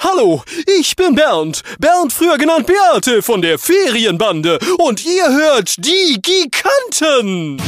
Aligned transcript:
Hallo, 0.00 0.44
ich 0.78 0.94
bin 0.94 1.16
Bernd. 1.16 1.62
Bernd, 1.80 2.12
früher 2.12 2.38
genannt 2.38 2.66
Beate 2.66 3.20
von 3.20 3.42
der 3.42 3.58
Ferienbande. 3.58 4.60
Und 4.78 5.04
ihr 5.04 5.28
hört 5.28 5.74
die 5.78 6.20
Giganten. 6.22 7.60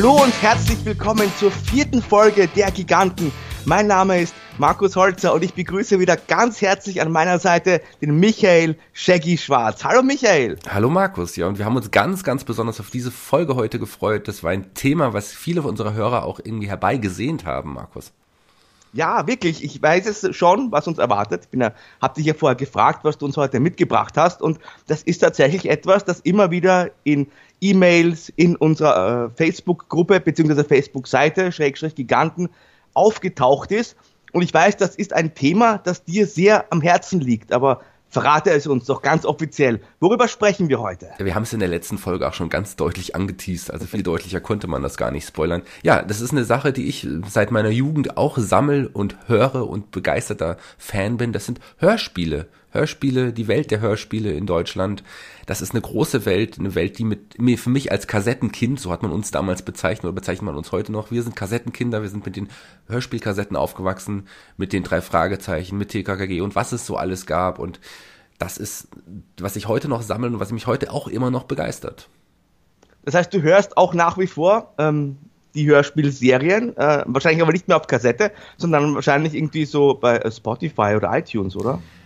Hallo 0.00 0.22
und 0.22 0.32
herzlich 0.40 0.82
willkommen 0.86 1.30
zur 1.38 1.50
vierten 1.50 2.00
Folge 2.00 2.48
der 2.48 2.70
Giganten. 2.70 3.30
Mein 3.66 3.86
Name 3.86 4.22
ist 4.22 4.34
Markus 4.56 4.96
Holzer 4.96 5.34
und 5.34 5.44
ich 5.44 5.52
begrüße 5.52 6.00
wieder 6.00 6.16
ganz 6.16 6.62
herzlich 6.62 7.02
an 7.02 7.12
meiner 7.12 7.38
Seite 7.38 7.82
den 8.00 8.18
Michael 8.18 8.78
Shaggy 8.94 9.36
Schwarz. 9.36 9.84
Hallo 9.84 10.02
Michael. 10.02 10.58
Hallo 10.70 10.88
Markus, 10.88 11.36
ja, 11.36 11.46
und 11.46 11.58
wir 11.58 11.66
haben 11.66 11.76
uns 11.76 11.90
ganz, 11.90 12.24
ganz 12.24 12.44
besonders 12.44 12.80
auf 12.80 12.88
diese 12.88 13.10
Folge 13.10 13.56
heute 13.56 13.78
gefreut. 13.78 14.26
Das 14.26 14.42
war 14.42 14.52
ein 14.52 14.72
Thema, 14.72 15.12
was 15.12 15.34
viele 15.34 15.60
unserer 15.60 15.92
Hörer 15.92 16.24
auch 16.24 16.40
irgendwie 16.42 16.70
herbeigesehnt 16.70 17.44
haben, 17.44 17.74
Markus. 17.74 18.10
Ja, 18.92 19.26
wirklich. 19.26 19.62
Ich 19.62 19.80
weiß 19.80 20.06
es 20.06 20.34
schon, 20.34 20.72
was 20.72 20.88
uns 20.88 20.98
erwartet. 20.98 21.46
Ich 21.52 21.60
ja, 21.60 21.72
hab 22.00 22.14
dich 22.14 22.26
ja 22.26 22.34
vorher 22.34 22.56
gefragt, 22.56 23.04
was 23.04 23.18
du 23.18 23.26
uns 23.26 23.36
heute 23.36 23.60
mitgebracht 23.60 24.16
hast. 24.16 24.42
Und 24.42 24.58
das 24.88 25.02
ist 25.02 25.18
tatsächlich 25.18 25.68
etwas, 25.70 26.04
das 26.04 26.20
immer 26.20 26.50
wieder 26.50 26.90
in 27.04 27.28
E-Mails 27.60 28.32
in 28.36 28.56
unserer 28.56 29.26
äh, 29.26 29.30
Facebook-Gruppe 29.36 30.20
bzw. 30.20 30.64
Facebook-Seite, 30.64 31.52
Schrägstrich 31.52 31.94
Giganten, 31.94 32.48
aufgetaucht 32.94 33.72
ist. 33.72 33.96
Und 34.32 34.42
ich 34.42 34.54
weiß, 34.54 34.76
das 34.76 34.94
ist 34.94 35.12
ein 35.12 35.34
Thema, 35.34 35.78
das 35.78 36.04
dir 36.04 36.26
sehr 36.26 36.72
am 36.72 36.80
Herzen 36.80 37.20
liegt, 37.20 37.52
aber 37.52 37.80
verrate 38.10 38.50
es 38.50 38.66
uns 38.66 38.84
doch 38.84 39.02
ganz 39.02 39.24
offiziell. 39.24 39.80
Worüber 40.00 40.28
sprechen 40.28 40.68
wir 40.68 40.80
heute? 40.80 41.10
Ja, 41.18 41.24
wir 41.24 41.34
haben 41.34 41.44
es 41.44 41.52
in 41.52 41.60
der 41.60 41.68
letzten 41.68 41.96
Folge 41.96 42.28
auch 42.28 42.34
schon 42.34 42.48
ganz 42.48 42.76
deutlich 42.76 43.14
angeteased, 43.14 43.70
also 43.70 43.86
viel 43.86 44.02
deutlicher 44.02 44.40
konnte 44.40 44.66
man 44.66 44.82
das 44.82 44.96
gar 44.96 45.10
nicht 45.10 45.26
spoilern. 45.26 45.62
Ja, 45.82 46.02
das 46.02 46.20
ist 46.20 46.32
eine 46.32 46.44
Sache, 46.44 46.72
die 46.72 46.88
ich 46.88 47.06
seit 47.28 47.50
meiner 47.50 47.70
Jugend 47.70 48.16
auch 48.16 48.36
sammel 48.36 48.88
und 48.92 49.16
höre 49.28 49.68
und 49.68 49.90
begeisterter 49.92 50.58
Fan 50.76 51.16
bin. 51.16 51.32
Das 51.32 51.46
sind 51.46 51.60
Hörspiele. 51.78 52.48
Hörspiele, 52.70 53.32
die 53.32 53.48
Welt 53.48 53.70
der 53.70 53.80
Hörspiele 53.80 54.32
in 54.32 54.46
Deutschland. 54.46 55.02
Das 55.46 55.60
ist 55.60 55.72
eine 55.72 55.80
große 55.80 56.24
Welt, 56.24 56.58
eine 56.58 56.74
Welt, 56.74 56.98
die 56.98 57.04
mit 57.04 57.40
mir 57.40 57.58
für 57.58 57.70
mich 57.70 57.90
als 57.90 58.06
Kassettenkind, 58.06 58.80
so 58.80 58.92
hat 58.92 59.02
man 59.02 59.12
uns 59.12 59.30
damals 59.30 59.62
bezeichnet 59.62 60.04
oder 60.04 60.12
bezeichnet 60.12 60.46
man 60.46 60.56
uns 60.56 60.72
heute 60.72 60.92
noch. 60.92 61.10
Wir 61.10 61.22
sind 61.22 61.36
Kassettenkinder, 61.36 62.02
wir 62.02 62.08
sind 62.08 62.24
mit 62.24 62.36
den 62.36 62.48
Hörspielkassetten 62.88 63.56
aufgewachsen, 63.56 64.28
mit 64.56 64.72
den 64.72 64.84
drei 64.84 65.00
Fragezeichen, 65.00 65.78
mit 65.78 65.90
TKKG 65.90 66.40
und 66.40 66.54
was 66.54 66.72
es 66.72 66.86
so 66.86 66.96
alles 66.96 67.26
gab 67.26 67.58
und 67.58 67.80
das 68.38 68.56
ist, 68.56 68.88
was 69.38 69.56
ich 69.56 69.68
heute 69.68 69.88
noch 69.88 70.02
sammle 70.02 70.28
und 70.28 70.40
was 70.40 70.50
mich 70.50 70.66
heute 70.66 70.92
auch 70.92 71.08
immer 71.08 71.30
noch 71.30 71.44
begeistert. 71.44 72.08
Das 73.04 73.14
heißt, 73.14 73.34
du 73.34 73.42
hörst 73.42 73.76
auch 73.76 73.92
nach 73.92 74.16
wie 74.16 74.26
vor 74.26 74.72
ähm, 74.78 75.18
die 75.54 75.66
Hörspielserien, 75.66 76.76
äh, 76.76 77.04
wahrscheinlich 77.06 77.42
aber 77.42 77.52
nicht 77.52 77.68
mehr 77.68 77.76
auf 77.76 77.86
Kassette, 77.86 78.32
sondern 78.56 78.94
wahrscheinlich 78.94 79.34
irgendwie 79.34 79.64
so 79.64 79.94
bei 79.94 80.22
Spotify 80.30 80.94
oder 80.96 81.16
iTunes, 81.16 81.56
oder? 81.56 81.74
Äh, 81.74 81.99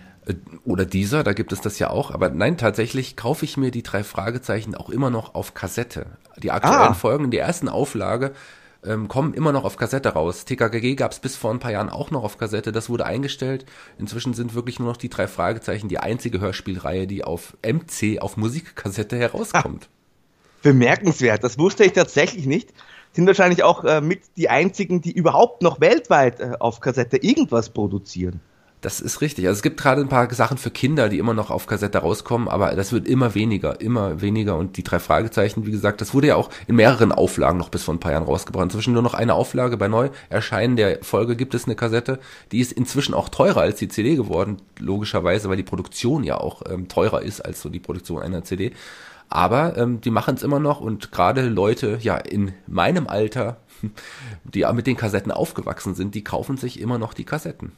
oder 0.64 0.86
dieser, 0.86 1.22
da 1.22 1.32
gibt 1.32 1.52
es 1.52 1.60
das 1.60 1.78
ja 1.78 1.90
auch. 1.90 2.10
Aber 2.10 2.30
nein, 2.30 2.56
tatsächlich 2.56 3.16
kaufe 3.16 3.44
ich 3.44 3.56
mir 3.56 3.70
die 3.70 3.82
drei 3.82 4.04
Fragezeichen 4.04 4.74
auch 4.74 4.90
immer 4.90 5.10
noch 5.10 5.34
auf 5.34 5.54
Kassette. 5.54 6.06
Die 6.42 6.50
aktuellen 6.50 6.78
ah. 6.78 6.94
Folgen, 6.94 7.30
die 7.30 7.38
ersten 7.38 7.68
Auflage, 7.68 8.32
ähm, 8.84 9.08
kommen 9.08 9.34
immer 9.34 9.52
noch 9.52 9.64
auf 9.64 9.76
Kassette 9.76 10.10
raus. 10.10 10.44
TKKG 10.44 10.94
gab 10.94 11.12
es 11.12 11.18
bis 11.18 11.36
vor 11.36 11.50
ein 11.50 11.58
paar 11.58 11.72
Jahren 11.72 11.88
auch 11.88 12.10
noch 12.10 12.24
auf 12.24 12.38
Kassette. 12.38 12.72
Das 12.72 12.88
wurde 12.88 13.06
eingestellt. 13.06 13.66
Inzwischen 13.98 14.34
sind 14.34 14.54
wirklich 14.54 14.78
nur 14.78 14.88
noch 14.88 14.96
die 14.96 15.08
drei 15.08 15.26
Fragezeichen 15.26 15.88
die 15.88 15.98
einzige 15.98 16.40
Hörspielreihe, 16.40 17.06
die 17.06 17.24
auf 17.24 17.56
MC, 17.62 18.20
auf 18.20 18.36
Musikkassette 18.36 19.16
herauskommt. 19.16 19.88
Bemerkenswert. 20.62 21.44
Das 21.44 21.58
wusste 21.58 21.84
ich 21.84 21.92
tatsächlich 21.92 22.46
nicht. 22.46 22.70
Sind 23.12 23.26
wahrscheinlich 23.26 23.62
auch 23.62 23.84
äh, 23.84 24.00
mit 24.00 24.22
die 24.36 24.48
einzigen, 24.48 25.00
die 25.00 25.12
überhaupt 25.12 25.62
noch 25.62 25.80
weltweit 25.80 26.40
äh, 26.40 26.52
auf 26.58 26.80
Kassette 26.80 27.18
irgendwas 27.18 27.70
produzieren. 27.70 28.40
Das 28.84 29.00
ist 29.00 29.22
richtig. 29.22 29.46
Also 29.46 29.56
es 29.56 29.62
gibt 29.62 29.80
gerade 29.80 30.02
ein 30.02 30.10
paar 30.10 30.30
Sachen 30.34 30.58
für 30.58 30.70
Kinder, 30.70 31.08
die 31.08 31.18
immer 31.18 31.32
noch 31.32 31.50
auf 31.50 31.66
Kassette 31.66 31.96
rauskommen, 31.96 32.48
aber 32.48 32.74
das 32.74 32.92
wird 32.92 33.08
immer 33.08 33.34
weniger, 33.34 33.80
immer 33.80 34.20
weniger. 34.20 34.56
Und 34.58 34.76
die 34.76 34.82
drei 34.82 34.98
Fragezeichen, 34.98 35.64
wie 35.64 35.70
gesagt, 35.70 36.02
das 36.02 36.12
wurde 36.12 36.26
ja 36.26 36.36
auch 36.36 36.50
in 36.66 36.76
mehreren 36.76 37.10
Auflagen 37.10 37.56
noch 37.56 37.70
bis 37.70 37.84
vor 37.84 37.94
ein 37.94 37.98
paar 38.00 38.12
Jahren 38.12 38.24
rausgebracht. 38.24 38.64
Inzwischen 38.64 38.92
nur 38.92 39.00
noch 39.00 39.14
eine 39.14 39.32
Auflage. 39.32 39.78
Bei 39.78 39.88
Neuerscheinen 39.88 40.76
der 40.76 41.02
Folge 41.02 41.34
gibt 41.34 41.54
es 41.54 41.64
eine 41.64 41.76
Kassette. 41.76 42.18
Die 42.52 42.60
ist 42.60 42.72
inzwischen 42.72 43.14
auch 43.14 43.30
teurer 43.30 43.62
als 43.62 43.78
die 43.78 43.88
CD 43.88 44.16
geworden, 44.16 44.58
logischerweise, 44.78 45.48
weil 45.48 45.56
die 45.56 45.62
Produktion 45.62 46.22
ja 46.22 46.36
auch 46.36 46.60
ähm, 46.68 46.86
teurer 46.86 47.22
ist 47.22 47.40
als 47.40 47.62
so 47.62 47.70
die 47.70 47.80
Produktion 47.80 48.20
einer 48.20 48.44
CD. 48.44 48.72
Aber 49.30 49.78
ähm, 49.78 50.02
die 50.02 50.10
machen 50.10 50.34
es 50.34 50.42
immer 50.42 50.60
noch 50.60 50.82
und 50.82 51.10
gerade 51.10 51.48
Leute, 51.48 51.96
ja, 52.02 52.18
in 52.18 52.52
meinem 52.66 53.06
Alter, 53.06 53.56
die 54.44 54.66
mit 54.74 54.86
den 54.86 54.98
Kassetten 54.98 55.32
aufgewachsen 55.32 55.94
sind, 55.94 56.14
die 56.14 56.22
kaufen 56.22 56.58
sich 56.58 56.78
immer 56.78 56.98
noch 56.98 57.14
die 57.14 57.24
Kassetten. 57.24 57.72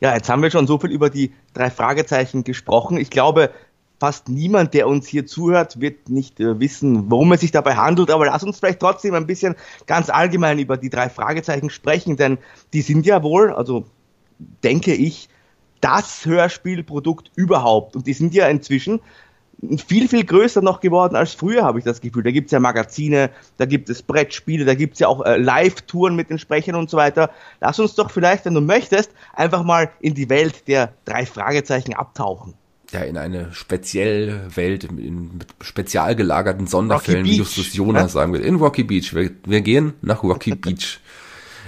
Ja, 0.00 0.14
jetzt 0.14 0.28
haben 0.28 0.42
wir 0.42 0.50
schon 0.50 0.66
so 0.66 0.78
viel 0.78 0.90
über 0.90 1.10
die 1.10 1.32
drei 1.54 1.70
Fragezeichen 1.70 2.44
gesprochen. 2.44 2.96
Ich 2.96 3.10
glaube, 3.10 3.50
fast 3.98 4.28
niemand, 4.28 4.74
der 4.74 4.88
uns 4.88 5.06
hier 5.06 5.26
zuhört, 5.26 5.80
wird 5.80 6.08
nicht 6.08 6.38
äh, 6.40 6.60
wissen, 6.60 7.10
worum 7.10 7.32
es 7.32 7.40
sich 7.40 7.50
dabei 7.50 7.76
handelt. 7.76 8.10
Aber 8.10 8.26
lass 8.26 8.42
uns 8.42 8.58
vielleicht 8.58 8.80
trotzdem 8.80 9.14
ein 9.14 9.26
bisschen 9.26 9.54
ganz 9.86 10.10
allgemein 10.10 10.58
über 10.58 10.76
die 10.76 10.90
drei 10.90 11.08
Fragezeichen 11.08 11.70
sprechen, 11.70 12.16
denn 12.16 12.38
die 12.72 12.82
sind 12.82 13.06
ja 13.06 13.22
wohl, 13.22 13.52
also 13.52 13.86
denke 14.62 14.94
ich, 14.94 15.28
das 15.80 16.24
Hörspielprodukt 16.24 17.30
überhaupt. 17.36 17.96
Und 17.96 18.06
die 18.06 18.12
sind 18.12 18.34
ja 18.34 18.48
inzwischen 18.48 19.00
viel, 19.86 20.08
viel 20.08 20.24
größer 20.24 20.60
noch 20.60 20.80
geworden 20.80 21.16
als 21.16 21.32
früher, 21.32 21.64
habe 21.64 21.78
ich 21.78 21.84
das 21.84 22.00
Gefühl. 22.00 22.22
Da 22.22 22.30
gibt's 22.30 22.52
ja 22.52 22.60
Magazine, 22.60 23.30
da 23.56 23.64
gibt 23.64 23.88
es 23.88 24.02
Brettspiele, 24.02 24.64
da 24.64 24.74
gibt's 24.74 24.98
ja 24.98 25.08
auch 25.08 25.24
äh, 25.24 25.38
Live-Touren 25.38 26.14
mit 26.14 26.30
den 26.30 26.38
Sprechern 26.38 26.74
und 26.74 26.90
so 26.90 26.96
weiter. 26.96 27.30
Lass 27.60 27.78
uns 27.78 27.94
doch 27.94 28.10
vielleicht, 28.10 28.44
wenn 28.44 28.54
du 28.54 28.60
möchtest, 28.60 29.10
einfach 29.32 29.62
mal 29.62 29.90
in 30.00 30.14
die 30.14 30.28
Welt 30.28 30.68
der 30.68 30.92
drei 31.04 31.24
Fragezeichen 31.24 31.94
abtauchen. 31.94 32.54
Ja, 32.92 33.00
in 33.00 33.16
eine 33.16 33.52
spezielle 33.52 34.54
Welt 34.54 34.90
mit 34.92 35.48
spezial 35.60 36.14
gelagerten 36.14 36.66
Sonderfällen, 36.66 37.24
wie 37.24 37.38
Justus 37.38 37.74
Jonas 37.74 38.04
ne? 38.04 38.08
sagen 38.10 38.32
will. 38.32 38.42
In 38.42 38.56
Rocky 38.56 38.84
Beach. 38.84 39.12
Wir, 39.12 39.30
wir 39.44 39.60
gehen 39.60 39.94
nach 40.02 40.22
Rocky 40.22 40.54
Beach. 40.54 41.00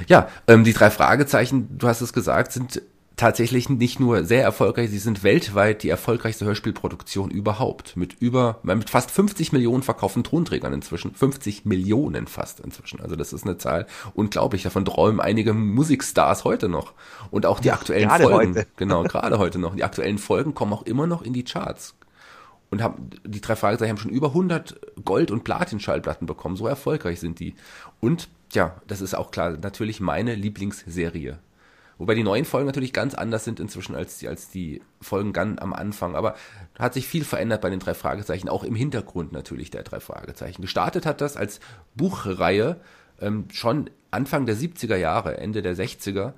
Ja, 0.06 0.28
ähm, 0.46 0.62
die 0.62 0.72
drei 0.72 0.90
Fragezeichen, 0.90 1.76
du 1.76 1.88
hast 1.88 2.02
es 2.02 2.12
gesagt, 2.12 2.52
sind 2.52 2.82
tatsächlich 3.18 3.68
nicht 3.68 4.00
nur 4.00 4.24
sehr 4.24 4.42
erfolgreich, 4.42 4.90
sie 4.90 4.98
sind 4.98 5.22
weltweit 5.22 5.82
die 5.82 5.90
erfolgreichste 5.90 6.46
Hörspielproduktion 6.46 7.30
überhaupt. 7.30 7.96
Mit 7.96 8.14
über, 8.14 8.60
mit 8.62 8.88
fast 8.88 9.10
50 9.10 9.52
Millionen 9.52 9.82
verkauften 9.82 10.24
Tonträgern 10.24 10.72
inzwischen. 10.72 11.14
50 11.14 11.66
Millionen 11.66 12.26
fast 12.26 12.60
inzwischen. 12.60 13.00
Also 13.00 13.16
das 13.16 13.32
ist 13.32 13.44
eine 13.44 13.58
Zahl 13.58 13.86
unglaublich. 14.14 14.62
Davon 14.62 14.84
träumen 14.84 15.20
einige 15.20 15.52
Musikstars 15.52 16.44
heute 16.44 16.68
noch. 16.68 16.94
Und 17.30 17.44
auch 17.44 17.60
die 17.60 17.72
aktuellen 17.72 18.08
gerade 18.08 18.24
Folgen. 18.24 18.54
Heute. 18.54 18.66
Genau, 18.76 19.02
gerade 19.02 19.38
heute 19.38 19.58
noch. 19.58 19.74
Die 19.74 19.84
aktuellen 19.84 20.18
Folgen 20.18 20.54
kommen 20.54 20.72
auch 20.72 20.82
immer 20.82 21.06
noch 21.06 21.22
in 21.22 21.32
die 21.32 21.44
Charts. 21.44 21.96
Und 22.70 22.82
haben, 22.82 23.10
die 23.26 23.40
drei 23.40 23.56
Fragezeichen 23.56 23.90
haben 23.90 23.98
schon 23.98 24.10
über 24.10 24.28
100 24.28 24.78
Gold- 25.04 25.32
und 25.32 25.42
Platin-Schallplatten 25.42 26.26
bekommen. 26.26 26.56
So 26.56 26.66
erfolgreich 26.68 27.18
sind 27.18 27.40
die. 27.40 27.54
Und, 27.98 28.28
ja, 28.52 28.76
das 28.86 29.00
ist 29.00 29.14
auch 29.14 29.32
klar, 29.32 29.56
natürlich 29.60 30.00
meine 30.00 30.34
Lieblingsserie 30.34 31.38
Wobei 31.98 32.14
die 32.14 32.22
neuen 32.22 32.44
Folgen 32.44 32.66
natürlich 32.66 32.92
ganz 32.92 33.14
anders 33.14 33.44
sind 33.44 33.58
inzwischen 33.58 33.96
als 33.96 34.18
die, 34.18 34.28
als 34.28 34.48
die 34.48 34.80
Folgen 35.00 35.32
ganz 35.32 35.60
am 35.60 35.72
Anfang. 35.72 36.14
Aber 36.14 36.36
hat 36.78 36.94
sich 36.94 37.08
viel 37.08 37.24
verändert 37.24 37.60
bei 37.60 37.70
den 37.70 37.80
drei 37.80 37.94
Fragezeichen, 37.94 38.48
auch 38.48 38.62
im 38.62 38.76
Hintergrund 38.76 39.32
natürlich 39.32 39.70
der 39.70 39.82
drei 39.82 39.98
Fragezeichen. 39.98 40.62
Gestartet 40.62 41.06
hat 41.06 41.20
das 41.20 41.36
als 41.36 41.58
Buchreihe 41.96 42.80
ähm, 43.20 43.46
schon 43.52 43.90
Anfang 44.10 44.46
der 44.46 44.56
70er 44.56 44.96
Jahre, 44.96 45.38
Ende 45.38 45.60
der 45.60 45.76
60er, 45.76 46.34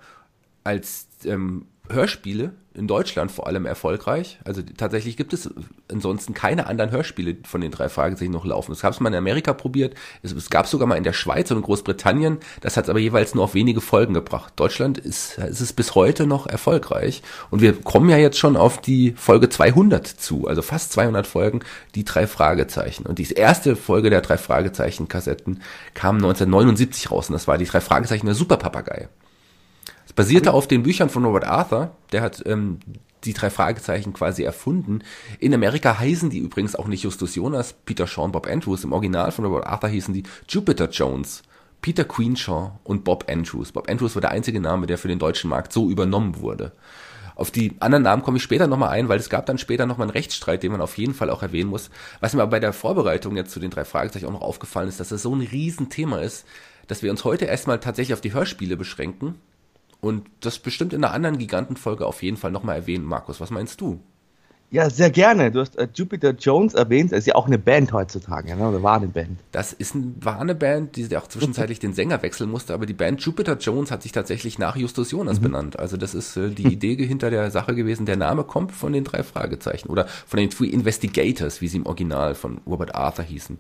als 0.65 1.09
ähm, 1.25 1.67
Hörspiele 1.93 2.53
in 2.73 2.87
Deutschland 2.87 3.33
vor 3.33 3.47
allem 3.49 3.67
erfolgreich. 3.67 4.39
Also 4.45 4.63
tatsächlich 4.63 5.17
gibt 5.17 5.33
es 5.33 5.51
ansonsten 5.91 6.35
keine 6.35 6.67
anderen 6.67 6.93
Hörspiele 6.93 7.37
von 7.45 7.61
den 7.61 7.73
drei 7.73 7.89
Fragezeichen 7.89 8.31
noch 8.31 8.45
laufen. 8.45 8.71
Das 8.71 8.81
gab 8.81 8.93
es 8.93 9.01
mal 9.01 9.09
in 9.09 9.17
Amerika 9.17 9.53
probiert, 9.53 9.95
es, 10.23 10.33
es 10.33 10.51
gab 10.51 10.67
sogar 10.69 10.87
mal 10.87 10.97
in 10.97 11.05
der 11.05 11.13
Schweiz 11.13 11.51
und 11.51 11.59
in 11.59 11.63
Großbritannien. 11.65 12.39
Das 12.61 12.77
hat 12.77 12.85
es 12.85 12.91
aber 12.91 13.01
jeweils 13.01 13.35
nur 13.35 13.45
auf 13.45 13.55
wenige 13.55 13.81
Folgen 13.81 14.15
gebracht. 14.15 14.53
Deutschland 14.57 14.99
ist, 14.99 15.39
ist 15.39 15.61
es 15.61 15.73
bis 15.73 15.95
heute 15.95 16.27
noch 16.27 16.47
erfolgreich 16.47 17.23
und 17.51 17.61
wir 17.61 17.73
kommen 17.73 18.09
ja 18.09 18.17
jetzt 18.17 18.39
schon 18.39 18.57
auf 18.57 18.81
die 18.81 19.15
Folge 19.17 19.49
200 19.49 20.07
zu, 20.07 20.47
also 20.47 20.63
fast 20.63 20.93
200 20.93 21.27
Folgen, 21.27 21.61
die 21.97 22.05
drei 22.05 22.27
Fragezeichen. 22.29 23.05
Und 23.07 23.19
die 23.19 23.31
erste 23.33 23.75
Folge 23.75 24.11
der 24.11 24.21
drei 24.21 24.39
Fragezeichen-Kassetten 24.39 25.61
kam 25.95 26.17
1979 26.17 27.11
raus 27.11 27.29
und 27.29 27.33
das 27.33 27.49
war 27.49 27.59
die 27.59 27.67
drei 27.67 27.81
Fragezeichen 27.81 28.27
der 28.27 28.35
Superpapagei. 28.37 29.09
Es 30.11 30.15
basierte 30.15 30.53
auf 30.53 30.67
den 30.67 30.83
Büchern 30.83 31.09
von 31.09 31.25
Robert 31.25 31.45
Arthur. 31.45 31.93
Der 32.11 32.21
hat 32.21 32.43
ähm, 32.45 32.81
die 33.23 33.33
drei 33.33 33.49
Fragezeichen 33.49 34.13
quasi 34.13 34.43
erfunden. 34.43 35.05
In 35.39 35.55
Amerika 35.55 36.01
heißen 36.01 36.31
die 36.31 36.41
übrigens 36.41 36.75
auch 36.75 36.89
nicht 36.89 37.05
Justus 37.05 37.37
Jonas, 37.37 37.75
Peter 37.85 38.09
Sean, 38.09 38.33
Bob 38.33 38.49
Andrews. 38.49 38.83
Im 38.83 38.93
Original 38.93 39.31
von 39.31 39.45
Robert 39.45 39.69
Arthur 39.69 39.89
hießen 39.89 40.13
die 40.13 40.25
Jupiter 40.49 40.89
Jones, 40.91 41.45
Peter 41.81 42.03
Queenshaw 42.03 42.73
und 42.83 43.05
Bob 43.05 43.31
Andrews. 43.31 43.71
Bob 43.71 43.89
Andrews 43.89 44.17
war 44.17 44.21
der 44.21 44.33
einzige 44.33 44.61
Name, 44.61 44.89
der 44.89 44.99
für 44.99 45.07
den 45.07 45.21
deutschen 45.21 45.49
Markt 45.49 45.73
so 45.73 45.89
übernommen 45.89 46.41
wurde. 46.41 46.73
Auf 47.37 47.53
die 47.53 47.77
anderen 47.79 48.03
Namen 48.03 48.25
komme 48.25 48.39
ich 48.39 48.43
später 48.43 48.67
nochmal 48.67 48.89
ein, 48.89 49.09
weil 49.09 49.21
es 49.21 49.31
gab 49.31 49.47
dann 49.47 49.59
später 49.59 49.87
nochmal 49.87 50.09
einen 50.09 50.17
Rechtsstreit, 50.17 50.65
den 50.65 50.73
man 50.73 50.81
auf 50.81 50.99
jeden 50.99 51.15
Fall 51.15 51.31
auch 51.31 51.45
erwähnen 51.45 51.71
muss. 51.71 51.89
Was 52.19 52.35
mir 52.35 52.43
aber 52.43 52.51
bei 52.51 52.61
der 52.61 52.73
Vorbereitung 52.73 53.37
jetzt 53.37 53.53
zu 53.53 53.61
den 53.61 53.71
drei 53.71 53.85
Fragezeichen 53.85 54.27
auch 54.27 54.33
noch 54.33 54.43
aufgefallen 54.43 54.89
ist, 54.89 54.99
dass 54.99 55.11
das 55.11 55.23
so 55.23 55.33
ein 55.33 55.41
Riesenthema 55.41 56.19
ist, 56.19 56.47
dass 56.89 57.05
wir 57.05 57.13
uns 57.13 57.23
heute 57.23 57.45
erstmal 57.45 57.79
tatsächlich 57.79 58.15
auf 58.15 58.21
die 58.21 58.33
Hörspiele 58.33 58.77
beschränken 58.77 59.37
und 60.01 60.29
das 60.41 60.59
bestimmt 60.59 60.93
in 60.93 61.05
einer 61.05 61.13
anderen 61.13 61.39
Gigantenfolge 61.39 62.07
auf 62.07 62.23
jeden 62.23 62.37
Fall 62.37 62.51
nochmal 62.51 62.77
erwähnen. 62.77 63.05
Markus, 63.05 63.41
was 63.41 63.51
meinst 63.51 63.81
du? 63.81 64.01
Ja, 64.73 64.89
sehr 64.89 65.11
gerne. 65.11 65.51
Du 65.51 65.59
hast 65.59 65.77
äh, 65.77 65.89
Jupiter 65.93 66.31
Jones 66.31 66.75
erwähnt. 66.75 67.11
Das 67.11 67.21
ist 67.21 67.27
ja 67.27 67.35
auch 67.35 67.47
eine 67.47 67.59
Band 67.59 67.93
heutzutage, 67.93 68.55
ne? 68.55 68.69
oder 68.69 68.81
war 68.85 68.99
eine 68.99 69.09
Band? 69.09 69.41
Das 69.51 69.73
ist 69.73 69.97
ein, 69.97 70.15
war 70.21 70.41
eine 70.41 70.55
Band, 70.55 70.95
die 70.95 71.17
auch 71.17 71.27
zwischenzeitlich 71.27 71.81
den 71.81 71.93
Sänger 71.93 72.23
wechseln 72.23 72.49
musste, 72.49 72.73
aber 72.73 72.87
die 72.87 72.93
Band 72.93 73.21
Jupiter 73.21 73.59
Jones 73.59 73.91
hat 73.91 74.05
sich 74.05 74.13
tatsächlich 74.13 74.61
nach 74.61 74.77
Justus 74.77 75.11
Jonas 75.11 75.41
mhm. 75.41 75.45
benannt. 75.45 75.79
Also 75.79 75.97
das 75.97 76.15
ist 76.15 76.37
äh, 76.37 76.51
die 76.51 76.69
Idee 76.69 76.95
hinter 77.05 77.31
der 77.31 77.51
Sache 77.51 77.75
gewesen. 77.75 78.07
Der 78.07 78.17
Name 78.17 78.45
kommt 78.45 78.71
von 78.71 78.93
den 78.93 79.03
drei 79.03 79.25
Fragezeichen 79.25 79.89
oder 79.89 80.07
von 80.07 80.39
den 80.39 80.51
Three 80.51 80.69
Investigators, 80.69 81.61
wie 81.61 81.67
sie 81.67 81.79
im 81.79 81.87
Original 81.87 82.37
von 82.37 82.61
Robert 82.65 82.95
Arthur 82.95 83.25
hießen. 83.25 83.59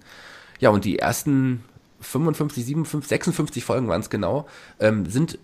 Ja, 0.60 0.70
und 0.70 0.84
die 0.84 1.00
ersten 1.00 1.64
55, 2.02 2.64
57, 2.64 3.08
56 3.08 3.64
Folgen 3.64 3.88
waren 3.88 4.00
es 4.00 4.10
genau, 4.10 4.46
ähm, 4.78 5.06
sind 5.06 5.40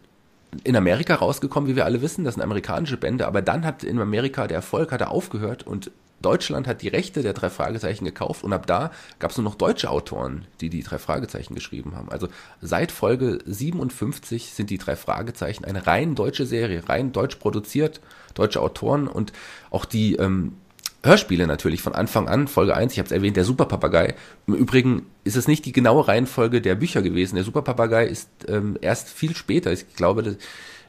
in 0.65 0.77
Amerika 0.77 1.15
rausgekommen, 1.15 1.69
wie 1.69 1.77
wir 1.77 1.85
alle 1.85 2.03
wissen. 2.03 2.25
Das 2.25 2.35
sind 2.35 2.43
amerikanische 2.43 2.97
Bände, 2.97 3.27
aber 3.27 3.43
dann 3.43 3.65
hat 3.65 3.85
in 3.85 4.01
Amerika 4.01 4.47
der 4.47 4.57
Erfolg 4.57 4.93
hat 4.93 5.01
er 5.01 5.11
aufgehört 5.11 5.67
und 5.67 5.91
Deutschland 6.23 6.67
hat 6.67 6.83
die 6.83 6.89
Rechte 6.89 7.23
der 7.23 7.35
drei 7.35 7.51
Fragezeichen 7.51 8.05
gekauft 8.05 8.43
und 8.43 8.53
ab 8.53 8.67
da 8.67 8.91
gab 9.19 9.31
es 9.31 9.37
nur 9.37 9.45
noch 9.45 9.55
deutsche 9.55 9.91
Autoren, 9.91 10.47
die 10.61 10.71
die 10.71 10.83
drei 10.83 10.99
Fragezeichen 10.99 11.55
geschrieben 11.55 11.95
haben. 11.95 12.09
Also 12.09 12.29
seit 12.63 12.91
Folge 12.91 13.39
57 13.45 14.53
sind 14.53 14.71
die 14.71 14.79
drei 14.79 14.97
Fragezeichen 14.97 15.65
eine 15.65 15.87
rein 15.87 16.15
deutsche 16.15 16.47
Serie, 16.47 16.89
rein 16.89 17.13
deutsch 17.13 17.37
produziert, 17.37 18.01
deutsche 18.35 18.63
Autoren 18.63 19.09
und 19.09 19.33
auch 19.71 19.85
die 19.85 20.17
ähm, 20.17 20.55
Hörspiele 21.03 21.47
natürlich 21.47 21.83
von 21.83 21.95
Anfang 21.95 22.29
an, 22.29 22.49
Folge 22.49 22.77
1, 22.77 22.93
ich 22.93 22.99
habe 22.99 23.07
es 23.07 23.13
erwähnt, 23.13 23.37
der 23.37 23.45
Superpapagei. 23.45 24.15
Im 24.47 24.55
Übrigen 24.55 25.07
ist 25.25 25.37
es 25.37 25.47
nicht 25.47 25.65
die 25.65 25.73
genaue 25.73 26.09
Reihenfolge 26.09 26.61
der 26.61 26.75
Bücher 26.75 27.03
gewesen. 27.03 27.37
Der 27.37 27.45
Superpapagei 27.45 28.07
ist 28.07 28.29
ähm, 28.49 28.77
erst 28.81 29.09
viel 29.09 29.37
später, 29.37 29.73
ich 29.73 29.95
glaube, 29.95 30.23
das, 30.23 30.37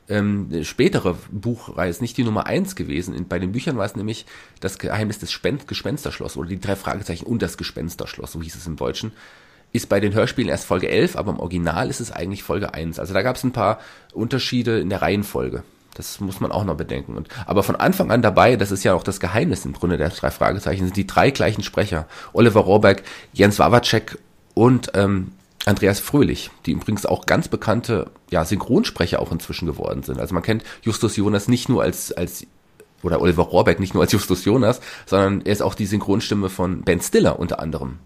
ähm, 0.09 0.63
spätere 0.63 1.17
Buchreihe 1.31 1.89
ist 1.89 2.01
nicht 2.01 2.17
die 2.17 2.23
Nummer 2.23 2.45
1 2.45 2.75
gewesen. 2.75 3.13
In, 3.13 3.27
bei 3.27 3.39
den 3.39 3.51
Büchern 3.51 3.77
war 3.77 3.85
es 3.85 3.95
nämlich 3.95 4.25
das 4.59 4.79
Geheimnis 4.79 5.19
des 5.19 5.31
Spen 5.31 5.59
Gespensterschloss 5.67 6.37
oder 6.37 6.49
die 6.49 6.59
drei 6.59 6.75
Fragezeichen 6.75 7.25
und 7.25 7.41
das 7.41 7.57
Gespensterschloss, 7.57 8.31
so 8.31 8.41
hieß 8.41 8.55
es 8.55 8.67
im 8.67 8.77
Deutschen. 8.77 9.11
Ist 9.73 9.89
bei 9.89 9.99
den 9.99 10.13
Hörspielen 10.13 10.49
erst 10.49 10.65
Folge 10.65 10.87
11, 10.87 11.17
aber 11.17 11.31
im 11.31 11.39
Original 11.39 11.89
ist 11.89 11.99
es 11.99 12.11
eigentlich 12.11 12.41
Folge 12.43 12.73
1. 12.73 12.99
Also 12.99 13.13
da 13.13 13.21
gab 13.21 13.35
es 13.35 13.43
ein 13.43 13.51
paar 13.51 13.79
Unterschiede 14.13 14.79
in 14.79 14.89
der 14.89 15.01
Reihenfolge. 15.01 15.63
Das 15.97 16.19
muss 16.19 16.39
man 16.39 16.51
auch 16.51 16.63
noch 16.63 16.77
bedenken. 16.77 17.17
Und, 17.17 17.27
aber 17.47 17.63
von 17.63 17.75
Anfang 17.75 18.11
an 18.11 18.21
dabei, 18.21 18.55
das 18.55 18.69
ist 18.71 18.83
ja 18.83 18.93
auch 18.93 19.01
das 19.01 19.19
Geheimnis 19.19 19.65
im 19.65 19.73
Grunde 19.73 19.97
der 19.97 20.09
drei 20.09 20.29
Fragezeichen, 20.29 20.85
sind 20.85 20.95
die 20.95 21.07
drei 21.07 21.31
gleichen 21.31 21.63
Sprecher. 21.63 22.05
Oliver 22.33 22.59
Rohrbeck, 22.59 23.03
Jens 23.33 23.57
Wawacek 23.57 24.19
und 24.53 24.91
ähm, 24.93 25.31
Andreas 25.65 25.99
Fröhlich, 25.99 26.51
die 26.67 26.73
übrigens 26.73 27.07
auch 27.07 27.25
ganz 27.25 27.47
bekannte 27.47 28.11
ja, 28.29 28.45
Synchronsprecher 28.45 29.19
auch 29.19 29.31
inzwischen 29.31 29.65
geworden 29.65 30.03
sind. 30.03 30.19
Also 30.19 30.35
man 30.35 30.43
kennt 30.43 30.63
Justus 30.83 31.15
Jonas 31.15 31.47
nicht 31.47 31.67
nur 31.67 31.81
als, 31.81 32.11
als 32.11 32.45
oder 33.01 33.19
Oliver 33.21 33.43
Rohrbeck 33.43 33.79
nicht 33.79 33.95
nur 33.95 34.03
als 34.03 34.11
Justus 34.11 34.45
Jonas, 34.45 34.79
sondern 35.07 35.41
er 35.45 35.51
ist 35.51 35.61
auch 35.63 35.73
die 35.73 35.87
Synchronstimme 35.87 36.49
von 36.49 36.83
Ben 36.83 37.01
Stiller 37.01 37.39
unter 37.39 37.59
anderem. 37.59 37.97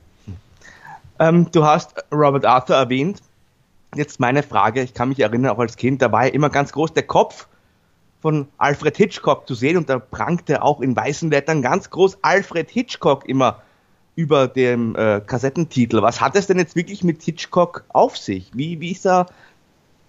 Ähm, 1.19 1.51
du 1.51 1.65
hast 1.65 1.93
Robert 2.11 2.45
Arthur 2.45 2.77
erwähnt. 2.77 3.19
Jetzt 3.95 4.21
meine 4.21 4.43
Frage, 4.43 4.81
ich 4.81 4.93
kann 4.93 5.09
mich 5.09 5.19
erinnern, 5.19 5.51
auch 5.51 5.59
als 5.59 5.75
Kind, 5.75 6.01
da 6.01 6.11
war 6.13 6.25
ja 6.25 6.31
immer 6.31 6.49
ganz 6.49 6.71
groß 6.71 6.93
der 6.93 7.03
Kopf 7.03 7.47
von 8.21 8.47
Alfred 8.57 8.95
Hitchcock 8.97 9.47
zu 9.47 9.55
sehen 9.55 9.77
und 9.77 9.89
da 9.89 9.99
prangte 9.99 10.61
auch 10.61 10.81
in 10.81 10.95
weißen 10.95 11.31
Lettern 11.31 11.61
ganz 11.61 11.89
groß 11.89 12.19
Alfred 12.21 12.69
Hitchcock 12.69 13.27
immer 13.27 13.61
über 14.15 14.47
dem 14.47 14.95
äh, 14.95 15.21
Kassettentitel. 15.25 16.01
Was 16.01 16.21
hat 16.21 16.35
es 16.35 16.47
denn 16.47 16.59
jetzt 16.59 16.75
wirklich 16.75 17.03
mit 17.03 17.23
Hitchcock 17.23 17.83
auf 17.89 18.17
sich? 18.17 18.51
Wie, 18.53 18.79
wie 18.79 18.91
ist 18.91 19.05
da, 19.05 19.25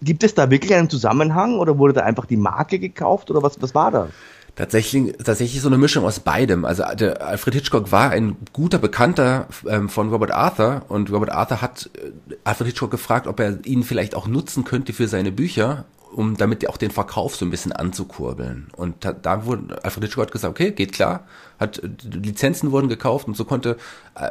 gibt 0.03 0.25
es 0.25 0.35
da 0.35 0.51
wirklich 0.51 0.75
einen 0.75 0.91
Zusammenhang 0.91 1.59
oder 1.59 1.79
wurde 1.79 1.95
da 1.95 2.03
einfach 2.03 2.27
die 2.27 2.37
Marke 2.37 2.79
gekauft 2.79 3.31
oder 3.31 3.43
was, 3.43 3.61
was 3.63 3.75
war 3.75 3.91
da? 3.91 4.09
Tatsächlich, 4.55 5.17
tatsächlich 5.17 5.63
so 5.63 5.69
eine 5.69 5.79
Mischung 5.79 6.05
aus 6.05 6.21
beidem. 6.21 6.67
Also 6.67 6.85
der 6.95 7.27
Alfred 7.27 7.55
Hitchcock 7.55 7.91
war 7.91 8.11
ein 8.11 8.37
guter 8.53 8.79
Bekannter 8.79 9.47
ähm, 9.67 9.89
von 9.89 10.11
Robert 10.11 10.31
Arthur 10.31 10.83
und 10.89 11.11
Robert 11.11 11.33
Arthur 11.33 11.63
hat 11.63 11.89
äh, 11.95 12.35
Alfred 12.45 12.67
Hitchcock 12.67 12.91
gefragt, 12.91 13.27
ob 13.27 13.41
er 13.41 13.65
ihn 13.65 13.83
vielleicht 13.83 14.15
auch 14.15 14.27
nutzen 14.27 14.65
könnte 14.65 14.93
für 14.93 15.09
seine 15.09 15.33
Bücher 15.33 15.87
um 16.13 16.37
damit 16.37 16.69
auch 16.69 16.77
den 16.77 16.91
Verkauf 16.91 17.37
so 17.37 17.45
ein 17.45 17.51
bisschen 17.51 17.73
anzukurbeln. 17.73 18.69
Und 18.77 19.05
da, 19.05 19.13
da 19.13 19.47
wurde 19.47 19.83
Alfred 19.83 20.05
Hitchcock 20.05 20.27
hat 20.27 20.33
gesagt, 20.33 20.51
okay, 20.51 20.71
geht 20.71 20.93
klar, 20.93 21.27
hat 21.59 21.83
Lizenzen 22.03 22.71
wurden 22.71 22.89
gekauft 22.89 23.27
und 23.27 23.37
so 23.37 23.45
konnte 23.45 23.77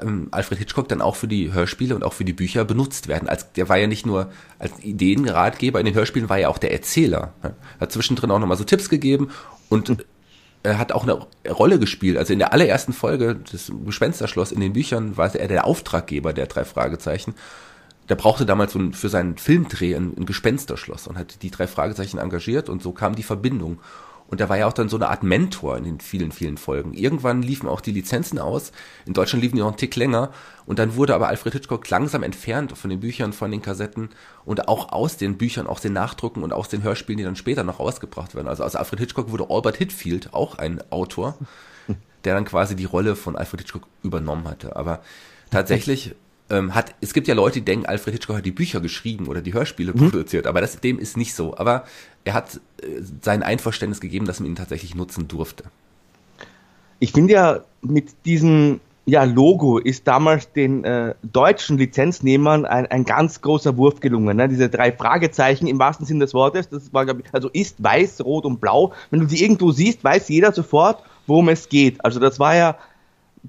ähm, 0.01 0.27
Alfred 0.31 0.59
Hitchcock 0.59 0.87
dann 0.87 1.01
auch 1.01 1.15
für 1.15 1.27
die 1.27 1.51
Hörspiele 1.51 1.95
und 1.95 2.03
auch 2.03 2.13
für 2.13 2.25
die 2.25 2.33
Bücher 2.33 2.65
benutzt 2.65 3.07
werden. 3.07 3.27
Als 3.27 3.51
der 3.53 3.69
war 3.69 3.77
ja 3.77 3.87
nicht 3.87 4.05
nur 4.05 4.31
als 4.59 4.71
Ideenratgeber 4.81 5.79
in 5.79 5.85
den 5.85 5.95
Hörspielen, 5.95 6.29
war 6.29 6.37
ja 6.37 6.49
auch 6.49 6.57
der 6.57 6.71
Erzähler. 6.71 7.33
Ne? 7.43 7.55
Hat 7.79 7.91
zwischendrin 7.91 8.31
auch 8.31 8.39
nochmal 8.39 8.57
so 8.57 8.63
Tipps 8.63 8.89
gegeben 8.89 9.29
und 9.69 10.05
er 10.63 10.77
hat 10.77 10.91
auch 10.91 11.03
eine 11.03 11.25
Rolle 11.49 11.79
gespielt. 11.79 12.17
Also 12.17 12.33
in 12.33 12.39
der 12.39 12.53
allerersten 12.53 12.93
Folge 12.93 13.35
des 13.35 13.71
Gespensterschloss 13.85 14.51
in 14.51 14.59
den 14.59 14.73
Büchern 14.73 15.17
war 15.17 15.33
er 15.33 15.47
der 15.47 15.65
Auftraggeber 15.65 16.33
der 16.33 16.45
drei 16.45 16.65
Fragezeichen 16.65 17.33
der 18.09 18.15
brauchte 18.15 18.45
damals 18.45 18.73
so 18.73 18.79
ein, 18.79 18.93
für 18.93 19.09
seinen 19.09 19.37
Filmdreh 19.37 19.95
ein, 19.95 20.13
ein 20.17 20.25
Gespensterschloss 20.25 21.07
und 21.07 21.17
hat 21.17 21.41
die 21.43 21.51
drei 21.51 21.67
Fragezeichen 21.67 22.17
engagiert 22.17 22.69
und 22.69 22.81
so 22.81 22.91
kam 22.91 23.15
die 23.15 23.23
Verbindung. 23.23 23.79
Und 24.31 24.39
er 24.39 24.47
war 24.47 24.57
ja 24.57 24.65
auch 24.65 24.73
dann 24.73 24.87
so 24.87 24.95
eine 24.95 25.09
Art 25.09 25.23
Mentor 25.23 25.75
in 25.75 25.83
den 25.83 25.99
vielen, 25.99 26.31
vielen 26.31 26.57
Folgen. 26.57 26.93
Irgendwann 26.93 27.41
liefen 27.41 27.67
auch 27.67 27.81
die 27.81 27.91
Lizenzen 27.91 28.39
aus. 28.39 28.71
In 29.05 29.11
Deutschland 29.11 29.43
liefen 29.43 29.57
die 29.57 29.61
noch 29.61 29.67
einen 29.67 29.75
Tick 29.75 29.93
länger. 29.97 30.31
Und 30.65 30.79
dann 30.79 30.95
wurde 30.95 31.13
aber 31.15 31.27
Alfred 31.27 31.51
Hitchcock 31.51 31.89
langsam 31.89 32.23
entfernt 32.23 32.77
von 32.77 32.89
den 32.89 33.01
Büchern, 33.01 33.33
von 33.33 33.51
den 33.51 33.61
Kassetten 33.61 34.09
und 34.45 34.69
auch 34.69 34.93
aus 34.93 35.17
den 35.17 35.37
Büchern, 35.37 35.67
aus 35.67 35.81
den 35.81 35.91
Nachdrucken 35.91 36.43
und 36.43 36.53
aus 36.53 36.69
den 36.69 36.81
Hörspielen, 36.81 37.17
die 37.17 37.25
dann 37.25 37.35
später 37.35 37.65
noch 37.65 37.81
rausgebracht 37.81 38.33
werden. 38.33 38.47
Also 38.47 38.63
aus 38.63 38.77
Alfred 38.77 39.01
Hitchcock 39.01 39.31
wurde 39.31 39.47
Albert 39.49 39.75
Hitfield 39.75 40.33
auch 40.33 40.57
ein 40.57 40.81
Autor, 40.91 41.37
der 42.23 42.33
dann 42.33 42.45
quasi 42.45 42.77
die 42.77 42.85
Rolle 42.85 43.17
von 43.17 43.35
Alfred 43.35 43.59
Hitchcock 43.59 43.83
übernommen 44.01 44.47
hatte. 44.47 44.77
Aber 44.77 45.01
tatsächlich 45.49 46.15
ähm, 46.51 46.75
hat, 46.75 46.93
es 47.01 47.13
gibt 47.13 47.27
ja 47.27 47.33
Leute, 47.33 47.59
die 47.59 47.65
denken, 47.65 47.85
Alfred 47.85 48.13
Hitchcock 48.13 48.37
hat 48.37 48.45
die 48.45 48.51
Bücher 48.51 48.81
geschrieben 48.81 49.27
oder 49.27 49.41
die 49.41 49.53
Hörspiele 49.53 49.93
mhm. 49.93 50.09
produziert, 50.09 50.45
aber 50.45 50.61
das, 50.61 50.79
dem 50.79 50.99
ist 50.99 51.17
nicht 51.17 51.33
so. 51.33 51.57
Aber 51.57 51.85
er 52.25 52.33
hat 52.33 52.59
äh, 52.81 53.01
sein 53.21 53.41
Einverständnis 53.41 54.01
gegeben, 54.01 54.25
dass 54.25 54.39
man 54.39 54.49
ihn 54.49 54.55
tatsächlich 54.55 54.93
nutzen 54.93 55.27
durfte. 55.27 55.63
Ich 56.99 57.13
finde 57.13 57.33
ja, 57.33 57.59
mit 57.81 58.25
diesem 58.25 58.79
ja, 59.05 59.23
Logo 59.23 59.79
ist 59.79 60.07
damals 60.07 60.51
den 60.53 60.83
äh, 60.83 61.15
deutschen 61.23 61.77
Lizenznehmern 61.77 62.65
ein, 62.65 62.85
ein 62.85 63.03
ganz 63.03 63.41
großer 63.41 63.75
Wurf 63.77 63.99
gelungen. 63.99 64.37
Ne? 64.37 64.47
Diese 64.47 64.69
drei 64.69 64.91
Fragezeichen 64.91 65.65
im 65.67 65.79
wahrsten 65.79 66.05
Sinne 66.05 66.19
des 66.19 66.33
Wortes, 66.33 66.69
das 66.69 66.93
war, 66.93 67.07
ich, 67.07 67.25
also 67.31 67.49
ist 67.49 67.83
weiß, 67.83 68.23
rot 68.23 68.45
und 68.45 68.61
blau. 68.61 68.93
Wenn 69.09 69.21
du 69.21 69.25
die 69.25 69.41
irgendwo 69.41 69.71
siehst, 69.71 70.03
weiß 70.03 70.29
jeder 70.29 70.51
sofort, 70.51 71.01
worum 71.25 71.49
es 71.49 71.67
geht. 71.69 72.03
Also 72.05 72.19
das 72.19 72.39
war 72.39 72.55
ja, 72.55 72.77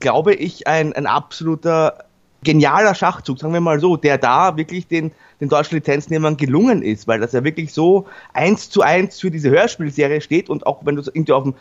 glaube 0.00 0.34
ich, 0.34 0.66
ein, 0.66 0.94
ein 0.94 1.06
absoluter 1.06 2.06
genialer 2.44 2.94
Schachzug, 2.94 3.38
sagen 3.38 3.52
wir 3.54 3.60
mal 3.60 3.80
so, 3.80 3.96
der 3.96 4.18
da 4.18 4.56
wirklich 4.56 4.88
den, 4.88 5.12
den 5.40 5.48
deutschen 5.48 5.76
Lizenznehmern 5.76 6.36
gelungen 6.36 6.82
ist, 6.82 7.06
weil 7.06 7.20
das 7.20 7.32
ja 7.32 7.44
wirklich 7.44 7.72
so 7.72 8.06
eins 8.32 8.68
zu 8.68 8.82
eins 8.82 9.20
für 9.20 9.30
diese 9.30 9.50
Hörspielserie 9.50 10.20
steht 10.20 10.50
und 10.50 10.66
auch 10.66 10.84
wenn 10.84 10.96
du 10.96 11.02
irgendwie 11.02 11.32
auf 11.32 11.44
dem 11.44 11.54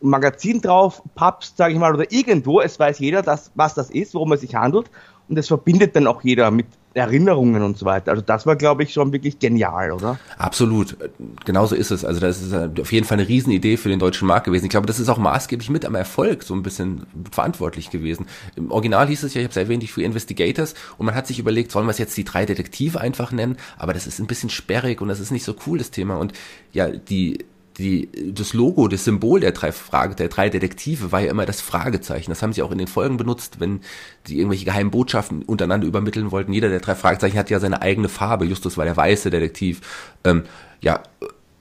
Magazin 0.00 0.60
drauf 0.60 1.02
pappst, 1.14 1.56
sage 1.56 1.74
ich 1.74 1.78
mal, 1.80 1.92
oder 1.92 2.10
irgendwo, 2.12 2.60
es 2.60 2.78
weiß 2.78 3.00
jeder, 3.00 3.22
dass, 3.22 3.50
was 3.56 3.74
das 3.74 3.90
ist, 3.90 4.14
worum 4.14 4.32
es 4.32 4.42
sich 4.42 4.54
handelt 4.54 4.90
und 5.28 5.38
es 5.38 5.48
verbindet 5.48 5.96
dann 5.96 6.06
auch 6.06 6.22
jeder 6.22 6.50
mit 6.50 6.66
Erinnerungen 6.94 7.62
und 7.62 7.78
so 7.78 7.86
weiter. 7.86 8.10
Also 8.10 8.22
das 8.22 8.46
war, 8.46 8.56
glaube 8.56 8.82
ich, 8.82 8.92
schon 8.92 9.12
wirklich 9.12 9.38
genial, 9.38 9.92
oder? 9.92 10.18
Absolut. 10.36 10.96
Genauso 11.44 11.74
ist 11.74 11.90
es. 11.90 12.04
Also 12.04 12.20
das 12.20 12.42
ist 12.42 12.52
auf 12.52 12.92
jeden 12.92 13.06
Fall 13.06 13.18
eine 13.18 13.28
Riesenidee 13.28 13.76
für 13.76 13.88
den 13.88 13.98
deutschen 13.98 14.26
Markt 14.26 14.46
gewesen. 14.46 14.64
Ich 14.64 14.70
glaube, 14.70 14.86
das 14.86 14.98
ist 14.98 15.08
auch 15.08 15.18
maßgeblich 15.18 15.70
mit 15.70 15.84
am 15.84 15.94
Erfolg 15.94 16.42
so 16.42 16.54
ein 16.54 16.62
bisschen 16.62 17.06
verantwortlich 17.30 17.90
gewesen. 17.90 18.26
Im 18.56 18.70
Original 18.70 19.06
hieß 19.06 19.22
es 19.22 19.34
ja, 19.34 19.40
ich 19.40 19.46
habe 19.46 19.52
es 19.52 19.56
erwähnt, 19.56 19.82
die 19.82 19.88
Free 19.88 20.04
Investigators 20.04 20.74
und 20.96 21.06
man 21.06 21.14
hat 21.14 21.26
sich 21.26 21.38
überlegt, 21.38 21.70
sollen 21.70 21.86
wir 21.86 21.90
es 21.90 21.98
jetzt 21.98 22.16
die 22.16 22.24
drei 22.24 22.46
Detektive 22.46 23.00
einfach 23.00 23.32
nennen? 23.32 23.56
Aber 23.76 23.92
das 23.92 24.06
ist 24.06 24.18
ein 24.18 24.26
bisschen 24.26 24.50
sperrig 24.50 25.00
und 25.00 25.08
das 25.08 25.20
ist 25.20 25.30
nicht 25.30 25.44
so 25.44 25.54
cool, 25.66 25.78
das 25.78 25.90
Thema. 25.90 26.16
Und 26.16 26.32
ja, 26.72 26.88
die 26.88 27.44
die, 27.78 28.08
das 28.32 28.52
Logo, 28.54 28.88
das 28.88 29.04
Symbol 29.04 29.40
der 29.40 29.52
drei 29.52 29.70
Frage, 29.70 30.16
der 30.16 30.28
drei 30.28 30.48
Detektive 30.48 31.12
war 31.12 31.20
ja 31.20 31.30
immer 31.30 31.46
das 31.46 31.60
Fragezeichen. 31.60 32.30
Das 32.30 32.42
haben 32.42 32.52
sie 32.52 32.62
auch 32.62 32.72
in 32.72 32.78
den 32.78 32.88
Folgen 32.88 33.16
benutzt, 33.16 33.60
wenn 33.60 33.80
die 34.26 34.38
irgendwelche 34.38 34.64
geheimen 34.64 34.90
Botschaften 34.90 35.42
untereinander 35.42 35.86
übermitteln 35.86 36.32
wollten. 36.32 36.52
Jeder 36.52 36.68
der 36.68 36.80
drei 36.80 36.96
Fragezeichen 36.96 37.38
hat 37.38 37.50
ja 37.50 37.60
seine 37.60 37.80
eigene 37.80 38.08
Farbe. 38.08 38.44
Justus 38.46 38.76
war 38.76 38.84
der 38.84 38.96
weiße 38.96 39.30
Detektiv. 39.30 39.80
Ähm, 40.24 40.42
ja, 40.80 41.02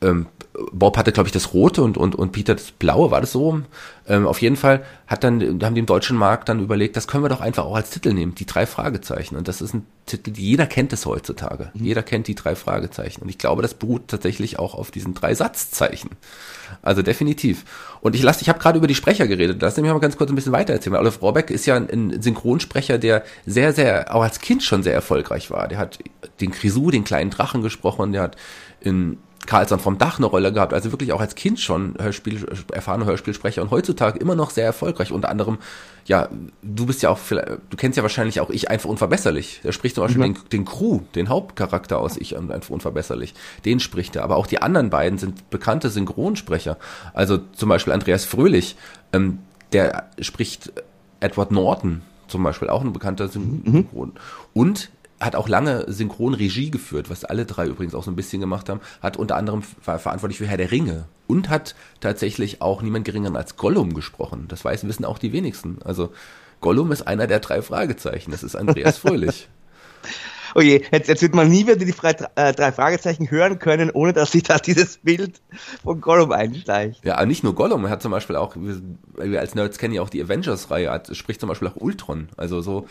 ähm, 0.01 0.27
Bob 0.72 0.98
hatte, 0.98 1.12
glaube 1.12 1.27
ich, 1.27 1.34
das 1.34 1.54
Rote 1.54 1.84
und, 1.84 1.98
und, 1.98 2.16
und 2.16 2.32
Peter 2.32 2.56
das 2.56 2.72
Blaue, 2.72 3.12
war 3.12 3.22
das 3.22 3.32
so? 3.32 3.62
Ähm, 4.08 4.25
auf 4.25 4.42
jeden 4.42 4.56
Fall 4.56 4.84
hat 5.06 5.24
dann, 5.24 5.63
haben 5.63 5.75
die 5.75 5.80
im 5.80 5.86
deutschen 5.86 6.18
Markt 6.18 6.50
dann 6.50 6.60
überlegt, 6.60 6.96
das 6.96 7.08
können 7.08 7.24
wir 7.24 7.30
doch 7.30 7.42
einfach 7.42 7.66
auch 7.66 7.75
als 7.75 7.92
Titel 7.92 8.13
nehmen, 8.13 8.34
die 8.34 8.46
drei 8.46 8.66
Fragezeichen. 8.66 9.36
Und 9.36 9.48
das 9.48 9.62
ist 9.62 9.74
ein 9.74 9.86
Titel, 10.08 10.32
jeder 10.36 10.66
kennt 10.66 10.94
es 10.94 11.06
heutzutage. 11.06 11.72
Mhm. 11.74 11.86
Jeder 11.86 12.01
kennt 12.04 12.27
die 12.27 12.36
drei 12.36 12.56
Fragezeichen. 12.56 13.22
Und 13.22 13.30
ich 13.30 13.38
glaube, 13.38 13.62
das 13.62 13.75
beruht 13.75 14.08
tatsächlich 14.08 14.58
auch 14.58 14.74
auf 14.74 14.89
diesen 14.89 15.13
drei 15.13 15.36
Satzzeichen. 15.36 16.12
Also 16.82 17.04
definitiv. 17.04 17.66
Und 18.01 18.16
ich 18.16 18.24
lasse, 18.24 18.42
ich 18.42 18.50
habe 18.50 18.60
gerade 18.60 18.77
über 18.77 18.88
die 18.88 18.96
Sprecher 18.96 19.27
geredet, 19.27 19.62
lass 19.62 19.77
mich 19.77 19.92
mal 19.92 20.00
ganz 20.00 20.18
kurz 20.18 20.32
ein 20.32 20.36
bisschen 20.36 20.54
weiter 20.54 20.74
erzählen. 20.74 20.96
Olaf 20.96 21.22
Rohrbeck 21.22 21.51
ist 21.51 21.66
ja 21.66 21.75
ein 21.75 22.22
Synchronsprecher, 22.22 22.98
der 22.98 23.24
sehr, 23.46 23.74
sehr, 23.74 24.13
auch 24.16 24.24
als 24.24 24.39
Kind 24.39 24.63
schon 24.63 24.82
sehr 24.82 24.94
erfolgreich 24.94 25.51
war. 25.51 25.68
Der 25.68 25.77
hat 25.77 26.00
den 26.42 26.51
Grisou, 26.51 26.89
den 26.89 27.04
kleinen 27.04 27.30
Drachen 27.30 27.62
gesprochen, 27.62 28.12
der 28.12 28.24
hat 28.24 28.38
in 28.82 29.18
Karlsson 29.48 29.80
vom 29.80 29.98
Dach 29.98 30.20
eine 30.20 30.27
Rolle 30.27 30.54
gehabt, 30.54 30.74
also 30.74 30.92
wirklich 30.92 31.13
auch 31.13 31.22
als 31.22 31.34
Kind 31.34 31.60
schon 31.60 31.96
Hörspiel, 32.00 32.46
erfahrener 32.72 33.06
Hörspielsprecher 33.06 33.62
und 33.63 33.72
heutzutage 33.72 34.20
immer 34.20 34.36
noch 34.36 34.51
sehr 34.51 34.66
erfolgreich. 34.66 35.12
Unter 35.12 35.30
anderem, 35.30 35.58
ja, 36.06 36.30
du 36.62 36.86
bist 36.86 37.01
ja 37.01 37.10
auch, 37.10 37.18
du 37.30 37.77
kennst 37.77 37.98
ja 37.98 38.04
wahrscheinlich 38.04 38.39
auch 38.42 38.50
Ich 38.51 38.70
einfach 38.70 38.89
unverbesserlich. 38.89 39.62
Der 39.63 39.72
spricht 39.72 39.96
zum 39.96 40.04
Beispiel 40.04 40.27
mhm. 40.27 40.34
den, 40.34 40.50
den 40.50 40.66
Crew, 40.66 41.00
den 41.16 41.30
Hauptcharakter 41.30 41.98
aus 41.98 42.18
Ich 42.18 42.38
einfach 42.38 42.70
unverbesserlich. 42.70 43.34
Den 43.66 43.80
spricht 43.80 44.16
er. 44.16 44.24
Aber 44.24 44.36
auch 44.36 44.48
die 44.48 44.62
anderen 44.62 44.89
beiden 44.89 45.18
sind 45.18 45.50
bekannte 45.50 45.89
Synchronsprecher. 45.89 46.77
Also 47.13 47.38
zum 47.38 47.70
Beispiel 47.70 47.94
Andreas 47.94 48.25
Fröhlich, 48.25 48.75
ähm, 49.13 49.39
der 49.72 50.10
spricht 50.20 50.72
Edward 51.20 51.51
Norton 51.51 52.01
zum 52.27 52.44
Beispiel, 52.44 52.70
auch 52.70 52.82
ein 52.82 52.94
bekannter. 52.94 53.27
Synchron. 53.27 54.08
Mhm. 54.08 54.13
Und 54.54 54.89
hat 55.19 55.36
auch 55.36 55.50
lange 55.50 55.86
Synchronregie 55.88 56.69
geführt, 56.69 57.09
was 57.09 57.25
alle 57.25 57.45
drei 57.45 57.65
übrigens 57.65 57.95
auch 57.95 58.03
so 58.03 58.12
ein 58.12 58.15
bisschen 58.15 58.39
gemacht 58.39 58.69
haben, 58.69 58.81
hat 59.01 59.17
unter 59.17 59.36
anderem 59.36 59.63
war 59.83 60.00
verantwortlich 60.00 60.38
für 60.38 60.47
Herr 60.47 60.57
der 60.57 60.71
Ringe 60.71 61.05
und 61.25 61.50
hat 61.50 61.75
tatsächlich 62.00 62.62
auch 62.62 62.81
niemand 62.81 63.05
geringeren 63.05 63.36
als 63.36 63.57
Gollum 63.57 63.93
gesprochen. 63.93 64.45
Das 64.47 64.63
weiß, 64.63 64.88
wissen 64.88 65.05
auch 65.05 65.17
die 65.17 65.33
wenigsten. 65.33 65.79
Also 65.83 66.12
Gollum 66.62 66.91
ist 66.91 67.03
einer 67.03 67.27
der 67.27 67.39
drei 67.39 67.62
Fragezeichen. 67.62 68.31
Das 68.31 68.43
ist 68.43 68.55
Andreas 68.55 68.97
Fröhlich. 69.00 69.50
Oh 70.55 70.62
je, 70.62 70.81
jetzt, 70.91 71.07
jetzt 71.07 71.21
wird 71.21 71.36
man 71.36 71.50
nie 71.50 71.67
wieder 71.67 71.75
die 71.75 71.93
äh, 72.36 72.53
drei 72.53 72.71
Fragezeichen 72.71 73.29
hören 73.29 73.59
können, 73.59 73.91
ohne 73.91 74.13
dass 74.13 74.31
sich 74.31 74.43
da 74.43 74.57
dieses 74.57 74.97
Bild 74.97 75.41
von 75.83 76.00
Gollum 76.00 76.31
einsteigt. 76.31 77.03
Ja, 77.03 77.24
nicht 77.25 77.43
nur 77.43 77.53
Gollum, 77.53 77.86
er 77.86 77.91
hat 77.91 78.01
zum 78.01 78.12
Beispiel 78.12 78.38
auch, 78.38 78.55
wir 78.55 79.39
als 79.39 79.55
Nerds 79.55 79.77
kennen 79.77 79.93
ja 79.93 80.01
auch 80.01 80.09
die 80.09 80.24
Avengers-Reihe, 80.24 81.01
spricht 81.12 81.41
zum 81.41 81.50
Beispiel 81.50 81.67
auch 81.67 81.75
Ultron. 81.75 82.29
Also 82.38 82.62
so 82.62 82.88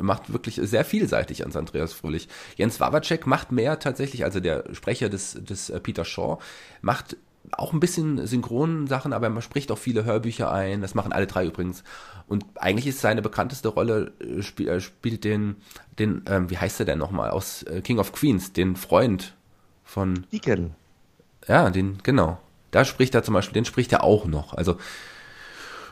macht 0.00 0.32
wirklich 0.32 0.60
sehr 0.62 0.84
vielseitig 0.84 1.42
ans 1.42 1.56
Andreas 1.56 1.92
Fröhlich. 1.92 2.28
Jens 2.56 2.80
Wawacek 2.80 3.26
macht 3.26 3.52
mehr 3.52 3.78
tatsächlich, 3.78 4.24
also 4.24 4.40
der 4.40 4.64
Sprecher 4.72 5.08
des, 5.08 5.38
des 5.40 5.70
äh, 5.70 5.80
Peter 5.80 6.04
Shaw, 6.04 6.38
macht 6.82 7.16
auch 7.52 7.72
ein 7.72 7.80
bisschen 7.80 8.26
synchronen 8.26 8.86
Sachen, 8.86 9.12
aber 9.12 9.28
man 9.30 9.42
spricht 9.42 9.72
auch 9.72 9.78
viele 9.78 10.04
Hörbücher 10.04 10.52
ein. 10.52 10.82
Das 10.82 10.94
machen 10.94 11.12
alle 11.12 11.26
drei 11.26 11.46
übrigens. 11.46 11.82
Und 12.28 12.44
eigentlich 12.56 12.86
ist 12.86 13.00
seine 13.00 13.22
bekannteste 13.22 13.68
Rolle, 13.68 14.12
äh, 14.20 14.42
spiel, 14.42 14.68
äh, 14.68 14.80
spielt 14.80 15.24
den, 15.24 15.56
den, 15.98 16.22
ähm, 16.26 16.50
wie 16.50 16.58
heißt 16.58 16.80
er 16.80 16.86
denn 16.86 16.98
nochmal, 16.98 17.30
aus 17.30 17.62
äh, 17.64 17.80
King 17.80 17.98
of 17.98 18.12
Queens, 18.12 18.52
den 18.52 18.76
Freund 18.76 19.34
von. 19.84 20.26
Deacon. 20.32 20.74
Ja, 21.48 21.70
den, 21.70 21.98
genau. 22.02 22.38
Da 22.70 22.84
spricht 22.84 23.14
er 23.14 23.24
zum 23.24 23.34
Beispiel, 23.34 23.54
den 23.54 23.64
spricht 23.64 23.92
er 23.92 24.04
auch 24.04 24.26
noch. 24.26 24.54
Also 24.54 24.76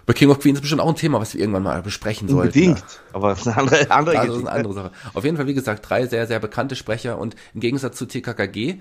bei 0.09 0.15
King 0.15 0.31
of 0.31 0.41
Queens 0.41 0.57
ist 0.57 0.62
bestimmt 0.62 0.81
auch 0.81 0.88
ein 0.88 0.97
Thema, 0.97 1.21
was 1.21 1.35
wir 1.35 1.41
irgendwann 1.43 1.65
mal 1.65 1.83
besprechen 1.83 2.29
sollten. 2.29 2.59
Unbedingt, 2.59 2.83
aber 3.12 3.29
das 3.29 3.41
ist 3.41 3.49
eine 3.49 3.59
andere, 3.59 3.91
andere, 3.91 4.19
also, 4.19 4.38
ist 4.38 4.47
eine 4.47 4.50
andere 4.50 4.73
Sache. 4.73 4.91
Auf 5.12 5.23
jeden 5.23 5.37
Fall, 5.37 5.47
wie 5.47 5.53
gesagt, 5.53 5.87
drei 5.87 6.07
sehr, 6.07 6.27
sehr 6.27 6.41
bekannte 6.41 6.77
Sprecher 6.77 7.19
und 7.19 7.37
im 7.53 7.61
Gegensatz 7.61 7.99
zu 7.99 8.07
TKKG 8.07 8.81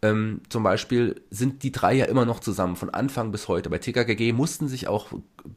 ähm, 0.00 0.42
zum 0.48 0.62
Beispiel 0.62 1.20
sind 1.30 1.62
die 1.62 1.72
drei 1.72 1.94
ja 1.94 2.04
immer 2.04 2.24
noch 2.24 2.38
zusammen, 2.40 2.76
von 2.76 2.90
Anfang 2.90 3.32
bis 3.32 3.48
heute. 3.48 3.68
Bei 3.68 3.78
TKKG 3.78 4.32
mussten 4.32 4.68
sich 4.68 4.86
auch, 4.86 5.08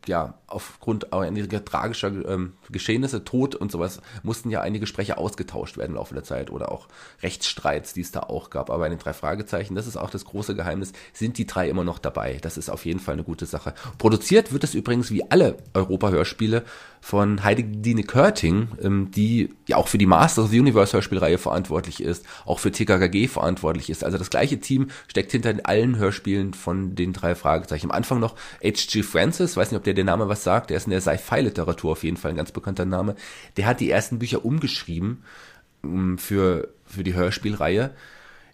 ja, 0.08 0.40
aufgrund 0.48 1.14
einiger 1.14 1.64
tragischer 1.64 2.08
ähm, 2.28 2.54
Geschehnisse, 2.70 3.24
Tod 3.24 3.54
und 3.54 3.72
sowas, 3.72 4.02
mussten 4.24 4.50
ja 4.50 4.62
einige 4.62 4.88
Sprecher 4.88 5.20
ausgetauscht 5.20 5.78
werden 5.78 5.92
im 5.92 5.96
Laufe 5.96 6.16
der 6.16 6.24
Zeit 6.24 6.50
oder 6.50 6.72
auch 6.72 6.88
Rechtsstreits, 7.22 7.94
die 7.94 8.02
es 8.02 8.12
da 8.12 8.22
auch 8.22 8.50
gab. 8.50 8.72
Aber 8.72 8.80
bei 8.80 8.90
den 8.90 8.98
drei 8.98 9.14
Fragezeichen, 9.14 9.76
das 9.76 9.86
ist 9.86 9.98
auch 9.98 10.10
das 10.10 10.26
große 10.26 10.56
Geheimnis, 10.56 10.94
sind 11.14 11.38
die 11.38 11.46
drei 11.46 11.70
immer 11.70 11.84
noch 11.84 12.00
dabei. 12.00 12.40
Das 12.42 12.58
ist 12.58 12.70
auf 12.70 12.86
jeden 12.86 13.00
Fall 13.00 13.14
eine 13.14 13.24
gute 13.24 13.46
Sache. 13.46 13.76
Produziert 14.00 14.52
wird 14.52 14.64
es 14.64 14.74
übrigens 14.74 15.12
wie 15.12 15.30
alle 15.30 15.58
Europa-Hörspiele 15.74 16.64
von 17.02 17.44
Heidi 17.44 17.64
Dine 17.64 18.04
Körting, 18.04 18.70
ähm, 18.82 19.10
die 19.12 19.50
ja 19.68 19.78
auch 19.78 19.88
für 19.88 19.98
die 19.98 20.06
Masters 20.06 20.46
of 20.46 20.52
the 20.52 20.60
Universe 20.60 20.94
Hörspielreihe 20.94 21.40
verantwortlich 21.40 22.02
ist, 22.02 22.26
auch 22.46 22.60
für 22.60 22.72
TKKG 22.72 23.28
verantwortlich 23.28 23.90
ist. 23.90 24.04
Also 24.04 24.20
das 24.20 24.30
gleiche 24.30 24.60
Team 24.60 24.90
steckt 25.08 25.32
hinter 25.32 25.56
allen 25.64 25.98
Hörspielen 25.98 26.54
von 26.54 26.96
den 26.96 27.12
drei 27.12 27.34
Fragezeichen. 27.34 27.88
Am 27.88 27.98
Anfang 27.98 28.20
noch 28.20 28.36
H.G. 28.64 29.02
Francis, 29.02 29.58
weiß 29.58 29.72
nicht, 29.72 29.80
ob 29.80 29.84
der 29.84 29.96
der 29.96 30.06
Name 30.06 30.30
was 30.30 30.44
sagt, 30.44 30.70
der 30.70 30.78
ist 30.78 30.86
in 30.86 30.92
der 30.92 31.02
Sci-Fi-Literatur 31.02 31.92
auf 31.92 32.04
jeden 32.04 32.18
Fall 32.18 32.32
ein 32.32 32.38
ganz 32.38 32.52
bekannter 32.52 32.86
Name. 32.86 33.16
Der 33.58 33.66
hat 33.66 33.80
die 33.80 33.90
ersten 33.90 34.20
Bücher 34.20 34.46
umgeschrieben 34.46 35.24
ähm, 35.84 36.20
für, 36.20 36.70
für 36.86 37.04
die 37.04 37.16
Hörspielreihe 37.16 37.92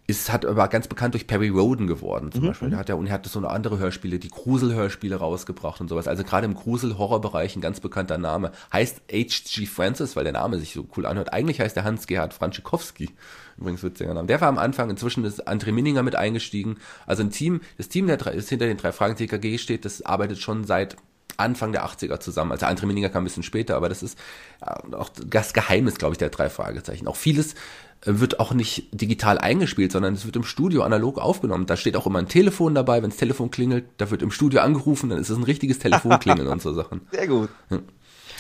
ist, 0.08 0.32
hat 0.32 0.46
aber 0.46 0.70
ganz 0.70 0.88
bekannt 0.88 1.14
durch 1.14 1.28
Perry 1.28 1.50
Roden 1.50 1.86
geworden, 1.86 2.32
zum 2.32 2.44
mhm. 2.44 2.48
Beispiel. 2.48 2.70
Der 2.70 2.80
hat 2.80 2.88
ja, 2.88 2.96
und 2.96 3.08
er 3.08 3.14
hat 3.14 3.26
so 3.26 3.40
eine 3.40 3.50
andere 3.50 3.78
Hörspiele, 3.78 4.20
die 4.20 4.30
Grusel-Hörspiele 4.30 5.18
rausgebracht 5.18 5.82
und 5.82 5.90
sowas. 5.90 6.08
Also 6.08 6.24
gerade 6.24 6.46
im 6.46 6.54
Grusel-Horror-Bereich 6.54 7.58
ein 7.58 7.62
ganz 7.62 7.82
bekannter 7.82 8.18
Name. 8.18 8.54
Heißt 8.72 9.02
H.G. 9.12 9.66
Francis, 9.66 10.16
weil 10.16 10.24
der 10.24 10.32
Name 10.34 10.60
sich 10.60 10.74
so 10.74 10.88
cool 10.96 11.06
anhört. 11.06 11.34
Eigentlich 11.34 11.60
heißt 11.60 11.76
der 11.76 11.84
Hans-Gerhard 11.84 12.34
Franschikowski. 12.34 13.10
Übrigens 13.58 13.84
witziger 13.84 14.14
Name. 14.14 14.28
Der 14.28 14.40
war 14.40 14.48
am 14.48 14.58
Anfang, 14.58 14.90
inzwischen 14.90 15.26
ist 15.26 15.46
André 15.46 15.74
Minninger 15.74 16.04
mit 16.04 16.16
eingestiegen. 16.16 16.78
Also 17.06 17.24
ein 17.24 17.32
Team, 17.32 17.60
das 17.78 17.90
Team, 17.90 18.08
der 18.08 18.16
das 18.16 18.48
hinter 18.48 18.66
den 18.66 18.78
drei 18.78 18.94
Fragen 18.94 19.18
TKG 19.18 19.58
steht, 19.58 19.84
das 19.84 20.02
arbeitet 20.04 20.40
schon 20.40 20.64
seit 20.64 20.96
Anfang 21.38 21.72
der 21.72 21.86
80er 21.86 22.20
zusammen. 22.20 22.52
Also 22.52 22.66
André 22.66 22.86
Minninger 22.86 23.10
kam 23.10 23.24
ein 23.24 23.26
bisschen 23.26 23.44
später, 23.44 23.76
aber 23.76 23.90
das 23.90 24.04
ist 24.04 24.18
äh, 24.62 24.96
auch 24.96 25.10
das 25.10 25.54
Geheimnis, 25.54 25.96
glaube 25.96 26.14
ich, 26.14 26.18
der 26.18 26.30
drei 26.30 26.50
Fragezeichen. 26.50 27.08
Auch 27.08 27.16
vieles 27.16 27.56
wird 28.04 28.40
auch 28.40 28.54
nicht 28.54 28.90
digital 28.92 29.38
eingespielt, 29.38 29.92
sondern 29.92 30.14
es 30.14 30.26
wird 30.26 30.36
im 30.36 30.44
Studio 30.44 30.84
analog 30.84 31.18
aufgenommen. 31.18 31.66
Da 31.66 31.76
steht 31.76 31.96
auch 31.96 32.06
immer 32.06 32.20
ein 32.20 32.28
Telefon 32.28 32.76
dabei, 32.76 33.02
wenn 33.02 33.10
das 33.10 33.18
Telefon 33.18 33.50
klingelt, 33.52 33.86
da 33.98 34.12
wird 34.12 34.22
im 34.22 34.32
Studio 34.32 34.62
angerufen, 34.62 35.10
dann 35.10 35.20
ist 35.20 35.30
es 35.30 35.38
ein 35.38 35.44
richtiges 35.44 35.80
Telefonklingeln 35.80 36.48
und 36.48 36.62
so 36.62 36.74
Sachen. 36.74 37.02
Sehr 37.12 37.28
gut. 37.28 37.50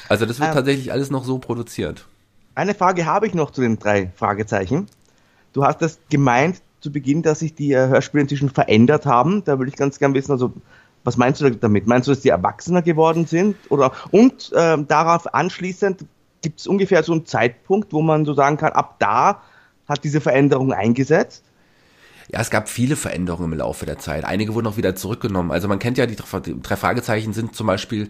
Also 0.09 0.25
das 0.25 0.39
wird 0.39 0.49
ähm, 0.49 0.55
tatsächlich 0.55 0.91
alles 0.91 1.09
noch 1.09 1.23
so 1.23 1.39
produziert. 1.39 2.05
Eine 2.55 2.75
Frage 2.75 3.05
habe 3.05 3.27
ich 3.27 3.33
noch 3.33 3.51
zu 3.51 3.61
den 3.61 3.79
drei 3.79 4.11
Fragezeichen. 4.15 4.87
Du 5.53 5.63
hast 5.63 5.81
das 5.81 5.99
gemeint 6.09 6.61
zu 6.79 6.91
Beginn, 6.91 7.23
dass 7.23 7.39
sich 7.39 7.55
die 7.55 7.73
äh, 7.73 7.87
Hörspiele 7.87 8.21
inzwischen 8.21 8.49
verändert 8.49 9.05
haben. 9.05 9.43
Da 9.43 9.57
würde 9.57 9.69
ich 9.69 9.75
ganz 9.75 9.99
gern 9.99 10.13
wissen, 10.13 10.31
also 10.31 10.53
was 11.07 11.15
meinst 11.15 11.39
du 11.39 11.49
damit? 11.49 11.87
Meinst 11.87 12.09
du, 12.09 12.11
dass 12.11 12.19
die 12.19 12.27
erwachsener 12.27 12.81
geworden 12.81 13.25
sind? 13.25 13.55
Oder 13.69 13.93
und 14.11 14.51
äh, 14.51 14.77
darauf 14.77 15.33
anschließend 15.33 16.03
gibt 16.41 16.59
es 16.59 16.67
ungefähr 16.67 17.01
so 17.01 17.13
einen 17.13 17.25
Zeitpunkt, 17.25 17.93
wo 17.93 18.01
man 18.01 18.25
so 18.25 18.33
sagen 18.33 18.57
kann, 18.57 18.73
ab 18.73 18.97
da 18.99 19.41
hat 19.87 20.03
diese 20.03 20.19
Veränderung 20.19 20.73
eingesetzt? 20.73 21.45
Ja, 22.29 22.41
es 22.41 22.49
gab 22.49 22.67
viele 22.67 22.97
Veränderungen 22.97 23.53
im 23.53 23.57
Laufe 23.57 23.85
der 23.85 23.99
Zeit. 23.99 24.25
Einige 24.25 24.53
wurden 24.53 24.67
auch 24.67 24.75
wieder 24.75 24.97
zurückgenommen. 24.97 25.51
Also 25.51 25.69
man 25.69 25.79
kennt 25.79 25.97
ja 25.97 26.07
die 26.07 26.17
drei 26.17 26.75
Fragezeichen 26.75 27.31
sind 27.31 27.55
zum 27.55 27.67
Beispiel 27.67 28.09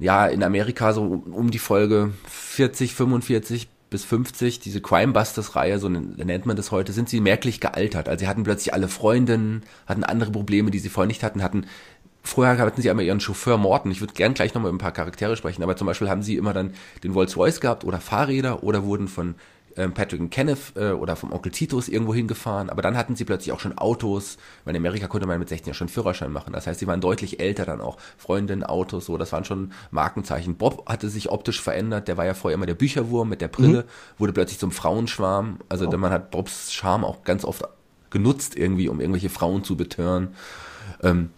ja 0.00 0.26
in 0.26 0.42
Amerika 0.42 0.94
so 0.94 1.02
um 1.02 1.52
die 1.52 1.60
Folge 1.60 2.12
40, 2.26 2.92
45 2.92 3.68
bis 3.92 4.04
50, 4.04 4.58
diese 4.58 4.80
Crimebusters-Reihe, 4.80 5.78
so 5.78 5.88
nennt 5.88 6.46
man 6.46 6.56
das 6.56 6.72
heute, 6.72 6.92
sind 6.92 7.08
sie 7.08 7.20
merklich 7.20 7.60
gealtert. 7.60 8.08
Also 8.08 8.24
sie 8.24 8.28
hatten 8.28 8.42
plötzlich 8.42 8.74
alle 8.74 8.88
Freundinnen, 8.88 9.62
hatten 9.86 10.02
andere 10.02 10.32
Probleme, 10.32 10.72
die 10.72 10.80
sie 10.80 10.88
vorher 10.88 11.06
nicht 11.06 11.22
hatten, 11.22 11.42
hatten 11.44 11.66
Vorher 12.22 12.56
hatten 12.58 12.80
sie 12.80 12.88
einmal 12.88 13.04
ihren 13.04 13.20
Chauffeur 13.20 13.58
Morten. 13.58 13.90
Ich 13.90 14.00
würde 14.00 14.14
gern 14.14 14.34
gleich 14.34 14.54
nochmal 14.54 14.70
über 14.70 14.76
ein 14.76 14.80
paar 14.80 14.92
Charaktere 14.92 15.36
sprechen, 15.36 15.62
aber 15.62 15.76
zum 15.76 15.86
Beispiel 15.86 16.08
haben 16.08 16.22
sie 16.22 16.36
immer 16.36 16.52
dann 16.52 16.74
den 17.02 17.12
Rolls 17.12 17.36
Royce 17.36 17.60
gehabt 17.60 17.84
oder 17.84 18.00
Fahrräder 18.00 18.62
oder 18.62 18.84
wurden 18.84 19.08
von 19.08 19.34
ähm, 19.76 19.92
Patrick 19.92 20.20
und 20.20 20.30
Kenneth 20.30 20.72
äh, 20.76 20.90
oder 20.90 21.16
vom 21.16 21.32
Onkel 21.32 21.52
Titus 21.52 21.88
irgendwo 21.88 22.14
hingefahren, 22.14 22.70
aber 22.70 22.82
dann 22.82 22.96
hatten 22.96 23.16
sie 23.16 23.24
plötzlich 23.24 23.52
auch 23.52 23.60
schon 23.60 23.76
Autos, 23.78 24.38
weil 24.64 24.74
in 24.74 24.80
Amerika 24.80 25.08
konnte 25.08 25.26
man 25.26 25.38
mit 25.38 25.48
16 25.48 25.70
ja 25.70 25.74
schon 25.74 25.88
Führerschein 25.88 26.32
machen. 26.32 26.52
Das 26.52 26.66
heißt, 26.66 26.80
sie 26.80 26.86
waren 26.86 27.00
deutlich 27.00 27.40
älter 27.40 27.64
dann 27.64 27.80
auch. 27.80 27.98
Freundinnen, 28.16 28.64
Autos, 28.64 29.06
so, 29.06 29.16
das 29.16 29.32
waren 29.32 29.44
schon 29.44 29.72
Markenzeichen. 29.90 30.56
Bob 30.56 30.88
hatte 30.88 31.08
sich 31.08 31.30
optisch 31.30 31.60
verändert, 31.60 32.08
der 32.08 32.16
war 32.16 32.26
ja 32.26 32.34
vorher 32.34 32.54
immer 32.54 32.66
der 32.66 32.74
Bücherwurm 32.74 33.28
mit 33.28 33.40
der 33.40 33.48
Brille, 33.48 33.82
mhm. 33.82 34.18
wurde 34.18 34.32
plötzlich 34.32 34.58
zum 34.58 34.72
Frauenschwarm. 34.72 35.58
Also 35.68 35.88
oh. 35.88 35.96
man 35.96 36.12
hat 36.12 36.30
Bobs 36.30 36.72
Charme 36.72 37.04
auch 37.04 37.24
ganz 37.24 37.44
oft 37.44 37.64
genutzt 38.10 38.56
irgendwie, 38.56 38.88
um 38.88 39.00
irgendwelche 39.00 39.30
Frauen 39.30 39.64
zu 39.64 39.76
betören. 39.76 40.34
Ähm, 41.02 41.30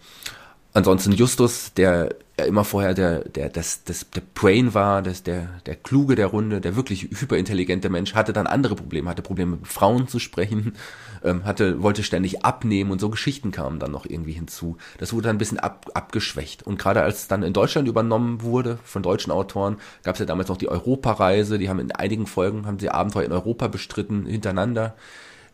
Ansonsten 0.75 1.13
Justus, 1.13 1.73
der 1.73 2.09
ja 2.37 2.43
immer 2.43 2.65
vorher 2.65 2.93
der, 2.93 3.19
der, 3.29 3.47
das, 3.47 3.85
das, 3.85 4.09
der 4.09 4.21
Brain 4.33 4.73
war, 4.73 5.01
das, 5.01 5.23
der, 5.23 5.47
der 5.65 5.77
Kluge 5.77 6.15
der 6.15 6.27
Runde, 6.27 6.59
der 6.59 6.75
wirklich 6.75 7.03
hyperintelligente 7.03 7.89
Mensch, 7.89 8.13
hatte 8.13 8.33
dann 8.33 8.45
andere 8.45 8.75
Probleme, 8.75 9.09
hatte 9.09 9.21
Probleme 9.21 9.55
mit 9.55 9.67
Frauen 9.69 10.09
zu 10.09 10.19
sprechen, 10.19 10.75
ähm, 11.23 11.45
hatte, 11.45 11.81
wollte 11.81 12.03
ständig 12.03 12.43
abnehmen 12.43 12.91
und 12.91 12.99
so 12.99 13.09
Geschichten 13.09 13.51
kamen 13.51 13.79
dann 13.79 13.91
noch 13.91 14.05
irgendwie 14.05 14.33
hinzu. 14.33 14.75
Das 14.97 15.13
wurde 15.13 15.29
dann 15.29 15.37
ein 15.37 15.39
bisschen 15.39 15.61
ab, 15.61 15.89
abgeschwächt. 15.93 16.63
Und 16.63 16.77
gerade 16.77 17.03
als 17.03 17.19
es 17.19 17.27
dann 17.29 17.41
in 17.41 17.53
Deutschland 17.53 17.87
übernommen 17.87 18.41
wurde 18.41 18.77
von 18.83 19.01
deutschen 19.01 19.31
Autoren, 19.31 19.77
gab 20.03 20.15
es 20.15 20.19
ja 20.19 20.25
damals 20.25 20.49
noch 20.49 20.57
die 20.57 20.67
Europareise, 20.67 21.57
die 21.57 21.69
haben 21.69 21.79
in 21.79 21.93
einigen 21.93 22.27
Folgen, 22.27 22.65
haben 22.65 22.79
sie 22.79 22.89
Abenteuer 22.89 23.23
in 23.23 23.31
Europa 23.31 23.69
bestritten, 23.69 24.25
hintereinander 24.25 24.95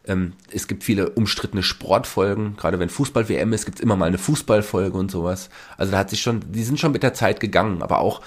Ähm, 0.06 0.34
es 0.52 0.68
gibt 0.68 0.84
viele 0.84 1.10
umstrittene 1.10 1.64
Sportfolgen, 1.64 2.58
gerade 2.58 2.80
wenn 2.80 2.90
Fußball-WM 2.90 3.54
ist, 3.54 3.66
gibt 3.66 3.78
es 3.78 3.84
immer 3.84 3.96
mal 3.96 4.08
eine 4.08 4.18
Fußballfolge 4.18 4.98
und 4.98 5.12
sowas. 5.12 5.50
Also 5.78 5.92
da 5.92 6.00
hat 6.00 6.10
sich 6.10 6.22
schon, 6.22 6.42
die 6.52 6.64
sind 6.64 6.80
schon 6.80 6.92
mit 6.92 7.04
der 7.04 7.14
Zeit 7.14 7.40
gegangen, 7.40 7.82
aber 7.82 8.00
auch, 8.00 8.22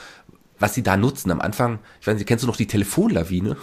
was 0.59 0.75
sie 0.75 0.83
da 0.83 0.97
nutzen. 0.97 1.31
Am 1.31 1.40
Anfang, 1.40 1.81
ich 2.00 2.07
weiß 2.07 2.16
nicht, 2.16 2.26
kennst 2.26 2.45
du 2.45 2.47
noch 2.47 2.57
die 2.57 2.69
Telefonlawine? 2.69 3.57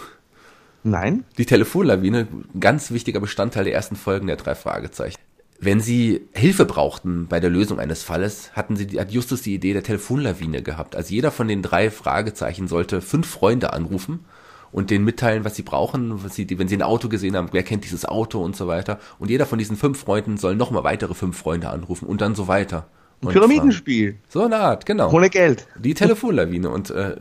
Nein. 0.84 1.24
Die 1.38 1.46
Telefonlawine, 1.46 2.28
ganz 2.58 2.90
wichtiger 2.90 3.20
Bestandteil 3.20 3.64
der 3.64 3.74
ersten 3.74 3.96
Folgen 3.96 4.26
der 4.26 4.36
drei 4.36 4.54
Fragezeichen. 4.54 5.18
Wenn 5.58 5.80
sie 5.80 6.28
Hilfe 6.32 6.64
brauchten 6.64 7.28
bei 7.28 7.38
der 7.38 7.48
Lösung 7.48 7.78
eines 7.78 8.02
Falles, 8.02 8.50
hatten 8.52 8.74
sie, 8.76 8.98
hat 8.98 9.12
Justus 9.12 9.42
die 9.42 9.54
Idee 9.54 9.72
der 9.72 9.84
Telefonlawine 9.84 10.60
gehabt. 10.60 10.96
Also 10.96 11.14
jeder 11.14 11.30
von 11.30 11.46
den 11.46 11.62
drei 11.62 11.88
Fragezeichen 11.90 12.66
sollte 12.66 13.00
fünf 13.00 13.28
Freunde 13.28 13.72
anrufen 13.72 14.24
und 14.72 14.90
denen 14.90 15.04
mitteilen, 15.04 15.44
was 15.44 15.54
sie 15.54 15.62
brauchen, 15.62 16.24
was 16.24 16.34
sie, 16.34 16.46
wenn 16.58 16.68
sie 16.68 16.76
ein 16.76 16.82
Auto 16.82 17.08
gesehen 17.08 17.36
haben, 17.36 17.48
wer 17.52 17.62
kennt 17.62 17.84
dieses 17.84 18.04
Auto 18.04 18.42
und 18.42 18.56
so 18.56 18.66
weiter. 18.66 18.98
Und 19.18 19.30
jeder 19.30 19.46
von 19.46 19.58
diesen 19.58 19.76
fünf 19.76 20.00
Freunden 20.00 20.38
soll 20.38 20.56
nochmal 20.56 20.82
weitere 20.82 21.14
fünf 21.14 21.36
Freunde 21.38 21.68
anrufen 21.68 22.06
und 22.06 22.20
dann 22.20 22.34
so 22.34 22.48
weiter. 22.48 22.86
Ein 23.22 23.28
Pyramidenspiel. 23.28 24.16
So 24.28 24.42
eine 24.42 24.56
Art, 24.56 24.84
genau. 24.84 25.12
Ohne 25.12 25.30
Geld. 25.30 25.68
Die 25.78 25.94
Telefonlawine. 25.94 26.68
Und 26.68 26.90
äh, 26.90 27.14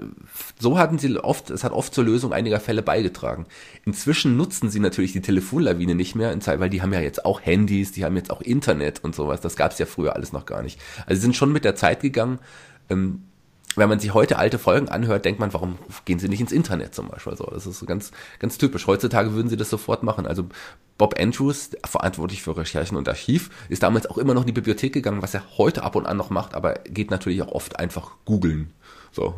so 0.59 0.79
hatten 0.79 0.97
sie 0.97 1.15
oft, 1.19 1.51
es 1.51 1.63
hat 1.63 1.73
oft 1.73 1.93
zur 1.93 2.03
Lösung 2.03 2.33
einiger 2.33 2.59
Fälle 2.59 2.81
beigetragen. 2.81 3.45
Inzwischen 3.85 4.35
nutzen 4.35 4.71
sie 4.71 4.79
natürlich 4.79 5.11
die 5.11 5.21
Telefonlawine 5.21 5.93
nicht 5.93 6.15
mehr, 6.15 6.35
weil 6.57 6.69
die 6.71 6.81
haben 6.81 6.93
ja 6.93 7.01
jetzt 7.01 7.23
auch 7.23 7.41
Handys, 7.41 7.91
die 7.91 8.03
haben 8.03 8.15
jetzt 8.15 8.31
auch 8.31 8.41
Internet 8.41 9.03
und 9.03 9.13
sowas. 9.13 9.41
Das 9.41 9.55
gab 9.55 9.73
es 9.73 9.77
ja 9.77 9.85
früher 9.85 10.15
alles 10.15 10.33
noch 10.33 10.47
gar 10.47 10.63
nicht. 10.63 10.79
Also 11.05 11.19
sie 11.19 11.21
sind 11.21 11.35
schon 11.35 11.51
mit 11.51 11.65
der 11.65 11.75
Zeit 11.75 12.01
gegangen. 12.01 12.39
Ähm, 12.89 13.21
wenn 13.75 13.89
man 13.89 13.99
sich 13.99 14.13
heute 14.13 14.37
alte 14.37 14.59
Folgen 14.59 14.89
anhört, 14.89 15.25
denkt 15.25 15.39
man, 15.39 15.53
warum 15.53 15.77
gehen 16.05 16.19
sie 16.19 16.27
nicht 16.27 16.41
ins 16.41 16.51
Internet 16.51 16.93
zum 16.93 17.07
Beispiel? 17.07 17.35
So, 17.35 17.45
das 17.45 17.65
ist 17.65 17.85
ganz, 17.85 18.11
ganz 18.39 18.57
typisch. 18.57 18.87
Heutzutage 18.87 19.33
würden 19.33 19.49
sie 19.49 19.57
das 19.57 19.69
sofort 19.69 20.03
machen. 20.03 20.25
Also 20.25 20.45
Bob 20.97 21.19
Andrews, 21.19 21.71
verantwortlich 21.85 22.41
für 22.41 22.55
Recherchen 22.57 22.97
und 22.97 23.07
Archiv, 23.07 23.49
ist 23.69 23.83
damals 23.83 24.05
auch 24.07 24.17
immer 24.17 24.33
noch 24.33 24.41
in 24.41 24.47
die 24.47 24.53
Bibliothek 24.53 24.93
gegangen, 24.93 25.21
was 25.21 25.33
er 25.33 25.43
heute 25.57 25.83
ab 25.83 25.95
und 25.95 26.05
an 26.05 26.17
noch 26.17 26.29
macht, 26.29 26.53
aber 26.53 26.75
geht 26.85 27.11
natürlich 27.11 27.41
auch 27.41 27.51
oft 27.51 27.79
einfach 27.79 28.11
googeln. 28.25 28.71
So. 29.11 29.35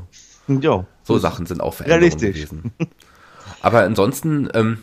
Jo. 0.47 0.85
So 1.03 1.19
Sachen 1.19 1.45
sind 1.45 1.61
auch 1.61 1.73
Veränderungen 1.73 2.17
gewesen. 2.17 2.73
Aber 3.61 3.81
ansonsten, 3.81 4.49
ähm, 4.53 4.79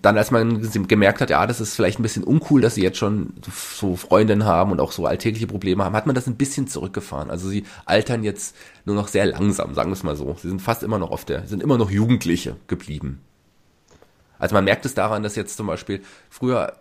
dann 0.00 0.16
als 0.16 0.30
man 0.30 0.62
gemerkt 0.88 1.20
hat, 1.20 1.30
ja, 1.30 1.46
das 1.46 1.60
ist 1.60 1.74
vielleicht 1.74 1.98
ein 1.98 2.02
bisschen 2.02 2.24
uncool, 2.24 2.60
dass 2.60 2.74
sie 2.74 2.82
jetzt 2.82 2.96
schon 2.96 3.34
so 3.42 3.96
Freundinnen 3.96 4.44
haben 4.44 4.72
und 4.72 4.80
auch 4.80 4.92
so 4.92 5.06
alltägliche 5.06 5.46
Probleme 5.46 5.84
haben, 5.84 5.94
hat 5.94 6.06
man 6.06 6.14
das 6.14 6.26
ein 6.26 6.36
bisschen 6.36 6.68
zurückgefahren. 6.68 7.30
Also 7.30 7.48
sie 7.48 7.64
altern 7.84 8.24
jetzt 8.24 8.56
nur 8.86 8.96
noch 8.96 9.08
sehr 9.08 9.26
langsam, 9.26 9.74
sagen 9.74 9.90
wir 9.90 9.94
es 9.94 10.02
mal 10.02 10.16
so. 10.16 10.36
Sie 10.40 10.48
sind 10.48 10.62
fast 10.62 10.82
immer 10.82 10.98
noch 10.98 11.10
auf 11.10 11.24
der, 11.24 11.46
sind 11.46 11.62
immer 11.62 11.76
noch 11.76 11.90
Jugendliche 11.90 12.56
geblieben. 12.66 13.20
Also 14.38 14.54
man 14.54 14.64
merkt 14.64 14.86
es 14.86 14.94
daran, 14.94 15.22
dass 15.22 15.36
jetzt 15.36 15.56
zum 15.56 15.66
Beispiel 15.66 16.02
früher, 16.30 16.74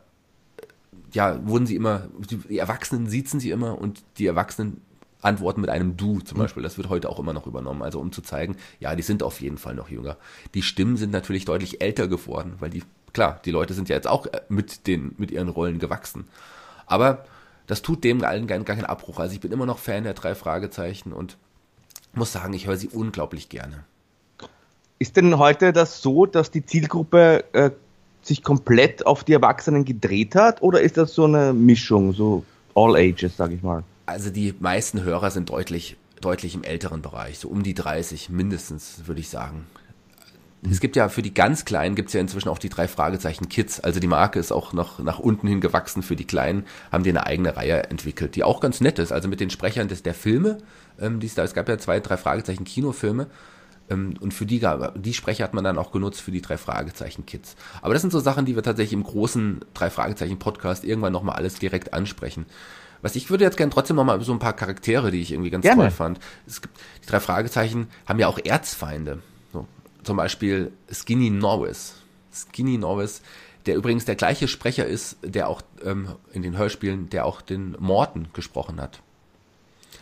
ja, 1.12 1.46
wurden 1.46 1.66
sie 1.66 1.76
immer, 1.76 2.08
die 2.50 2.58
Erwachsenen 2.58 3.08
siezen 3.08 3.40
sie 3.40 3.52
immer 3.52 3.78
und 3.78 4.04
die 4.18 4.28
Erwachsenen 4.28 4.82
antworten 5.24 5.62
mit 5.62 5.70
einem 5.70 5.98
Du 5.98 6.20
zum 6.20 6.38
mhm. 6.38 6.44
Beispiel. 6.44 6.64
Das 6.64 6.78
wird 6.78 6.90
heute 6.90 7.10
auch 7.10 7.20
immer 7.20 7.34
noch 7.34 7.48
übernommen. 7.48 7.82
Also 7.82 8.00
um 8.00 8.12
zu 8.12 8.22
zeigen, 8.22 8.58
ja, 8.80 8.96
die 8.96 9.04
sind 9.04 9.24
auf 9.24 9.42
jeden 9.42 9.58
Fall 9.58 9.76
noch 9.76 9.90
jünger. 9.90 10.18
Die 10.54 10.62
Stimmen 10.62 10.98
sind 10.98 11.12
natürlich 11.12 11.46
deutlich 11.46 11.82
älter 11.82 12.08
geworden, 12.08 12.56
weil 12.60 12.70
die, 12.70 12.84
klar, 13.14 13.40
die 13.46 13.52
Leute 13.52 13.74
sind 13.74 13.90
ja 13.90 13.96
jetzt 13.96 14.08
auch 14.08 14.26
äh, 14.28 14.42
mit 14.50 14.88
den, 14.88 15.16
mit 15.18 15.32
ihren 15.32 15.50
Rollen 15.50 15.80
gewachsen. 15.80 16.28
Aber 16.86 17.26
das 17.68 17.82
tut 17.82 18.04
dem 18.04 18.24
allen 18.24 18.48
gar, 18.48 18.60
gar 18.60 18.76
keinen 18.76 18.86
Abbruch. 18.86 19.20
Also 19.20 19.34
ich 19.34 19.42
bin 19.42 19.52
immer 19.52 19.66
noch 19.66 19.80
Fan 19.80 20.04
der 20.04 20.14
drei 20.14 20.36
Fragezeichen 20.36 21.14
und 21.14 21.38
muss 22.14 22.32
sagen, 22.32 22.54
ich 22.54 22.68
höre 22.68 22.78
sie 22.78 22.90
unglaublich 22.90 23.50
gerne. 23.50 23.84
Ist 25.00 25.18
denn 25.18 25.38
heute 25.38 25.74
das 25.74 26.02
so, 26.02 26.26
dass 26.26 26.52
die 26.52 26.66
Zielgruppe 26.66 27.44
äh, 27.54 27.72
sich 28.22 28.44
komplett 28.44 29.06
auf 29.06 29.24
die 29.24 29.34
Erwachsenen 29.34 29.86
gedreht 29.86 30.36
hat 30.36 30.62
oder 30.62 30.82
ist 30.82 30.98
das 30.98 31.14
so 31.14 31.26
eine 31.26 31.54
Mischung, 31.54 32.14
so 32.14 32.46
all 32.76 32.96
ages, 32.96 33.36
sag 33.38 33.52
ich 33.52 33.62
mal? 33.64 33.84
Also 34.06 34.30
die 34.30 34.54
meisten 34.60 35.04
Hörer 35.04 35.32
sind 35.32 35.50
deutlich, 35.50 35.98
deutlich 36.22 36.56
im 36.56 36.64
älteren 36.64 37.02
Bereich, 37.02 37.40
so 37.40 37.50
um 37.50 37.64
die 37.64 37.74
30 37.74 38.30
mindestens, 38.30 39.04
würde 39.06 39.22
ich 39.22 39.30
sagen. 39.30 39.66
Es 40.70 40.80
gibt 40.80 40.96
ja 40.96 41.10
für 41.10 41.22
die 41.22 41.34
ganz 41.34 41.66
Kleinen 41.66 41.96
gibt 41.96 42.08
es 42.08 42.14
ja 42.14 42.22
inzwischen 42.22 42.48
auch 42.48 42.58
die 42.58 42.70
drei 42.70 42.88
Fragezeichen 42.88 43.50
Kids. 43.50 43.82
Also 43.82 44.00
die 44.00 44.08
Marke 44.08 44.40
ist 44.40 44.54
auch 44.54 44.72
noch 44.72 45.00
nach 45.00 45.20
unten 45.20 45.48
hin 45.48 45.60
gewachsen 45.60 46.04
für 46.04 46.16
die 46.16 46.26
Kleinen, 46.26 46.66
haben 46.90 47.04
die 47.04 47.10
eine 47.10 47.26
eigene 47.26 47.58
Reihe 47.58 47.84
entwickelt, 47.90 48.36
die 48.36 48.44
auch 48.44 48.62
ganz 48.62 48.80
nett 48.80 48.98
ist. 48.98 49.12
Also 49.12 49.28
mit 49.28 49.42
den 49.42 49.50
Sprechern 49.50 49.90
des, 49.90 50.04
der 50.04 50.14
Filme, 50.14 50.60
ähm, 51.00 51.20
die 51.20 51.28
es 51.28 51.36
da, 51.36 51.44
es 51.44 51.54
gab 51.54 51.68
ja 51.68 51.78
zwei, 51.78 52.00
drei 52.00 52.16
Fragezeichen 52.16 52.64
Kinofilme. 52.64 53.28
Ähm, 53.90 54.14
und 54.22 54.34
für 54.34 54.46
die, 54.46 54.66
die 54.96 55.14
Sprecher 55.14 55.44
hat 55.44 55.54
man 55.54 55.66
dann 55.66 55.78
auch 55.78 55.92
genutzt 55.92 56.22
für 56.22 56.32
die 56.32 56.42
drei 56.42 56.58
Fragezeichen 56.58 57.26
Kids. 57.26 57.58
Aber 57.82 57.94
das 57.94 58.02
sind 58.02 58.12
so 58.12 58.22
Sachen, 58.22 58.46
die 58.46 58.56
wir 58.56 58.64
tatsächlich 58.64 58.94
im 58.94 59.04
großen 59.04 59.66
drei 59.74 59.90
Fragezeichen 59.90 60.40
Podcast 60.40 60.86
irgendwann 60.86 61.14
nochmal 61.14 61.36
alles 61.36 61.56
direkt 61.56 61.94
ansprechen. 61.94 62.46
Was 63.04 63.18
ich 63.18 63.30
würde 63.30 63.44
jetzt 63.44 63.58
gerne 63.58 63.72
trotzdem 63.72 63.98
noch 63.98 64.06
mal 64.06 64.20
so 64.22 64.32
ein 64.32 64.40
paar 64.40 64.54
Charaktere, 64.54 65.12
die 65.12 65.22
ich 65.22 65.34
irgendwie 65.34 65.50
ganz 65.50 65.64
gerne. 65.64 65.82
toll 65.84 65.92
fand. 65.92 66.20
Es 66.48 66.62
gibt, 66.62 66.80
die 67.04 67.08
drei 67.08 67.20
Fragezeichen 67.20 67.90
haben 68.08 68.18
ja 68.18 68.28
auch 68.28 68.40
Erzfeinde. 68.44 69.22
So, 69.52 69.68
zum 70.04 70.16
Beispiel 70.16 70.72
Skinny 70.90 71.30
Norris. 71.30 71.96
Skinny 72.34 72.78
Norris, 72.78 73.22
der 73.66 73.76
übrigens 73.76 74.06
der 74.06 74.16
gleiche 74.16 74.48
Sprecher 74.48 74.86
ist, 74.86 75.18
der 75.22 75.50
auch 75.50 75.62
ähm, 75.84 76.16
in 76.32 76.44
den 76.44 76.58
Hörspielen, 76.58 77.10
der 77.10 77.26
auch 77.26 77.42
den 77.42 77.76
Morten 77.78 78.30
gesprochen 78.32 78.80
hat. 78.80 79.02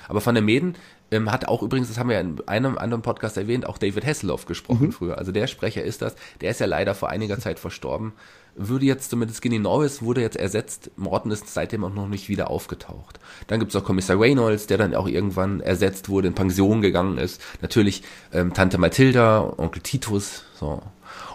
Aber 0.07 0.21
von 0.21 0.35
der 0.35 0.43
Mäden 0.43 0.75
ähm, 1.09 1.31
hat 1.31 1.47
auch 1.47 1.63
übrigens, 1.63 1.87
das 1.87 1.97
haben 1.97 2.09
wir 2.09 2.19
in 2.19 2.47
einem 2.47 2.77
anderen 2.77 3.01
Podcast 3.01 3.35
erwähnt, 3.35 3.65
auch 3.65 3.79
David 3.79 4.05
Hasselhoff 4.05 4.45
gesprochen 4.45 4.87
mhm. 4.87 4.91
früher. 4.91 5.17
Also 5.17 5.31
der 5.31 5.47
Sprecher 5.47 5.83
ist 5.83 6.03
das. 6.03 6.15
Der 6.39 6.51
ist 6.51 6.59
ja 6.59 6.67
leider 6.67 6.93
vor 6.93 7.09
einiger 7.09 7.39
Zeit 7.39 7.57
verstorben 7.57 8.13
würde 8.55 8.85
jetzt 8.85 9.09
zumindest 9.09 9.41
Skinny 9.41 9.59
Norris 9.59 10.01
wurde 10.01 10.21
jetzt 10.21 10.37
ersetzt. 10.37 10.91
Morton 10.95 11.31
ist 11.31 11.47
seitdem 11.53 11.83
auch 11.83 11.93
noch 11.93 12.07
nicht 12.07 12.29
wieder 12.29 12.49
aufgetaucht. 12.49 13.19
Dann 13.47 13.59
gibt 13.59 13.73
es 13.73 13.81
auch 13.81 13.85
Kommissar 13.85 14.19
Reynolds, 14.19 14.67
der 14.67 14.77
dann 14.77 14.95
auch 14.95 15.07
irgendwann 15.07 15.61
ersetzt 15.61 16.09
wurde, 16.09 16.27
in 16.27 16.35
Pension 16.35 16.81
gegangen 16.81 17.17
ist. 17.17 17.41
Natürlich 17.61 18.03
ähm, 18.33 18.53
Tante 18.53 18.77
Mathilda, 18.77 19.53
Onkel 19.57 19.81
Titus, 19.81 20.43
so. 20.59 20.81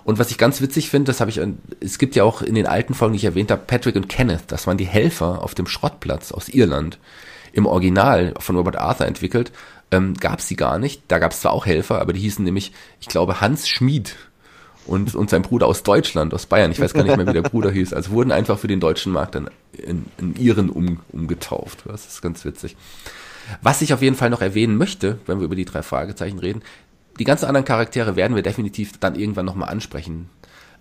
Und 0.04 0.18
was 0.18 0.30
ich 0.30 0.38
ganz 0.38 0.60
witzig 0.60 0.88
finde, 0.88 1.10
das 1.10 1.20
habe 1.20 1.30
ich, 1.30 1.40
es 1.80 1.98
gibt 1.98 2.14
ja 2.14 2.22
auch 2.22 2.40
in 2.40 2.54
den 2.54 2.66
alten 2.66 2.94
Folgen, 2.94 3.14
die 3.14 3.18
ich 3.18 3.24
erwähnt 3.24 3.50
habe, 3.50 3.62
Patrick 3.66 3.96
und 3.96 4.08
Kenneth, 4.08 4.44
das 4.48 4.66
waren 4.66 4.78
die 4.78 4.86
Helfer 4.86 5.42
auf 5.42 5.54
dem 5.54 5.66
Schrottplatz 5.66 6.30
aus 6.30 6.48
Irland. 6.48 6.98
Im 7.52 7.66
Original 7.66 8.34
von 8.38 8.56
Robert 8.56 8.76
Arthur 8.76 9.06
entwickelt, 9.06 9.50
ähm, 9.90 10.14
gab 10.14 10.40
sie 10.40 10.56
gar 10.56 10.78
nicht. 10.78 11.02
Da 11.08 11.18
gab 11.18 11.32
es 11.32 11.40
zwar 11.40 11.52
auch 11.52 11.66
Helfer, 11.66 12.00
aber 12.00 12.12
die 12.12 12.20
hießen 12.20 12.44
nämlich, 12.44 12.72
ich 13.00 13.08
glaube, 13.08 13.40
Hans 13.40 13.68
Schmid 13.68 14.14
und, 14.86 15.14
und 15.14 15.30
sein 15.30 15.42
Bruder 15.42 15.66
aus 15.66 15.82
Deutschland, 15.82 16.32
aus 16.34 16.46
Bayern, 16.46 16.70
ich 16.70 16.80
weiß 16.80 16.94
gar 16.94 17.02
nicht 17.02 17.16
mehr, 17.16 17.26
wie 17.26 17.32
der 17.32 17.42
Bruder 17.42 17.70
hieß, 17.70 17.92
also 17.92 18.10
wurden 18.10 18.32
einfach 18.32 18.58
für 18.58 18.68
den 18.68 18.80
deutschen 18.80 19.12
Markt 19.12 19.34
dann 19.34 19.50
in, 19.72 20.06
in 20.18 20.36
Iren 20.36 20.70
um, 20.70 21.00
umgetauft. 21.12 21.84
Das 21.86 22.06
ist 22.06 22.22
ganz 22.22 22.44
witzig. 22.44 22.76
Was 23.62 23.82
ich 23.82 23.92
auf 23.92 24.02
jeden 24.02 24.16
Fall 24.16 24.30
noch 24.30 24.40
erwähnen 24.40 24.76
möchte, 24.76 25.18
wenn 25.26 25.38
wir 25.38 25.44
über 25.44 25.54
die 25.54 25.64
drei 25.64 25.82
Fragezeichen 25.82 26.38
reden, 26.38 26.62
die 27.18 27.24
ganzen 27.24 27.46
anderen 27.46 27.64
Charaktere 27.64 28.16
werden 28.16 28.34
wir 28.34 28.42
definitiv 28.42 28.98
dann 28.98 29.14
irgendwann 29.14 29.46
nochmal 29.46 29.70
ansprechen. 29.70 30.28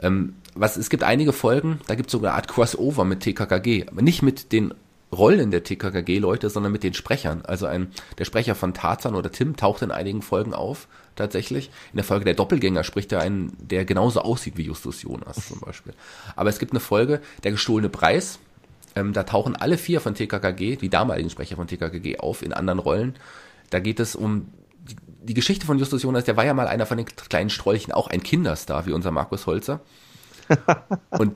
Ähm, 0.02 0.36
was, 0.54 0.78
es 0.78 0.90
gibt 0.90 1.04
einige 1.04 1.34
Folgen, 1.34 1.80
da 1.88 1.96
gibt 1.96 2.08
es 2.08 2.12
sogar 2.12 2.32
eine 2.32 2.38
Art 2.38 2.48
Crossover 2.48 3.06
mit 3.06 3.22
TKKG, 3.22 3.88
aber 3.88 4.02
nicht 4.02 4.22
mit 4.22 4.52
den 4.52 4.74
Rollen 5.18 5.52
der 5.52 5.64
TKKG-Leute, 5.64 6.50
sondern 6.50 6.72
mit 6.72 6.84
den 6.84 6.94
Sprechern. 6.94 7.44
Also 7.44 7.66
ein, 7.66 7.92
der 8.18 8.26
Sprecher 8.26 8.56
von 8.56 8.74
Tarzan 8.74 9.16
oder 9.16 9.32
Tim 9.32 9.56
taucht 9.56 9.82
in 9.82 9.92
einigen 9.92 10.22
Folgen 10.22 10.54
auf, 10.54 10.88
tatsächlich. 11.16 11.70
In 11.92 11.98
der 11.98 12.04
Folge 12.04 12.26
der 12.26 12.34
Doppelgänger 12.34 12.84
spricht 12.84 13.12
er 13.12 13.22
einen, 13.22 13.56
der 13.60 13.86
genauso 13.86 14.22
aussieht 14.22 14.58
wie 14.58 14.64
Justus 14.64 15.02
Jonas 15.02 15.48
zum 15.48 15.60
Beispiel. 15.60 15.94
Aber 16.36 16.50
es 16.50 16.60
gibt 16.60 16.72
eine 16.72 16.80
Folge, 16.80 17.22
der 17.44 17.52
gestohlene 17.52 17.90
Preis. 17.90 18.40
Ähm, 18.96 19.14
da 19.14 19.24
tauchen 19.24 19.56
alle 19.56 19.78
vier 19.78 20.02
von 20.02 20.16
TKKG, 20.16 20.78
die 20.78 20.90
damaligen 20.90 21.30
Sprecher 21.30 21.56
von 21.56 21.68
TKKG 21.68 22.20
auf, 22.20 22.42
in 22.42 22.54
anderen 22.54 22.80
Rollen. 22.80 23.16
Da 23.70 23.80
geht 23.80 24.00
es 24.00 24.16
um 24.16 24.50
die, 24.88 24.96
die 25.24 25.34
Geschichte 25.34 25.66
von 25.66 25.80
Justus 25.80 26.04
Jonas, 26.04 26.24
der 26.24 26.38
war 26.38 26.46
ja 26.46 26.54
mal 26.54 26.68
einer 26.68 26.86
von 26.86 26.98
den 26.98 27.06
kleinen 27.06 27.50
Strolchen, 27.50 27.94
auch 27.94 28.08
ein 28.08 28.24
Kinderstar 28.24 28.86
wie 28.86 28.94
unser 28.94 29.12
Markus 29.12 29.48
Holzer. 29.48 29.82
Und 31.10 31.36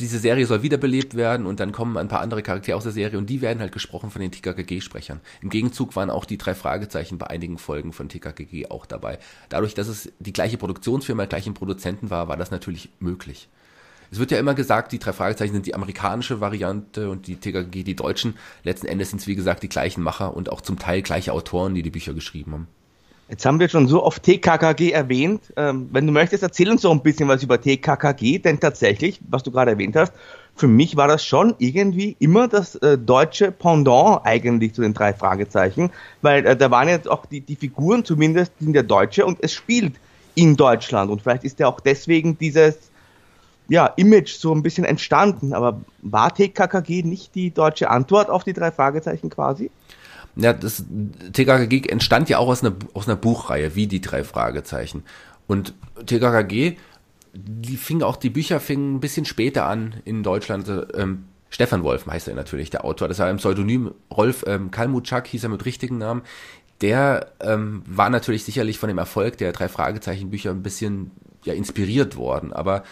diese 0.00 0.18
Serie 0.18 0.46
soll 0.46 0.62
wiederbelebt 0.62 1.14
werden 1.14 1.46
und 1.46 1.60
dann 1.60 1.72
kommen 1.72 1.96
ein 1.96 2.08
paar 2.08 2.20
andere 2.20 2.42
Charaktere 2.42 2.76
aus 2.76 2.82
der 2.82 2.92
Serie 2.92 3.18
und 3.18 3.30
die 3.30 3.40
werden 3.40 3.60
halt 3.60 3.72
gesprochen 3.72 4.10
von 4.10 4.20
den 4.20 4.32
TKKG-Sprechern. 4.32 5.20
Im 5.42 5.50
Gegenzug 5.50 5.94
waren 5.96 6.10
auch 6.10 6.24
die 6.24 6.38
drei 6.38 6.54
Fragezeichen 6.54 7.18
bei 7.18 7.28
einigen 7.28 7.58
Folgen 7.58 7.92
von 7.92 8.08
TKKG 8.08 8.66
auch 8.70 8.86
dabei. 8.86 9.18
Dadurch, 9.48 9.74
dass 9.74 9.88
es 9.88 10.12
die 10.18 10.32
gleiche 10.32 10.58
Produktionsfirma, 10.58 11.26
gleichen 11.26 11.54
Produzenten 11.54 12.10
war, 12.10 12.28
war 12.28 12.36
das 12.36 12.50
natürlich 12.50 12.88
möglich. 12.98 13.48
Es 14.10 14.18
wird 14.18 14.32
ja 14.32 14.38
immer 14.38 14.54
gesagt, 14.54 14.90
die 14.90 14.98
drei 14.98 15.12
Fragezeichen 15.12 15.52
sind 15.52 15.66
die 15.66 15.74
amerikanische 15.74 16.40
Variante 16.40 17.08
und 17.10 17.28
die 17.28 17.36
TKKG 17.36 17.84
die 17.84 17.94
deutschen. 17.94 18.34
Letzten 18.64 18.86
Endes 18.86 19.10
sind 19.10 19.20
es 19.20 19.28
wie 19.28 19.36
gesagt 19.36 19.62
die 19.62 19.68
gleichen 19.68 20.02
Macher 20.02 20.36
und 20.36 20.50
auch 20.50 20.60
zum 20.60 20.78
Teil 20.78 21.02
gleiche 21.02 21.32
Autoren, 21.32 21.74
die 21.74 21.82
die 21.82 21.90
Bücher 21.90 22.12
geschrieben 22.12 22.52
haben. 22.52 22.68
Jetzt 23.30 23.46
haben 23.46 23.60
wir 23.60 23.68
schon 23.68 23.86
so 23.86 24.02
oft 24.02 24.24
TKKG 24.24 24.90
erwähnt. 24.90 25.52
Ähm, 25.56 25.88
wenn 25.92 26.04
du 26.04 26.12
möchtest, 26.12 26.42
erzähl 26.42 26.68
uns 26.68 26.82
doch 26.82 26.90
ein 26.90 27.00
bisschen 27.00 27.28
was 27.28 27.44
über 27.44 27.60
TKKG, 27.60 28.40
denn 28.40 28.58
tatsächlich, 28.58 29.20
was 29.28 29.44
du 29.44 29.52
gerade 29.52 29.70
erwähnt 29.70 29.94
hast, 29.94 30.12
für 30.56 30.66
mich 30.66 30.96
war 30.96 31.06
das 31.06 31.24
schon 31.24 31.54
irgendwie 31.58 32.16
immer 32.18 32.48
das 32.48 32.74
äh, 32.74 32.98
deutsche 32.98 33.52
Pendant 33.52 34.22
eigentlich 34.24 34.74
zu 34.74 34.82
den 34.82 34.94
drei 34.94 35.14
Fragezeichen, 35.14 35.90
weil 36.22 36.44
äh, 36.44 36.56
da 36.56 36.72
waren 36.72 36.88
jetzt 36.88 37.08
auch 37.08 37.24
die, 37.24 37.40
die 37.40 37.54
Figuren 37.54 38.04
zumindest 38.04 38.52
sind 38.58 38.74
ja 38.74 38.82
Deutsche 38.82 39.24
und 39.24 39.38
es 39.42 39.54
spielt 39.54 39.94
in 40.34 40.56
Deutschland 40.56 41.08
und 41.08 41.22
vielleicht 41.22 41.44
ist 41.44 41.60
ja 41.60 41.68
auch 41.68 41.78
deswegen 41.78 42.36
dieses 42.36 42.90
ja, 43.68 43.86
Image 43.94 44.32
so 44.32 44.52
ein 44.52 44.64
bisschen 44.64 44.84
entstanden. 44.84 45.54
Aber 45.54 45.80
war 46.02 46.34
TKKG 46.34 47.04
nicht 47.04 47.36
die 47.36 47.52
deutsche 47.52 47.88
Antwort 47.90 48.28
auf 48.28 48.42
die 48.42 48.52
drei 48.52 48.72
Fragezeichen 48.72 49.30
quasi? 49.30 49.70
Ja, 50.36 50.52
das 50.52 50.84
TKKG 51.32 51.88
entstand 51.88 52.28
ja 52.28 52.38
auch 52.38 52.48
aus 52.48 52.64
einer, 52.64 52.74
aus 52.94 53.08
einer 53.08 53.16
Buchreihe, 53.16 53.74
wie 53.74 53.86
die 53.86 54.00
drei 54.00 54.24
Fragezeichen. 54.24 55.04
Und 55.46 55.74
TKKG, 56.06 56.76
die 57.32 57.76
fing 57.76 58.02
auch, 58.02 58.16
die 58.16 58.30
Bücher 58.30 58.60
fingen 58.60 58.96
ein 58.96 59.00
bisschen 59.00 59.24
später 59.24 59.66
an 59.66 59.96
in 60.04 60.22
Deutschland. 60.22 60.70
Ähm, 60.94 61.24
Stefan 61.48 61.82
Wolf 61.82 62.06
heißt 62.06 62.28
er 62.28 62.34
natürlich, 62.34 62.70
der 62.70 62.84
Autor. 62.84 63.08
Das 63.08 63.18
war 63.18 63.26
ein 63.26 63.38
Pseudonym. 63.38 63.92
Rolf 64.10 64.44
ähm, 64.46 64.70
Kalmutschak 64.70 65.26
hieß 65.26 65.42
er 65.44 65.50
mit 65.50 65.64
richtigen 65.64 65.98
Namen. 65.98 66.22
Der 66.80 67.32
ähm, 67.40 67.82
war 67.86 68.08
natürlich 68.08 68.44
sicherlich 68.44 68.78
von 68.78 68.88
dem 68.88 68.98
Erfolg 68.98 69.36
der 69.36 69.52
drei 69.52 69.68
Fragezeichen 69.68 70.30
Bücher 70.30 70.50
ein 70.50 70.62
bisschen 70.62 71.10
ja 71.44 71.52
inspiriert 71.52 72.16
worden. 72.16 72.52
Aber 72.52 72.84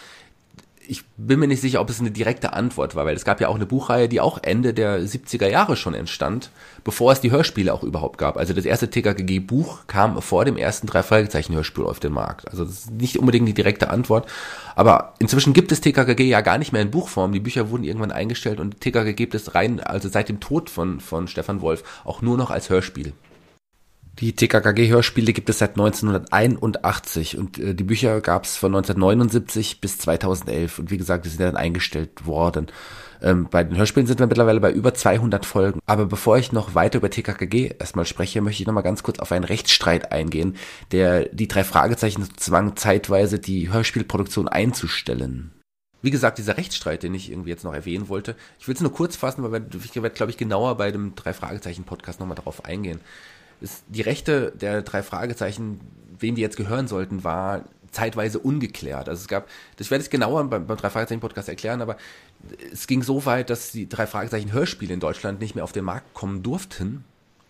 ich 0.89 1.05
bin 1.17 1.39
mir 1.39 1.47
nicht 1.47 1.61
sicher, 1.61 1.81
ob 1.81 1.89
es 1.91 1.99
eine 1.99 2.09
direkte 2.09 2.53
Antwort 2.53 2.95
war, 2.95 3.05
weil 3.05 3.15
es 3.15 3.23
gab 3.23 3.39
ja 3.39 3.47
auch 3.47 3.55
eine 3.55 3.67
Buchreihe, 3.67 4.09
die 4.09 4.19
auch 4.19 4.39
Ende 4.41 4.73
der 4.73 4.99
70er 4.99 5.47
Jahre 5.47 5.75
schon 5.75 5.93
entstand, 5.93 6.49
bevor 6.83 7.11
es 7.11 7.21
die 7.21 7.29
Hörspiele 7.29 7.71
auch 7.71 7.83
überhaupt 7.83 8.17
gab. 8.17 8.37
Also 8.37 8.53
das 8.53 8.65
erste 8.65 8.89
TKGG-Buch 8.89 9.85
kam 9.85 10.19
vor 10.19 10.45
dem 10.45 10.57
ersten 10.57 10.87
drei 10.87 11.03
Fragezeichen-Hörspiel 11.03 11.83
auf 11.83 11.99
den 11.99 12.11
Markt. 12.11 12.49
Also 12.49 12.65
das 12.65 12.73
ist 12.73 12.91
nicht 12.91 13.19
unbedingt 13.19 13.47
die 13.47 13.53
direkte 13.53 13.91
Antwort. 13.91 14.27
Aber 14.75 15.13
inzwischen 15.19 15.53
gibt 15.53 15.71
es 15.71 15.79
TKGG 15.79 16.23
ja 16.23 16.41
gar 16.41 16.57
nicht 16.57 16.73
mehr 16.73 16.81
in 16.81 16.89
Buchform. 16.89 17.33
Die 17.33 17.39
Bücher 17.39 17.69
wurden 17.69 17.83
irgendwann 17.83 18.11
eingestellt 18.11 18.59
und 18.59 18.81
TKGG 18.81 19.13
gibt 19.13 19.35
es 19.35 19.53
rein, 19.53 19.79
also 19.79 20.09
seit 20.09 20.27
dem 20.27 20.39
Tod 20.39 20.71
von, 20.71 20.99
von 21.01 21.27
Stefan 21.27 21.61
Wolf, 21.61 21.83
auch 22.03 22.23
nur 22.23 22.35
noch 22.35 22.49
als 22.49 22.71
Hörspiel. 22.71 23.13
Die 24.19 24.35
TKKG-Hörspiele 24.35 25.31
gibt 25.31 25.49
es 25.49 25.59
seit 25.59 25.71
1981 25.71 27.37
und 27.37 27.57
äh, 27.57 27.73
die 27.73 27.85
Bücher 27.85 28.19
gab 28.19 28.43
es 28.43 28.57
von 28.57 28.75
1979 28.75 29.79
bis 29.79 29.97
2011 29.97 30.79
und 30.79 30.91
wie 30.91 30.97
gesagt, 30.97 31.23
die 31.23 31.29
sind 31.29 31.39
dann 31.39 31.55
eingestellt 31.55 32.25
worden. 32.25 32.67
Ähm, 33.21 33.47
bei 33.49 33.63
den 33.63 33.77
Hörspielen 33.77 34.07
sind 34.07 34.19
wir 34.19 34.27
mittlerweile 34.27 34.59
bei 34.59 34.73
über 34.73 34.93
200 34.93 35.45
Folgen. 35.45 35.79
Aber 35.85 36.05
bevor 36.05 36.37
ich 36.37 36.51
noch 36.51 36.75
weiter 36.75 36.97
über 36.97 37.09
TKKG 37.09 37.75
erstmal 37.79 38.05
spreche, 38.05 38.41
möchte 38.41 38.61
ich 38.61 38.67
nochmal 38.67 38.83
ganz 38.83 39.03
kurz 39.03 39.19
auf 39.19 39.31
einen 39.31 39.45
Rechtsstreit 39.45 40.11
eingehen, 40.11 40.57
der 40.91 41.29
die 41.29 41.47
drei 41.47 41.63
Fragezeichen 41.63 42.27
zwang, 42.35 42.75
zeitweise 42.75 43.39
die 43.39 43.71
Hörspielproduktion 43.71 44.49
einzustellen. 44.49 45.51
Wie 46.01 46.11
gesagt, 46.11 46.39
dieser 46.39 46.57
Rechtsstreit, 46.57 47.03
den 47.03 47.13
ich 47.13 47.31
irgendwie 47.31 47.51
jetzt 47.51 47.63
noch 47.63 47.73
erwähnen 47.73 48.09
wollte, 48.09 48.35
ich 48.59 48.67
will 48.67 48.75
es 48.75 48.81
nur 48.81 48.93
kurz 48.93 49.15
fassen, 49.15 49.49
weil 49.49 49.65
ich 49.73 49.95
werde, 49.95 50.09
glaube 50.11 50.31
ich, 50.31 50.37
genauer 50.37 50.75
bei 50.75 50.91
dem 50.91 51.15
Drei-Fragezeichen-Podcast 51.15 52.19
nochmal 52.19 52.35
darauf 52.35 52.65
eingehen 52.65 52.99
ist 53.61 53.83
die 53.87 54.01
Rechte 54.01 54.53
der 54.59 54.81
drei 54.81 55.03
Fragezeichen, 55.03 55.79
wem 56.19 56.35
die 56.35 56.41
jetzt 56.41 56.57
gehören 56.57 56.87
sollten, 56.87 57.23
war 57.23 57.65
zeitweise 57.91 58.39
ungeklärt. 58.39 59.09
Also 59.09 59.21
es 59.21 59.27
gab, 59.27 59.47
das 59.77 59.91
werde 59.91 60.03
ich 60.03 60.09
genauer 60.09 60.43
beim, 60.45 60.67
beim 60.67 60.77
drei 60.77 60.89
Fragezeichen 60.89 61.21
Podcast 61.21 61.49
erklären, 61.49 61.81
aber 61.81 61.97
es 62.71 62.87
ging 62.87 63.03
so 63.03 63.25
weit, 63.25 63.49
dass 63.49 63.71
die 63.71 63.89
drei 63.89 64.07
Fragezeichen 64.07 64.51
Hörspiele 64.51 64.93
in 64.93 64.99
Deutschland 64.99 65.39
nicht 65.39 65.55
mehr 65.55 65.63
auf 65.63 65.71
den 65.71 65.85
Markt 65.85 66.13
kommen 66.13 66.43
durften 66.43 67.03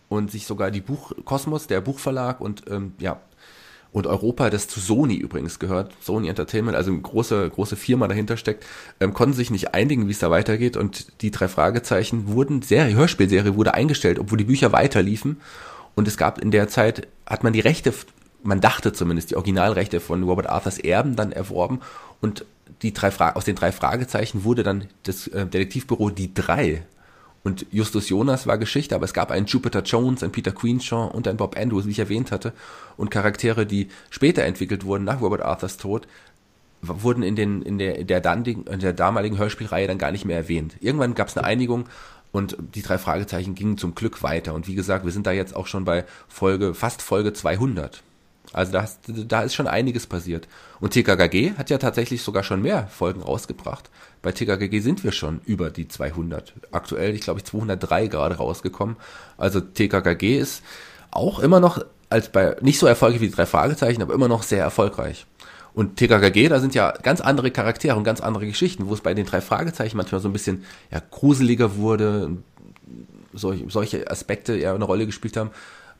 und 0.08 0.30
sich 0.30 0.46
sogar 0.46 0.70
die 0.70 0.80
Buch 0.80 1.12
Kosmos, 1.24 1.66
der 1.66 1.80
Buchverlag 1.80 2.40
und 2.40 2.64
ähm, 2.70 2.94
ja 2.98 3.20
und 3.92 4.06
Europa, 4.06 4.50
das 4.50 4.68
zu 4.68 4.78
Sony 4.78 5.16
übrigens 5.16 5.58
gehört, 5.58 5.92
Sony 6.00 6.28
Entertainment, 6.28 6.76
also 6.76 6.92
eine 6.92 7.00
große 7.00 7.50
große 7.50 7.74
Firma 7.74 8.06
dahinter 8.06 8.36
steckt, 8.36 8.64
ähm, 9.00 9.14
konnten 9.14 9.34
sich 9.34 9.50
nicht 9.50 9.74
einigen, 9.74 10.06
wie 10.06 10.12
es 10.12 10.20
da 10.20 10.30
weitergeht 10.30 10.76
und 10.76 11.22
die 11.22 11.32
drei 11.32 11.48
Fragezeichen 11.48 12.28
wurden 12.28 12.62
Serie 12.62 12.94
Hörspielserie 12.94 13.56
wurde 13.56 13.74
eingestellt, 13.74 14.18
obwohl 14.18 14.38
die 14.38 14.44
Bücher 14.44 14.72
weiterliefen 14.72 15.40
und 15.94 16.08
es 16.08 16.16
gab 16.16 16.38
in 16.38 16.50
der 16.50 16.68
Zeit, 16.68 17.08
hat 17.26 17.44
man 17.44 17.52
die 17.52 17.60
Rechte, 17.60 17.92
man 18.42 18.60
dachte 18.60 18.92
zumindest, 18.92 19.30
die 19.30 19.36
Originalrechte 19.36 20.00
von 20.00 20.22
Robert 20.22 20.48
Arthurs 20.48 20.78
Erben 20.78 21.16
dann 21.16 21.32
erworben 21.32 21.80
und 22.20 22.44
die 22.82 22.92
drei 22.92 23.10
aus 23.34 23.44
den 23.44 23.56
drei 23.56 23.72
Fragezeichen 23.72 24.44
wurde 24.44 24.62
dann 24.62 24.86
das 25.02 25.26
äh, 25.28 25.46
Detektivbüro 25.46 26.10
Die 26.10 26.32
Drei. 26.32 26.82
Und 27.42 27.66
Justus 27.70 28.10
Jonas 28.10 28.46
war 28.46 28.58
Geschichte, 28.58 28.94
aber 28.94 29.06
es 29.06 29.14
gab 29.14 29.30
einen 29.30 29.46
Jupiter 29.46 29.82
Jones, 29.82 30.22
einen 30.22 30.32
Peter 30.32 30.52
Queenshaw 30.52 31.10
und 31.10 31.26
einen 31.26 31.38
Bob 31.38 31.56
Andrews, 31.56 31.86
wie 31.86 31.90
ich 31.90 31.98
erwähnt 31.98 32.32
hatte. 32.32 32.52
Und 32.98 33.10
Charaktere, 33.10 33.64
die 33.64 33.88
später 34.10 34.44
entwickelt 34.44 34.84
wurden, 34.84 35.04
nach 35.04 35.22
Robert 35.22 35.40
Arthurs 35.40 35.78
Tod, 35.78 36.06
wurden 36.82 37.22
in, 37.22 37.36
den, 37.36 37.62
in, 37.62 37.78
der, 37.78 37.98
in, 37.98 38.06
der, 38.06 38.24
in 38.24 38.80
der 38.80 38.92
damaligen 38.92 39.38
Hörspielreihe 39.38 39.86
dann 39.86 39.98
gar 39.98 40.12
nicht 40.12 40.26
mehr 40.26 40.36
erwähnt. 40.36 40.76
Irgendwann 40.80 41.14
gab 41.14 41.28
es 41.28 41.36
eine 41.36 41.46
Einigung 41.46 41.86
und 42.32 42.56
die 42.74 42.82
drei 42.82 42.98
Fragezeichen 42.98 43.54
gingen 43.54 43.78
zum 43.78 43.94
Glück 43.94 44.22
weiter. 44.22 44.54
Und 44.54 44.68
wie 44.68 44.74
gesagt, 44.74 45.04
wir 45.04 45.12
sind 45.12 45.26
da 45.26 45.32
jetzt 45.32 45.56
auch 45.56 45.66
schon 45.66 45.84
bei 45.84 46.04
Folge, 46.28 46.74
fast 46.74 47.02
Folge 47.02 47.32
200. 47.32 48.02
Also 48.52 48.72
da, 48.72 48.88
da 49.06 49.42
ist 49.42 49.54
schon 49.54 49.68
einiges 49.68 50.06
passiert. 50.06 50.48
Und 50.80 50.92
TKKG 50.92 51.54
hat 51.56 51.70
ja 51.70 51.78
tatsächlich 51.78 52.22
sogar 52.22 52.42
schon 52.42 52.62
mehr 52.62 52.88
Folgen 52.88 53.22
rausgebracht. 53.22 53.90
Bei 54.22 54.32
TKKG 54.32 54.80
sind 54.80 55.04
wir 55.04 55.12
schon 55.12 55.40
über 55.44 55.70
die 55.70 55.88
200. 55.88 56.54
Aktuell, 56.72 57.14
ich 57.14 57.20
glaube, 57.20 57.40
ich 57.40 57.44
203 57.44 58.08
gerade 58.08 58.36
rausgekommen. 58.36 58.96
Also 59.36 59.60
TKKG 59.60 60.38
ist 60.38 60.62
auch 61.10 61.38
immer 61.38 61.60
noch 61.60 61.84
als 62.08 62.30
bei 62.30 62.56
nicht 62.60 62.78
so 62.78 62.86
erfolgreich 62.86 63.20
wie 63.20 63.28
die 63.28 63.34
drei 63.34 63.46
Fragezeichen, 63.46 64.02
aber 64.02 64.14
immer 64.14 64.28
noch 64.28 64.42
sehr 64.42 64.62
erfolgreich. 64.62 65.26
Und 65.72 65.96
TKKG, 65.96 66.48
da 66.48 66.60
sind 66.60 66.74
ja 66.74 66.92
ganz 67.02 67.20
andere 67.20 67.50
Charaktere 67.50 67.96
und 67.96 68.04
ganz 68.04 68.20
andere 68.20 68.46
Geschichten, 68.46 68.88
wo 68.88 68.94
es 68.94 69.00
bei 69.00 69.14
den 69.14 69.26
drei 69.26 69.40
Fragezeichen 69.40 69.96
manchmal 69.96 70.20
so 70.20 70.28
ein 70.28 70.32
bisschen 70.32 70.64
ja, 70.90 71.00
gruseliger 71.10 71.76
wurde, 71.76 72.38
solche, 73.32 73.70
solche 73.70 74.10
Aspekte 74.10 74.56
eher 74.56 74.74
eine 74.74 74.84
Rolle 74.84 75.06
gespielt 75.06 75.36
haben, 75.36 75.50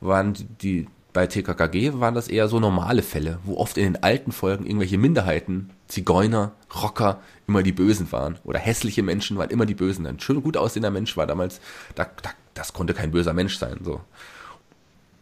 waren 0.01 0.35
die, 0.61 0.87
bei 1.13 1.27
TKKG 1.27 1.99
waren 1.99 2.15
das 2.15 2.27
eher 2.27 2.47
so 2.47 2.59
normale 2.59 3.03
Fälle, 3.03 3.39
wo 3.43 3.57
oft 3.57 3.77
in 3.77 3.83
den 3.93 4.03
alten 4.03 4.31
Folgen 4.31 4.65
irgendwelche 4.65 4.97
Minderheiten, 4.97 5.69
Zigeuner, 5.87 6.53
Rocker, 6.81 7.19
immer 7.47 7.63
die 7.63 7.73
Bösen 7.73 8.11
waren. 8.11 8.37
Oder 8.43 8.59
hässliche 8.59 9.03
Menschen 9.03 9.37
waren 9.37 9.49
immer 9.49 9.65
die 9.65 9.73
Bösen. 9.73 10.07
Ein 10.07 10.19
schön 10.19 10.41
gut 10.41 10.57
aussehender 10.57 10.91
Mensch 10.91 11.17
war 11.17 11.27
damals, 11.27 11.59
da, 11.95 12.07
da, 12.21 12.31
das 12.53 12.73
konnte 12.73 12.93
kein 12.93 13.11
böser 13.11 13.33
Mensch 13.33 13.57
sein. 13.57 13.79
So. 13.83 14.01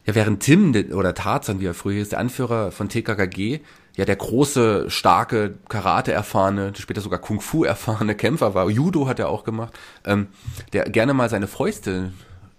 Ja, 0.05 0.15
während 0.15 0.41
Tim 0.41 0.73
oder 0.93 1.13
Tarzan, 1.13 1.59
wie 1.59 1.65
er 1.65 1.73
früher 1.73 2.01
ist, 2.01 2.11
der 2.11 2.19
Anführer 2.19 2.71
von 2.71 2.89
TKKG, 2.89 3.59
ja 3.99 4.05
der 4.05 4.15
große, 4.15 4.89
starke, 4.89 5.55
Karate-erfahrene, 5.67 6.71
später 6.77 7.01
sogar 7.01 7.19
Kung-Fu-erfahrene 7.19 8.15
Kämpfer 8.15 8.53
war, 8.53 8.69
Judo 8.69 9.07
hat 9.07 9.19
er 9.19 9.27
auch 9.27 9.43
gemacht, 9.43 9.77
ähm, 10.05 10.27
der 10.71 10.89
gerne 10.89 11.13
mal 11.13 11.29
seine 11.29 11.47
Fäuste 11.47 12.13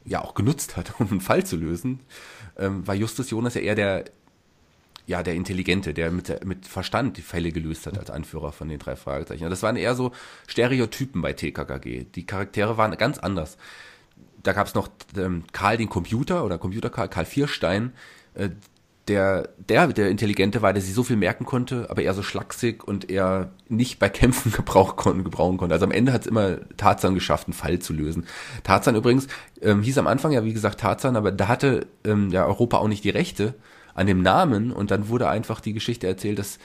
ja 0.04 0.22
auch 0.22 0.34
genutzt 0.34 0.76
hat, 0.76 0.92
um 1.00 1.10
einen 1.10 1.22
Fall 1.22 1.46
zu 1.46 1.56
lösen, 1.56 2.00
ähm, 2.58 2.86
war 2.86 2.94
Justus 2.94 3.30
Jonas 3.30 3.54
ja 3.54 3.62
eher 3.62 3.74
der 3.74 4.04
ja, 5.06 5.24
der 5.24 5.34
Intelligente, 5.34 5.92
der 5.94 6.12
mit, 6.12 6.44
mit 6.44 6.66
Verstand 6.66 7.16
die 7.16 7.22
Fälle 7.22 7.50
gelöst 7.50 7.86
hat 7.86 7.98
als 7.98 8.10
Anführer 8.10 8.52
von 8.52 8.68
den 8.68 8.78
drei 8.78 8.94
Fragezeichen. 8.94 9.48
Das 9.50 9.62
waren 9.62 9.74
eher 9.74 9.96
so 9.96 10.12
Stereotypen 10.46 11.20
bei 11.20 11.32
TKKG. 11.32 12.04
Die 12.14 12.26
Charaktere 12.26 12.76
waren 12.76 12.96
ganz 12.96 13.18
anders. 13.18 13.56
Da 14.40 14.52
gab 14.52 14.68
es 14.68 14.74
noch 14.74 14.88
ähm, 15.16 15.44
Karl 15.50 15.78
den 15.78 15.88
Computer 15.88 16.44
oder 16.44 16.58
Computer 16.58 16.90
Karl, 16.90 17.08
Karl 17.08 17.24
Vierstein, 17.24 17.92
äh, 18.34 18.50
der, 19.10 19.48
der, 19.58 19.88
der 19.88 20.08
Intelligente 20.08 20.62
war, 20.62 20.72
der 20.72 20.80
sich 20.80 20.94
so 20.94 21.02
viel 21.02 21.16
merken 21.16 21.44
konnte, 21.44 21.90
aber 21.90 22.02
eher 22.02 22.14
so 22.14 22.22
schlaksig 22.22 22.84
und 22.84 23.10
er 23.10 23.50
nicht 23.68 23.98
bei 23.98 24.08
Kämpfen 24.08 24.52
gebrauch, 24.56 24.94
gebrauchen 24.96 25.58
konnte. 25.58 25.74
Also 25.74 25.84
am 25.84 25.90
Ende 25.90 26.12
hat 26.12 26.22
es 26.22 26.26
immer 26.28 26.58
Tarzan 26.76 27.14
geschafft, 27.14 27.48
einen 27.48 27.54
Fall 27.54 27.80
zu 27.80 27.92
lösen. 27.92 28.24
Tarzan 28.62 28.94
übrigens 28.94 29.26
ähm, 29.60 29.82
hieß 29.82 29.98
am 29.98 30.06
Anfang 30.06 30.30
ja, 30.30 30.44
wie 30.44 30.52
gesagt, 30.52 30.78
Tarzan, 30.80 31.16
aber 31.16 31.32
da 31.32 31.48
hatte 31.48 31.88
ähm, 32.04 32.30
ja 32.30 32.46
Europa 32.46 32.78
auch 32.78 32.86
nicht 32.86 33.02
die 33.02 33.10
Rechte 33.10 33.54
an 33.94 34.06
dem 34.06 34.22
Namen 34.22 34.70
und 34.70 34.92
dann 34.92 35.08
wurde 35.08 35.28
einfach 35.28 35.58
die 35.58 35.72
Geschichte 35.72 36.06
erzählt, 36.06 36.38
dass 36.38 36.60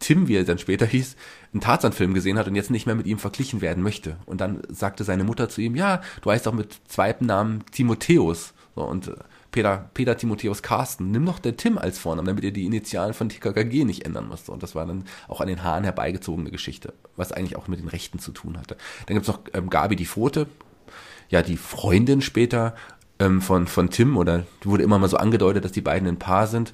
Tim, 0.00 0.26
wie 0.26 0.34
er 0.34 0.44
dann 0.44 0.58
später 0.58 0.86
hieß, 0.86 1.14
einen 1.52 1.60
Tarzan-Film 1.60 2.12
gesehen 2.12 2.38
hat 2.38 2.48
und 2.48 2.56
jetzt 2.56 2.72
nicht 2.72 2.86
mehr 2.86 2.96
mit 2.96 3.06
ihm 3.06 3.18
verglichen 3.18 3.60
werden 3.60 3.84
möchte. 3.84 4.16
Und 4.26 4.40
dann 4.40 4.62
sagte 4.68 5.04
seine 5.04 5.22
Mutter 5.22 5.48
zu 5.48 5.60
ihm, 5.60 5.76
ja, 5.76 6.02
du 6.22 6.32
heißt 6.32 6.48
auch 6.48 6.52
mit 6.52 6.76
zweitem 6.88 7.28
Namen 7.28 7.64
Timotheus. 7.70 8.52
So, 8.74 8.82
und 8.82 9.08
äh, 9.08 9.14
Peter, 9.54 9.88
Peter 9.94 10.16
Timotheus 10.16 10.62
Carsten, 10.62 11.12
nimm 11.12 11.26
doch 11.26 11.38
der 11.38 11.56
Tim 11.56 11.78
als 11.78 11.96
Vornamen, 11.96 12.26
damit 12.26 12.42
ihr 12.42 12.52
die 12.52 12.66
Initialen 12.66 13.14
von 13.14 13.28
TKKG 13.28 13.84
nicht 13.84 14.04
ändern 14.04 14.28
müsst. 14.28 14.48
Und 14.48 14.64
das 14.64 14.74
war 14.74 14.84
dann 14.84 15.04
auch 15.28 15.40
an 15.40 15.46
den 15.46 15.62
Haaren 15.62 15.84
herbeigezogene 15.84 16.50
Geschichte, 16.50 16.92
was 17.14 17.30
eigentlich 17.30 17.54
auch 17.54 17.68
mit 17.68 17.78
den 17.78 17.86
Rechten 17.86 18.18
zu 18.18 18.32
tun 18.32 18.58
hatte. 18.58 18.76
Dann 19.06 19.14
gibt's 19.14 19.28
noch 19.28 19.38
ähm, 19.52 19.70
Gabi 19.70 19.94
die 19.94 20.06
Pfote, 20.06 20.48
ja, 21.28 21.40
die 21.40 21.56
Freundin 21.56 22.20
später 22.20 22.74
ähm, 23.20 23.40
von, 23.40 23.68
von 23.68 23.90
Tim, 23.90 24.16
oder 24.16 24.44
wurde 24.64 24.82
immer 24.82 24.98
mal 24.98 25.08
so 25.08 25.18
angedeutet, 25.18 25.64
dass 25.64 25.70
die 25.70 25.82
beiden 25.82 26.08
ein 26.08 26.18
Paar 26.18 26.48
sind. 26.48 26.72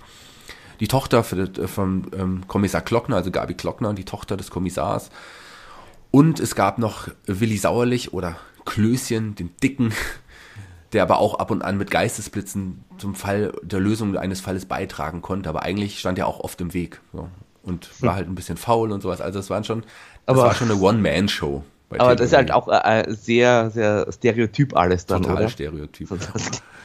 Die 0.81 0.89
Tochter 0.89 1.23
von 1.23 2.11
ähm, 2.17 2.49
Kommissar 2.49 2.81
Klockner, 2.81 3.17
also 3.17 3.31
Gabi 3.31 3.53
Klockner, 3.53 3.93
die 3.93 4.07
Tochter 4.07 4.39
des 4.39 4.49
Kommissars. 4.49 5.11
Und 6.11 6.41
es 6.41 6.55
gab 6.55 6.79
noch 6.79 7.09
Willi 7.27 7.59
Sauerlich 7.59 8.15
oder 8.15 8.39
Klößchen, 8.65 9.35
den 9.35 9.51
dicken 9.63 9.93
der 10.93 11.03
aber 11.03 11.19
auch 11.19 11.35
ab 11.39 11.51
und 11.51 11.63
an 11.63 11.77
mit 11.77 11.91
Geistesblitzen 11.91 12.85
zum 12.99 13.15
Fall 13.15 13.53
der 13.63 13.81
Lösung 13.81 14.17
eines 14.17 14.41
Falles 14.41 14.67
beitragen 14.67 15.23
konnte. 15.23 15.49
Aber 15.49 15.63
eigentlich 15.63 15.99
stand 15.99 16.19
er 16.19 16.27
auch 16.27 16.41
oft 16.41 16.61
im 16.61 16.75
Weg 16.75 17.01
so. 17.13 17.29
und 17.63 17.91
war 18.03 18.15
halt 18.15 18.29
ein 18.29 18.35
bisschen 18.35 18.57
faul 18.57 18.91
und 18.93 19.01
sowas. 19.01 19.21
Also 19.21 19.39
es 19.39 19.51
waren 19.51 19.65
schon, 19.65 19.83
das 20.27 20.37
aber, 20.37 20.43
war 20.45 20.55
schon 20.55 20.71
eine 20.71 20.81
One-Man-Show. 20.81 21.63
Aber 21.99 22.15
das 22.15 22.29
ist 22.29 22.37
halt 22.37 22.53
auch 22.53 22.69
äh, 22.69 23.05
sehr, 23.09 23.71
sehr 23.71 24.07
stereotyp 24.13 24.77
alles 24.77 25.07
dann, 25.07 25.23
Total 25.23 25.37
oder? 25.39 25.49
stereotyp. 25.49 26.09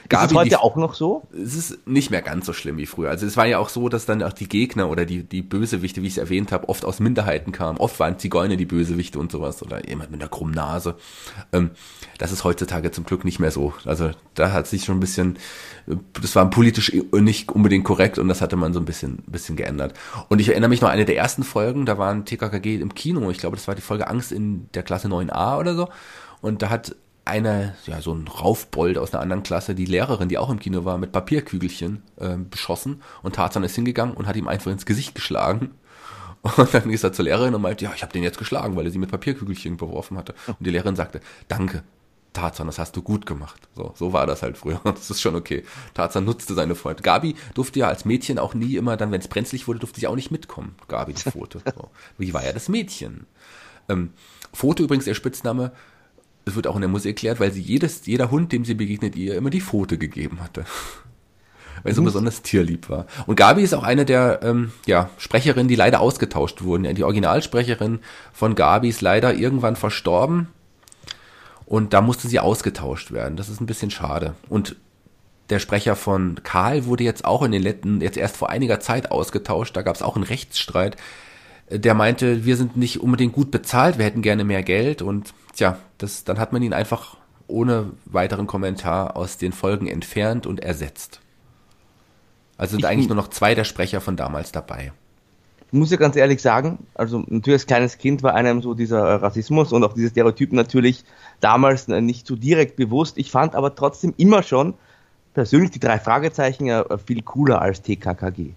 Gabi, 0.10 0.26
ist 0.26 0.32
es 0.32 0.38
heute 0.38 0.50
die, 0.50 0.56
auch 0.56 0.76
noch 0.76 0.94
so? 0.94 1.24
Es 1.34 1.56
ist 1.56 1.88
nicht 1.88 2.12
mehr 2.12 2.22
ganz 2.22 2.46
so 2.46 2.54
schlimm 2.54 2.78
wie 2.78 2.86
früher. 2.86 3.10
Also 3.10 3.26
es 3.26 3.38
war 3.38 3.46
ja 3.46 3.58
auch 3.58 3.70
so, 3.70 3.90
dass 3.90 4.06
dann 4.06 4.22
auch 4.22 4.34
die 4.34 4.48
Gegner 4.48 4.90
oder 4.90 5.06
die, 5.06 5.24
die 5.24 5.42
Bösewichte, 5.42 6.04
wie 6.04 6.08
ich 6.08 6.14
es 6.14 6.18
erwähnt 6.18 6.52
habe, 6.52 6.70
oft 6.70 6.86
aus 6.86 7.00
Minderheiten 7.00 7.52
kamen. 7.52 7.80
Oft 7.80 8.00
waren 8.00 8.20
Zigeuner 8.20 8.56
die 8.56 8.66
Bösewichte 8.66 9.18
und 9.18 9.32
sowas 9.32 9.64
oder 9.64 9.88
jemand 9.88 10.12
mit 10.12 10.22
einer 10.22 10.30
krummen 10.30 10.54
Nase. 10.54 10.96
Ähm, 11.54 11.72
das 12.18 12.32
ist 12.32 12.44
heutzutage 12.44 12.92
zum 12.92 13.06
Glück 13.06 13.26
nicht 13.26 13.40
mehr 13.40 13.52
so. 13.52 13.74
Also 13.86 14.12
da 14.36 14.52
hat 14.52 14.68
sich 14.68 14.86
schon 14.86 14.98
ein 14.98 15.02
bisschen, 15.02 15.38
das 16.22 16.36
war 16.36 16.50
politisch 16.50 16.94
nicht 17.12 17.52
unbedingt 17.52 17.84
korrekt 17.84 18.20
und 18.20 18.28
das 18.28 18.42
hatte 18.42 18.56
man 18.56 18.74
so 18.74 18.80
ein 18.80 18.86
bisschen, 18.86 19.24
bisschen 19.28 19.56
geändert. 19.56 19.94
Und 20.30 20.40
ich 20.40 20.50
erinnere 20.50 20.70
mich 20.70 20.82
noch 20.82 20.90
an 20.90 20.96
eine 20.96 21.06
der 21.06 21.18
ersten 21.18 21.44
Folgen, 21.44 21.86
da 21.86 21.98
waren 21.98 22.26
TKKG 22.26 22.76
im 22.76 22.94
Kino. 22.94 23.30
Ich 23.32 23.40
glaube, 23.40 23.56
das 23.56 23.68
war 23.68 23.76
die 23.76 23.82
Folge 23.82 24.08
Angst 24.08 24.32
in 24.32 24.70
der 24.74 24.84
Klasse 24.84 24.95
9a 25.04 25.60
oder 25.60 25.76
so. 25.76 25.90
Und 26.42 26.62
da 26.62 26.70
hat 26.70 26.96
eine, 27.26 27.76
ja, 27.88 28.02
so 28.02 28.14
ein 28.14 28.28
Raufbold 28.28 28.98
aus 28.98 29.14
einer 29.14 29.22
anderen 29.22 29.44
Klasse, 29.44 29.74
die 29.74 29.86
Lehrerin, 29.86 30.30
die 30.30 30.38
auch 30.38 30.50
im 30.50 30.60
Kino 30.60 30.86
war, 30.86 30.98
mit 30.98 31.12
Papierkügelchen 31.12 32.04
äh, 32.18 32.38
beschossen 32.38 33.02
und 33.24 33.36
Tarzan 33.36 33.64
ist 33.64 33.76
hingegangen 33.76 34.16
und 34.16 34.28
hat 34.28 34.36
ihm 34.36 34.48
einfach 34.48 34.72
ins 34.72 34.86
Gesicht 34.86 35.16
geschlagen. 35.16 35.72
Und 36.58 36.72
dann 36.76 36.92
ist 36.92 37.04
er 37.04 37.12
zur 37.12 37.26
Lehrerin 37.26 37.56
und 37.56 37.64
meinte, 37.64 37.86
ja, 37.86 37.92
ich 37.96 38.04
habe 38.04 38.14
den 38.14 38.22
jetzt 38.22 38.38
geschlagen, 38.38 38.76
weil 38.76 38.86
er 38.86 38.92
sie 38.92 39.00
mit 39.00 39.10
Papierkügelchen 39.10 39.78
beworfen 39.78 40.16
hatte. 40.16 40.36
Und 40.46 40.58
die 40.60 40.70
Lehrerin 40.70 40.96
sagte, 40.96 41.20
danke, 41.48 41.82
Tarzan, 42.34 42.68
das 42.68 42.78
hast 42.78 42.96
du 42.96 43.02
gut 43.02 43.26
gemacht. 43.26 43.68
So, 43.76 43.94
so 43.96 44.14
war 44.14 44.28
das 44.28 44.44
halt 44.44 44.56
früher. 44.58 44.80
Das 44.84 45.10
ist 45.10 45.22
schon 45.22 45.36
okay. 45.36 45.64
Tarzan 45.96 46.26
nutzte 46.26 46.54
seine 46.54 46.76
Freunde. 46.76 47.02
Gabi 47.02 47.36
durfte 47.56 47.80
ja 47.80 47.88
als 47.88 48.06
Mädchen 48.06 48.38
auch 48.38 48.54
nie 48.54 48.76
immer, 48.76 48.96
dann, 48.96 49.12
wenn 49.12 49.22
es 49.22 49.28
brenzlig 49.28 49.68
wurde, 49.68 49.80
durfte 49.80 50.00
sie 50.00 50.08
auch 50.08 50.16
nicht 50.16 50.30
mitkommen. 50.30 50.76
Gabi, 50.88 51.14
die 51.14 51.32
Foto. 51.32 51.60
So. 51.66 51.90
Wie 52.20 52.34
war 52.36 52.46
ja 52.46 52.54
das 52.54 52.70
Mädchen? 52.70 53.26
Ähm, 53.90 54.12
Foto 54.56 54.84
übrigens 54.84 55.08
ihr 55.08 55.16
Spitzname, 55.16 55.72
es 56.46 56.56
wird 56.56 56.68
auch 56.68 56.76
in 56.76 56.82
der 56.82 56.90
Musik 56.90 57.12
erklärt, 57.12 57.40
weil 57.40 57.52
sie 57.52 57.62
jedes, 57.62 58.06
jeder 58.06 58.32
Hund, 58.32 58.52
dem 58.52 58.66
sie 58.66 58.76
begegnet, 58.76 59.16
ihr 59.16 59.36
immer 59.36 59.50
die 59.50 59.62
Pfote 59.62 59.98
gegeben 59.98 60.42
hatte. 60.42 60.66
weil 61.84 61.92
sie 61.92 61.98
so 61.98 62.04
besonders 62.04 62.42
tierlieb 62.42 62.90
war. 62.90 63.06
Und 63.28 63.36
Gabi 63.36 63.62
ist 63.62 63.74
auch 63.74 63.84
eine 63.84 64.06
der 64.06 64.40
ähm, 64.44 64.72
ja, 64.86 65.10
Sprecherinnen, 65.18 65.68
die 65.68 65.76
leider 65.76 66.00
ausgetauscht 66.00 66.64
wurden. 66.64 66.96
Die 66.96 67.04
Originalsprecherin 67.04 68.00
von 68.34 68.56
Gabi 68.56 68.90
ist 68.90 69.02
leider 69.02 69.34
irgendwann 69.34 69.76
verstorben. 69.76 70.48
Und 71.66 71.94
da 71.94 72.02
musste 72.02 72.28
sie 72.28 72.40
ausgetauscht 72.40 73.12
werden. 73.12 73.38
Das 73.38 73.50
ist 73.50 73.60
ein 73.60 73.66
bisschen 73.66 73.92
schade. 73.92 74.36
Und 74.50 74.76
der 75.50 75.60
Sprecher 75.60 75.96
von 75.96 76.40
Karl 76.44 76.86
wurde 76.86 77.04
jetzt 77.04 77.26
auch 77.26 77.44
in 77.44 77.52
den 77.52 77.62
letzten, 77.62 78.02
jetzt 78.02 78.18
erst 78.18 78.38
vor 78.38 78.50
einiger 78.50 78.80
Zeit 78.80 79.12
ausgetauscht. 79.12 79.76
Da 79.76 79.82
gab 79.82 79.96
es 79.96 80.02
auch 80.02 80.16
einen 80.16 80.24
Rechtsstreit. 80.24 80.98
Der 81.70 81.94
meinte, 81.96 82.46
wir 82.46 82.58
sind 82.58 82.78
nicht 82.78 83.02
unbedingt 83.02 83.34
gut 83.34 83.50
bezahlt, 83.52 83.98
wir 83.98 84.06
hätten 84.06 84.22
gerne 84.22 84.44
mehr 84.44 84.62
Geld 84.62 85.02
und 85.02 85.34
tja, 85.56 85.78
das, 85.98 86.24
dann 86.24 86.38
hat 86.38 86.54
man 86.54 86.62
ihn 86.62 86.74
einfach 86.74 87.18
ohne 87.48 87.92
weiteren 88.06 88.48
Kommentar 88.48 89.16
aus 89.16 89.38
den 89.38 89.52
Folgen 89.52 89.88
entfernt 89.88 90.46
und 90.46 90.60
ersetzt. 90.62 91.22
Also 92.58 92.72
sind 92.72 92.82
ich 92.82 92.88
eigentlich 92.88 93.08
nur 93.08 93.16
noch 93.18 93.30
zwei 93.30 93.56
der 93.56 93.64
Sprecher 93.64 94.02
von 94.02 94.16
damals 94.16 94.52
dabei. 94.52 94.92
Ich 95.68 95.80
muss 95.80 95.92
ja 95.92 95.98
ganz 95.98 96.16
ehrlich 96.16 96.42
sagen, 96.42 96.86
also 96.94 97.24
natürlich 97.28 97.62
als 97.62 97.66
kleines 97.66 97.98
Kind 97.98 98.24
war 98.24 98.34
einem 98.34 98.62
so 98.62 98.74
dieser 98.74 99.22
Rassismus 99.22 99.74
und 99.74 99.84
auch 99.84 99.94
diese 99.94 100.10
Stereotypen 100.10 100.56
natürlich 100.56 101.04
damals 101.42 101.88
nicht 101.88 102.28
so 102.28 102.36
direkt 102.36 102.76
bewusst. 102.76 103.18
Ich 103.18 103.32
fand 103.32 103.56
aber 103.56 103.76
trotzdem 103.76 104.14
immer 104.18 104.42
schon 104.44 104.76
persönlich 105.34 105.72
die 105.72 105.80
drei 105.80 106.00
Fragezeichen 106.00 106.66
ja 106.66 106.86
viel 107.06 107.22
cooler 107.24 107.62
als 107.62 107.82
TKKG. 107.82 108.52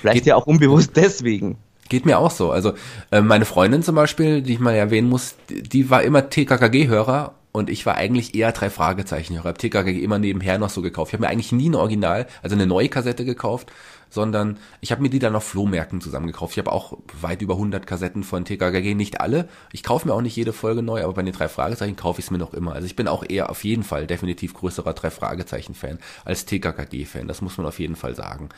Vielleicht 0.00 0.16
Geht 0.16 0.26
ja 0.26 0.36
auch 0.36 0.46
unbewusst 0.46 0.92
deswegen. 0.96 1.56
Geht 1.90 2.06
mir 2.06 2.18
auch 2.18 2.30
so. 2.30 2.52
Also 2.52 2.74
äh, 3.10 3.20
meine 3.20 3.44
Freundin 3.44 3.82
zum 3.82 3.96
Beispiel, 3.96 4.42
die 4.42 4.54
ich 4.54 4.60
mal 4.60 4.74
erwähnen 4.74 5.08
muss, 5.08 5.34
die, 5.48 5.90
war 5.90 6.02
immer 6.04 6.30
TKKG-Hörer 6.30 7.34
und 7.50 7.68
ich 7.68 7.84
war 7.84 7.96
eigentlich 7.96 8.36
eher 8.36 8.52
drei 8.52 8.70
Fragezeichen-Hörer. 8.70 9.48
Hab 9.48 9.58
TKKG 9.58 9.98
immer 9.98 10.20
nebenher 10.20 10.56
noch 10.58 10.70
so 10.70 10.82
gekauft. 10.82 11.10
Ich 11.10 11.14
habe 11.14 11.24
mir 11.24 11.28
eigentlich 11.28 11.50
nie 11.50 11.68
ein 11.68 11.74
Original, 11.74 12.28
also 12.44 12.54
eine 12.54 12.68
neue 12.68 12.88
Kassette 12.88 13.24
gekauft, 13.24 13.72
sondern 14.08 14.58
ich 14.80 14.92
habe 14.92 15.02
mir 15.02 15.10
die 15.10 15.18
dann 15.18 15.34
auf 15.34 15.42
Flohmärkten 15.42 16.00
zusammengekauft. 16.00 16.52
Ich 16.52 16.58
habe 16.60 16.70
auch 16.70 16.96
weit 17.20 17.42
über 17.42 17.54
100 17.54 17.88
Kassetten 17.88 18.22
von 18.22 18.44
TKKG, 18.44 18.94
nicht 18.94 19.20
alle. 19.20 19.48
Ich 19.72 19.82
kaufe 19.82 20.06
mir 20.06 20.14
auch 20.14 20.22
nicht 20.22 20.36
jede 20.36 20.52
Folge 20.52 20.82
neu, 20.82 21.02
aber 21.02 21.14
bei 21.14 21.22
den 21.22 21.34
drei 21.34 21.48
Fragezeichen 21.48 21.96
kaufe 21.96 22.20
ich 22.20 22.26
es 22.26 22.30
mir 22.30 22.38
noch 22.38 22.54
immer. 22.54 22.72
Also 22.72 22.86
ich 22.86 22.94
bin 22.94 23.08
auch 23.08 23.24
eher 23.28 23.50
auf 23.50 23.64
jeden 23.64 23.82
Fall 23.82 24.06
definitiv 24.06 24.54
größerer 24.54 24.94
drei 24.94 25.10
Fragezeichen-Fan 25.10 25.98
als 26.24 26.44
TKKG-Fan. 26.46 27.26
Das 27.26 27.42
muss 27.42 27.58
man 27.58 27.66
auf 27.66 27.80
jeden 27.80 27.96
Fall 27.96 28.14
sagen. 28.14 28.50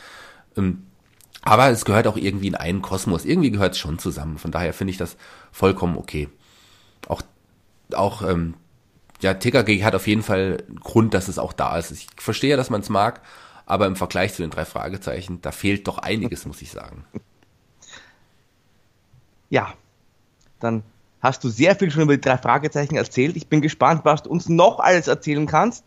Ähm, 0.54 0.84
aber 1.40 1.70
es 1.70 1.84
gehört 1.84 2.06
auch 2.06 2.16
irgendwie 2.16 2.48
in 2.48 2.54
einen 2.54 2.82
Kosmos. 2.82 3.24
Irgendwie 3.24 3.50
gehört 3.50 3.72
es 3.72 3.78
schon 3.78 3.98
zusammen. 3.98 4.38
Von 4.38 4.52
daher 4.52 4.72
finde 4.72 4.90
ich 4.92 4.98
das 4.98 5.16
vollkommen 5.50 5.96
okay. 5.96 6.28
Auch, 7.08 7.22
auch 7.94 8.22
ähm, 8.22 8.54
ja, 9.20 9.34
TKG 9.34 9.82
hat 9.84 9.94
auf 9.94 10.06
jeden 10.06 10.22
Fall 10.22 10.62
Grund, 10.80 11.14
dass 11.14 11.28
es 11.28 11.38
auch 11.38 11.52
da 11.52 11.76
ist. 11.78 11.90
Ich 11.90 12.06
verstehe, 12.16 12.56
dass 12.56 12.70
man 12.70 12.80
es 12.80 12.88
mag, 12.88 13.22
aber 13.66 13.86
im 13.86 13.96
Vergleich 13.96 14.34
zu 14.34 14.42
den 14.42 14.50
drei 14.50 14.64
Fragezeichen, 14.64 15.40
da 15.42 15.52
fehlt 15.52 15.88
doch 15.88 15.98
einiges, 15.98 16.46
muss 16.46 16.62
ich 16.62 16.70
sagen. 16.70 17.04
Ja, 19.48 19.74
dann 20.60 20.82
hast 21.20 21.44
du 21.44 21.48
sehr 21.48 21.76
viel 21.76 21.90
schon 21.90 22.04
über 22.04 22.16
die 22.16 22.22
drei 22.22 22.38
Fragezeichen 22.38 22.96
erzählt. 22.96 23.36
Ich 23.36 23.48
bin 23.48 23.60
gespannt, 23.60 24.04
was 24.04 24.22
du 24.22 24.30
uns 24.30 24.48
noch 24.48 24.78
alles 24.78 25.08
erzählen 25.08 25.46
kannst 25.46 25.84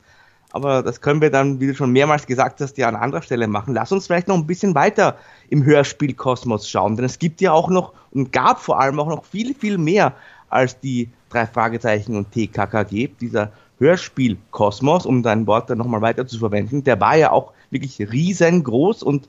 aber 0.56 0.84
das 0.84 1.02
können 1.02 1.20
wir 1.20 1.30
dann, 1.30 1.60
wie 1.60 1.68
du 1.68 1.76
schon 1.76 1.92
mehrmals 1.92 2.26
gesagt 2.26 2.62
hast, 2.62 2.78
ja 2.78 2.88
an 2.88 2.96
anderer 2.96 3.22
Stelle 3.22 3.46
machen. 3.46 3.74
Lass 3.74 3.92
uns 3.92 4.08
vielleicht 4.08 4.30
noch 4.30 4.38
ein 4.38 4.48
bisschen 4.48 4.74
weiter 4.74 5.18
im 5.50 5.66
Hörspielkosmos 5.66 6.70
schauen, 6.70 6.96
denn 6.96 7.04
es 7.04 7.20
gibt 7.20 7.42
ja 7.42 7.52
auch 7.52 7.68
noch 7.68 7.92
und 8.12 8.32
gab 8.32 8.62
vor 8.62 8.80
allem 8.80 8.98
auch 9.02 9.10
noch 9.10 9.26
viel, 9.26 9.54
viel 9.54 9.78
mehr 9.78 10.14
als 10.48 10.80
die 10.80 11.10
drei 11.30 11.46
Fragezeichen 11.46 12.16
und 12.16 12.32
TKKG. 12.32 13.10
Dieser 13.20 13.52
Hörspielkosmos, 13.80 15.06
um 15.06 15.24
dein 15.24 15.46
Wort 15.46 15.70
dann 15.70 15.78
nochmal 15.78 16.02
weiter 16.02 16.26
zu 16.26 16.40
verwenden, 16.40 16.86
der 16.86 17.02
war 17.02 17.18
ja 17.18 17.34
auch 17.34 17.52
wirklich 17.70 18.00
riesengroß 18.00 19.04
und 19.04 19.28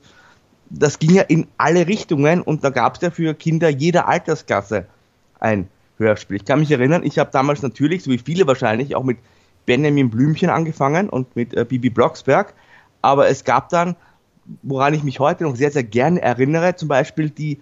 das 0.69 0.97
ging 0.97 1.13
ja 1.13 1.23
in 1.23 1.47
alle 1.57 1.87
Richtungen 1.87 2.41
und 2.41 2.63
da 2.63 2.69
gab 2.69 2.95
es 2.95 3.01
ja 3.01 3.11
für 3.11 3.33
Kinder 3.33 3.67
jeder 3.67 4.07
Altersklasse 4.07 4.85
ein 5.41 5.67
Hörspiel. 5.97 6.37
Ich 6.37 6.45
kann 6.45 6.61
mich 6.61 6.71
erinnern, 6.71 7.03
ich 7.03 7.19
habe 7.19 7.31
damals 7.33 7.61
natürlich, 7.63 8.03
so 8.03 8.11
wie 8.11 8.17
viele 8.17 8.47
wahrscheinlich, 8.47 8.95
auch 8.95 9.03
mit 9.03 9.17
Benjamin 9.67 10.09
Blümchen 10.09 10.49
angefangen 10.49 11.09
und 11.09 11.35
mit 11.35 11.53
äh, 11.53 11.63
Bibi 11.63 11.91
Blocksberg. 11.91 12.55
Aber 13.03 13.27
es 13.27 13.43
gab 13.43 13.69
dann, 13.69 13.95
woran 14.63 14.95
ich 14.95 15.03
mich 15.03 15.19
heute 15.19 15.43
noch 15.43 15.55
sehr, 15.55 15.69
sehr 15.69 15.83
gerne 15.83 16.19
erinnere, 16.19 16.75
zum 16.75 16.87
Beispiel 16.87 17.29
die 17.29 17.59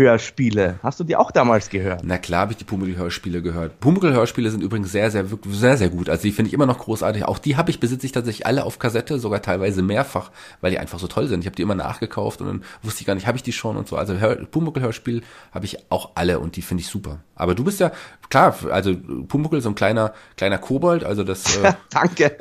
Pumuckl-Hörspiele. 0.00 0.78
Hast 0.82 1.00
du 1.00 1.04
die 1.04 1.16
auch 1.16 1.30
damals 1.30 1.68
gehört? 1.68 2.02
Na 2.04 2.18
klar 2.18 2.42
habe 2.42 2.52
ich 2.52 2.58
die 2.58 2.64
Pumuckl-Hörspiele 2.64 3.42
gehört. 3.42 3.80
Pumuckl-Hörspiele 3.80 4.50
sind 4.50 4.62
übrigens 4.62 4.92
sehr, 4.92 5.10
sehr, 5.10 5.26
sehr, 5.48 5.76
sehr 5.76 5.88
gut. 5.88 6.08
Also 6.08 6.22
die 6.22 6.32
finde 6.32 6.48
ich 6.48 6.54
immer 6.54 6.66
noch 6.66 6.78
großartig. 6.78 7.24
Auch 7.24 7.38
die 7.38 7.56
habe 7.56 7.70
ich, 7.70 7.80
besitze 7.80 8.06
ich 8.06 8.12
tatsächlich 8.12 8.46
alle 8.46 8.64
auf 8.64 8.78
Kassette, 8.78 9.18
sogar 9.18 9.42
teilweise 9.42 9.82
mehrfach, 9.82 10.30
weil 10.60 10.70
die 10.70 10.78
einfach 10.78 10.98
so 10.98 11.06
toll 11.06 11.28
sind. 11.28 11.40
Ich 11.40 11.46
habe 11.46 11.56
die 11.56 11.62
immer 11.62 11.74
nachgekauft 11.74 12.40
und 12.40 12.46
dann 12.46 12.64
wusste 12.82 13.00
ich 13.00 13.06
gar 13.06 13.14
nicht, 13.14 13.26
habe 13.26 13.36
ich 13.36 13.42
die 13.42 13.52
schon 13.52 13.76
und 13.76 13.88
so. 13.88 13.96
Also 13.96 14.14
Pumuckl-Hörspiel 14.50 15.22
habe 15.52 15.64
ich 15.64 15.78
auch 15.90 16.10
alle 16.14 16.38
und 16.38 16.56
die 16.56 16.62
finde 16.62 16.82
ich 16.82 16.88
super. 16.88 17.20
Aber 17.34 17.54
du 17.54 17.64
bist 17.64 17.80
ja, 17.80 17.90
klar, 18.28 18.54
also 18.70 18.94
Pumuckl 18.94 19.60
so 19.60 19.70
ein 19.70 19.74
kleiner, 19.74 20.14
kleiner 20.36 20.58
Kobold, 20.58 21.04
also 21.04 21.24
das... 21.24 21.56
Äh, 21.56 21.72
Danke. 21.90 22.36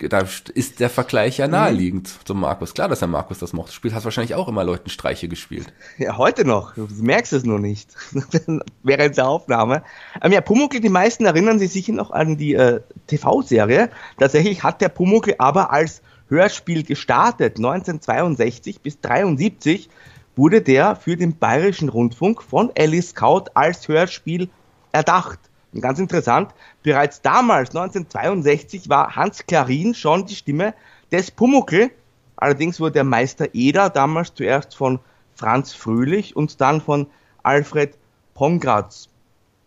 da 0.08 0.24
ist 0.54 0.80
der 0.80 0.90
Vergleich 0.90 1.38
ja 1.38 1.48
naheliegend 1.48 2.08
mhm. 2.08 2.26
zum 2.26 2.40
Markus. 2.40 2.74
Klar, 2.74 2.88
dass 2.88 2.98
der 2.98 3.08
Markus 3.08 3.38
das 3.38 3.52
mochte. 3.52 3.72
Spielt 3.72 3.94
hast 3.94 4.04
wahrscheinlich 4.04 4.34
auch 4.34 4.48
immer 4.48 4.64
Leuten 4.64 4.90
Streiche 4.90 5.28
gespielt. 5.28 5.72
Ja, 5.98 6.16
heute 6.26 6.44
noch. 6.44 6.74
Du 6.74 6.88
merkst 7.02 7.32
es 7.32 7.44
nur 7.44 7.60
nicht. 7.60 7.94
Während 8.82 9.16
der 9.16 9.28
Aufnahme. 9.28 9.84
Ähm, 10.20 10.32
ja, 10.32 10.40
Pumuckl, 10.40 10.80
die 10.80 10.88
meisten 10.88 11.24
erinnern 11.24 11.60
sich 11.60 11.70
sicher 11.72 11.92
noch 11.92 12.10
an 12.10 12.36
die 12.36 12.54
äh, 12.54 12.80
TV-Serie. 13.06 13.90
Tatsächlich 14.18 14.64
hat 14.64 14.80
der 14.80 14.88
Pumuckl 14.88 15.36
aber 15.38 15.70
als 15.70 16.02
Hörspiel 16.28 16.82
gestartet. 16.82 17.58
1962 17.58 18.80
bis 18.80 18.96
1973 18.96 19.88
wurde 20.34 20.62
der 20.62 20.96
für 20.96 21.16
den 21.16 21.38
Bayerischen 21.38 21.90
Rundfunk 21.90 22.42
von 22.42 22.72
Alice 22.76 23.10
Scout 23.10 23.44
als 23.54 23.86
Hörspiel 23.86 24.48
erdacht. 24.90 25.38
Und 25.72 25.80
ganz 25.80 26.00
interessant, 26.00 26.50
bereits 26.82 27.22
damals, 27.22 27.68
1962, 27.68 28.88
war 28.88 29.14
Hans 29.14 29.46
Klarin 29.46 29.94
schon 29.94 30.26
die 30.26 30.34
Stimme 30.34 30.74
des 31.12 31.30
Pumuckl. 31.30 31.92
Allerdings 32.34 32.80
wurde 32.80 32.94
der 32.94 33.04
Meister 33.04 33.54
Eder 33.54 33.90
damals 33.90 34.34
zuerst 34.34 34.74
von 34.74 34.98
Franz 35.36 35.72
Fröhlich 35.72 36.34
und 36.34 36.60
dann 36.60 36.80
von 36.80 37.06
Alfred 37.42 37.96
Pongratz 38.34 39.08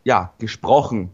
ja, 0.03 0.33
gesprochen. 0.39 1.11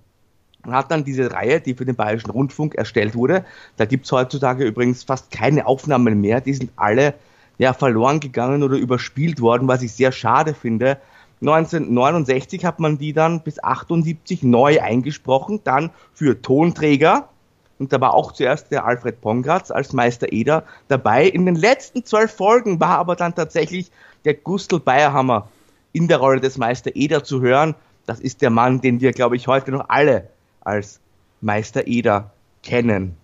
Man 0.66 0.76
hat 0.76 0.90
dann 0.90 1.04
diese 1.04 1.32
Reihe, 1.32 1.62
die 1.62 1.76
für 1.76 1.86
den 1.86 1.96
Bayerischen 1.96 2.32
Rundfunk 2.32 2.76
erstellt 2.76 3.14
wurde. 3.14 3.46
Da 3.78 3.86
gibt's 3.86 4.12
heutzutage 4.12 4.66
übrigens 4.66 5.04
fast 5.04 5.30
keine 5.30 5.68
Aufnahmen 5.68 6.22
mehr. 6.22 6.42
Die 6.42 6.54
sind 6.54 6.72
alle 6.76 7.14
ja, 7.58 7.74
verloren 7.74 8.20
gegangen 8.20 8.64
oder 8.64 8.76
überspielt 8.78 9.42
worden, 9.42 9.68
was 9.68 9.82
ich 9.84 9.94
sehr 9.94 10.12
schade 10.12 10.54
finde. 10.54 10.98
1969 11.42 12.66
hat 12.66 12.80
man 12.80 12.98
die 12.98 13.14
dann 13.14 13.42
bis 13.42 13.64
78 13.64 14.44
neu 14.44 14.82
eingesprochen, 14.82 15.62
dann 15.64 15.92
für 16.14 16.42
Tonträger. 16.42 17.30
Und 17.78 17.92
da 17.92 18.00
war 18.00 18.14
auch 18.14 18.32
zuerst 18.32 18.72
der 18.72 18.86
Alfred 18.86 19.20
Pongratz 19.20 19.70
als 19.70 19.92
Meister 19.92 20.32
Eder 20.32 20.64
dabei. 20.88 21.28
In 21.28 21.46
den 21.46 21.56
letzten 21.56 22.06
zwölf 22.06 22.34
Folgen 22.34 22.80
war 22.80 22.98
aber 22.98 23.16
dann 23.18 23.36
tatsächlich 23.36 23.92
der 24.26 24.34
Gustl 24.34 24.80
Bayerhammer 24.80 25.50
in 25.94 26.08
der 26.08 26.18
Rolle 26.18 26.42
des 26.42 26.58
Meister 26.58 26.92
Eder 26.96 27.24
zu 27.24 27.42
hören. 27.42 27.76
Das 28.06 28.20
ist 28.20 28.42
der 28.42 28.50
Mann, 28.50 28.82
den 28.82 29.00
wir, 29.00 29.12
glaube 29.12 29.36
ich, 29.36 29.48
heute 29.48 29.72
noch 29.72 29.90
alle 29.90 30.30
als 30.62 31.00
Meister 31.42 31.88
Eder 31.88 32.32
kennen. 32.64 33.16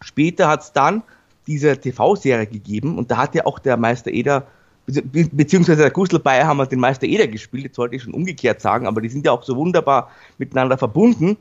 Später 0.00 0.48
hat 0.48 0.62
es 0.62 0.72
dann 0.72 1.02
diese 1.46 1.78
TV-Serie 1.78 2.46
gegeben 2.46 2.98
und 2.98 3.10
da 3.10 3.18
hat 3.18 3.34
ja 3.34 3.46
auch 3.46 3.58
der 3.58 3.76
Meister 3.76 4.10
Eder 4.10 4.46
beziehungsweise 4.86 5.82
der 5.82 5.90
Gustl 5.90 6.18
Bayerhammer 6.18 6.66
den 6.66 6.80
Meister 6.80 7.06
Eder 7.06 7.28
gespielt, 7.28 7.64
jetzt 7.64 7.76
sollte 7.76 7.96
ich 7.96 8.02
schon 8.02 8.14
umgekehrt 8.14 8.60
sagen, 8.60 8.86
aber 8.86 9.00
die 9.00 9.08
sind 9.08 9.24
ja 9.24 9.32
auch 9.32 9.42
so 9.42 9.56
wunderbar 9.56 10.10
miteinander 10.38 10.78
verbunden. 10.78 11.36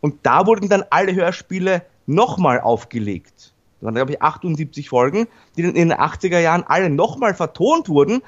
Und 0.00 0.16
da 0.24 0.46
wurden 0.46 0.68
dann 0.68 0.84
alle 0.90 1.14
Hörspiele 1.14 1.82
nochmal 2.06 2.60
aufgelegt. 2.60 3.51
Da 3.82 3.86
waren, 3.86 3.94
glaube 3.96 4.12
ich, 4.12 4.22
78 4.22 4.88
Folgen, 4.88 5.26
die 5.56 5.62
dann 5.62 5.74
in 5.74 5.88
den 5.88 5.98
80er 5.98 6.38
Jahren 6.38 6.62
alle 6.64 6.88
nochmal 6.88 7.34
vertont 7.34 7.88
wurden, 7.88 8.22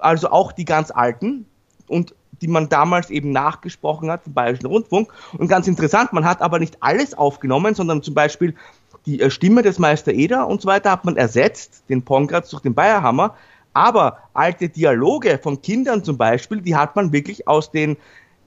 also 0.00 0.30
auch 0.30 0.50
die 0.50 0.64
ganz 0.64 0.90
alten 0.90 1.46
und 1.86 2.14
die 2.42 2.48
man 2.48 2.68
damals 2.68 3.08
eben 3.10 3.30
nachgesprochen 3.30 4.10
hat 4.10 4.24
vom 4.24 4.34
Bayerischen 4.34 4.66
Rundfunk. 4.66 5.12
Und 5.38 5.48
ganz 5.48 5.68
interessant, 5.68 6.12
man 6.12 6.24
hat 6.24 6.42
aber 6.42 6.58
nicht 6.58 6.78
alles 6.80 7.16
aufgenommen, 7.16 7.74
sondern 7.74 8.02
zum 8.02 8.14
Beispiel 8.14 8.54
die 9.06 9.20
äh, 9.20 9.30
Stimme 9.30 9.62
des 9.62 9.78
Meister 9.78 10.12
Eder 10.12 10.48
und 10.48 10.60
so 10.60 10.66
weiter 10.66 10.90
hat 10.90 11.04
man 11.04 11.16
ersetzt, 11.16 11.84
den 11.88 12.02
Pongratz 12.02 12.50
durch 12.50 12.62
den 12.62 12.74
Bayerhammer, 12.74 13.36
aber 13.72 14.18
alte 14.34 14.68
Dialoge 14.68 15.38
von 15.40 15.62
Kindern 15.62 16.02
zum 16.02 16.16
Beispiel, 16.16 16.62
die 16.62 16.74
hat 16.74 16.96
man 16.96 17.12
wirklich 17.12 17.46
aus 17.46 17.70
den 17.70 17.96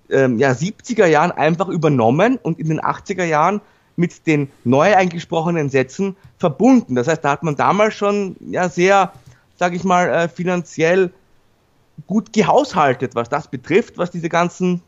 ähm, 0.10 0.40
ja, 0.40 0.52
70er 0.52 1.06
Jahren 1.06 1.32
einfach 1.32 1.70
übernommen 1.70 2.38
und 2.42 2.60
in 2.60 2.68
den 2.68 2.82
80er 2.82 3.24
Jahren 3.24 3.62
mit 4.00 4.26
den 4.26 4.50
neu 4.64 4.96
eingesprochenen 4.96 5.70
Sätzen 5.70 6.16
verbunden. 6.38 6.96
Das 6.96 7.08
heißt, 7.08 7.24
da 7.24 7.32
hat 7.32 7.44
man 7.44 7.58
damals 7.58 7.96
schon 7.96 8.38
ja 8.40 8.70
sehr, 8.70 9.12
sage 9.58 9.76
ich 9.76 9.84
mal, 9.84 10.08
äh, 10.10 10.30
finanziell 10.30 11.12
gut 12.08 12.32
gehaushaltet, 12.32 13.14
was 13.14 13.28
das 13.28 13.50
betrifft, 13.50 13.98
was 13.98 14.10
diese 14.10 14.30
ganzen 14.30 14.82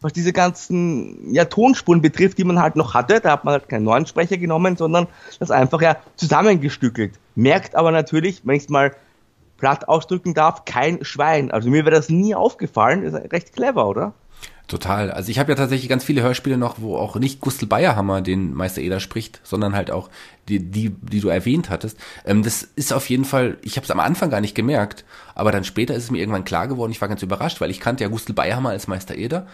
was 0.00 0.12
diese 0.12 0.32
ganzen 0.32 1.32
ja, 1.32 1.46
Tonspuren 1.46 2.02
betrifft, 2.02 2.38
die 2.38 2.44
man 2.44 2.60
halt 2.60 2.76
noch 2.76 2.94
hatte. 2.94 3.20
Da 3.20 3.32
hat 3.32 3.44
man 3.44 3.52
halt 3.52 3.68
keinen 3.68 3.84
neuen 3.84 4.06
Sprecher 4.06 4.36
genommen, 4.36 4.76
sondern 4.76 5.06
das 5.38 5.50
einfach 5.50 5.80
ja 5.80 5.96
zusammengestückelt. 6.16 7.18
Merkt 7.34 7.74
aber 7.74 7.90
natürlich, 7.90 8.42
wenn 8.44 8.56
ich 8.56 8.64
es 8.64 8.68
mal 8.68 8.94
platt 9.56 9.88
ausdrücken 9.88 10.34
darf, 10.34 10.64
kein 10.66 11.02
Schwein. 11.02 11.50
Also 11.50 11.70
mir 11.70 11.84
wäre 11.84 11.96
das 11.96 12.10
nie 12.10 12.34
aufgefallen. 12.34 13.04
Ist 13.04 13.14
recht 13.32 13.54
clever, 13.54 13.88
oder? 13.88 14.12
Total. 14.68 15.12
Also 15.12 15.30
ich 15.30 15.38
habe 15.38 15.52
ja 15.52 15.56
tatsächlich 15.56 15.88
ganz 15.88 16.02
viele 16.02 16.22
Hörspiele 16.22 16.56
noch, 16.56 16.80
wo 16.80 16.96
auch 16.96 17.14
nicht 17.16 17.40
Gustl 17.40 17.66
Bayerhammer 17.66 18.20
den 18.20 18.52
Meister 18.52 18.80
Eder 18.80 18.98
spricht, 18.98 19.40
sondern 19.44 19.76
halt 19.76 19.92
auch 19.92 20.10
die, 20.48 20.58
die, 20.58 20.90
die 20.90 21.20
du 21.20 21.28
erwähnt 21.28 21.70
hattest. 21.70 21.96
Ähm, 22.24 22.42
das 22.42 22.62
ist 22.62 22.92
auf 22.92 23.08
jeden 23.08 23.24
Fall, 23.24 23.58
ich 23.62 23.76
habe 23.76 23.84
es 23.84 23.90
am 23.92 24.00
Anfang 24.00 24.28
gar 24.28 24.40
nicht 24.40 24.56
gemerkt, 24.56 25.04
aber 25.36 25.52
dann 25.52 25.62
später 25.62 25.94
ist 25.94 26.04
es 26.04 26.10
mir 26.10 26.18
irgendwann 26.18 26.44
klar 26.44 26.66
geworden, 26.66 26.90
ich 26.90 27.00
war 27.00 27.08
ganz 27.08 27.22
überrascht, 27.22 27.60
weil 27.60 27.70
ich 27.70 27.78
kannte 27.78 28.02
ja 28.02 28.10
Gustl 28.10 28.32
Bayerhammer 28.32 28.70
als 28.70 28.88
Meister 28.88 29.14
Eder 29.14 29.46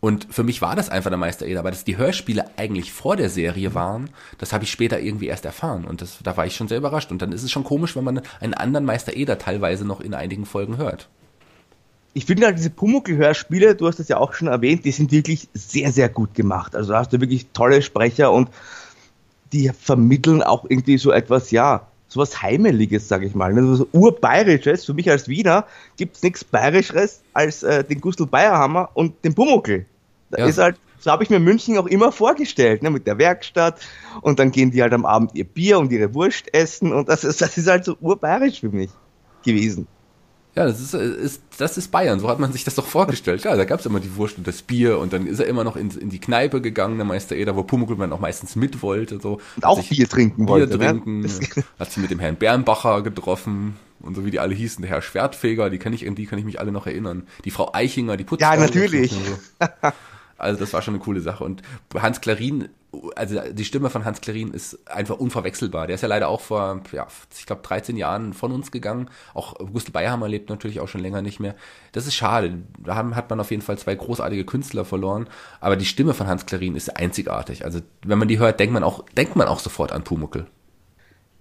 und 0.00 0.28
für 0.30 0.42
mich 0.42 0.62
war 0.62 0.76
das 0.76 0.88
einfach 0.88 1.10
der 1.10 1.18
Meister 1.18 1.46
Eder, 1.46 1.60
aber 1.60 1.70
dass 1.70 1.84
die 1.84 1.98
Hörspiele 1.98 2.44
eigentlich 2.56 2.90
vor 2.90 3.16
der 3.16 3.28
Serie 3.28 3.74
waren, 3.74 4.08
das 4.38 4.52
habe 4.52 4.64
ich 4.64 4.70
später 4.70 4.98
irgendwie 4.98 5.26
erst 5.26 5.44
erfahren. 5.44 5.84
Und 5.84 6.00
das, 6.00 6.18
da 6.22 6.36
war 6.38 6.46
ich 6.46 6.56
schon 6.56 6.68
sehr 6.68 6.78
überrascht. 6.78 7.12
Und 7.12 7.20
dann 7.20 7.32
ist 7.32 7.42
es 7.42 7.50
schon 7.50 7.64
komisch, 7.64 7.96
wenn 7.96 8.04
man 8.04 8.22
einen 8.40 8.54
anderen 8.54 8.86
Meister 8.86 9.14
Eder 9.14 9.38
teilweise 9.38 9.86
noch 9.86 10.00
in 10.00 10.14
einigen 10.14 10.46
Folgen 10.46 10.78
hört. 10.78 11.08
Ich 12.12 12.24
finde 12.24 12.46
halt 12.46 12.58
diese 12.58 12.70
Pumuckl-Hörspiele, 12.70 13.76
du 13.76 13.86
hast 13.86 14.00
das 14.00 14.08
ja 14.08 14.16
auch 14.16 14.34
schon 14.34 14.48
erwähnt, 14.48 14.84
die 14.84 14.90
sind 14.90 15.12
wirklich 15.12 15.48
sehr, 15.54 15.92
sehr 15.92 16.08
gut 16.08 16.34
gemacht. 16.34 16.74
Also 16.74 16.92
da 16.92 16.98
hast 16.98 17.12
du 17.12 17.20
wirklich 17.20 17.46
tolle 17.52 17.82
Sprecher 17.82 18.32
und 18.32 18.50
die 19.52 19.70
vermitteln 19.70 20.42
auch 20.42 20.64
irgendwie 20.68 20.98
so 20.98 21.12
etwas, 21.12 21.50
ja, 21.50 21.86
so 22.08 22.20
was 22.20 22.42
Heimeliges, 22.42 23.08
sage 23.08 23.26
ich 23.26 23.34
mal. 23.34 23.54
Also 23.54 23.76
so 23.76 23.88
urbayerisches, 23.92 24.84
für 24.84 24.94
mich 24.94 25.08
als 25.08 25.28
Wiener 25.28 25.66
gibt 25.96 26.16
es 26.16 26.22
nichts 26.22 26.44
Bayerischeres 26.44 27.22
als 27.32 27.62
äh, 27.62 27.84
den 27.84 28.00
Gustl 28.00 28.26
Bayerhammer 28.26 28.90
und 28.94 29.24
den 29.24 29.34
Pumuckl. 29.34 29.86
Da 30.30 30.38
ja. 30.38 30.46
ist 30.46 30.58
halt, 30.58 30.76
so 30.98 31.10
habe 31.12 31.22
ich 31.22 31.30
mir 31.30 31.38
München 31.38 31.78
auch 31.78 31.86
immer 31.86 32.10
vorgestellt, 32.10 32.82
ne, 32.82 32.90
mit 32.90 33.06
der 33.06 33.18
Werkstatt 33.18 33.80
und 34.22 34.40
dann 34.40 34.50
gehen 34.50 34.72
die 34.72 34.82
halt 34.82 34.92
am 34.92 35.06
Abend 35.06 35.34
ihr 35.34 35.44
Bier 35.44 35.78
und 35.78 35.92
ihre 35.92 36.12
Wurst 36.12 36.52
essen 36.52 36.92
und 36.92 37.08
das 37.08 37.22
ist, 37.22 37.40
das 37.40 37.56
ist 37.56 37.68
halt 37.68 37.84
so 37.84 37.96
urbayerisch 38.00 38.60
für 38.60 38.70
mich 38.70 38.90
gewesen. 39.44 39.86
Ja, 40.56 40.64
das 40.64 40.80
ist, 40.80 40.94
ist, 40.94 41.42
das 41.58 41.78
ist 41.78 41.92
Bayern, 41.92 42.18
so 42.18 42.28
hat 42.28 42.40
man 42.40 42.52
sich 42.52 42.64
das 42.64 42.74
doch 42.74 42.86
vorgestellt. 42.86 43.44
Ja, 43.44 43.56
da 43.56 43.64
gab 43.64 43.80
es 43.80 43.86
immer 43.86 44.00
die 44.00 44.16
Wurst 44.16 44.36
und 44.36 44.46
das 44.46 44.62
Bier 44.62 44.98
und 44.98 45.12
dann 45.12 45.26
ist 45.26 45.38
er 45.38 45.46
immer 45.46 45.62
noch 45.62 45.76
in, 45.76 45.90
in 45.90 46.10
die 46.10 46.18
Kneipe 46.18 46.60
gegangen, 46.60 46.96
der 46.96 47.04
Meister 47.04 47.36
Eder, 47.36 47.54
wo 47.54 47.62
Pumuckl 47.62 48.12
auch 48.12 48.20
meistens 48.20 48.56
mit 48.56 48.82
wollte. 48.82 49.20
So. 49.20 49.40
Und 49.56 49.64
auch 49.64 49.82
Bier 49.82 50.08
trinken 50.08 50.46
Bier 50.46 50.54
wollte. 50.54 50.78
Bier 50.78 50.92
ne? 50.92 51.00
trinken, 51.00 51.20
ne? 51.20 51.64
hat 51.78 51.92
sich 51.92 52.02
mit 52.02 52.10
dem 52.10 52.18
Herrn 52.18 52.36
Bernbacher 52.36 53.02
getroffen 53.02 53.76
und 54.00 54.16
so 54.16 54.24
wie 54.24 54.30
die 54.30 54.40
alle 54.40 54.54
hießen, 54.54 54.82
der 54.82 54.90
Herr 54.90 55.02
Schwertfeger, 55.02 55.70
die 55.70 55.78
kann 55.78 55.92
ich, 55.92 56.00
die 56.00 56.26
kann 56.26 56.38
ich 56.38 56.44
mich 56.44 56.58
alle 56.58 56.72
noch 56.72 56.86
erinnern. 56.86 57.28
Die 57.44 57.50
Frau 57.50 57.72
Eichinger, 57.72 58.16
die 58.16 58.24
Putzfrau. 58.24 58.54
Ja, 58.54 58.60
natürlich. 58.60 59.14
Also 60.40 60.58
das 60.58 60.72
war 60.72 60.80
schon 60.80 60.94
eine 60.94 61.02
coole 61.02 61.20
Sache. 61.20 61.44
Und 61.44 61.60
Hans 61.94 62.22
Klarin, 62.22 62.70
also 63.14 63.40
die 63.52 63.64
Stimme 63.64 63.90
von 63.90 64.04
Hans 64.04 64.20
Klarin 64.20 64.52
ist 64.52 64.78
einfach 64.90 65.18
unverwechselbar. 65.18 65.86
Der 65.86 65.94
ist 65.94 66.00
ja 66.00 66.08
leider 66.08 66.28
auch 66.28 66.40
vor, 66.40 66.82
ja, 66.92 67.06
ich 67.36 67.46
glaube, 67.46 67.62
13 67.62 67.96
Jahren 67.96 68.32
von 68.32 68.52
uns 68.52 68.70
gegangen. 68.70 69.08
Auch 69.34 69.54
Gustl 69.72 69.92
Bayerhammer 69.92 70.28
lebt 70.28 70.50
natürlich 70.50 70.80
auch 70.80 70.88
schon 70.88 71.00
länger 71.00 71.22
nicht 71.22 71.40
mehr. 71.40 71.54
Das 71.92 72.06
ist 72.06 72.14
schade. 72.14 72.58
Da 72.78 72.96
hat 72.96 73.30
man 73.30 73.40
auf 73.40 73.50
jeden 73.50 73.62
Fall 73.62 73.78
zwei 73.78 73.94
großartige 73.94 74.44
Künstler 74.44 74.84
verloren. 74.84 75.28
Aber 75.60 75.76
die 75.76 75.84
Stimme 75.84 76.14
von 76.14 76.26
Hans 76.26 76.46
Klarin 76.46 76.74
ist 76.74 76.96
einzigartig. 76.96 77.64
Also 77.64 77.80
wenn 78.04 78.18
man 78.18 78.28
die 78.28 78.38
hört, 78.38 78.58
denkt 78.58 78.72
man 78.72 78.82
auch, 78.82 79.04
denkt 79.16 79.36
man 79.36 79.46
auch 79.46 79.60
sofort 79.60 79.92
an 79.92 80.02
Pumuckel. 80.02 80.46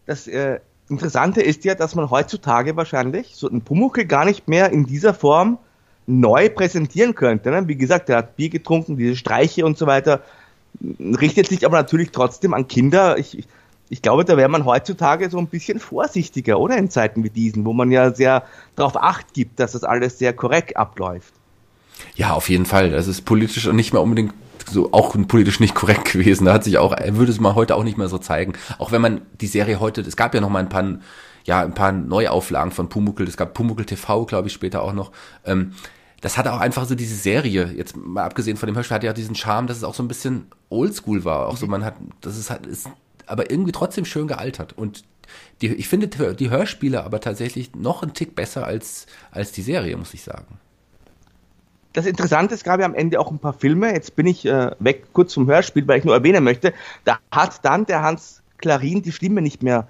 Das 0.05 0.27
äh, 0.27 0.59
Interessante 0.89 1.41
ist 1.41 1.65
ja, 1.65 1.75
dass 1.75 1.93
man 1.93 2.09
heutzutage 2.09 2.75
wahrscheinlich 2.75 3.35
so 3.35 3.47
einen 3.47 3.61
Pumuckel 3.61 4.05
gar 4.05 4.25
nicht 4.25 4.47
mehr 4.47 4.71
in 4.71 4.85
dieser 4.85 5.13
Form 5.13 5.59
neu 6.07 6.49
präsentieren 6.49 7.13
könnte. 7.13 7.51
Ne? 7.51 7.67
Wie 7.67 7.77
gesagt, 7.77 8.09
er 8.09 8.17
hat 8.17 8.35
Bier 8.35 8.49
getrunken, 8.49 8.97
diese 8.97 9.15
Streiche 9.15 9.65
und 9.65 9.77
so 9.77 9.85
weiter, 9.85 10.23
richtet 10.81 11.47
sich 11.47 11.65
aber 11.65 11.77
natürlich 11.77 12.11
trotzdem 12.11 12.53
an 12.53 12.67
Kinder. 12.67 13.17
Ich, 13.17 13.45
ich 13.89 14.01
glaube, 14.01 14.25
da 14.25 14.37
wäre 14.37 14.49
man 14.49 14.65
heutzutage 14.65 15.29
so 15.29 15.37
ein 15.37 15.47
bisschen 15.47 15.79
vorsichtiger, 15.79 16.59
oder 16.59 16.77
in 16.77 16.89
Zeiten 16.89 17.23
wie 17.23 17.29
diesen, 17.29 17.65
wo 17.65 17.73
man 17.73 17.91
ja 17.91 18.13
sehr 18.13 18.43
darauf 18.75 18.95
acht 18.95 19.33
gibt, 19.33 19.59
dass 19.59 19.73
das 19.73 19.83
alles 19.83 20.19
sehr 20.19 20.33
korrekt 20.33 20.77
abläuft. 20.77 21.33
Ja, 22.15 22.33
auf 22.33 22.49
jeden 22.49 22.65
Fall. 22.65 22.91
Das 22.91 23.07
ist 23.07 23.21
politisch 23.21 23.67
und 23.67 23.75
nicht 23.75 23.93
mehr 23.93 24.01
unbedingt 24.01 24.33
so 24.69 24.93
auch 24.93 25.15
politisch 25.27 25.59
nicht 25.59 25.75
korrekt 25.75 26.05
gewesen. 26.13 26.45
Da 26.45 26.53
hat 26.53 26.63
sich 26.63 26.77
auch, 26.77 26.95
würde 27.07 27.31
es 27.31 27.39
mal 27.39 27.55
heute 27.55 27.75
auch 27.75 27.83
nicht 27.83 27.97
mehr 27.97 28.07
so 28.07 28.17
zeigen. 28.17 28.53
Auch 28.77 28.91
wenn 28.91 29.01
man 29.01 29.21
die 29.41 29.47
Serie 29.47 29.79
heute, 29.79 30.01
es 30.01 30.15
gab 30.15 30.33
ja 30.33 30.41
noch 30.41 30.49
mal 30.49 30.59
ein 30.59 30.69
paar, 30.69 30.99
ja, 31.45 31.61
ein 31.61 31.73
paar 31.73 31.91
Neuauflagen 31.91 32.71
von 32.71 32.89
Pumuckel. 32.89 33.27
Es 33.27 33.37
gab 33.37 33.53
Pumuckel 33.53 33.85
TV, 33.85 34.25
glaube 34.25 34.47
ich, 34.47 34.53
später 34.53 34.83
auch 34.83 34.93
noch. 34.93 35.11
Ähm, 35.45 35.73
das 36.21 36.37
hat 36.37 36.47
auch 36.47 36.59
einfach 36.59 36.85
so 36.85 36.95
diese 36.95 37.15
Serie, 37.15 37.73
jetzt 37.75 37.95
mal 37.95 38.23
abgesehen 38.23 38.57
von 38.57 38.67
dem 38.67 38.75
Hörspiel, 38.75 38.95
hat 38.95 39.03
ja 39.03 39.13
diesen 39.13 39.35
Charme, 39.35 39.67
dass 39.67 39.77
es 39.77 39.83
auch 39.83 39.95
so 39.95 40.03
ein 40.03 40.09
bisschen 40.09 40.47
oldschool 40.69 41.25
war. 41.25 41.47
Auch 41.47 41.57
so, 41.57 41.65
mhm. 41.65 41.71
man 41.71 41.85
hat, 41.85 41.95
das 42.21 42.37
ist 42.37 42.49
halt, 42.49 42.65
ist 42.65 42.89
aber 43.25 43.51
irgendwie 43.51 43.71
trotzdem 43.71 44.05
schön 44.05 44.27
gealtert. 44.27 44.73
Und 44.73 45.03
die, 45.61 45.67
ich 45.67 45.87
finde 45.87 46.07
die 46.07 46.49
Hörspiele 46.49 47.03
aber 47.03 47.19
tatsächlich 47.19 47.75
noch 47.75 48.01
einen 48.01 48.13
Tick 48.13 48.35
besser 48.35 48.65
als, 48.65 49.05
als 49.31 49.51
die 49.51 49.61
Serie, 49.61 49.95
muss 49.97 50.13
ich 50.13 50.23
sagen. 50.23 50.57
Das 51.93 52.05
Interessante 52.05 52.53
ist, 52.53 52.63
gab 52.63 52.79
ja 52.79 52.85
am 52.85 52.93
Ende 52.93 53.19
auch 53.19 53.31
ein 53.31 53.39
paar 53.39 53.53
Filme. 53.53 53.91
Jetzt 53.91 54.15
bin 54.15 54.27
ich 54.27 54.45
äh, 54.45 54.71
weg 54.79 55.07
kurz 55.13 55.33
vom 55.33 55.47
Hörspiel, 55.47 55.87
weil 55.87 55.99
ich 55.99 56.05
nur 56.05 56.13
erwähnen 56.13 56.43
möchte. 56.43 56.73
Da 57.03 57.19
hat 57.31 57.65
dann 57.65 57.85
der 57.85 58.01
Hans 58.01 58.41
Klarin 58.57 59.01
die 59.01 59.11
Stimme 59.11 59.41
nicht 59.41 59.63
mehr 59.63 59.87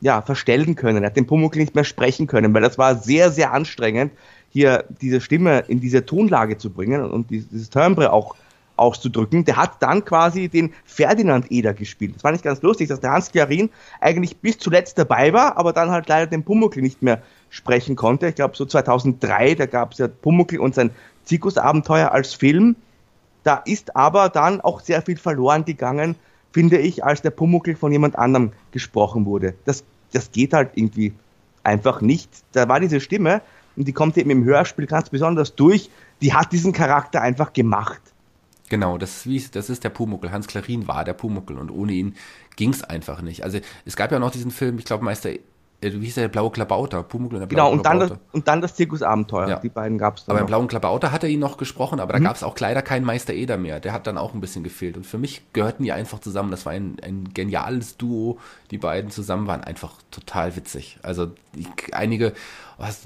ja, 0.00 0.22
verstellen 0.22 0.76
können. 0.76 1.02
Er 1.02 1.06
hat 1.06 1.16
den 1.16 1.26
Pumuckl 1.26 1.58
nicht 1.58 1.74
mehr 1.74 1.84
sprechen 1.84 2.26
können, 2.26 2.54
weil 2.54 2.62
das 2.62 2.78
war 2.78 2.96
sehr, 2.96 3.30
sehr 3.30 3.52
anstrengend 3.52 4.12
hier 4.50 4.84
diese 5.00 5.20
Stimme 5.20 5.64
in 5.66 5.80
diese 5.80 6.06
Tonlage 6.06 6.58
zu 6.58 6.70
bringen 6.70 7.02
und 7.02 7.30
dieses 7.30 7.70
Timbre 7.70 8.12
auch 8.12 8.36
auszudrücken. 8.76 9.44
Der 9.44 9.56
hat 9.56 9.82
dann 9.82 10.04
quasi 10.04 10.48
den 10.48 10.72
Ferdinand 10.84 11.50
Eder 11.50 11.74
gespielt. 11.74 12.16
Das 12.16 12.24
war 12.24 12.32
nicht 12.32 12.44
ganz 12.44 12.62
lustig, 12.62 12.88
dass 12.88 13.00
der 13.00 13.12
Hans 13.12 13.30
Klarin 13.30 13.70
eigentlich 14.00 14.36
bis 14.38 14.58
zuletzt 14.58 14.98
dabei 14.98 15.32
war, 15.32 15.56
aber 15.56 15.72
dann 15.72 15.90
halt 15.90 16.08
leider 16.08 16.26
den 16.26 16.44
Pumuckl 16.44 16.80
nicht 16.80 17.02
mehr 17.02 17.22
sprechen 17.50 17.96
konnte. 17.96 18.28
Ich 18.28 18.34
glaube 18.34 18.56
so 18.56 18.64
2003, 18.64 19.54
da 19.54 19.66
gab 19.66 19.92
es 19.92 19.98
ja 19.98 20.08
Pumuckl 20.08 20.58
und 20.58 20.74
sein 20.74 20.90
Zirkusabenteuer 21.24 22.12
als 22.12 22.34
Film. 22.34 22.76
Da 23.42 23.56
ist 23.56 23.94
aber 23.94 24.28
dann 24.28 24.60
auch 24.60 24.80
sehr 24.80 25.02
viel 25.02 25.16
verloren 25.16 25.64
gegangen, 25.64 26.16
finde 26.52 26.78
ich, 26.78 27.04
als 27.04 27.22
der 27.22 27.30
Pumuckl 27.30 27.76
von 27.76 27.92
jemand 27.92 28.16
anderem 28.16 28.52
gesprochen 28.72 29.26
wurde. 29.26 29.54
Das, 29.64 29.84
das 30.12 30.32
geht 30.32 30.52
halt 30.52 30.70
irgendwie 30.74 31.12
einfach 31.62 32.00
nicht. 32.00 32.30
Da 32.52 32.68
war 32.68 32.80
diese 32.80 33.00
Stimme, 33.00 33.42
und 33.76 33.88
die 33.88 33.92
kommt 33.92 34.16
eben 34.16 34.30
im 34.30 34.44
Hörspiel 34.44 34.86
ganz 34.86 35.10
besonders 35.10 35.54
durch. 35.54 35.90
Die 36.22 36.32
hat 36.32 36.52
diesen 36.52 36.72
Charakter 36.72 37.20
einfach 37.20 37.52
gemacht. 37.52 38.00
Genau, 38.68 38.98
das 38.98 39.26
ist, 39.26 39.56
das 39.56 39.68
ist 39.68 39.84
der 39.84 39.90
Pumuckel. 39.90 40.32
Hans 40.32 40.46
Klarin 40.46 40.88
war 40.88 41.04
der 41.04 41.12
Pumuckel 41.12 41.58
und 41.58 41.70
ohne 41.70 41.92
ihn 41.92 42.16
ging 42.56 42.70
es 42.70 42.82
einfach 42.82 43.20
nicht. 43.20 43.44
Also 43.44 43.58
es 43.84 43.96
gab 43.96 44.10
ja 44.10 44.18
noch 44.18 44.30
diesen 44.30 44.50
Film, 44.50 44.78
ich 44.78 44.84
glaube 44.84 45.04
Meister, 45.04 45.30
äh, 45.84 45.92
wie 45.92 46.06
hieß 46.06 46.14
der, 46.14 46.24
der 46.24 46.28
blaue 46.28 46.50
Klabauter, 46.50 47.02
Pumuckel 47.02 47.36
und 47.36 47.40
der 47.40 47.46
blaue 47.46 47.70
genau, 47.70 47.72
und 47.72 47.82
Klabauter. 47.82 48.08
Dann 48.08 48.18
das, 48.18 48.34
und 48.34 48.48
dann 48.48 48.60
das 48.62 48.74
Zirkusabenteuer, 48.74 49.48
ja. 49.48 49.58
die 49.58 49.68
beiden 49.68 49.98
gab 49.98 50.16
es 50.16 50.24
dann 50.24 50.34
Aber 50.34 50.40
im 50.40 50.46
blauen 50.46 50.66
Klabauter 50.66 51.12
hat 51.12 51.22
er 51.24 51.28
ihn 51.28 51.40
noch 51.40 51.58
gesprochen, 51.58 52.00
aber 52.00 52.14
da 52.14 52.20
mhm. 52.20 52.24
gab 52.24 52.36
es 52.36 52.42
auch 52.42 52.58
leider 52.58 52.80
keinen 52.80 53.04
Meister 53.04 53.34
Eder 53.34 53.58
mehr. 53.58 53.80
Der 53.80 53.92
hat 53.92 54.06
dann 54.06 54.16
auch 54.16 54.34
ein 54.34 54.40
bisschen 54.40 54.64
gefehlt. 54.64 54.96
Und 54.96 55.04
für 55.04 55.18
mich 55.18 55.42
gehörten 55.52 55.82
die 55.82 55.92
einfach 55.92 56.20
zusammen. 56.20 56.50
Das 56.50 56.64
war 56.64 56.72
ein, 56.72 56.96
ein 57.02 57.34
geniales 57.34 57.96
Duo. 57.96 58.38
Die 58.70 58.78
beiden 58.78 59.10
zusammen 59.10 59.46
waren 59.46 59.62
einfach 59.62 59.92
total 60.10 60.56
witzig. 60.56 60.98
Also 61.02 61.32
die, 61.54 61.66
einige, 61.92 62.32
was, 62.78 63.02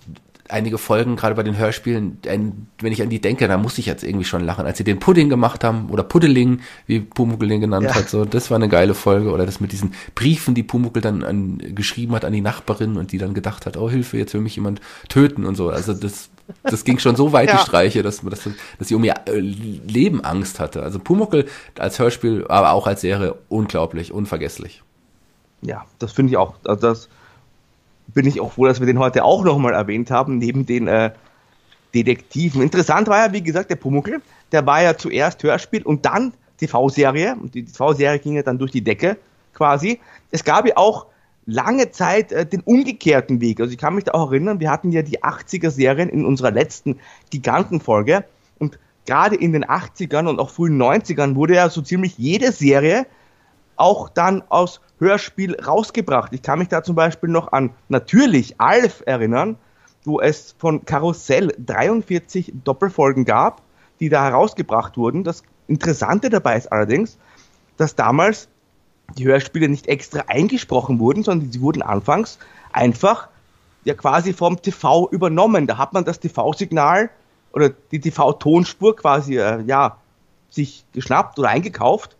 einige 0.49 0.78
Folgen, 0.78 1.16
gerade 1.16 1.34
bei 1.34 1.42
den 1.42 1.57
Hörspielen, 1.57 2.18
wenn 2.22 2.92
ich 2.92 3.03
an 3.03 3.11
die 3.11 3.20
denke, 3.20 3.49
da 3.49 3.59
muss 3.59 3.78
ich 3.78 3.86
jetzt 3.86 4.03
irgendwie 4.03 4.24
schon 4.24 4.44
lachen, 4.44 4.66
als 4.66 4.78
sie 4.78 4.84
den 4.84 4.99
Pudding 4.99 5.28
gemacht 5.28 5.64
haben 5.64 5.90
oder 5.90 6.03
Puddeling, 6.03 6.61
wie 6.86 7.01
Pumuckl 7.01 7.49
den 7.49 7.61
genannt 7.61 7.86
ja. 7.86 7.94
hat, 7.94 8.09
so, 8.09 8.24
das 8.24 8.51
war 8.51 8.57
eine 8.57 8.68
geile 8.68 8.94
Folge 8.94 9.30
oder 9.30 9.46
das 9.46 9.61
mit 9.61 9.72
diesen 9.72 9.94
Briefen, 10.14 10.55
die 10.55 10.62
Pumuckl 10.62 11.01
dann 11.01 11.22
an, 11.24 11.59
geschrieben 11.74 12.14
hat 12.14 12.24
an 12.24 12.32
die 12.32 12.40
Nachbarin 12.40 12.96
und 12.96 13.12
die 13.12 13.18
dann 13.18 13.34
gedacht 13.34 13.66
hat, 13.66 13.76
oh 13.76 13.90
Hilfe, 13.90 14.18
jetzt 14.18 14.34
will 14.34 14.40
mich 14.40 14.57
jemand 14.57 14.80
töten 15.09 15.44
und 15.44 15.55
so, 15.55 15.70
also 15.70 15.94
das, 15.94 16.30
das 16.62 16.84
ging 16.84 16.99
schon 16.99 17.16
so 17.16 17.32
weit, 17.32 17.49
ja. 17.51 17.57
die 17.57 17.62
Streiche, 17.62 18.03
dass, 18.03 18.20
dass, 18.20 18.49
dass 18.78 18.88
sie 18.88 18.94
um 18.94 19.05
ihr 19.05 19.14
äh, 19.26 19.38
Leben 19.38 20.24
Angst 20.24 20.61
hatte. 20.61 20.82
Also 20.82 20.99
Pumuckl 20.99 21.46
als 21.78 21.99
Hörspiel, 21.99 22.46
aber 22.49 22.72
auch 22.72 22.86
als 22.86 23.03
Serie 23.03 23.34
unglaublich, 23.49 24.12
unvergesslich. 24.12 24.82
Ja, 25.61 25.84
das 25.99 26.12
finde 26.12 26.30
ich 26.30 26.36
auch, 26.36 26.55
also 26.64 26.80
das, 26.80 27.09
bin 28.09 28.27
ich 28.27 28.41
auch 28.41 28.53
froh, 28.53 28.67
dass 28.67 28.81
wir 28.81 28.87
den 28.87 28.99
heute 28.99 29.25
auch 29.25 29.45
nochmal 29.45 29.75
erwähnt 29.75 30.11
haben, 30.11 30.39
neben 30.39 30.67
den 30.67 30.89
äh, 30.89 31.11
Detektiven. 31.95 32.63
Interessant 32.63 33.09
war 33.09 33.27
ja, 33.27 33.33
wie 33.33 33.43
gesagt, 33.43 33.71
der 33.71 33.77
Pumuckl, 33.77 34.21
der 34.53 34.67
war 34.67 34.83
ja 34.83 34.97
zuerst 34.97 35.43
Hörspiel 35.43 35.83
und 35.83 36.05
dann 36.05 36.33
TV-Serie. 36.59 37.37
Und 37.41 37.55
die 37.55 37.65
TV-Serie 37.65 38.19
ging 38.19 38.35
ja 38.35 38.43
dann 38.43 38.59
durch 38.59 38.73
die 38.73 38.83
Decke 38.83 39.17
quasi. 39.55 40.01
Es 40.31 40.45
gab 40.45 40.67
ja 40.67 40.77
auch 40.77 41.07
lange 41.47 41.91
Zeit 41.91 42.33
äh, 42.33 42.47
den 42.47 42.61
umgekehrten 42.61 43.41
Weg. 43.41 43.61
Also 43.61 43.73
ich 43.73 43.79
kann 43.79 43.95
mich 43.95 44.05
da 44.05 44.13
auch 44.13 44.31
erinnern, 44.31 44.61
wir 44.61 44.71
hatten 44.71 44.93
ja 44.93 45.03
die 45.03 45.23
80er-Serien 45.23 46.09
in 46.09 46.25
unserer 46.25 46.51
letzten 46.51 46.99
Gigantenfolge. 47.31 48.25
Und 48.59 48.79
gerade 49.07 49.37
in 49.37 49.53
den 49.53 49.65
80ern 49.65 50.29
und 50.29 50.39
auch 50.39 50.51
frühen 50.51 50.81
90ern 50.81 51.35
wurde 51.35 51.55
ja 51.55 51.71
so 51.71 51.81
ziemlich 51.81 52.19
jede 52.19 52.53
Serie 52.53 53.07
auch 53.79 54.09
dann 54.09 54.43
aus 54.49 54.81
Hörspiel 54.99 55.61
rausgebracht. 55.61 56.33
Ich 56.33 56.43
kann 56.43 56.59
mich 56.59 56.68
da 56.68 56.83
zum 56.83 56.97
Beispiel 56.97 57.31
noch 57.31 57.53
an 57.53 57.70
natürlich 57.89 58.61
Alf 58.61 59.03
erinnern, 59.07 59.57
wo 60.05 60.20
es 60.20 60.55
von 60.59 60.85
Karussell 60.85 61.55
43 61.59 62.53
Doppelfolgen 62.64 63.24
gab, 63.24 63.62
die 64.01 64.09
da 64.09 64.24
herausgebracht 64.24 64.97
wurden. 64.97 65.24
Das 65.24 65.43
Interessante 65.66 66.31
dabei 66.31 66.57
ist 66.57 66.72
allerdings, 66.72 67.18
dass 67.76 67.95
damals 67.95 68.49
die 69.16 69.26
Hörspiele 69.26 69.68
nicht 69.68 69.87
extra 69.87 70.24
eingesprochen 70.29 70.99
wurden, 70.99 71.22
sondern 71.22 71.53
sie 71.53 71.61
wurden 71.61 71.83
anfangs 71.83 72.39
einfach 72.72 73.29
ja 73.85 73.95
quasi 73.95 74.33
vom 74.33 74.61
TV 74.61 75.09
übernommen. 75.11 75.66
Da 75.66 75.79
hat 75.79 75.93
man 75.93 76.05
das 76.05 76.20
TV-Signal 76.20 77.11
oder 77.53 77.70
die 77.70 78.01
TV-Tonspur 78.01 78.97
quasi 78.97 79.39
äh, 79.39 79.62
ja 79.62 79.99
sich 80.51 80.85
geschnappt 80.93 81.39
oder 81.39 81.49
eingekauft 81.49 82.18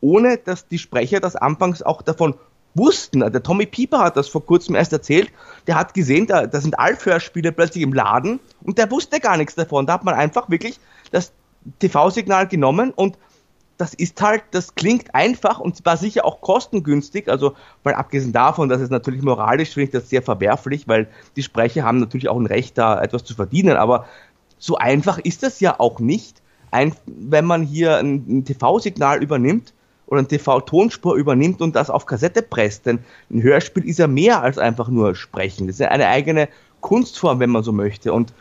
ohne 0.00 0.38
dass 0.38 0.68
die 0.68 0.78
Sprecher 0.78 1.20
das 1.20 1.36
anfangs 1.36 1.82
auch 1.82 2.02
davon 2.02 2.34
wussten. 2.74 3.20
Der 3.20 3.42
Tommy 3.42 3.66
Pieper 3.66 3.98
hat 3.98 4.16
das 4.16 4.28
vor 4.28 4.44
kurzem 4.44 4.74
erst 4.74 4.92
erzählt. 4.92 5.30
Der 5.66 5.74
hat 5.74 5.94
gesehen, 5.94 6.26
da, 6.26 6.46
da 6.46 6.60
sind 6.60 6.78
Alf-Hörspiele 6.78 7.52
plötzlich 7.52 7.82
im 7.82 7.92
Laden 7.92 8.40
und 8.62 8.78
der 8.78 8.90
wusste 8.90 9.20
gar 9.20 9.36
nichts 9.36 9.54
davon. 9.54 9.86
Da 9.86 9.94
hat 9.94 10.04
man 10.04 10.14
einfach 10.14 10.48
wirklich 10.48 10.78
das 11.10 11.32
TV-Signal 11.80 12.46
genommen 12.46 12.92
und 12.94 13.18
das 13.78 13.94
ist 13.94 14.20
halt, 14.20 14.42
das 14.50 14.74
klingt 14.74 15.14
einfach 15.14 15.60
und 15.60 15.84
war 15.86 15.96
sicher 15.96 16.24
auch 16.24 16.40
kostengünstig, 16.40 17.28
also 17.28 17.54
weil 17.84 17.94
abgesehen 17.94 18.32
davon, 18.32 18.68
dass 18.68 18.80
es 18.80 18.90
natürlich 18.90 19.22
moralisch 19.22 19.74
finde 19.74 19.84
ich 19.84 19.90
das 19.92 20.10
sehr 20.10 20.22
verwerflich, 20.22 20.88
weil 20.88 21.08
die 21.36 21.44
Sprecher 21.44 21.84
haben 21.84 22.00
natürlich 22.00 22.28
auch 22.28 22.38
ein 22.38 22.46
Recht, 22.46 22.76
da 22.76 23.00
etwas 23.00 23.22
zu 23.22 23.34
verdienen, 23.34 23.76
aber 23.76 24.06
so 24.58 24.76
einfach 24.76 25.18
ist 25.18 25.44
das 25.44 25.60
ja 25.60 25.78
auch 25.78 26.00
nicht, 26.00 26.42
ein, 26.72 26.92
wenn 27.06 27.44
man 27.44 27.62
hier 27.62 27.98
ein, 27.98 28.24
ein 28.28 28.44
TV-Signal 28.44 29.22
übernimmt 29.22 29.72
oder 30.08 30.22
ein 30.22 30.28
TV-Tonspur 30.28 31.14
übernimmt 31.14 31.60
und 31.60 31.76
das 31.76 31.90
auf 31.90 32.06
Kassette 32.06 32.42
presst. 32.42 32.86
Denn 32.86 33.00
ein 33.30 33.42
Hörspiel 33.42 33.86
ist 33.86 33.98
ja 33.98 34.06
mehr 34.06 34.42
als 34.42 34.58
einfach 34.58 34.88
nur 34.88 35.14
sprechen. 35.14 35.66
Das 35.66 35.76
ist 35.76 35.80
ja 35.80 35.88
eine 35.88 36.08
eigene 36.08 36.48
Kunstform, 36.80 37.40
wenn 37.40 37.50
man 37.50 37.62
so 37.62 37.72
möchte. 37.72 38.12
Und 38.12 38.32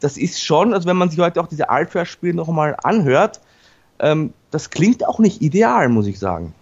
das 0.00 0.16
ist 0.16 0.42
schon, 0.42 0.72
also 0.72 0.88
wenn 0.88 0.96
man 0.96 1.10
sich 1.10 1.18
heute 1.18 1.40
auch 1.40 1.48
diese 1.48 1.68
Alt-Hörspiele 1.68 2.34
nochmal 2.34 2.76
anhört, 2.82 3.40
ähm, 3.98 4.32
das 4.50 4.70
klingt 4.70 5.06
auch 5.06 5.18
nicht 5.18 5.42
ideal, 5.42 5.88
muss 5.88 6.06
ich 6.06 6.18
sagen. 6.18 6.54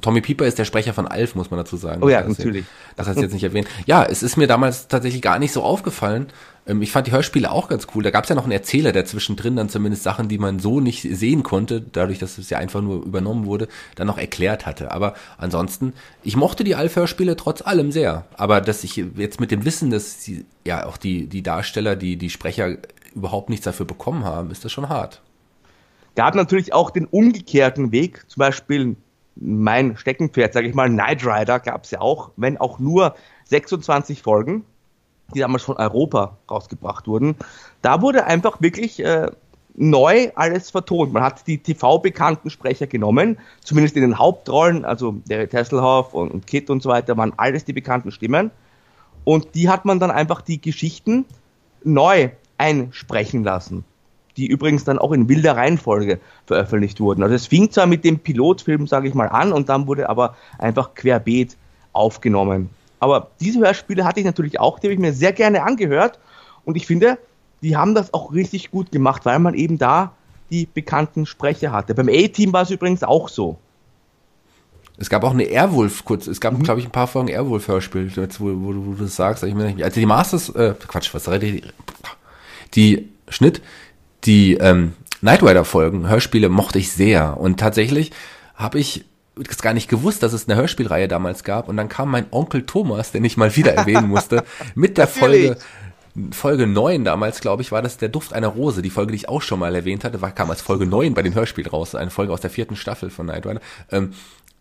Tommy 0.00 0.20
Pieper 0.20 0.46
ist 0.46 0.58
der 0.58 0.64
Sprecher 0.64 0.92
von 0.92 1.06
Alf, 1.06 1.36
muss 1.36 1.50
man 1.50 1.58
dazu 1.58 1.76
sagen. 1.76 2.02
Oh 2.02 2.08
ja, 2.08 2.22
das 2.22 2.38
natürlich. 2.38 2.64
Das 2.96 3.06
hast 3.06 3.16
du 3.16 3.22
jetzt 3.22 3.32
nicht 3.32 3.44
erwähnt. 3.44 3.68
Ja, 3.86 4.04
es 4.04 4.22
ist 4.22 4.36
mir 4.36 4.48
damals 4.48 4.88
tatsächlich 4.88 5.22
gar 5.22 5.38
nicht 5.38 5.52
so 5.52 5.62
aufgefallen. 5.62 6.26
Ähm, 6.66 6.82
ich 6.82 6.92
fand 6.92 7.06
die 7.06 7.12
Hörspiele 7.12 7.50
auch 7.50 7.68
ganz 7.68 7.86
cool. 7.94 8.02
Da 8.02 8.10
gab 8.10 8.24
es 8.24 8.28
ja 8.28 8.36
noch 8.36 8.44
einen 8.44 8.52
Erzähler, 8.52 8.92
der 8.92 9.04
zwischendrin 9.04 9.56
dann 9.56 9.68
zumindest 9.68 10.02
Sachen, 10.02 10.28
die 10.28 10.38
man 10.38 10.58
so 10.58 10.80
nicht 10.80 11.02
sehen 11.02 11.42
konnte, 11.42 11.80
dadurch, 11.80 12.18
dass 12.18 12.38
es 12.38 12.50
ja 12.50 12.58
einfach 12.58 12.82
nur 12.82 13.04
übernommen 13.04 13.46
wurde, 13.46 13.68
dann 13.94 14.06
noch 14.06 14.18
erklärt 14.18 14.66
hatte. 14.66 14.90
Aber 14.90 15.14
ansonsten, 15.38 15.92
ich 16.22 16.36
mochte 16.36 16.64
die 16.64 16.74
Alf-Hörspiele 16.74 17.36
trotz 17.36 17.62
allem 17.62 17.92
sehr. 17.92 18.26
Aber 18.36 18.60
dass 18.60 18.84
ich 18.84 18.96
jetzt 18.96 19.40
mit 19.40 19.50
dem 19.50 19.64
Wissen, 19.64 19.90
dass 19.90 20.22
sie, 20.22 20.44
ja 20.64 20.86
auch 20.86 20.96
die, 20.96 21.26
die 21.26 21.42
Darsteller, 21.42 21.96
die, 21.96 22.16
die 22.16 22.30
Sprecher 22.30 22.76
überhaupt 23.14 23.48
nichts 23.48 23.64
dafür 23.64 23.86
bekommen 23.86 24.24
haben, 24.24 24.50
ist 24.50 24.64
das 24.64 24.72
schon 24.72 24.88
hart. 24.88 25.22
Gab 26.16 26.34
natürlich 26.34 26.72
auch 26.72 26.90
den 26.90 27.06
umgekehrten 27.06 27.92
Weg, 27.92 28.24
zum 28.28 28.40
Beispiel 28.40 28.96
mein 29.36 29.96
Steckenpferd, 29.98 30.54
sage 30.54 30.66
ich 30.66 30.74
mal, 30.74 30.88
Knight 30.88 31.26
Rider 31.26 31.60
gab 31.60 31.84
es 31.84 31.90
ja 31.90 32.00
auch, 32.00 32.30
wenn 32.36 32.56
auch 32.56 32.78
nur 32.78 33.14
26 33.44 34.22
Folgen, 34.22 34.64
die 35.34 35.40
damals 35.40 35.64
von 35.64 35.76
Europa 35.76 36.36
rausgebracht 36.50 37.06
wurden. 37.06 37.36
Da 37.82 38.02
wurde 38.02 38.26
einfach 38.26 38.60
wirklich 38.60 39.02
äh, 39.04 39.30
neu 39.74 40.30
alles 40.34 40.70
vertont. 40.70 41.12
Man 41.12 41.22
hat 41.22 41.46
die 41.46 41.58
TV-bekannten 41.58 42.50
Sprecher 42.50 42.86
genommen, 42.86 43.38
zumindest 43.62 43.96
in 43.96 44.02
den 44.02 44.18
Hauptrollen, 44.18 44.84
also 44.84 45.16
der 45.28 45.48
Tesselhoff 45.48 46.14
und, 46.14 46.30
und 46.30 46.46
Kit 46.46 46.70
und 46.70 46.82
so 46.82 46.88
weiter, 46.88 47.16
waren 47.16 47.32
alles 47.36 47.64
die 47.64 47.72
bekannten 47.72 48.10
Stimmen. 48.10 48.50
Und 49.24 49.54
die 49.54 49.68
hat 49.68 49.84
man 49.84 49.98
dann 49.98 50.10
einfach 50.10 50.40
die 50.40 50.60
Geschichten 50.60 51.24
neu 51.82 52.30
einsprechen 52.58 53.44
lassen 53.44 53.84
die 54.36 54.46
übrigens 54.46 54.84
dann 54.84 54.98
auch 54.98 55.12
in 55.12 55.28
wilder 55.28 55.56
Reihenfolge 55.56 56.20
veröffentlicht 56.44 57.00
wurden. 57.00 57.22
Also 57.22 57.34
es 57.34 57.46
fing 57.46 57.70
zwar 57.70 57.86
mit 57.86 58.04
dem 58.04 58.18
Pilotfilm, 58.18 58.86
sage 58.86 59.08
ich 59.08 59.14
mal, 59.14 59.28
an 59.28 59.52
und 59.52 59.68
dann 59.68 59.86
wurde 59.86 60.08
aber 60.08 60.36
einfach 60.58 60.94
querbeet 60.94 61.56
aufgenommen. 61.92 62.70
Aber 62.98 63.30
diese 63.40 63.60
Hörspiele 63.60 64.04
hatte 64.04 64.20
ich 64.20 64.26
natürlich 64.26 64.58
auch, 64.58 64.78
die 64.78 64.86
habe 64.86 64.94
ich 64.94 65.00
mir 65.00 65.12
sehr 65.12 65.32
gerne 65.32 65.62
angehört 65.62 66.18
und 66.64 66.76
ich 66.76 66.86
finde, 66.86 67.18
die 67.62 67.76
haben 67.76 67.94
das 67.94 68.14
auch 68.14 68.32
richtig 68.32 68.70
gut 68.70 68.92
gemacht, 68.92 69.24
weil 69.24 69.38
man 69.38 69.54
eben 69.54 69.78
da 69.78 70.12
die 70.50 70.66
bekannten 70.66 71.26
Sprecher 71.26 71.72
hatte. 71.72 71.94
Beim 71.94 72.08
A-Team 72.08 72.52
war 72.52 72.62
es 72.62 72.70
übrigens 72.70 73.02
auch 73.02 73.28
so. 73.28 73.58
Es 74.98 75.10
gab 75.10 75.24
auch 75.24 75.32
eine 75.32 75.44
Airwolf 75.44 76.04
kurz, 76.04 76.26
es 76.26 76.40
gab, 76.40 76.54
mhm. 76.54 76.62
glaube 76.62 76.80
ich, 76.80 76.86
ein 76.86 76.92
paar 76.92 77.06
Folgen 77.06 77.28
Airwolf-Hörspiel, 77.28 78.10
wo, 78.38 78.46
wo, 78.46 78.74
wo, 78.86 78.92
du 78.94 79.04
das 79.04 79.16
sagst. 79.16 79.42
Ich 79.44 79.54
meine, 79.54 79.84
also 79.84 80.00
die 80.00 80.06
Masters, 80.06 80.48
äh, 80.50 80.74
Quatsch, 80.86 81.12
was 81.12 81.28
rede 81.28 81.46
ich? 81.46 81.62
Die 82.74 83.08
Schnitt, 83.28 83.60
die 84.24 84.54
ähm, 84.54 84.94
Knight 85.20 85.42
Rider 85.42 85.64
Folgen, 85.64 86.08
Hörspiele 86.08 86.48
mochte 86.48 86.78
ich 86.78 86.92
sehr 86.92 87.38
und 87.38 87.60
tatsächlich 87.60 88.12
habe 88.54 88.78
ich 88.78 89.04
es 89.36 89.58
gar 89.58 89.74
nicht 89.74 89.88
gewusst, 89.88 90.22
dass 90.22 90.32
es 90.32 90.48
eine 90.48 90.58
Hörspielreihe 90.58 91.08
damals 91.08 91.44
gab 91.44 91.68
und 91.68 91.76
dann 91.76 91.88
kam 91.88 92.10
mein 92.10 92.26
Onkel 92.30 92.64
Thomas, 92.64 93.12
den 93.12 93.24
ich 93.24 93.36
mal 93.36 93.54
wieder 93.56 93.74
erwähnen 93.74 94.08
musste, 94.08 94.44
mit 94.74 94.98
der 94.98 95.08
Folge 95.08 95.56
Folge 96.30 96.66
9 96.66 97.04
damals, 97.04 97.40
glaube 97.40 97.60
ich, 97.60 97.72
war 97.72 97.82
das 97.82 97.98
der 97.98 98.08
Duft 98.08 98.32
einer 98.32 98.48
Rose. 98.48 98.80
Die 98.80 98.88
Folge, 98.88 99.12
die 99.12 99.16
ich 99.16 99.28
auch 99.28 99.42
schon 99.42 99.58
mal 99.58 99.74
erwähnt 99.74 100.02
hatte, 100.02 100.22
war, 100.22 100.30
kam 100.30 100.48
als 100.48 100.62
Folge 100.62 100.86
9 100.86 101.12
bei 101.12 101.22
den 101.22 101.34
Hörspielen 101.34 101.70
raus. 101.70 101.94
Eine 101.94 102.10
Folge 102.10 102.32
aus 102.32 102.40
der 102.40 102.48
vierten 102.48 102.74
Staffel 102.74 103.10
von 103.10 103.26
Knight 103.26 103.44
Rider. 103.44 103.60
Ähm, 103.90 104.14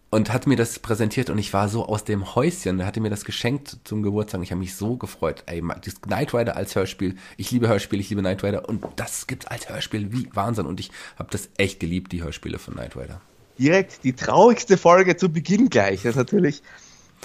und 0.09 0.31
hat 0.31 0.47
mir 0.47 0.55
das 0.55 0.79
präsentiert 0.79 1.29
und 1.29 1.37
ich 1.37 1.51
war 1.53 1.67
so 1.67 1.85
aus 1.85 2.03
dem 2.03 2.35
Häuschen. 2.35 2.79
Er 2.79 2.85
hatte 2.85 3.01
mir 3.01 3.09
das 3.09 3.25
geschenkt 3.25 3.77
zum 3.83 4.03
Geburtstag. 4.03 4.41
Ich 4.43 4.51
habe 4.51 4.59
mich 4.59 4.75
so 4.75 4.97
gefreut. 4.97 5.43
Ey, 5.45 5.63
das 5.83 6.01
Knight 6.01 6.33
Rider 6.33 6.55
als 6.55 6.75
Hörspiel. 6.75 7.15
Ich 7.37 7.51
liebe 7.51 7.67
Hörspiele, 7.67 8.01
ich 8.01 8.09
liebe 8.09 8.21
Knight 8.21 8.43
Rider 8.43 8.67
und 8.67 8.85
das 8.95 9.27
gibt's 9.27 9.45
als 9.45 9.69
Hörspiel. 9.69 10.11
Wie 10.11 10.29
Wahnsinn. 10.33 10.65
Und 10.65 10.79
ich 10.79 10.91
habe 11.17 11.29
das 11.31 11.49
echt 11.57 11.79
geliebt, 11.79 12.11
die 12.11 12.23
Hörspiele 12.23 12.59
von 12.59 12.75
Knight 12.75 12.95
Rider. 12.95 13.21
Direkt 13.57 14.03
die 14.03 14.13
traurigste 14.13 14.77
Folge 14.77 15.15
zu 15.15 15.29
Beginn 15.29 15.69
gleich. 15.69 16.03
Das 16.03 16.11
ist 16.11 16.17
natürlich 16.17 16.61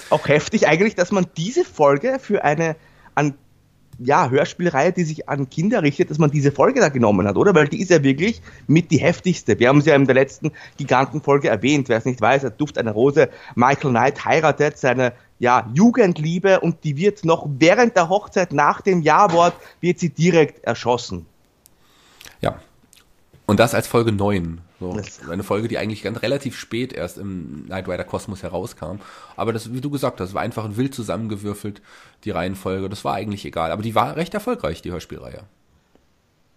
auch 0.09 0.27
heftig 0.27 0.67
eigentlich, 0.67 0.95
dass 0.95 1.11
man 1.11 1.27
diese 1.37 1.65
Folge 1.65 2.19
für 2.19 2.43
eine 2.43 2.75
an 3.15 3.35
ja, 4.03 4.29
Hörspielreihe, 4.29 4.91
die 4.91 5.03
sich 5.03 5.29
an 5.29 5.49
Kinder 5.49 5.83
richtet, 5.83 6.09
dass 6.09 6.17
man 6.17 6.31
diese 6.31 6.51
Folge 6.51 6.79
da 6.79 6.89
genommen 6.89 7.27
hat, 7.27 7.35
oder? 7.35 7.53
Weil 7.53 7.67
die 7.67 7.81
ist 7.81 7.91
ja 7.91 8.01
wirklich 8.03 8.41
mit 8.67 8.89
die 8.89 8.97
heftigste. 8.97 9.59
Wir 9.59 9.69
haben 9.69 9.79
es 9.79 9.85
ja 9.85 9.95
in 9.95 10.05
der 10.05 10.15
letzten 10.15 10.51
Gigantenfolge 10.77 11.49
erwähnt. 11.49 11.87
Wer 11.89 11.97
es 11.97 12.05
nicht 12.05 12.19
weiß, 12.19 12.43
er 12.43 12.49
Duft 12.49 12.77
einer 12.77 12.91
Rose. 12.91 13.29
Michael 13.55 13.91
Knight 13.91 14.25
heiratet 14.25 14.77
seine 14.77 15.13
ja, 15.39 15.69
Jugendliebe 15.73 16.59
und 16.59 16.83
die 16.83 16.97
wird 16.97 17.25
noch 17.25 17.47
während 17.47 17.95
der 17.95 18.09
Hochzeit 18.09 18.53
nach 18.53 18.81
dem 18.81 19.01
Ja-Wort 19.01 19.53
wird 19.81 19.99
sie 19.99 20.09
direkt 20.09 20.63
erschossen. 20.63 21.25
Ja. 22.41 22.59
Und 23.45 23.59
das 23.59 23.75
als 23.75 23.87
Folge 23.87 24.11
9. 24.11 24.61
So, 24.81 24.99
eine 25.29 25.43
Folge, 25.43 25.67
die 25.67 25.77
eigentlich 25.77 26.01
ganz 26.01 26.23
relativ 26.23 26.57
spät 26.57 26.91
erst 26.91 27.19
im 27.19 27.65
Knight 27.67 27.87
Rider 27.87 28.03
Kosmos 28.03 28.41
herauskam. 28.41 28.97
Aber 29.35 29.53
das, 29.53 29.71
wie 29.71 29.79
du 29.79 29.91
gesagt 29.91 30.19
hast, 30.19 30.33
war 30.33 30.41
einfach 30.41 30.67
wild 30.75 30.95
zusammengewürfelt, 30.95 31.83
die 32.23 32.31
Reihenfolge. 32.31 32.89
Das 32.89 33.05
war 33.05 33.13
eigentlich 33.13 33.45
egal. 33.45 33.71
Aber 33.71 33.83
die 33.83 33.93
war 33.93 34.15
recht 34.15 34.33
erfolgreich, 34.33 34.81
die 34.81 34.91
Hörspielreihe. 34.91 35.43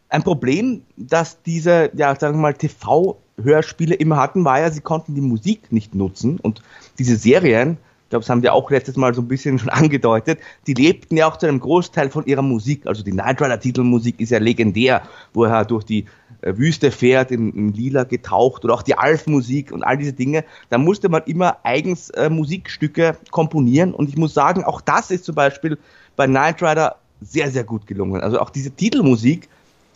Ein 0.09 0.23
Problem, 0.23 0.85
das 0.97 1.43
diese, 1.43 1.91
ja, 1.95 2.19
sagen 2.19 2.39
wir 2.39 2.43
mal, 2.43 2.55
TV-Hörspiele 2.55 3.95
immer 3.95 4.17
hatten, 4.17 4.43
war 4.43 4.59
ja, 4.59 4.71
sie 4.71 4.81
konnten 4.81 5.15
die 5.15 5.21
Musik 5.21 5.71
nicht 5.71 5.95
nutzen. 5.95 6.41
Und 6.41 6.63
diese 6.99 7.17
Serien 7.17 7.77
ich 8.05 8.11
glaube, 8.11 8.23
das 8.23 8.29
haben 8.29 8.43
wir 8.43 8.53
auch 8.53 8.71
letztes 8.71 8.97
Mal 8.97 9.15
so 9.15 9.23
ein 9.23 9.29
bisschen 9.29 9.59
schon 9.59 9.69
angedeutet, 9.71 10.39
die 10.67 10.75
lebten 10.75 11.17
ja 11.17 11.27
auch 11.27 11.39
zu 11.39 11.47
einem 11.47 11.59
Großteil 11.59 12.11
von 12.11 12.27
ihrer 12.27 12.43
Musik. 12.43 12.87
Also 12.87 13.03
die 13.03 13.11
Knight 13.11 13.41
Rider 13.41 13.59
Titelmusik 13.59 14.21
ist 14.21 14.31
ja 14.31 14.39
legendär, 14.39 15.03
wo 15.33 15.45
er 15.45 15.65
durch 15.65 15.85
die 15.85 16.05
Wüste 16.45 16.91
fährt, 16.91 17.31
in, 17.31 17.53
in 17.53 17.73
Lila 17.73 18.05
getaucht 18.05 18.65
oder 18.65 18.75
auch 18.75 18.83
die 18.83 18.97
Alf-Musik 18.97 19.73
und 19.73 19.83
all 19.83 19.97
diese 19.97 20.13
Dinge. 20.13 20.45
Da 20.71 20.79
musste 20.79 21.09
man 21.09 21.23
immer 21.25 21.59
eigens 21.63 22.11
äh, 22.11 22.29
Musikstücke 22.29 23.17
komponieren 23.31 23.95
und 23.95 24.09
ich 24.09 24.17
muss 24.17 24.35
sagen, 24.35 24.65
auch 24.65 24.81
das 24.81 25.11
ist 25.11 25.25
zum 25.25 25.35
Beispiel 25.35 25.79
bei 26.17 26.27
Knight 26.27 26.63
Rider 26.63 26.97
sehr, 27.21 27.51
sehr 27.51 27.65
gut 27.65 27.87
gelungen. 27.87 28.21
Also 28.21 28.41
auch 28.41 28.51
diese 28.51 28.71
Titelmusik, 28.71 29.49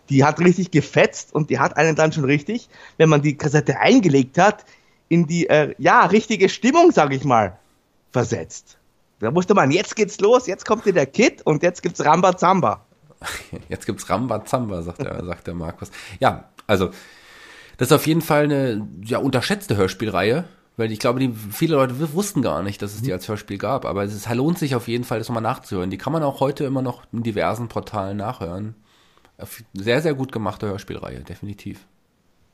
die 0.09 0.25
hat 0.25 0.41
richtig 0.41 0.71
gefetzt 0.71 1.35
und 1.35 1.51
die 1.51 1.59
hat 1.59 1.77
einen 1.77 1.95
dann 1.95 2.13
schon 2.13 2.25
richtig, 2.25 2.69
wenn 2.97 3.09
man 3.09 3.23
die 3.23 3.37
Kassette 3.37 3.79
eingelegt 3.79 4.39
hat, 4.39 4.65
in 5.09 5.27
die, 5.27 5.49
äh, 5.49 5.75
ja, 5.79 6.05
richtige 6.07 6.49
Stimmung, 6.49 6.93
sag 6.93 7.13
ich 7.13 7.25
mal, 7.25 7.59
versetzt. 8.13 8.79
Da 9.21 9.31
musste 9.31 9.55
man, 9.55 9.71
jetzt 9.71 9.97
geht's 9.97 10.21
los, 10.21 10.47
jetzt 10.47 10.65
kommt 10.65 10.85
hier 10.85 10.93
der 10.93 11.07
Kid 11.07 11.43
und 11.45 11.63
jetzt 11.63 11.83
gibt's 11.83 12.05
Rambazamba. 12.05 12.85
Jetzt 13.69 13.87
gibt's 13.87 14.09
Rambazamba, 14.09 14.83
sagt 14.83 15.01
der, 15.01 15.25
sagt 15.25 15.47
der 15.47 15.55
Markus. 15.55 15.91
Ja, 16.21 16.51
also, 16.67 16.91
das 17.77 17.89
ist 17.89 17.93
auf 17.93 18.07
jeden 18.07 18.23
Fall 18.23 18.45
eine 18.45 18.87
ja, 19.05 19.19
unterschätzte 19.19 19.77
Hörspielreihe. 19.77 20.45
Weil 20.79 20.93
ich 20.93 21.01
glaube, 21.01 21.19
die, 21.19 21.35
viele 21.35 21.75
Leute 21.75 22.15
wussten 22.15 22.41
gar 22.41 22.63
nicht, 22.63 22.81
dass 22.83 22.95
es 22.95 23.03
die 23.03 23.13
als 23.13 23.27
Hörspiel 23.27 23.59
gab. 23.59 23.85
Aber 23.85 24.05
es 24.05 24.15
ist, 24.15 24.33
lohnt 24.33 24.61
sich 24.61 24.77
auf 24.77 24.87
jeden 24.87 25.03
Fall, 25.03 25.19
das 25.19 25.29
nochmal 25.29 25.43
nachzuhören. 25.43 25.91
Die 25.91 25.99
kann 25.99 26.13
man 26.13 26.23
auch 26.23 26.39
heute 26.39 26.65
immer 26.65 26.83
noch 26.83 27.03
in 27.13 27.25
diversen 27.25 27.67
Portalen 27.67 28.17
nachhören. 28.17 28.77
Sehr, 29.75 30.01
sehr 30.03 30.15
gut 30.15 30.31
gemachte 30.31 30.69
Hörspielreihe, 30.69 31.21
definitiv. 31.25 31.85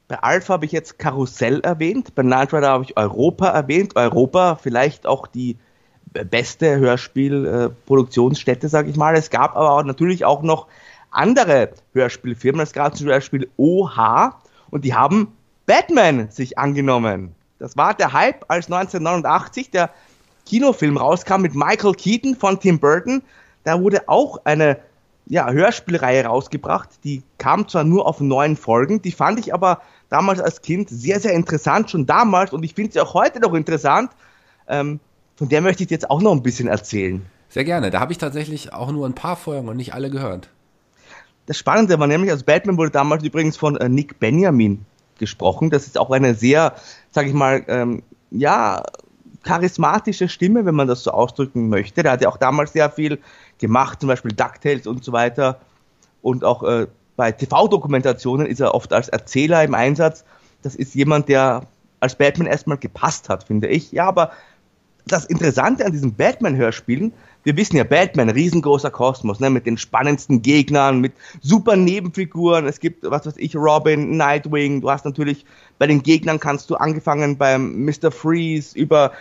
Bei 0.08 0.22
Alpha 0.22 0.54
habe 0.54 0.64
ich 0.64 0.72
jetzt 0.72 0.98
Karussell 0.98 1.60
erwähnt, 1.60 2.14
bei 2.14 2.22
Night 2.22 2.52
Rider 2.54 2.68
habe 2.68 2.84
ich 2.84 2.96
Europa 2.96 3.48
erwähnt. 3.48 3.94
Europa 3.96 4.56
vielleicht 4.56 5.06
auch 5.06 5.26
die 5.26 5.58
beste 6.22 6.78
Hörspielproduktionsstätte, 6.78 8.66
äh, 8.66 8.70
sage 8.70 8.90
ich 8.90 8.96
mal. 8.96 9.14
Es 9.16 9.30
gab 9.30 9.56
aber 9.56 9.72
auch 9.72 9.84
natürlich 9.84 10.24
auch 10.24 10.42
noch 10.42 10.68
andere 11.10 11.70
Hörspielfirmen. 11.92 12.60
Es 12.60 12.72
gab 12.72 12.96
zum 12.96 13.08
Beispiel 13.08 13.48
OH 13.56 14.34
und 14.70 14.84
die 14.84 14.94
haben 14.94 15.32
Batman 15.66 16.30
sich 16.30 16.58
angenommen. 16.58 17.34
Das 17.58 17.76
war 17.76 17.94
der 17.94 18.12
Hype, 18.12 18.44
als 18.48 18.66
1989 18.66 19.70
der 19.70 19.90
Kinofilm 20.46 20.96
rauskam 20.96 21.40
mit 21.40 21.54
Michael 21.54 21.94
Keaton 21.94 22.36
von 22.36 22.60
Tim 22.60 22.78
Burton. 22.78 23.22
Da 23.64 23.80
wurde 23.80 24.08
auch 24.08 24.38
eine 24.44 24.78
ja, 25.26 25.50
Hörspielreihe 25.50 26.26
rausgebracht. 26.26 26.90
Die 27.04 27.22
kam 27.38 27.66
zwar 27.68 27.84
nur 27.84 28.06
auf 28.06 28.20
neun 28.20 28.56
Folgen, 28.56 29.00
die 29.00 29.12
fand 29.12 29.38
ich 29.38 29.54
aber 29.54 29.80
damals 30.10 30.40
als 30.40 30.60
Kind 30.60 30.90
sehr, 30.90 31.18
sehr 31.18 31.32
interessant, 31.32 31.90
schon 31.90 32.06
damals, 32.06 32.52
und 32.52 32.62
ich 32.62 32.74
finde 32.74 32.92
sie 32.92 33.00
auch 33.00 33.14
heute 33.14 33.40
noch 33.40 33.54
interessant. 33.54 34.10
Ähm, 34.68 35.00
von 35.36 35.48
der 35.48 35.60
möchte 35.60 35.82
ich 35.82 35.90
jetzt 35.90 36.10
auch 36.10 36.20
noch 36.20 36.32
ein 36.32 36.42
bisschen 36.42 36.68
erzählen. 36.68 37.24
Sehr 37.48 37.64
gerne. 37.64 37.90
Da 37.90 38.00
habe 38.00 38.12
ich 38.12 38.18
tatsächlich 38.18 38.72
auch 38.72 38.90
nur 38.90 39.06
ein 39.06 39.14
paar 39.14 39.36
Folgen 39.36 39.68
und 39.68 39.76
nicht 39.76 39.94
alle 39.94 40.10
gehört. 40.10 40.48
Das 41.46 41.58
Spannende 41.58 41.98
war 41.98 42.06
nämlich, 42.06 42.30
also 42.30 42.44
Batman 42.44 42.78
wurde 42.78 42.90
damals 42.90 43.22
übrigens 43.22 43.56
von 43.56 43.76
äh, 43.76 43.88
Nick 43.88 44.18
Benjamin 44.18 44.84
gesprochen. 45.18 45.70
Das 45.70 45.86
ist 45.86 45.98
auch 45.98 46.10
eine 46.10 46.34
sehr, 46.34 46.74
sag 47.10 47.26
ich 47.26 47.34
mal, 47.34 47.62
ähm, 47.68 48.02
ja, 48.30 48.82
charismatische 49.42 50.28
Stimme, 50.28 50.64
wenn 50.64 50.74
man 50.74 50.88
das 50.88 51.02
so 51.02 51.10
ausdrücken 51.10 51.68
möchte. 51.68 52.02
Der 52.02 52.12
hat 52.12 52.22
ja 52.22 52.28
auch 52.28 52.38
damals 52.38 52.72
sehr 52.72 52.90
viel 52.90 53.18
gemacht, 53.58 54.00
zum 54.00 54.08
Beispiel 54.08 54.32
DuckTales 54.32 54.86
und 54.86 55.04
so 55.04 55.12
weiter. 55.12 55.60
Und 56.22 56.44
auch 56.44 56.62
äh, 56.62 56.86
bei 57.16 57.30
TV-Dokumentationen 57.30 58.46
ist 58.46 58.60
er 58.60 58.74
oft 58.74 58.92
als 58.92 59.08
Erzähler 59.08 59.62
im 59.62 59.74
Einsatz. 59.74 60.24
Das 60.62 60.74
ist 60.74 60.94
jemand, 60.94 61.28
der 61.28 61.62
als 62.00 62.16
Batman 62.16 62.46
erstmal 62.46 62.78
gepasst 62.78 63.28
hat, 63.28 63.44
finde 63.44 63.68
ich. 63.68 63.92
Ja, 63.92 64.08
aber 64.08 64.32
das 65.06 65.24
Interessante 65.26 65.84
an 65.84 65.92
diesen 65.92 66.14
Batman-Hörspielen, 66.14 67.12
wir 67.44 67.56
wissen 67.58 67.76
ja, 67.76 67.84
Batman, 67.84 68.30
riesengroßer 68.30 68.90
Kosmos, 68.90 69.38
ne, 69.38 69.50
mit 69.50 69.66
den 69.66 69.76
spannendsten 69.76 70.40
Gegnern, 70.40 71.00
mit 71.00 71.12
super 71.42 71.76
Nebenfiguren. 71.76 72.66
Es 72.66 72.80
gibt, 72.80 73.04
was 73.08 73.26
weiß 73.26 73.34
ich, 73.36 73.54
Robin, 73.54 74.16
Nightwing. 74.16 74.80
Du 74.80 74.90
hast 74.90 75.04
natürlich 75.04 75.44
bei 75.78 75.86
den 75.86 76.02
Gegnern 76.02 76.40
kannst 76.40 76.70
du 76.70 76.76
angefangen 76.76 77.36
beim 77.36 77.84
Mr. 77.84 78.10
Freeze 78.10 78.76
über 78.78 79.12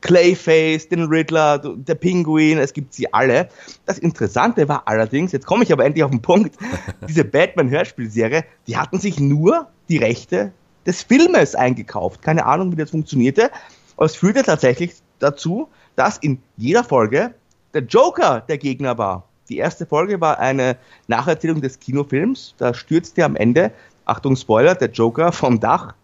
Clayface, 0.00 0.88
den 0.88 1.04
Riddler, 1.04 1.58
der 1.58 1.94
Pinguin, 1.94 2.58
es 2.58 2.72
gibt 2.72 2.92
sie 2.92 3.12
alle. 3.14 3.48
Das 3.86 3.98
Interessante 3.98 4.68
war 4.68 4.82
allerdings, 4.86 5.32
jetzt 5.32 5.46
komme 5.46 5.64
ich 5.64 5.72
aber 5.72 5.84
endlich 5.84 6.04
auf 6.04 6.10
den 6.10 6.22
Punkt, 6.22 6.56
diese 7.08 7.24
Batman-Hörspielserie, 7.24 8.44
die 8.66 8.76
hatten 8.76 8.98
sich 8.98 9.20
nur 9.20 9.68
die 9.88 9.98
Rechte 9.98 10.52
des 10.84 11.02
Filmes 11.02 11.54
eingekauft. 11.54 12.22
Keine 12.22 12.46
Ahnung, 12.46 12.72
wie 12.72 12.76
das 12.76 12.90
funktionierte. 12.90 13.50
Aber 13.96 14.06
es 14.06 14.16
führte 14.16 14.42
tatsächlich 14.42 14.94
dazu, 15.18 15.68
dass 15.94 16.18
in 16.18 16.42
jeder 16.56 16.84
Folge 16.84 17.34
der 17.74 17.82
Joker 17.82 18.40
der 18.40 18.58
Gegner 18.58 18.98
war. 18.98 19.28
Die 19.48 19.58
erste 19.58 19.86
Folge 19.86 20.20
war 20.20 20.38
eine 20.38 20.76
Nacherzählung 21.06 21.60
des 21.60 21.78
Kinofilms. 21.78 22.54
Da 22.58 22.74
stürzte 22.74 23.24
am 23.24 23.36
Ende, 23.36 23.72
Achtung 24.04 24.36
Spoiler, 24.36 24.74
der 24.74 24.90
Joker 24.90 25.32
vom 25.32 25.60
Dach. 25.60 25.94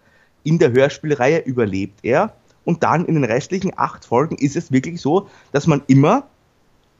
In 0.45 0.59
der 0.59 0.72
Hörspielreihe 0.72 1.40
überlebt 1.40 2.01
er. 2.03 2.34
Und 2.64 2.82
dann 2.82 3.07
in 3.07 3.14
den 3.14 3.24
restlichen 3.24 3.72
acht 3.76 4.05
Folgen 4.05 4.36
ist 4.36 4.57
es 4.57 4.70
wirklich 4.70 5.01
so, 5.01 5.28
dass 5.51 5.66
man 5.66 5.82
immer 5.88 6.28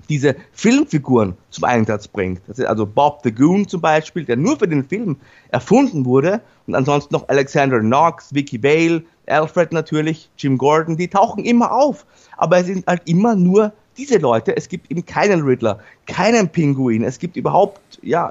diese 0.09 0.37
Filmfiguren 0.53 1.37
zum 1.51 1.65
Einsatz 1.65 2.09
bringt. 2.09 2.41
Also 2.67 2.87
Bob 2.87 3.21
the 3.25 3.33
Goon 3.33 3.67
zum 3.69 3.81
Beispiel, 3.81 4.25
der 4.25 4.37
nur 4.37 4.59
für 4.59 4.69
den 4.69 4.85
Film 4.85 5.17
erfunden 5.49 6.05
wurde. 6.05 6.41
Und 6.67 6.75
ansonsten 6.75 7.15
noch 7.15 7.29
Alexander 7.29 7.81
Knox, 7.81 8.35
Vicky 8.35 8.63
Vale, 8.63 9.03
Alfred 9.27 9.73
natürlich, 9.73 10.29
Jim 10.37 10.59
Gordon, 10.59 10.97
die 10.97 11.09
tauchen 11.09 11.45
immer 11.45 11.73
auf. 11.73 12.05
Aber 12.37 12.59
es 12.59 12.67
sind 12.67 12.87
halt 12.87 13.03
immer 13.07 13.35
nur 13.35 13.73
diese 13.97 14.19
Leute. 14.19 14.57
Es 14.57 14.69
gibt 14.69 14.91
eben 14.91 15.05
keinen 15.05 15.43
Riddler, 15.43 15.79
keinen 16.07 16.49
Pinguin. 16.49 17.05
Es 17.05 17.19
gibt 17.19 17.37
überhaupt, 17.37 17.81
ja, 18.03 18.31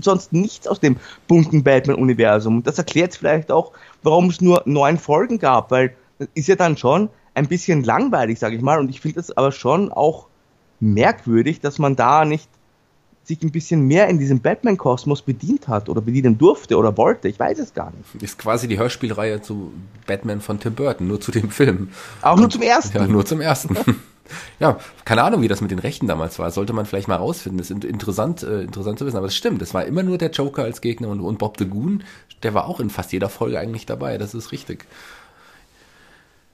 sonst 0.00 0.32
nichts 0.32 0.66
aus 0.66 0.80
dem 0.80 0.96
bunten 1.28 1.62
Batman-Universum. 1.62 2.62
Das 2.62 2.78
erklärt 2.78 3.14
vielleicht 3.14 3.52
auch, 3.52 3.72
warum 4.02 4.30
es 4.30 4.40
nur 4.40 4.62
neun 4.64 4.98
Folgen 4.98 5.38
gab, 5.38 5.70
weil 5.70 5.94
das 6.18 6.28
ist 6.34 6.48
ja 6.48 6.56
dann 6.56 6.76
schon 6.76 7.08
ein 7.34 7.48
bisschen 7.48 7.84
langweilig, 7.84 8.38
sage 8.38 8.56
ich 8.56 8.62
mal. 8.62 8.78
Und 8.78 8.88
ich 8.90 9.00
finde 9.00 9.20
es 9.20 9.36
aber 9.36 9.52
schon 9.52 9.92
auch 9.92 10.26
merkwürdig, 10.82 11.60
dass 11.60 11.78
man 11.78 11.96
da 11.96 12.24
nicht 12.24 12.48
sich 13.24 13.42
ein 13.42 13.52
bisschen 13.52 13.86
mehr 13.86 14.08
in 14.08 14.18
diesem 14.18 14.40
Batman-Kosmos 14.40 15.22
bedient 15.22 15.68
hat 15.68 15.88
oder 15.88 16.00
bedienen 16.00 16.38
durfte 16.38 16.76
oder 16.76 16.96
wollte. 16.96 17.28
Ich 17.28 17.38
weiß 17.38 17.58
es 17.60 17.72
gar 17.72 17.92
nicht. 17.92 18.22
Ist 18.22 18.38
quasi 18.38 18.66
die 18.66 18.78
Hörspielreihe 18.78 19.40
zu 19.40 19.72
Batman 20.06 20.40
von 20.40 20.58
Tim 20.58 20.74
Burton, 20.74 21.06
nur 21.06 21.20
zu 21.20 21.30
dem 21.30 21.50
Film. 21.50 21.90
Auch 22.20 22.36
nur 22.36 22.50
zum 22.50 22.62
ersten. 22.62 22.98
Ja, 22.98 23.06
nur 23.06 23.24
zum 23.24 23.40
ersten. 23.40 23.76
ja, 24.60 24.78
keine 25.04 25.22
Ahnung, 25.22 25.40
wie 25.42 25.48
das 25.48 25.60
mit 25.60 25.70
den 25.70 25.78
Rechten 25.78 26.08
damals 26.08 26.40
war. 26.40 26.50
Sollte 26.50 26.72
man 26.72 26.84
vielleicht 26.84 27.06
mal 27.06 27.16
rausfinden. 27.16 27.58
Das 27.58 27.70
ist 27.70 27.84
interessant, 27.84 28.42
äh, 28.42 28.62
interessant 28.62 28.98
zu 28.98 29.06
wissen. 29.06 29.16
Aber 29.16 29.26
es 29.26 29.36
stimmt, 29.36 29.62
es 29.62 29.72
war 29.72 29.84
immer 29.84 30.02
nur 30.02 30.18
der 30.18 30.30
Joker 30.30 30.64
als 30.64 30.80
Gegner 30.80 31.08
und, 31.08 31.20
und 31.20 31.38
Bob 31.38 31.58
the 31.58 31.66
Goon, 31.66 32.02
der 32.42 32.54
war 32.54 32.66
auch 32.66 32.80
in 32.80 32.90
fast 32.90 33.12
jeder 33.12 33.28
Folge 33.28 33.60
eigentlich 33.60 33.86
dabei. 33.86 34.18
Das 34.18 34.34
ist 34.34 34.50
richtig. 34.50 34.84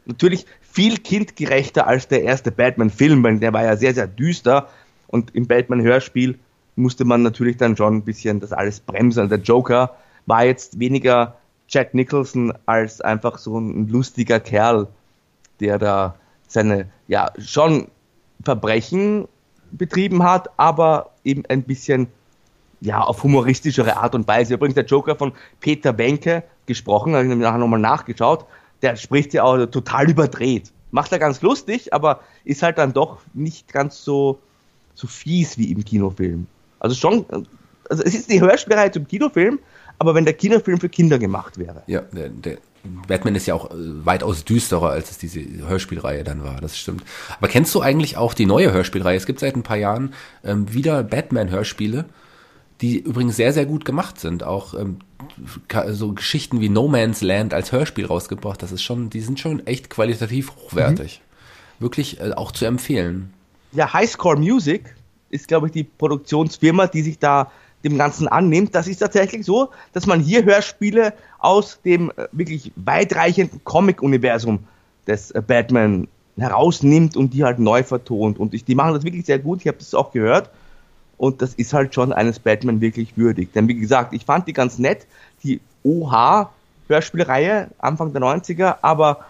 Natürlich 0.09 0.47
viel 0.63 0.97
kindgerechter 0.97 1.87
als 1.87 2.09
der 2.09 2.23
erste 2.23 2.51
Batman-Film, 2.51 3.23
weil 3.23 3.39
der 3.39 3.53
war 3.53 3.63
ja 3.63 3.77
sehr, 3.77 3.95
sehr 3.95 4.07
düster. 4.07 4.69
Und 5.07 5.35
im 5.35 5.47
Batman-Hörspiel 5.47 6.39
musste 6.77 7.05
man 7.05 7.23
natürlich 7.23 7.59
dann 7.59 7.77
schon 7.77 7.97
ein 7.97 8.05
bisschen 8.05 8.41
das 8.41 8.53
alles 8.53 8.81
bremsen. 8.81 9.29
Der 9.29 9.39
Joker 9.39 9.95
war 10.25 10.45
jetzt 10.45 10.81
weniger 10.81 11.37
Jack 11.69 11.93
Nicholson 11.93 12.55
als 12.65 13.03
einfach 13.03 13.37
so 13.37 13.59
ein 13.59 13.89
lustiger 13.89 14.41
Kerl, 14.41 14.89
der 15.61 15.79
da 15.79 16.15
seine, 16.47 16.89
ja, 17.07 17.31
schon 17.39 17.89
Verbrechen 18.43 19.29
betrieben 19.71 20.23
hat, 20.23 20.49
aber 20.57 21.11
eben 21.23 21.45
ein 21.51 21.65
bisschen, 21.65 22.07
ja, 22.81 23.01
auf 23.01 23.23
humoristischere 23.23 23.99
Art 23.99 24.15
und 24.15 24.27
Weise. 24.27 24.55
Übrigens 24.55 24.77
der 24.77 24.87
Joker 24.87 25.17
von 25.17 25.33
Peter 25.61 25.93
Benke 25.93 26.45
gesprochen, 26.65 27.15
habe 27.15 27.27
ich 27.27 27.35
nachher 27.35 27.59
nochmal 27.59 27.81
nachgeschaut, 27.81 28.47
der 28.83 28.97
spricht 28.97 29.35
ja 29.35 29.43
auch 29.45 29.67
total 29.67 30.11
überdreht. 30.11 30.73
Macht 30.91 31.13
er 31.13 31.19
ganz 31.19 31.43
lustig, 31.43 31.93
aber 31.93 32.21
ist 32.45 32.63
halt 32.63 32.79
dann 32.79 32.93
doch 32.93 33.19
nicht 33.35 33.73
ganz 33.73 34.03
so, 34.05 34.39
so 34.95 35.07
fies 35.07 35.59
wie 35.59 35.71
im 35.71 35.85
Kinofilm. 35.85 36.47
Also 36.81 36.95
schon, 36.95 37.27
also 37.89 38.03
es 38.03 38.15
ist 38.15 38.31
die 38.31 38.41
Hörspielreihe 38.41 38.91
zum 38.91 39.07
Kinofilm, 39.07 39.59
aber 39.99 40.15
wenn 40.15 40.25
der 40.25 40.35
Kinofilm 40.35 40.81
für 40.81 40.89
Kinder 40.89 41.19
gemacht 41.19 41.59
wäre. 41.59 41.83
Ja, 41.87 42.03
der, 42.13 42.29
der 42.29 42.59
Batman 43.07 43.35
ist 43.35 43.47
ja 43.47 43.55
auch 43.55 43.71
äh, 43.71 43.75
weitaus 43.77 44.45
düsterer, 44.45 44.91
als 44.91 45.11
es 45.11 45.19
diese 45.19 45.41
Hörspielreihe 45.41 46.25
dann 46.25 46.45
war, 46.45 46.61
das 46.61 46.79
stimmt. 46.79 47.03
Aber 47.39 47.49
kennst 47.49 47.75
du 47.75 47.81
eigentlich 47.81 48.17
auch 48.17 48.35
die 48.35 48.47
neue 48.47 48.73
Hörspielreihe? 48.73 49.17
Es 49.17 49.27
gibt 49.27 49.41
seit 49.41 49.57
ein 49.57 49.63
paar 49.63 49.77
Jahren 49.77 50.15
ähm, 50.45 50.73
wieder 50.73 51.03
Batman-Hörspiele, 51.03 52.05
die 52.81 52.99
übrigens 52.99 53.37
sehr, 53.37 53.53
sehr 53.53 53.67
gut 53.67 53.85
gemacht 53.85 54.21
sind. 54.21 54.45
Auch 54.45 54.75
ähm, 54.75 54.99
so 55.89 56.13
Geschichten 56.13 56.61
wie 56.61 56.69
No 56.69 56.89
Man's 56.89 57.23
Land 57.23 57.55
als 57.55 57.73
Hörspiel 57.73 58.07
rausgebracht. 58.07 58.63
Das 58.63 58.73
ist 58.73 58.83
schon, 58.83 59.11
die 59.11 59.21
sind 59.21 59.41
schon 59.41 59.67
echt 59.67 59.91
qualitativ 59.91 60.53
hochwertig. 60.57 61.21
Mhm. 61.21 61.83
Wirklich 61.83 62.21
äh, 62.21 62.33
auch 62.33 62.53
zu 62.53 62.67
empfehlen. 62.67 63.33
Ja, 63.73 63.93
Highscore 63.93 64.39
Music 64.39 64.95
ist, 65.31 65.49
glaube 65.49 65.67
ich, 65.67 65.73
die 65.73 65.85
Produktionsfirma, 65.85 66.87
die 66.87 67.03
sich 67.03 67.19
da 67.19 67.51
dem 67.85 67.99
Ganzen 67.99 68.29
annimmt. 68.29 68.75
Das 68.75 68.89
ist 68.89 68.99
tatsächlich 68.99 69.45
so, 69.45 69.71
dass 69.93 70.07
man 70.07 70.21
hier 70.21 70.45
Hörspiele 70.45 71.15
aus 71.39 71.81
dem 71.85 72.11
äh, 72.11 72.29
wirklich 72.33 72.73
weitreichenden 72.77 73.63
Comic-Universum 73.65 74.61
des 75.07 75.31
äh, 75.33 75.43
Batman 75.45 76.09
herausnimmt 76.37 77.17
und 77.17 77.35
die 77.35 77.45
halt 77.45 77.59
neu 77.59 77.83
vertont. 77.83 78.39
Und 78.39 78.55
ich, 78.55 78.65
die 78.65 78.75
machen 78.75 78.95
das 78.95 79.05
wirklich 79.05 79.27
sehr 79.27 79.39
gut. 79.39 79.61
Ich 79.61 79.69
habe 79.69 79.79
das 79.79 79.95
auch 79.95 80.13
gehört. 80.13 80.51
Und 81.19 81.43
das 81.43 81.55
ist 81.55 81.73
halt 81.73 81.95
schon 81.95 82.13
eines 82.13 82.39
Batman 82.39 82.81
wirklich 82.81 83.17
würdig. 83.17 83.53
Denn 83.53 83.69
wie 83.69 83.75
gesagt, 83.75 84.15
ich 84.15 84.25
fand 84.25 84.47
die 84.47 84.53
ganz 84.53 84.79
nett, 84.79 85.07
die 85.43 85.61
OH-Hörspielreihe 85.85 87.69
Anfang 87.79 88.13
der 88.13 88.23
90er, 88.23 88.77
aber 88.83 89.25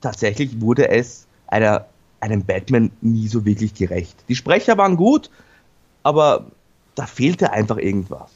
tatsächlich 0.00 0.60
wurde 0.60 0.88
es 0.88 1.26
einer, 1.46 1.86
einem 2.20 2.44
Batman 2.44 2.90
nie 3.00 3.28
so 3.28 3.44
wirklich 3.44 3.74
gerecht. 3.74 4.16
Die 4.28 4.36
Sprecher 4.36 4.76
waren 4.76 4.96
gut, 4.96 5.30
aber 6.02 6.46
da 6.94 7.06
fehlte 7.06 7.52
einfach 7.52 7.78
irgendwas. 7.78 8.30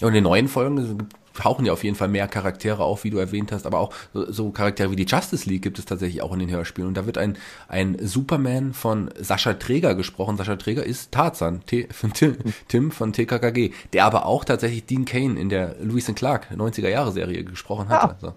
Und 0.00 0.08
in 0.08 0.14
den 0.14 0.24
neuen 0.24 0.48
Folgen 0.48 1.08
tauchen 1.34 1.64
ja 1.64 1.72
auf 1.72 1.84
jeden 1.84 1.96
Fall 1.96 2.08
mehr 2.08 2.28
Charaktere 2.28 2.82
auf, 2.82 3.04
wie 3.04 3.10
du 3.10 3.18
erwähnt 3.18 3.52
hast, 3.52 3.66
aber 3.66 3.78
auch 3.78 3.92
so, 4.12 4.50
Charaktere 4.50 4.90
wie 4.90 4.96
die 4.96 5.06
Justice 5.06 5.48
League 5.48 5.62
gibt 5.62 5.78
es 5.78 5.84
tatsächlich 5.84 6.22
auch 6.22 6.32
in 6.32 6.38
den 6.38 6.50
Hörspielen. 6.50 6.88
Und 6.88 6.96
da 6.96 7.06
wird 7.06 7.18
ein, 7.18 7.36
ein 7.68 7.96
Superman 8.00 8.72
von 8.74 9.10
Sascha 9.18 9.54
Träger 9.54 9.94
gesprochen. 9.94 10.36
Sascha 10.36 10.56
Träger 10.56 10.84
ist 10.84 11.12
Tarzan, 11.12 11.64
T, 11.66 11.88
Tim, 12.14 12.36
Tim 12.68 12.90
von 12.90 13.12
TKKG, 13.12 13.72
der 13.92 14.04
aber 14.04 14.26
auch 14.26 14.44
tatsächlich 14.44 14.86
Dean 14.86 15.04
Kane 15.04 15.38
in 15.38 15.48
der 15.48 15.76
Lewis 15.80 16.08
and 16.08 16.18
Clark 16.18 16.48
90er 16.54 16.88
Jahre 16.88 17.12
Serie 17.12 17.44
gesprochen 17.44 17.88
hat. 17.88 18.02
Ah. 18.02 18.14
Also, 18.14 18.34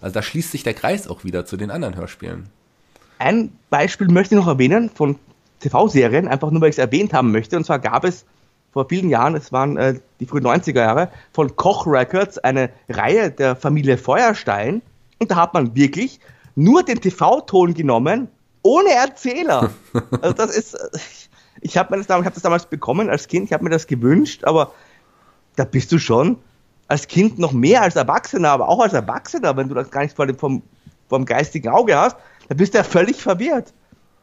also 0.00 0.14
da 0.14 0.22
schließt 0.22 0.52
sich 0.52 0.62
der 0.62 0.74
Kreis 0.74 1.08
auch 1.08 1.24
wieder 1.24 1.46
zu 1.46 1.56
den 1.56 1.70
anderen 1.70 1.96
Hörspielen. 1.96 2.48
Ein 3.18 3.52
Beispiel 3.70 4.08
möchte 4.08 4.34
ich 4.34 4.40
noch 4.40 4.48
erwähnen 4.48 4.90
von 4.90 5.16
TV-Serien, 5.60 6.28
einfach 6.28 6.50
nur 6.50 6.60
weil 6.60 6.70
ich 6.70 6.74
es 6.74 6.78
erwähnt 6.78 7.12
haben 7.12 7.32
möchte. 7.32 7.56
Und 7.56 7.64
zwar 7.64 7.78
gab 7.78 8.04
es 8.04 8.26
vor 8.76 8.90
vielen 8.90 9.08
Jahren, 9.08 9.34
es 9.34 9.52
waren 9.52 9.78
äh, 9.78 9.98
die 10.20 10.26
frühen 10.26 10.44
90er 10.44 10.80
Jahre, 10.80 11.08
von 11.32 11.56
Koch 11.56 11.86
Records 11.86 12.36
eine 12.36 12.68
Reihe 12.90 13.30
der 13.30 13.56
Familie 13.56 13.96
Feuerstein. 13.96 14.82
Und 15.18 15.30
da 15.30 15.36
hat 15.36 15.54
man 15.54 15.74
wirklich 15.74 16.20
nur 16.56 16.82
den 16.82 17.00
TV-Ton 17.00 17.72
genommen, 17.72 18.28
ohne 18.60 18.90
Erzähler. 18.90 19.70
Also 20.20 20.34
das 20.34 20.54
ist, 20.54 20.76
ich 21.62 21.78
habe 21.78 21.96
das, 21.96 22.06
hab 22.10 22.34
das 22.34 22.42
damals 22.42 22.66
bekommen 22.66 23.08
als 23.08 23.28
Kind, 23.28 23.46
ich 23.46 23.54
habe 23.54 23.64
mir 23.64 23.70
das 23.70 23.86
gewünscht, 23.86 24.44
aber 24.44 24.72
da 25.56 25.64
bist 25.64 25.90
du 25.90 25.98
schon 25.98 26.36
als 26.86 27.08
Kind 27.08 27.38
noch 27.38 27.52
mehr 27.52 27.80
als 27.80 27.96
Erwachsener, 27.96 28.50
aber 28.50 28.68
auch 28.68 28.80
als 28.80 28.92
Erwachsener, 28.92 29.56
wenn 29.56 29.70
du 29.70 29.74
das 29.74 29.90
gar 29.90 30.02
nicht 30.02 30.14
vor 30.14 30.26
dem, 30.26 30.36
vom, 30.36 30.62
vom 31.08 31.24
geistigen 31.24 31.70
Auge 31.70 31.96
hast, 31.96 32.18
da 32.50 32.54
bist 32.54 32.74
du 32.74 32.78
ja 32.78 32.84
völlig 32.84 33.22
verwirrt. 33.22 33.72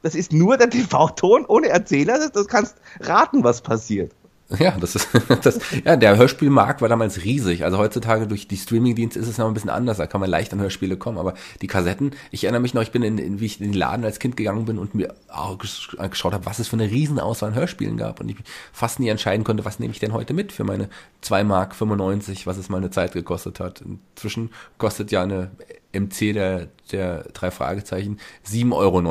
Das 0.03 0.13
ist 0.13 0.31
nur 0.31 0.57
der 0.57 0.69
TV-Ton 0.69 1.45
ohne 1.47 1.69
Erzähler, 1.69 2.29
das 2.29 2.47
kannst 2.47 2.75
raten, 2.99 3.43
was 3.43 3.59
passiert. 3.59 4.11
Ja, 4.59 4.71
das 4.71 4.95
ist 4.95 5.07
das, 5.43 5.59
ja, 5.83 5.95
der 5.95 6.17
Hörspielmarkt 6.17 6.81
war 6.81 6.89
damals 6.89 7.23
riesig. 7.23 7.63
Also 7.63 7.77
heutzutage 7.77 8.27
durch 8.27 8.47
die 8.47 8.57
Streamingdienste 8.57 9.19
ist 9.19 9.27
es 9.27 9.37
noch 9.37 9.47
ein 9.47 9.53
bisschen 9.53 9.69
anders. 9.69 9.97
Da 9.97 10.07
kann 10.07 10.21
man 10.21 10.29
leicht 10.29 10.53
an 10.53 10.59
Hörspiele 10.59 10.97
kommen. 10.97 11.17
Aber 11.17 11.33
die 11.61 11.67
Kassetten, 11.67 12.11
ich 12.31 12.43
erinnere 12.43 12.61
mich 12.61 12.73
noch, 12.73 12.81
ich 12.81 12.91
bin 12.91 13.03
in, 13.03 13.17
in 13.17 13.39
wie 13.39 13.45
ich 13.45 13.59
in 13.59 13.71
den 13.71 13.73
Laden 13.73 14.05
als 14.05 14.19
Kind 14.19 14.37
gegangen 14.37 14.65
bin 14.65 14.77
und 14.77 14.95
mir 14.95 15.13
auch 15.29 15.57
geschaut 15.57 16.33
habe, 16.33 16.45
was 16.45 16.59
es 16.59 16.67
für 16.67 16.75
eine 16.75 16.89
Riesenauswahl 16.89 17.49
an 17.49 17.55
Hörspielen 17.55 17.97
gab. 17.97 18.19
Und 18.19 18.29
ich 18.29 18.37
fast 18.71 18.99
nie 18.99 19.09
entscheiden 19.09 19.43
konnte, 19.43 19.65
was 19.65 19.79
nehme 19.79 19.93
ich 19.93 19.99
denn 19.99 20.13
heute 20.13 20.33
mit 20.33 20.51
für 20.51 20.63
meine 20.63 20.89
2 21.21 21.43
Mark 21.43 21.75
95, 21.75 22.45
was 22.45 22.57
es 22.57 22.69
mal 22.69 22.77
eine 22.77 22.91
Zeit 22.91 23.13
gekostet 23.13 23.59
hat. 23.59 23.81
Inzwischen 23.81 24.51
kostet 24.77 25.11
ja 25.11 25.23
eine 25.23 25.51
MC 25.93 26.33
der, 26.33 26.67
der 26.91 27.23
drei 27.33 27.51
Fragezeichen 27.51 28.17
7,99 28.45 28.73
Euro. 28.73 29.01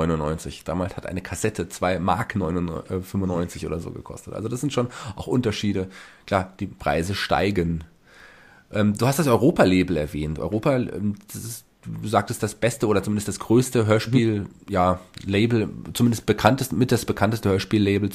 Damals 0.65 0.97
hat 0.97 1.07
eine 1.07 1.23
Kassette 1.23 1.69
2 1.69 1.99
Mark 1.99 2.33
95 2.33 3.67
oder 3.67 3.79
so 3.81 3.91
gekostet. 3.91 4.35
Also 4.35 4.49
das 4.49 4.61
sind 4.61 4.73
schon 4.73 4.89
auch 5.17 5.27
Unterschiede. 5.27 5.89
Klar, 6.27 6.53
die 6.61 6.67
Preise 6.67 7.15
steigen. 7.15 7.85
Ähm, 8.73 8.97
du 8.97 9.07
hast 9.07 9.19
das 9.19 9.29
Europa-Label 9.29 9.97
erwähnt. 9.97 10.39
Europa, 10.39 10.77
ähm, 10.77 11.17
das 11.33 11.45
ist 11.45 11.65
du 11.85 12.09
sagtest, 12.09 12.43
das 12.43 12.55
beste 12.55 12.87
oder 12.87 13.03
zumindest 13.03 13.29
das 13.29 13.39
größte 13.39 13.87
Hörspiel, 13.87 14.41
mhm. 14.41 14.47
ja, 14.69 15.01
Label, 15.25 15.69
zumindest 15.95 16.27
bekanntest, 16.27 16.73
mit 16.73 16.93
das 16.93 17.05
bekannteste 17.05 17.49
Hörspiel-Label, 17.51 18.11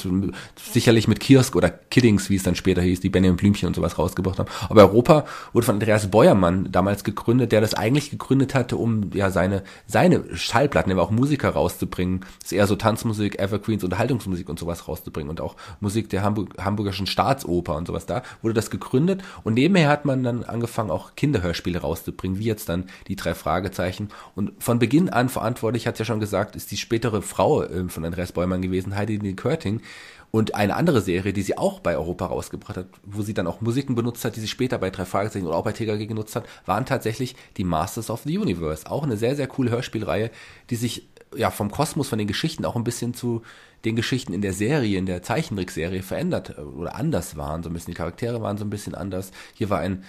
sicherlich 0.56 1.08
mit 1.08 1.20
Kiosk 1.20 1.56
oder 1.56 1.70
Kiddings, 1.70 2.30
wie 2.30 2.36
es 2.36 2.44
dann 2.44 2.56
später 2.56 2.82
hieß, 2.82 3.02
die 3.02 3.10
Benjamin 3.10 3.38
Blümchen 3.38 3.68
und 3.68 3.76
sowas 3.76 3.98
rausgebracht 3.98 4.40
haben. 4.40 4.50
Aber 4.70 4.82
Europa 4.82 5.26
wurde 5.54 5.66
von 5.66 5.76
Andreas 5.76 6.10
Beuermann 6.10 6.72
damals 6.72 7.04
gegründet, 7.04 7.52
der 7.52 7.62
das 7.62 7.74
eigentlich 7.74 8.10
gegründet 8.10 8.56
hatte, 8.56 8.78
um 8.78 9.12
ja 9.14 9.32
seine, 9.32 9.64
seine 9.86 10.24
Schallplatten, 10.36 10.92
aber 10.92 11.04
auch 11.04 11.12
Musiker 11.12 11.50
rauszubringen. 11.50 12.22
Das 12.40 12.52
ist 12.52 12.54
eher 12.54 12.68
so 12.68 12.76
Tanzmusik, 12.76 13.40
Evergreens, 13.40 13.84
Unterhaltungsmusik 13.84 14.50
und 14.50 14.60
sowas 14.60 14.88
rauszubringen 14.88 15.30
und 15.30 15.42
auch 15.42 15.56
Musik 15.80 16.10
der 16.10 16.24
Hamburg, 16.24 16.56
Hamburgischen 16.58 17.08
Staatsoper 17.08 17.76
und 17.76 17.88
sowas. 17.88 18.06
Da 18.06 18.24
wurde 18.42 18.54
das 18.54 18.70
gegründet 18.70 19.24
und 19.44 19.56
nebenher 19.56 19.90
hat 19.90 20.06
man 20.06 20.24
dann 20.24 20.44
angefangen, 20.44 20.92
auch 20.92 21.16
Kinderhörspiele 21.16 21.80
rauszubringen, 21.80 22.40
wie 22.40 22.46
jetzt 22.46 22.70
dann 22.70 22.86
die 23.08 23.16
drei 23.16 23.34
Fragen 23.34 23.57
Fragezeichen. 23.58 24.10
Und 24.36 24.52
von 24.60 24.78
Beginn 24.78 25.10
an 25.10 25.30
verantwortlich, 25.30 25.88
hat 25.88 25.96
es 25.96 26.00
ja 26.00 26.06
schon 26.06 26.20
gesagt, 26.20 26.56
ist 26.56 26.70
die 26.70 26.78
spätere 26.78 27.22
Frau 27.24 27.64
äh, 27.64 27.90
von 27.90 28.06
Andreas 28.06 28.32
Bäumann 28.32 28.62
gewesen, 28.62 28.96
Heidi 28.96 29.18
Körting. 29.34 29.82
Und 30.30 30.56
eine 30.56 30.76
andere 30.76 31.02
Serie, 31.02 31.34
die 31.34 31.42
sie 31.42 31.58
auch 31.58 31.80
bei 31.80 31.96
Europa 31.96 32.28
rausgebracht 32.28 32.78
hat, 32.78 32.88
wo 33.04 33.22
sie 33.22 33.34
dann 33.34 33.48
auch 33.48 33.62
Musiken 33.62 33.96
benutzt 33.96 34.26
hat, 34.26 34.36
die 34.36 34.42
sie 34.42 34.48
später 34.48 34.78
bei 34.78 34.90
drei 34.90 35.06
Fragezeichen 35.06 35.48
oder 35.48 35.56
auch 35.56 35.64
bei 35.64 35.72
TKG 35.72 36.06
genutzt 36.06 36.36
hat, 36.36 36.46
waren 36.66 36.86
tatsächlich 36.86 37.36
die 37.56 37.64
Masters 37.64 38.10
of 38.10 38.24
the 38.26 38.38
Universe. 38.38 38.86
Auch 38.92 39.04
eine 39.04 39.18
sehr, 39.18 39.36
sehr 39.36 39.48
coole 39.48 39.72
Hörspielreihe, 39.72 40.30
die 40.70 40.76
sich 40.76 41.08
ja 41.36 41.50
vom 41.50 41.72
Kosmos, 41.72 42.10
von 42.10 42.20
den 42.20 42.28
Geschichten 42.28 42.66
auch 42.66 42.76
ein 42.76 42.84
bisschen 42.84 43.14
zu 43.14 43.42
den 43.86 43.96
Geschichten 43.96 44.34
in 44.34 44.42
der 44.42 44.54
Serie, 44.54 44.98
in 44.98 45.06
der 45.06 45.24
Zeichentrickserie 45.24 46.04
verändert 46.04 46.56
äh, 46.58 46.62
oder 46.62 46.96
anders 46.96 47.38
waren. 47.38 47.64
So 47.64 47.70
ein 47.70 47.74
bisschen 47.74 47.94
die 47.94 47.98
Charaktere 47.98 48.42
waren 48.42 48.58
so 48.58 48.66
ein 48.66 48.70
bisschen 48.70 48.96
anders. 48.96 49.32
Hier 49.54 49.70
war 49.70 49.80
ein 49.80 50.04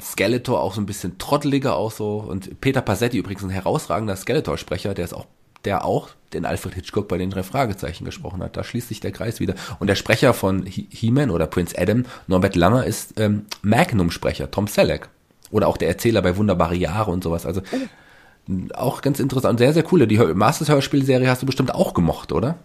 Skeletor 0.00 0.60
auch 0.60 0.74
so 0.74 0.80
ein 0.80 0.86
bisschen 0.86 1.18
trotteliger 1.18 1.76
auch 1.76 1.90
so 1.92 2.18
und 2.18 2.60
Peter 2.60 2.80
Passetti 2.80 3.18
übrigens 3.18 3.42
ein 3.42 3.50
herausragender 3.50 4.16
Skeletor-Sprecher, 4.16 4.94
der 4.94 5.04
ist 5.04 5.14
auch 5.14 5.26
der 5.64 5.84
auch 5.84 6.10
den 6.32 6.46
Alfred 6.46 6.74
Hitchcock 6.74 7.08
bei 7.08 7.18
den 7.18 7.30
drei 7.30 7.42
Fragezeichen 7.42 8.04
gesprochen 8.04 8.42
hat. 8.42 8.56
Da 8.56 8.64
schließt 8.64 8.88
sich 8.88 9.00
der 9.00 9.12
Kreis 9.12 9.40
wieder. 9.40 9.54
Und 9.78 9.88
der 9.88 9.94
Sprecher 9.94 10.32
von 10.32 10.64
He-Man 10.64 11.30
oder 11.30 11.46
Prince 11.46 11.76
Adam, 11.76 12.04
Norbert 12.28 12.56
Langer, 12.56 12.86
ist 12.86 13.18
ähm, 13.20 13.46
Magnum-Sprecher, 13.62 14.50
Tom 14.50 14.66
Selleck. 14.68 15.08
Oder 15.50 15.66
auch 15.66 15.76
der 15.76 15.88
Erzähler 15.88 16.22
bei 16.22 16.36
Wunderbare 16.36 16.76
Jahre 16.76 17.10
und 17.10 17.24
sowas. 17.24 17.46
Also 17.46 17.62
auch 18.74 19.02
ganz 19.02 19.20
interessant. 19.20 19.58
Sehr, 19.58 19.72
sehr 19.72 19.82
coole. 19.82 20.06
Die 20.06 20.18
Masters-Hörspielserie 20.18 21.28
hast 21.28 21.42
du 21.42 21.46
bestimmt 21.46 21.74
auch 21.74 21.94
gemocht, 21.94 22.32
oder? 22.32 22.58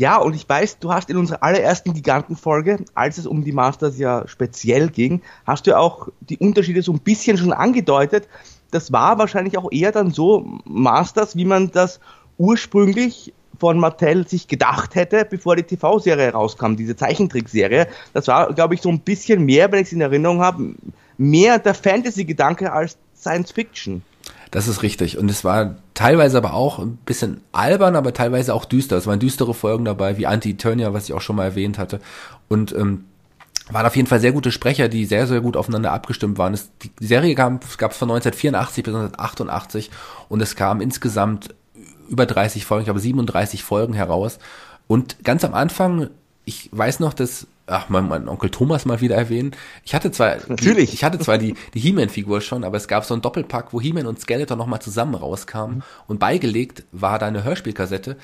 Ja, 0.00 0.16
und 0.16 0.34
ich 0.34 0.48
weiß, 0.48 0.78
du 0.78 0.94
hast 0.94 1.10
in 1.10 1.18
unserer 1.18 1.42
allerersten 1.42 1.92
Gigantenfolge, 1.92 2.86
als 2.94 3.18
es 3.18 3.26
um 3.26 3.44
die 3.44 3.52
Masters 3.52 3.98
ja 3.98 4.26
speziell 4.26 4.88
ging, 4.88 5.20
hast 5.46 5.66
du 5.66 5.76
auch 5.76 6.08
die 6.20 6.38
Unterschiede 6.38 6.80
so 6.80 6.94
ein 6.94 7.00
bisschen 7.00 7.36
schon 7.36 7.52
angedeutet. 7.52 8.26
Das 8.70 8.92
war 8.92 9.18
wahrscheinlich 9.18 9.58
auch 9.58 9.70
eher 9.70 9.92
dann 9.92 10.10
so 10.10 10.58
Masters, 10.64 11.36
wie 11.36 11.44
man 11.44 11.70
das 11.70 12.00
ursprünglich 12.38 13.34
von 13.58 13.78
Mattel 13.78 14.26
sich 14.26 14.48
gedacht 14.48 14.94
hätte, 14.94 15.26
bevor 15.28 15.54
die 15.54 15.64
TV-Serie 15.64 16.32
rauskam, 16.32 16.76
diese 16.76 16.96
Zeichentrickserie. 16.96 17.86
Das 18.14 18.26
war, 18.26 18.54
glaube 18.54 18.72
ich, 18.72 18.80
so 18.80 18.88
ein 18.88 19.00
bisschen 19.00 19.44
mehr, 19.44 19.70
wenn 19.70 19.80
ich 19.80 19.88
es 19.88 19.92
in 19.92 20.00
Erinnerung 20.00 20.40
habe, 20.40 20.76
mehr 21.18 21.58
der 21.58 21.74
Fantasy-Gedanke 21.74 22.72
als 22.72 22.96
Science 23.14 23.52
Fiction. 23.52 24.00
Das 24.50 24.66
ist 24.66 24.82
richtig. 24.82 25.18
Und 25.18 25.30
es 25.30 25.44
war 25.44 25.76
teilweise 26.00 26.38
aber 26.38 26.54
auch 26.54 26.78
ein 26.78 26.96
bisschen 26.96 27.42
albern, 27.52 27.94
aber 27.94 28.14
teilweise 28.14 28.54
auch 28.54 28.64
düster. 28.64 28.96
Es 28.96 29.06
waren 29.06 29.20
düstere 29.20 29.52
Folgen 29.52 29.84
dabei, 29.84 30.16
wie 30.16 30.26
Anti-Eternia, 30.26 30.94
was 30.94 31.04
ich 31.04 31.12
auch 31.12 31.20
schon 31.20 31.36
mal 31.36 31.44
erwähnt 31.44 31.76
hatte. 31.76 32.00
Und 32.48 32.72
ähm, 32.72 33.04
waren 33.70 33.84
auf 33.84 33.96
jeden 33.96 34.08
Fall 34.08 34.18
sehr 34.18 34.32
gute 34.32 34.50
Sprecher, 34.50 34.88
die 34.88 35.04
sehr, 35.04 35.26
sehr 35.26 35.42
gut 35.42 35.58
aufeinander 35.58 35.92
abgestimmt 35.92 36.38
waren. 36.38 36.54
Es, 36.54 36.70
die 36.80 37.06
Serie 37.06 37.34
gab 37.34 37.64
es 37.64 37.74
von 37.74 38.10
1984 38.10 38.82
bis 38.82 38.94
1988 38.94 39.90
und 40.30 40.40
es 40.40 40.56
kam 40.56 40.80
insgesamt 40.80 41.54
über 42.08 42.24
30 42.24 42.64
Folgen, 42.64 42.80
ich 42.80 42.86
glaube 42.86 43.00
37 43.00 43.62
Folgen 43.62 43.92
heraus. 43.92 44.38
Und 44.86 45.22
ganz 45.22 45.44
am 45.44 45.52
Anfang, 45.52 46.08
ich 46.46 46.70
weiß 46.72 47.00
noch, 47.00 47.12
dass 47.12 47.46
ach, 47.70 47.88
mein, 47.88 48.08
mein 48.08 48.28
Onkel 48.28 48.50
Thomas 48.50 48.84
mal 48.84 49.00
wieder 49.00 49.16
erwähnen. 49.16 49.52
Ich 49.84 49.94
hatte 49.94 50.10
zwar, 50.10 50.36
natürlich, 50.48 50.90
die, 50.90 50.96
ich 50.96 51.04
hatte 51.04 51.18
zwar 51.18 51.38
die, 51.38 51.54
die 51.74 51.80
He-Man-Figur 51.80 52.40
schon, 52.40 52.64
aber 52.64 52.76
es 52.76 52.88
gab 52.88 53.04
so 53.04 53.14
einen 53.14 53.22
Doppelpack, 53.22 53.72
wo 53.72 53.80
He-Man 53.80 54.06
und 54.06 54.20
Skeletor 54.20 54.56
nochmal 54.56 54.82
zusammen 54.82 55.14
rauskamen 55.14 55.76
mhm. 55.76 55.82
und 56.06 56.18
beigelegt 56.18 56.84
war 56.92 57.18
da 57.18 57.26
eine 57.26 57.44
Hörspielkassette. 57.44 58.16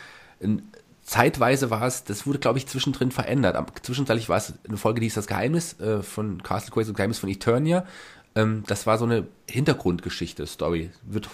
Zeitweise 1.02 1.70
war 1.70 1.86
es, 1.86 2.04
das 2.04 2.26
wurde 2.26 2.40
glaube 2.40 2.58
ich 2.58 2.66
zwischendrin 2.66 3.12
verändert. 3.12 3.56
Zwischenzeitlich 3.82 4.28
war 4.28 4.38
es 4.38 4.54
eine 4.66 4.76
Folge, 4.76 5.00
die 5.00 5.06
hieß 5.06 5.14
Das 5.14 5.28
Geheimnis 5.28 5.78
äh, 5.80 6.02
von 6.02 6.42
Castle 6.42 6.72
Quays 6.72 6.88
und 6.88 6.96
Geheimnis 6.96 7.20
von 7.20 7.28
Eternia. 7.28 7.86
Ähm, 8.34 8.64
das 8.66 8.86
war 8.86 8.98
so 8.98 9.04
eine 9.04 9.26
Hintergrundgeschichte, 9.48 10.46
Story. 10.46 10.90
Wird 11.02 11.28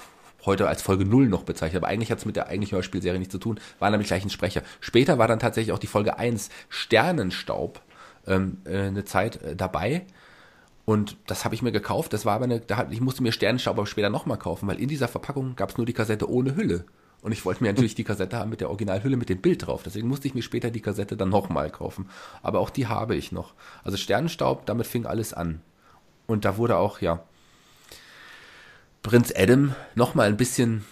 heute 0.45 0.69
als 0.69 0.83
Folge 0.83 1.05
0 1.05 1.29
noch 1.29 1.45
bezeichnet, 1.45 1.83
aber 1.83 1.89
eigentlich 1.91 2.11
hat 2.11 2.19
es 2.19 2.27
mit 2.27 2.37
der 2.37 2.49
eigentlichen 2.49 2.77
Hörspielserie 2.77 3.19
nichts 3.19 3.33
zu 3.33 3.39
tun, 3.39 3.61
war 3.79 3.91
nämlich 3.91 4.09
gleich 4.09 4.25
ein 4.25 4.31
Sprecher. 4.31 4.63
Später 4.81 5.19
war 5.19 5.29
dann 5.29 5.39
tatsächlich 5.39 5.73
auch 5.73 5.79
die 5.79 5.87
Folge 5.87 6.19
1 6.19 6.51
Sternenstaub 6.69 7.81
ähm, 8.27 8.59
äh, 8.65 8.83
eine 8.83 9.05
Zeit 9.05 9.43
äh, 9.43 9.57
dabei. 9.57 10.05
Und 10.85 11.17
das 11.27 11.45
habe 11.45 11.55
ich 11.55 11.63
mir 11.63 11.73
gekauft. 11.73 12.13
Das 12.13 12.25
war 12.25 12.35
aber 12.35 12.45
eine, 12.45 12.61
da, 12.61 12.89
ich 12.91 13.01
musste 13.01 13.23
mir 13.23 13.33
Sternenstaub 13.33 13.77
aber 13.77 13.87
später 13.87 14.11
nochmal 14.11 14.39
kaufen, 14.39 14.69
weil 14.69 14.81
in 14.81 14.89
dieser 14.89 15.09
Verpackung 15.09 15.55
gab 15.57 15.71
es 15.71 15.77
nur 15.77 15.87
die 15.87 15.93
Kassette 15.93 16.29
ohne 16.29 16.57
Hülle. 16.57 16.85
Und 17.23 17.31
ich 17.31 17.45
wollte 17.45 17.63
mir 17.63 17.71
natürlich 17.71 17.95
die 17.95 18.03
Kassette 18.03 18.37
haben 18.37 18.51
mit 18.51 18.61
der 18.61 18.69
Originalhülle 18.69 19.17
mit 19.17 19.29
dem 19.29 19.41
Bild 19.41 19.67
drauf. 19.67 19.85
Deswegen 19.85 20.09
musste 20.09 20.27
ich 20.27 20.35
mir 20.35 20.43
später 20.43 20.71
die 20.71 20.81
Kassette 20.81 21.17
dann 21.17 21.29
nochmal 21.29 21.71
kaufen. 21.71 22.09
Aber 22.43 22.59
auch 22.59 22.71
die 22.71 22.89
habe 22.89 23.15
ich 23.15 23.31
noch. 23.31 23.55
Also 23.85 23.97
Sternenstaub, 23.97 24.67
damit 24.67 24.89
fing 24.89 25.07
alles 25.07 25.33
an. 25.33 25.61
Und 26.27 26.45
da 26.45 26.57
wurde 26.57 26.77
auch, 26.77 27.01
ja, 27.01 27.23
Prinz 29.03 29.33
Adam 29.37 29.75
nochmal 29.95 30.29
ein 30.29 30.37
bisschen, 30.37 30.85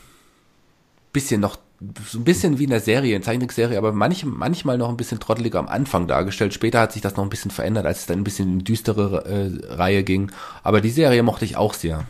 bisschen 1.12 1.40
noch 1.40 1.58
so 2.06 2.18
ein 2.18 2.24
bisschen 2.24 2.58
wie 2.58 2.64
in 2.64 2.70
der 2.70 2.80
Serie, 2.80 3.16
in 3.16 3.22
Zeichentrickserie, 3.22 3.78
aber 3.78 3.92
manch, 3.92 4.24
manchmal 4.24 4.76
noch 4.76 4.90
ein 4.90 4.96
bisschen 4.96 5.18
trotteliger 5.18 5.58
am 5.58 5.68
Anfang 5.68 6.06
dargestellt. 6.06 6.52
Später 6.52 6.80
hat 6.80 6.92
sich 6.92 7.00
das 7.00 7.16
noch 7.16 7.24
ein 7.24 7.30
bisschen 7.30 7.50
verändert, 7.50 7.86
als 7.86 8.00
es 8.00 8.06
dann 8.06 8.18
ein 8.18 8.24
bisschen 8.24 8.52
in 8.52 8.64
düstere 8.64 9.24
äh, 9.24 9.74
Reihe 9.74 10.04
ging. 10.04 10.30
Aber 10.62 10.80
die 10.80 10.90
Serie 10.90 11.22
mochte 11.22 11.46
ich 11.46 11.56
auch 11.56 11.72
sehr. 11.72 12.06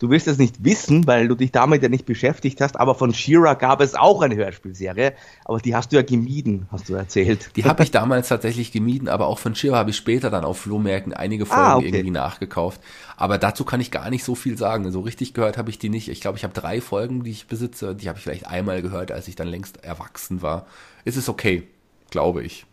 Du 0.00 0.08
wirst 0.08 0.26
es 0.28 0.38
nicht 0.38 0.64
wissen, 0.64 1.06
weil 1.06 1.28
du 1.28 1.34
dich 1.34 1.52
damit 1.52 1.82
ja 1.82 1.90
nicht 1.90 2.06
beschäftigt 2.06 2.62
hast, 2.62 2.80
aber 2.80 2.94
von 2.94 3.12
Shira 3.12 3.52
gab 3.52 3.82
es 3.82 3.94
auch 3.94 4.22
eine 4.22 4.34
Hörspielserie, 4.34 5.12
aber 5.44 5.58
die 5.58 5.76
hast 5.76 5.92
du 5.92 5.96
ja 5.96 6.02
gemieden, 6.02 6.66
hast 6.72 6.88
du 6.88 6.94
erzählt. 6.94 7.50
Die 7.54 7.66
habe 7.66 7.82
ich 7.82 7.90
damals 7.90 8.28
tatsächlich 8.28 8.72
gemieden, 8.72 9.08
aber 9.08 9.26
auch 9.26 9.38
von 9.38 9.54
Shira 9.54 9.76
habe 9.76 9.90
ich 9.90 9.96
später 9.96 10.30
dann 10.30 10.46
auf 10.46 10.60
Flohmärkten 10.60 11.12
einige 11.12 11.44
Folgen 11.44 11.62
ah, 11.62 11.76
okay. 11.76 11.88
irgendwie 11.88 12.12
nachgekauft. 12.12 12.80
Aber 13.18 13.36
dazu 13.36 13.66
kann 13.66 13.82
ich 13.82 13.90
gar 13.90 14.08
nicht 14.08 14.24
so 14.24 14.34
viel 14.34 14.56
sagen. 14.56 14.90
So 14.90 15.00
richtig 15.00 15.34
gehört 15.34 15.58
habe 15.58 15.68
ich 15.68 15.78
die 15.78 15.90
nicht. 15.90 16.08
Ich 16.08 16.22
glaube, 16.22 16.38
ich 16.38 16.44
habe 16.44 16.54
drei 16.54 16.80
Folgen, 16.80 17.22
die 17.22 17.32
ich 17.32 17.46
besitze. 17.46 17.94
Die 17.94 18.08
habe 18.08 18.16
ich 18.16 18.24
vielleicht 18.24 18.46
einmal 18.46 18.80
gehört, 18.80 19.12
als 19.12 19.28
ich 19.28 19.36
dann 19.36 19.48
längst 19.48 19.84
erwachsen 19.84 20.40
war. 20.40 20.66
Es 21.04 21.18
ist 21.18 21.28
okay, 21.28 21.68
glaube 22.08 22.42
ich. 22.42 22.64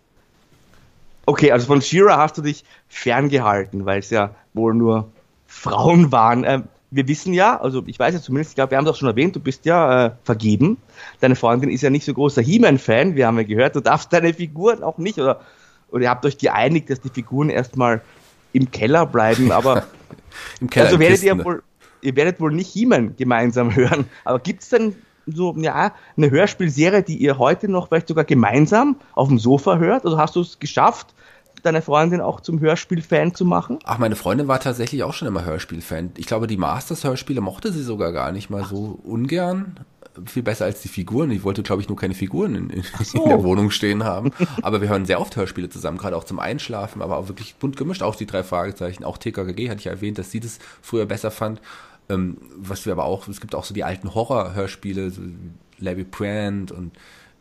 Okay, 1.25 1.51
also 1.51 1.67
von 1.67 1.81
Shira 1.81 2.15
hast 2.15 2.37
du 2.37 2.41
dich 2.41 2.63
ferngehalten, 2.87 3.85
weil 3.85 3.99
es 3.99 4.11
ja 4.11 4.33
wohl 4.53 4.73
nur 4.73 5.11
Frauen 5.45 6.13
waren. 6.13 6.45
Ähm, 6.45 6.63
wir 6.89 7.07
wissen 7.07 7.33
ja, 7.33 7.59
also 7.59 7.83
ich 7.85 7.99
weiß 7.99 8.13
ja 8.13 8.21
zumindest, 8.21 8.51
ich 8.51 8.55
glaube, 8.55 8.71
wir 8.71 8.77
haben 8.77 8.85
das 8.85 8.97
schon 8.97 9.09
erwähnt, 9.09 9.35
du 9.35 9.39
bist 9.39 9.65
ja 9.65 10.05
äh, 10.05 10.11
vergeben. 10.23 10.77
Deine 11.19 11.35
Freundin 11.35 11.69
ist 11.69 11.81
ja 11.81 11.89
nicht 11.89 12.05
so 12.05 12.13
großer 12.13 12.41
He-Man-Fan, 12.41 13.15
wir 13.15 13.27
haben 13.27 13.37
ja 13.37 13.43
gehört, 13.43 13.75
du 13.75 13.81
darfst 13.81 14.13
deine 14.13 14.33
Figuren 14.33 14.83
auch 14.83 14.97
nicht, 14.97 15.19
oder, 15.19 15.41
oder 15.91 16.03
ihr 16.03 16.09
habt 16.09 16.25
euch 16.25 16.37
geeinigt, 16.37 16.89
dass 16.89 17.01
die 17.01 17.09
Figuren 17.09 17.49
erstmal 17.49 18.01
im 18.53 18.71
Keller 18.71 19.05
bleiben, 19.05 19.51
aber 19.51 19.83
Im 20.61 20.69
Keller 20.69 20.87
also 20.87 20.99
werdet 20.99 21.23
ihr 21.23 21.43
wohl, 21.43 21.63
ihr 22.01 22.15
werdet 22.15 22.39
wohl 22.39 22.51
nicht 22.51 22.71
He-Man 22.71 23.15
gemeinsam 23.15 23.75
hören. 23.75 24.05
Aber 24.23 24.39
gibt 24.39 24.63
es 24.63 24.69
denn 24.69 24.95
so 25.25 25.55
ja, 25.57 25.93
eine 26.15 26.31
Hörspielserie, 26.31 27.03
die 27.03 27.17
ihr 27.17 27.37
heute 27.37 27.69
noch 27.69 27.89
vielleicht 27.89 28.07
sogar 28.07 28.23
gemeinsam 28.23 28.97
auf 29.13 29.27
dem 29.27 29.39
Sofa 29.39 29.77
hört? 29.77 30.05
Also 30.05 30.17
hast 30.17 30.35
du 30.35 30.41
es 30.41 30.59
geschafft, 30.59 31.13
deine 31.67 31.81
Freundin 31.81 32.21
auch 32.21 32.41
zum 32.41 32.59
Hörspiel-Fan 32.59 33.35
zu 33.35 33.45
machen? 33.45 33.79
Ach, 33.83 33.97
meine 33.97 34.15
Freundin 34.15 34.47
war 34.47 34.59
tatsächlich 34.59 35.03
auch 35.03 35.13
schon 35.13 35.27
immer 35.27 35.45
Hörspiel-Fan. 35.45 36.11
Ich 36.17 36.25
glaube, 36.25 36.47
die 36.47 36.57
Masters-Hörspiele 36.57 37.41
mochte 37.41 37.71
sie 37.71 37.83
sogar 37.83 38.11
gar 38.11 38.31
nicht 38.31 38.49
mal 38.49 38.63
so 38.63 38.99
ungern. 39.03 39.79
Viel 40.25 40.41
besser 40.41 40.65
als 40.65 40.81
die 40.81 40.87
Figuren. 40.87 41.29
Ich 41.29 41.43
wollte, 41.43 41.61
glaube 41.61 41.81
ich, 41.81 41.89
nur 41.89 41.97
keine 41.97 42.15
Figuren 42.15 42.55
in, 42.55 42.69
in, 42.69 42.83
so. 43.03 43.23
in 43.23 43.29
der 43.29 43.43
Wohnung 43.43 43.69
stehen 43.69 44.03
haben. 44.03 44.31
Aber 44.63 44.81
wir 44.81 44.89
hören 44.89 45.05
sehr 45.05 45.21
oft 45.21 45.35
Hörspiele 45.35 45.69
zusammen, 45.69 45.97
gerade 45.97 46.15
auch 46.17 46.23
zum 46.23 46.39
Einschlafen, 46.39 47.01
aber 47.01 47.17
auch 47.17 47.27
wirklich 47.27 47.55
bunt 47.55 47.77
gemischt. 47.77 48.01
Auch 48.01 48.15
die 48.15 48.25
drei 48.25 48.43
Fragezeichen. 48.43 49.03
Auch 49.03 49.17
TKKG 49.17 49.69
hatte 49.69 49.79
ich 49.79 49.85
ja 49.85 49.91
erwähnt, 49.91 50.17
dass 50.17 50.31
sie 50.31 50.39
das 50.39 50.59
früher 50.81 51.05
besser 51.05 51.29
fand. 51.29 51.61
Ähm, 52.09 52.37
was 52.55 52.85
wir 52.85 52.93
aber 52.93 53.03
auch, 53.03 53.27
es 53.27 53.41
gibt 53.41 53.53
auch 53.53 53.65
so 53.65 53.73
die 53.73 53.83
alten 53.83 54.15
Horror-Hörspiele, 54.15 55.11
so 55.11 55.21
Larry 55.79 56.05
Brand 56.05 56.71
und 56.71 56.93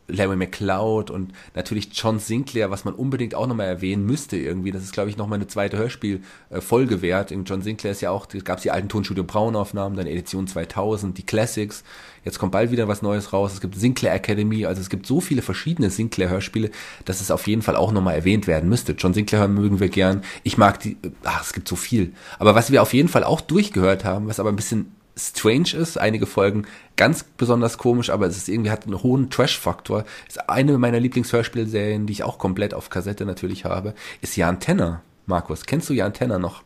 Larry 0.09 0.37
McCloud 0.37 1.11
und 1.11 1.33
natürlich 1.55 1.91
John 1.93 2.19
Sinclair, 2.19 2.71
was 2.71 2.85
man 2.85 2.95
unbedingt 2.95 3.35
auch 3.35 3.47
nochmal 3.47 3.67
erwähnen 3.67 4.07
müsste 4.07 4.37
irgendwie. 4.37 4.71
Das 4.71 4.83
ist, 4.83 4.93
glaube 4.93 5.11
ich, 5.11 5.17
nochmal 5.17 5.39
eine 5.39 5.49
zweite 5.49 5.77
Hörspiel-Folge 5.77 7.03
wert. 7.03 7.31
In 7.31 7.45
John 7.45 7.63
Sinclair 7.63 7.93
ist 7.93 8.01
ja 8.01 8.11
auch, 8.11 8.29
gab 8.45 8.59
es 8.59 8.63
die 8.63 8.71
alten 8.71 8.89
Tonstudio 8.89 9.25
Braun-Aufnahmen, 9.25 9.97
dann 9.97 10.07
Edition 10.07 10.47
2000, 10.47 11.17
die 11.19 11.27
Classics. 11.27 11.85
Jetzt 12.25 12.39
kommt 12.39 12.53
bald 12.53 12.73
wieder 12.73 12.89
was 12.89 13.03
Neues 13.03 13.33
raus. 13.33 13.53
Es 13.53 13.61
gibt 13.61 13.77
Sinclair 13.77 14.15
Academy, 14.15 14.67
also 14.67 14.81
es 14.81 14.91
gibt 14.91 15.07
so 15.07 15.21
viele 15.21 15.43
verschiedene 15.43 15.91
Sinclair-Hörspiele, 15.91 16.71
dass 17.05 17.21
es 17.21 17.31
auf 17.31 17.47
jeden 17.47 17.63
Fall 17.63 17.77
auch 17.77 17.93
nochmal 17.93 18.17
erwähnt 18.17 18.47
werden 18.47 18.69
müsste. 18.69 18.93
John 18.93 19.15
Sinclair 19.15 19.47
mögen 19.49 19.79
wir 19.81 19.89
gern. 19.89 20.23
Ich 20.43 20.59
mag 20.59 20.81
die, 20.81 20.97
ach, 21.25 21.43
es 21.43 21.53
gibt 21.53 21.69
so 21.69 21.77
viel. 21.77 22.13
Aber 22.39 22.55
was 22.55 22.73
wir 22.73 22.83
auf 22.83 22.95
jeden 22.95 23.09
Fall 23.09 23.23
auch 23.23 23.41
durchgehört 23.41 24.05
haben, 24.05 24.27
was 24.27 24.41
aber 24.41 24.51
ein 24.51 24.57
bisschen 24.57 24.96
strange 25.19 25.75
ist, 25.75 25.99
einige 25.99 26.27
Folgen 26.27 26.67
ganz 26.97 27.25
besonders 27.25 27.79
komisch, 27.79 28.11
aber 28.11 28.27
es 28.27 28.37
ist 28.37 28.49
irgendwie 28.49 28.71
hat 28.71 28.85
einen 28.85 29.03
hohen 29.03 29.31
Trash-Faktor. 29.31 30.05
Ist 30.29 30.49
eine 30.49 30.79
meiner 30.79 31.01
Lieblingshörspielserien, 31.01 32.07
die 32.07 32.13
ich 32.13 32.23
auch 32.23 32.39
komplett 32.39 32.75
auf 32.75 32.91
Kassette 32.91 33.25
natürlich 33.25 33.65
habe, 33.65 33.95
ist 34.21 34.37
Jan 34.37 34.61
Tenner. 34.61 35.03
Markus, 35.27 35.67
kennst 35.67 35.89
du 35.89 35.95
Jan 35.95 36.13
Tenner 36.13 36.39
noch? 36.39 36.63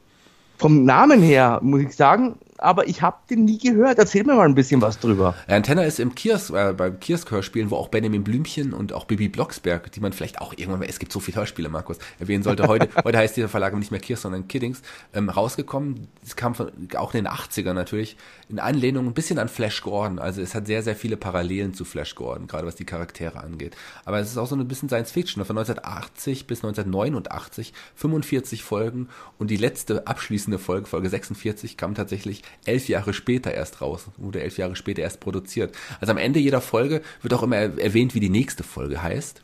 Vom 0.58 0.84
Namen 0.84 1.22
her 1.22 1.60
muss 1.62 1.80
ich 1.80 1.96
sagen, 1.96 2.36
aber 2.62 2.88
ich 2.88 3.02
habe 3.02 3.16
den 3.28 3.44
nie 3.44 3.58
gehört. 3.58 3.98
Erzähl 3.98 4.24
mir 4.24 4.34
mal 4.34 4.46
ein 4.46 4.54
bisschen 4.54 4.80
was 4.80 4.98
drüber. 4.98 5.34
Ja, 5.48 5.56
Antenna 5.56 5.82
ist 5.82 6.00
im 6.00 6.14
Kiosk, 6.14 6.52
äh, 6.52 6.72
beim 6.72 7.00
Kiosk-Hörspielen, 7.00 7.70
wo 7.70 7.76
auch 7.76 7.88
Benjamin 7.88 8.24
Blümchen 8.24 8.72
und 8.72 8.92
auch 8.92 9.04
Bibi 9.04 9.28
Blocksberg, 9.28 9.90
die 9.92 10.00
man 10.00 10.12
vielleicht 10.12 10.40
auch 10.40 10.52
irgendwann, 10.56 10.82
es 10.82 10.98
gibt 10.98 11.12
so 11.12 11.20
viele 11.20 11.38
Hörspiele, 11.38 11.68
Markus, 11.68 11.98
erwähnen 12.18 12.42
sollte. 12.42 12.66
Heute, 12.66 12.88
heute 13.04 13.18
heißt 13.18 13.36
dieser 13.36 13.48
Verlag 13.48 13.74
nicht 13.76 13.90
mehr 13.90 14.00
Kiosk, 14.00 14.22
sondern 14.22 14.48
Kiddings, 14.48 14.82
ähm, 15.14 15.28
rausgekommen. 15.28 16.08
Es 16.24 16.36
kam 16.36 16.54
von, 16.54 16.70
auch 16.96 17.14
in 17.14 17.24
den 17.24 17.32
80ern 17.32 17.72
natürlich, 17.72 18.16
in 18.48 18.58
Anlehnung 18.58 19.06
ein 19.06 19.14
bisschen 19.14 19.38
an 19.38 19.48
Flash 19.48 19.82
Gordon. 19.82 20.18
Also 20.18 20.42
es 20.42 20.54
hat 20.54 20.66
sehr, 20.66 20.82
sehr 20.82 20.96
viele 20.96 21.16
Parallelen 21.16 21.74
zu 21.74 21.84
Flash 21.84 22.14
Gordon, 22.14 22.46
gerade 22.46 22.66
was 22.66 22.74
die 22.74 22.84
Charaktere 22.84 23.40
angeht. 23.40 23.76
Aber 24.04 24.18
es 24.18 24.30
ist 24.30 24.38
auch 24.38 24.46
so 24.46 24.56
ein 24.56 24.68
bisschen 24.68 24.88
Science 24.88 25.12
Fiction. 25.12 25.44
Von 25.44 25.56
1980 25.58 26.46
bis 26.46 26.58
1989, 26.58 27.72
45 27.94 28.62
Folgen 28.62 29.08
und 29.38 29.50
die 29.50 29.56
letzte 29.56 30.06
abschließende 30.06 30.58
Folge, 30.58 30.86
Folge 30.86 31.08
46, 31.08 31.76
kam 31.76 31.94
tatsächlich 31.94 32.42
elf 32.64 32.88
Jahre 32.88 33.12
später 33.12 33.52
erst 33.52 33.80
raus, 33.80 34.06
wurde 34.16 34.40
elf 34.42 34.58
Jahre 34.58 34.76
später 34.76 35.02
erst 35.02 35.20
produziert. 35.20 35.74
Also 36.00 36.12
am 36.12 36.18
Ende 36.18 36.38
jeder 36.38 36.60
Folge 36.60 37.02
wird 37.22 37.34
auch 37.34 37.42
immer 37.42 37.56
erwähnt, 37.56 38.14
wie 38.14 38.20
die 38.20 38.30
nächste 38.30 38.62
Folge 38.62 39.02
heißt. 39.02 39.42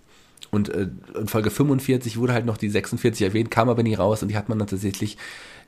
Und 0.50 0.68
äh, 0.68 0.88
in 1.18 1.28
Folge 1.28 1.50
45 1.50 2.18
wurde 2.18 2.32
halt 2.32 2.46
noch 2.46 2.57
die 2.57 2.68
46 2.68 3.26
erwähnt, 3.26 3.50
kam 3.50 3.68
aber 3.68 3.82
nie 3.82 3.94
raus 3.94 4.22
und 4.22 4.28
die 4.28 4.36
hat 4.36 4.48
man 4.48 4.59
dann 4.59 4.68
tatsächlich 4.68 5.16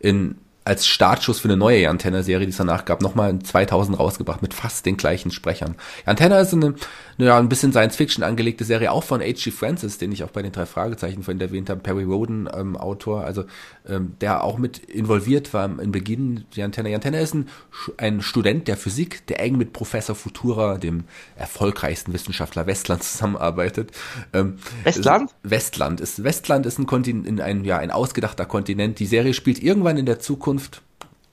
in 0.01 0.37
als 0.69 0.87
Startschuss 0.87 1.41
für 1.41 1.49
eine 1.49 1.57
neue 1.57 1.89
Antenna-Serie, 1.89 2.47
die 2.47 2.51
es 2.51 2.59
danach 2.59 2.85
gab, 2.85 3.01
nochmal 3.01 3.31
in 3.31 3.43
2000 3.43 3.99
rausgebracht 3.99 4.43
mit 4.43 4.53
fast 4.53 4.85
den 4.85 4.99
gleichen 4.99 5.31
Sprechern. 5.31 5.77
Antenna 6.05 6.41
ist 6.41 6.53
eine, 6.53 6.75
ja, 7.17 7.39
ein 7.39 7.49
bisschen 7.49 7.73
Science-Fiction 7.73 8.23
angelegte 8.23 8.65
Serie, 8.65 8.93
auch 8.93 9.03
von 9.03 9.23
H.G. 9.23 9.51
Francis, 9.51 9.97
den 9.97 10.13
ich 10.13 10.25
auch 10.25 10.31
bei 10.31 10.43
den 10.43 10.53
drei 10.53 10.67
Fragezeichen 10.67 11.23
vorhin 11.23 11.41
erwähnt 11.41 11.71
habe, 11.71 11.81
Perry 11.81 12.05
Roden, 12.05 12.51
ähm, 12.55 12.77
Autor, 12.77 13.25
also 13.25 13.45
ähm, 13.89 14.13
der 14.21 14.45
auch 14.45 14.59
mit 14.59 14.79
involviert 14.79 15.55
war 15.55 15.65
im 15.65 15.91
Beginn 15.91 16.45
die 16.55 16.63
Antenna. 16.63 16.91
Die 16.91 16.95
Antenna 16.95 17.19
ist 17.19 17.35
ein, 17.35 17.49
ein 17.97 18.21
Student 18.21 18.69
der 18.69 18.77
Physik, 18.77 19.27
der 19.29 19.41
eng 19.41 19.57
mit 19.57 19.73
Professor 19.73 20.15
Futura, 20.15 20.77
dem 20.77 21.05
erfolgreichsten 21.35 22.13
Wissenschaftler 22.13 22.67
Westlands, 22.67 23.13
zusammenarbeitet. 23.13 23.93
Ähm, 24.35 24.59
Westland? 24.85 25.35
Westland 25.43 26.03
ist 26.03 26.23
Westland 26.23 26.67
ist 26.67 26.79
ein 26.79 26.85
Kontinent, 26.85 27.41
ein 27.41 27.65
ja 27.65 27.79
ein 27.79 27.91
ausgedachter 27.91 28.45
Kontinent. 28.45 28.99
Die 28.99 29.07
Serie 29.07 29.33
spielt 29.33 29.63
irgendwann 29.63 29.97
in 29.97 30.05
der 30.05 30.19
Zukunft 30.19 30.58
Zukunft 30.59 30.83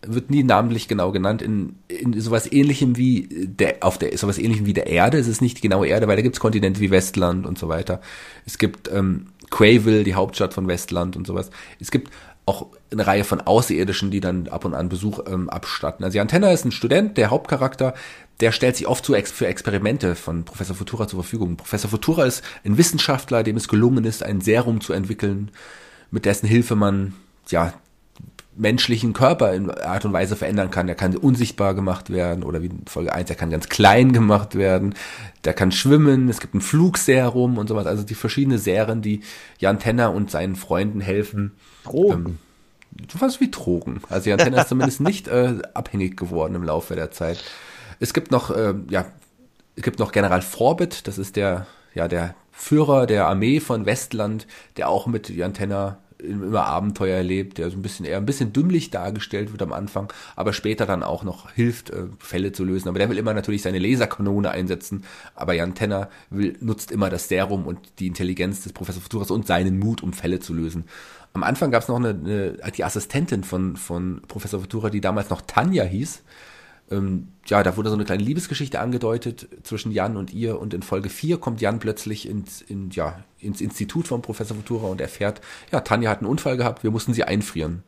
wird 0.07 0.29
nie 0.29 0.43
namentlich 0.43 0.87
genau 0.87 1.11
genannt, 1.11 1.41
in, 1.41 1.77
in 1.87 2.19
sowas 2.21 2.51
ähnlichem 2.51 2.95
wie 2.95 3.27
der, 3.47 3.77
auf 3.79 3.97
der, 3.97 4.15
sowas 4.17 4.37
ähnlichem 4.37 4.67
wie 4.67 4.73
der 4.73 4.85
Erde. 4.85 5.17
Es 5.17 5.27
ist 5.27 5.41
nicht 5.41 5.57
die 5.57 5.61
genaue 5.61 5.87
Erde, 5.87 6.07
weil 6.07 6.15
da 6.15 6.21
gibt 6.21 6.35
es 6.35 6.39
Kontinente 6.39 6.79
wie 6.79 6.91
Westland 6.91 7.47
und 7.47 7.57
so 7.57 7.69
weiter. 7.69 8.01
Es 8.45 8.59
gibt 8.59 8.91
ähm, 8.91 9.27
Quayville, 9.49 10.03
die 10.03 10.13
Hauptstadt 10.13 10.53
von 10.53 10.67
Westland 10.67 11.15
und 11.15 11.25
sowas. 11.25 11.49
Es 11.79 11.89
gibt 11.89 12.11
auch 12.45 12.67
eine 12.91 13.07
Reihe 13.07 13.23
von 13.23 13.41
Außerirdischen, 13.41 14.11
die 14.11 14.19
dann 14.19 14.47
ab 14.47 14.65
und 14.65 14.75
an 14.75 14.89
Besuch 14.89 15.21
ähm, 15.27 15.49
abstatten. 15.49 16.03
Also 16.03 16.13
die 16.13 16.19
Antenna 16.19 16.51
ist 16.51 16.65
ein 16.65 16.71
Student, 16.71 17.17
der 17.17 17.31
Hauptcharakter, 17.31 17.95
der 18.41 18.51
stellt 18.51 18.75
sich 18.75 18.85
oft 18.85 19.03
zu 19.03 19.15
ex 19.15 19.31
für 19.31 19.47
Experimente 19.47 20.13
von 20.13 20.43
Professor 20.43 20.75
Futura 20.75 21.07
zur 21.07 21.23
Verfügung. 21.23 21.55
Professor 21.55 21.89
Futura 21.89 22.25
ist 22.25 22.43
ein 22.63 22.77
Wissenschaftler, 22.77 23.41
dem 23.41 23.57
es 23.57 23.67
gelungen 23.67 24.05
ist, 24.05 24.21
ein 24.21 24.41
Serum 24.41 24.81
zu 24.81 24.93
entwickeln, 24.93 25.49
mit 26.11 26.25
dessen 26.25 26.45
Hilfe 26.45 26.75
man 26.75 27.13
ja 27.49 27.73
menschlichen 28.57 29.13
Körper 29.13 29.53
in 29.53 29.69
Art 29.69 30.05
und 30.05 30.13
Weise 30.13 30.35
verändern 30.35 30.71
kann. 30.71 30.87
Der 30.87 30.95
kann 30.95 31.15
unsichtbar 31.15 31.73
gemacht 31.73 32.09
werden 32.09 32.43
oder 32.43 32.61
wie 32.61 32.67
in 32.67 32.85
Folge 32.87 33.13
1, 33.13 33.27
der 33.27 33.35
kann 33.35 33.49
ganz 33.49 33.69
klein 33.69 34.13
gemacht 34.13 34.55
werden, 34.55 34.95
der 35.43 35.53
kann 35.53 35.71
schwimmen, 35.71 36.29
es 36.29 36.39
gibt 36.39 36.55
ein 36.55 36.61
Flugserum 36.61 37.57
und 37.57 37.67
sowas. 37.67 37.85
Also 37.85 38.03
die 38.03 38.15
verschiedenen 38.15 38.57
Serien, 38.57 39.01
die 39.01 39.21
Jan 39.59 39.79
Tenner 39.79 40.13
und 40.13 40.31
seinen 40.31 40.55
Freunden 40.55 41.01
helfen. 41.01 41.51
Drogen. 41.83 42.39
Ähm, 42.99 43.07
was 43.19 43.41
wie 43.41 43.51
Drogen. 43.51 44.01
Also 44.09 44.29
Jan 44.29 44.39
Tenner 44.39 44.61
ist 44.61 44.69
zumindest 44.69 44.99
nicht 45.01 45.27
äh, 45.27 45.55
abhängig 45.73 46.17
geworden 46.17 46.55
im 46.55 46.63
Laufe 46.63 46.95
der 46.95 47.11
Zeit. 47.11 47.43
Es 47.99 48.13
gibt 48.13 48.31
noch, 48.31 48.51
äh, 48.51 48.73
ja, 48.89 49.05
es 49.75 49.83
gibt 49.83 49.99
noch 49.99 50.11
General 50.11 50.41
Forbit, 50.41 51.07
das 51.07 51.17
ist 51.17 51.35
der, 51.35 51.67
ja, 51.93 52.07
der 52.07 52.35
Führer 52.51 53.05
der 53.05 53.27
Armee 53.27 53.59
von 53.59 53.85
Westland, 53.85 54.47
der 54.77 54.87
auch 54.87 55.07
mit 55.07 55.29
Jan 55.29 55.53
Tenner 55.53 55.97
immer 56.25 56.65
Abenteuer 56.65 57.17
erlebt, 57.17 57.57
der 57.57 57.69
so 57.69 57.77
ein 57.77 57.81
bisschen 57.81 58.05
eher 58.05 58.17
ein 58.17 58.25
bisschen 58.25 58.53
dümmlich 58.53 58.89
dargestellt 58.89 59.51
wird 59.51 59.61
am 59.61 59.73
Anfang, 59.73 60.11
aber 60.35 60.53
später 60.53 60.85
dann 60.85 61.03
auch 61.03 61.23
noch 61.23 61.51
hilft, 61.51 61.89
äh, 61.89 62.05
Fälle 62.19 62.51
zu 62.51 62.63
lösen. 62.63 62.89
Aber 62.89 62.99
der 62.99 63.09
will 63.09 63.17
immer 63.17 63.33
natürlich 63.33 63.61
seine 63.61 63.79
Laserkanone 63.79 64.51
einsetzen, 64.51 65.03
aber 65.35 65.53
Jan 65.53 65.75
Tenner 65.75 66.09
will, 66.29 66.57
nutzt 66.59 66.91
immer 66.91 67.09
das 67.09 67.27
Serum 67.27 67.65
und 67.65 67.79
die 67.99 68.07
Intelligenz 68.07 68.63
des 68.63 68.73
Professor 68.73 69.01
Futuras 69.01 69.31
und 69.31 69.47
seinen 69.47 69.79
Mut, 69.79 70.03
um 70.03 70.13
Fälle 70.13 70.39
zu 70.39 70.53
lösen. 70.53 70.85
Am 71.33 71.43
Anfang 71.43 71.69
gab 71.69 71.83
es 71.83 71.89
noch 71.89 71.97
eine, 71.97 72.09
eine, 72.09 72.71
die 72.71 72.83
Assistentin 72.83 73.43
von, 73.43 73.75
von 73.75 74.21
Professor 74.27 74.61
Futura, 74.61 74.89
die 74.89 75.01
damals 75.01 75.29
noch 75.29 75.41
Tanja 75.41 75.83
hieß, 75.83 76.23
ähm, 76.91 77.29
ja, 77.47 77.63
da 77.63 77.77
wurde 77.77 77.89
so 77.89 77.95
eine 77.95 78.05
kleine 78.05 78.23
Liebesgeschichte 78.23 78.79
angedeutet 78.79 79.47
zwischen 79.63 79.91
Jan 79.91 80.17
und 80.17 80.33
ihr 80.33 80.59
und 80.59 80.73
in 80.73 80.83
Folge 80.83 81.09
4 81.09 81.37
kommt 81.37 81.61
Jan 81.61 81.79
plötzlich 81.79 82.27
ins, 82.27 82.61
in, 82.61 82.89
ja, 82.91 83.23
ins 83.39 83.61
Institut 83.61 84.07
von 84.07 84.21
Professor 84.21 84.55
Futura 84.55 84.87
und 84.87 85.01
erfährt, 85.01 85.41
ja, 85.71 85.81
Tanja 85.81 86.09
hat 86.09 86.19
einen 86.19 86.29
Unfall 86.29 86.57
gehabt, 86.57 86.83
wir 86.83 86.91
mussten 86.91 87.13
sie 87.13 87.23
einfrieren. 87.23 87.83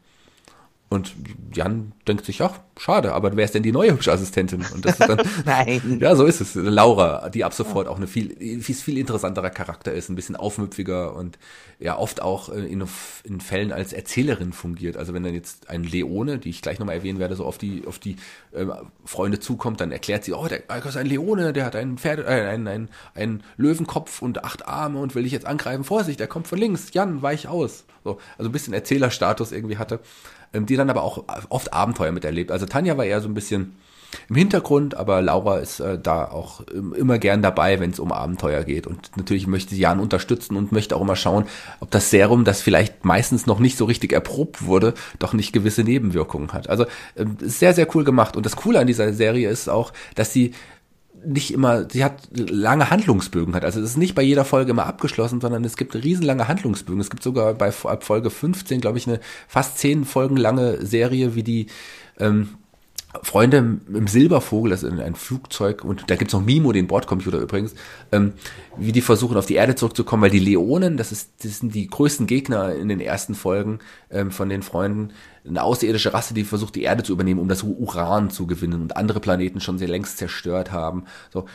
Und 0.89 1.15
Jan 1.53 1.91
denkt 2.07 2.23
sich, 2.23 2.41
ach, 2.41 2.61
schade, 2.77 3.11
aber 3.13 3.35
wer 3.35 3.43
ist 3.43 3.53
denn 3.53 3.63
die 3.63 3.73
neue 3.73 3.91
hübsche 3.91 4.13
Assistentin? 4.13 4.65
Und 4.73 4.85
das 4.85 4.97
ist 4.97 5.09
dann, 5.09 5.19
Nein. 5.45 5.97
Ja, 5.99 6.15
so 6.15 6.23
ist 6.23 6.39
es. 6.39 6.55
Laura, 6.55 7.29
die 7.29 7.43
ab 7.43 7.53
sofort 7.53 7.89
auch 7.89 7.97
eine 7.97 8.07
viel, 8.07 8.61
viel, 8.61 8.75
viel 8.75 8.97
interessanterer 8.97 9.49
Charakter 9.49 9.91
ist, 9.91 10.07
ein 10.07 10.15
bisschen 10.15 10.37
aufmüpfiger 10.37 11.13
und 11.13 11.37
ja 11.79 11.97
oft 11.97 12.21
auch 12.21 12.47
äh, 12.47 12.65
in, 12.65 12.85
in 13.25 13.41
Fällen 13.41 13.73
als 13.73 13.91
Erzählerin 13.91 14.53
fungiert. 14.53 14.95
Also 14.95 15.13
wenn 15.13 15.23
dann 15.23 15.33
jetzt 15.33 15.69
ein 15.69 15.83
Leone, 15.83 16.37
die 16.39 16.51
ich 16.51 16.61
gleich 16.61 16.79
nochmal 16.79 16.95
erwähnen 16.95 17.19
werde, 17.19 17.35
so 17.35 17.43
auf 17.43 17.57
die, 17.57 17.83
auf 17.85 17.99
die 17.99 18.15
äh, 18.53 18.65
Freunde 19.03 19.41
zukommt, 19.41 19.81
dann 19.81 19.91
erklärt 19.91 20.23
sie, 20.23 20.31
oh, 20.31 20.47
der 20.47 20.69
ist 20.85 20.97
ein 20.97 21.05
Leone, 21.05 21.51
der 21.51 21.65
hat 21.65 21.75
einen 21.75 21.97
Pferde, 21.97 22.23
äh, 22.23 22.47
einen, 22.47 22.67
einen, 22.67 22.89
einen 23.13 23.43
Löwenkopf 23.57 24.21
und 24.21 24.45
acht 24.45 24.65
Arme 24.65 24.99
und 24.99 25.15
will 25.15 25.23
dich 25.23 25.33
jetzt 25.33 25.45
angreifen. 25.45 25.83
Vorsicht, 25.83 26.21
der 26.21 26.27
kommt 26.27 26.47
von 26.47 26.57
links. 26.57 26.93
Jan, 26.93 27.21
weich 27.21 27.49
aus. 27.49 27.83
So, 28.05 28.19
also 28.37 28.49
ein 28.49 28.53
bisschen 28.53 28.73
Erzählerstatus 28.73 29.51
irgendwie 29.51 29.77
hatte 29.77 29.99
ähm, 29.99 30.36
die 30.53 30.75
dann 30.75 30.89
aber 30.89 31.03
auch 31.03 31.23
oft 31.49 31.73
Abenteuer 31.73 32.11
miterlebt. 32.11 32.51
Also 32.51 32.65
Tanja 32.65 32.97
war 32.97 33.05
eher 33.05 33.21
so 33.21 33.27
ein 33.27 33.33
bisschen 33.33 33.75
im 34.29 34.35
Hintergrund, 34.35 34.95
aber 34.95 35.21
Laura 35.21 35.57
ist 35.57 35.79
äh, 35.79 35.99
da 35.99 36.25
auch 36.25 36.61
immer 36.61 37.19
gern 37.19 37.41
dabei, 37.41 37.79
wenn 37.79 37.91
es 37.91 37.99
um 37.99 38.11
Abenteuer 38.11 38.63
geht. 38.63 38.87
Und 38.87 39.11
natürlich 39.15 39.47
möchte 39.47 39.75
sie 39.75 39.81
Jan 39.81 39.99
unterstützen 39.99 40.55
und 40.55 40.71
möchte 40.71 40.95
auch 40.95 41.01
immer 41.01 41.15
schauen, 41.15 41.45
ob 41.79 41.91
das 41.91 42.09
Serum, 42.09 42.43
das 42.43 42.61
vielleicht 42.61 43.05
meistens 43.05 43.45
noch 43.45 43.59
nicht 43.59 43.77
so 43.77 43.85
richtig 43.85 44.13
erprobt 44.13 44.65
wurde, 44.65 44.93
doch 45.19 45.33
nicht 45.33 45.53
gewisse 45.53 45.83
Nebenwirkungen 45.83 46.53
hat. 46.53 46.69
Also 46.69 46.85
äh, 47.15 47.25
sehr, 47.41 47.73
sehr 47.73 47.93
cool 47.95 48.03
gemacht. 48.03 48.35
Und 48.35 48.45
das 48.45 48.55
Coole 48.55 48.79
an 48.79 48.87
dieser 48.87 49.13
Serie 49.13 49.49
ist 49.49 49.69
auch, 49.69 49.93
dass 50.15 50.33
sie 50.33 50.53
nicht 51.25 51.53
immer, 51.53 51.89
sie 51.89 52.03
hat 52.03 52.29
lange 52.31 52.89
Handlungsbögen 52.89 53.55
hat. 53.55 53.65
Also 53.65 53.79
es 53.79 53.91
ist 53.91 53.97
nicht 53.97 54.15
bei 54.15 54.21
jeder 54.21 54.45
Folge 54.45 54.71
immer 54.71 54.85
abgeschlossen, 54.85 55.41
sondern 55.41 55.63
es 55.63 55.77
gibt 55.77 55.95
riesenlange 55.95 56.47
Handlungsbögen. 56.47 57.01
Es 57.01 57.09
gibt 57.09 57.23
sogar 57.23 57.53
bei 57.53 57.71
Folge 57.71 58.29
15, 58.29 58.81
glaube 58.81 58.97
ich, 58.97 59.07
eine 59.07 59.19
fast 59.47 59.77
zehn 59.77 60.05
Folgen 60.05 60.37
lange 60.37 60.85
Serie, 60.85 61.35
wie 61.35 61.43
die 61.43 61.67
ähm, 62.19 62.49
Freunde 63.23 63.57
im 63.57 64.07
Silbervogel, 64.07 64.71
das 64.71 64.83
ist 64.83 64.99
ein 64.99 65.15
Flugzeug, 65.15 65.83
und 65.83 66.09
da 66.09 66.15
gibt's 66.15 66.33
noch 66.33 66.43
Mimo, 66.43 66.71
den 66.71 66.87
Bordcomputer 66.87 67.39
übrigens, 67.39 67.73
ähm, 68.11 68.33
wie 68.77 68.91
die 68.91 69.01
versuchen, 69.01 69.37
auf 69.37 69.45
die 69.45 69.55
Erde 69.55 69.75
zurückzukommen, 69.75 70.23
weil 70.23 70.29
die 70.29 70.39
Leonen, 70.39 70.97
das, 70.97 71.11
ist, 71.11 71.31
das 71.43 71.59
sind 71.59 71.73
die 71.73 71.87
größten 71.87 72.27
Gegner 72.27 72.75
in 72.75 72.89
den 72.89 72.99
ersten 72.99 73.33
Folgen 73.33 73.79
ähm, 74.11 74.31
von 74.31 74.49
den 74.49 74.61
Freunden, 74.61 75.13
eine 75.47 75.63
außerirdische 75.63 76.13
Rasse, 76.13 76.33
die 76.33 76.43
versucht, 76.43 76.75
die 76.75 76.83
Erde 76.83 77.03
zu 77.03 77.13
übernehmen, 77.13 77.39
um 77.39 77.47
das 77.47 77.63
Uran 77.63 78.29
zu 78.29 78.47
gewinnen 78.47 78.81
und 78.81 78.97
andere 78.97 79.19
Planeten 79.19 79.61
schon 79.61 79.77
sehr 79.77 79.87
längst 79.87 80.17
zerstört 80.17 80.71
haben. 80.71 81.05
So, 81.31 81.45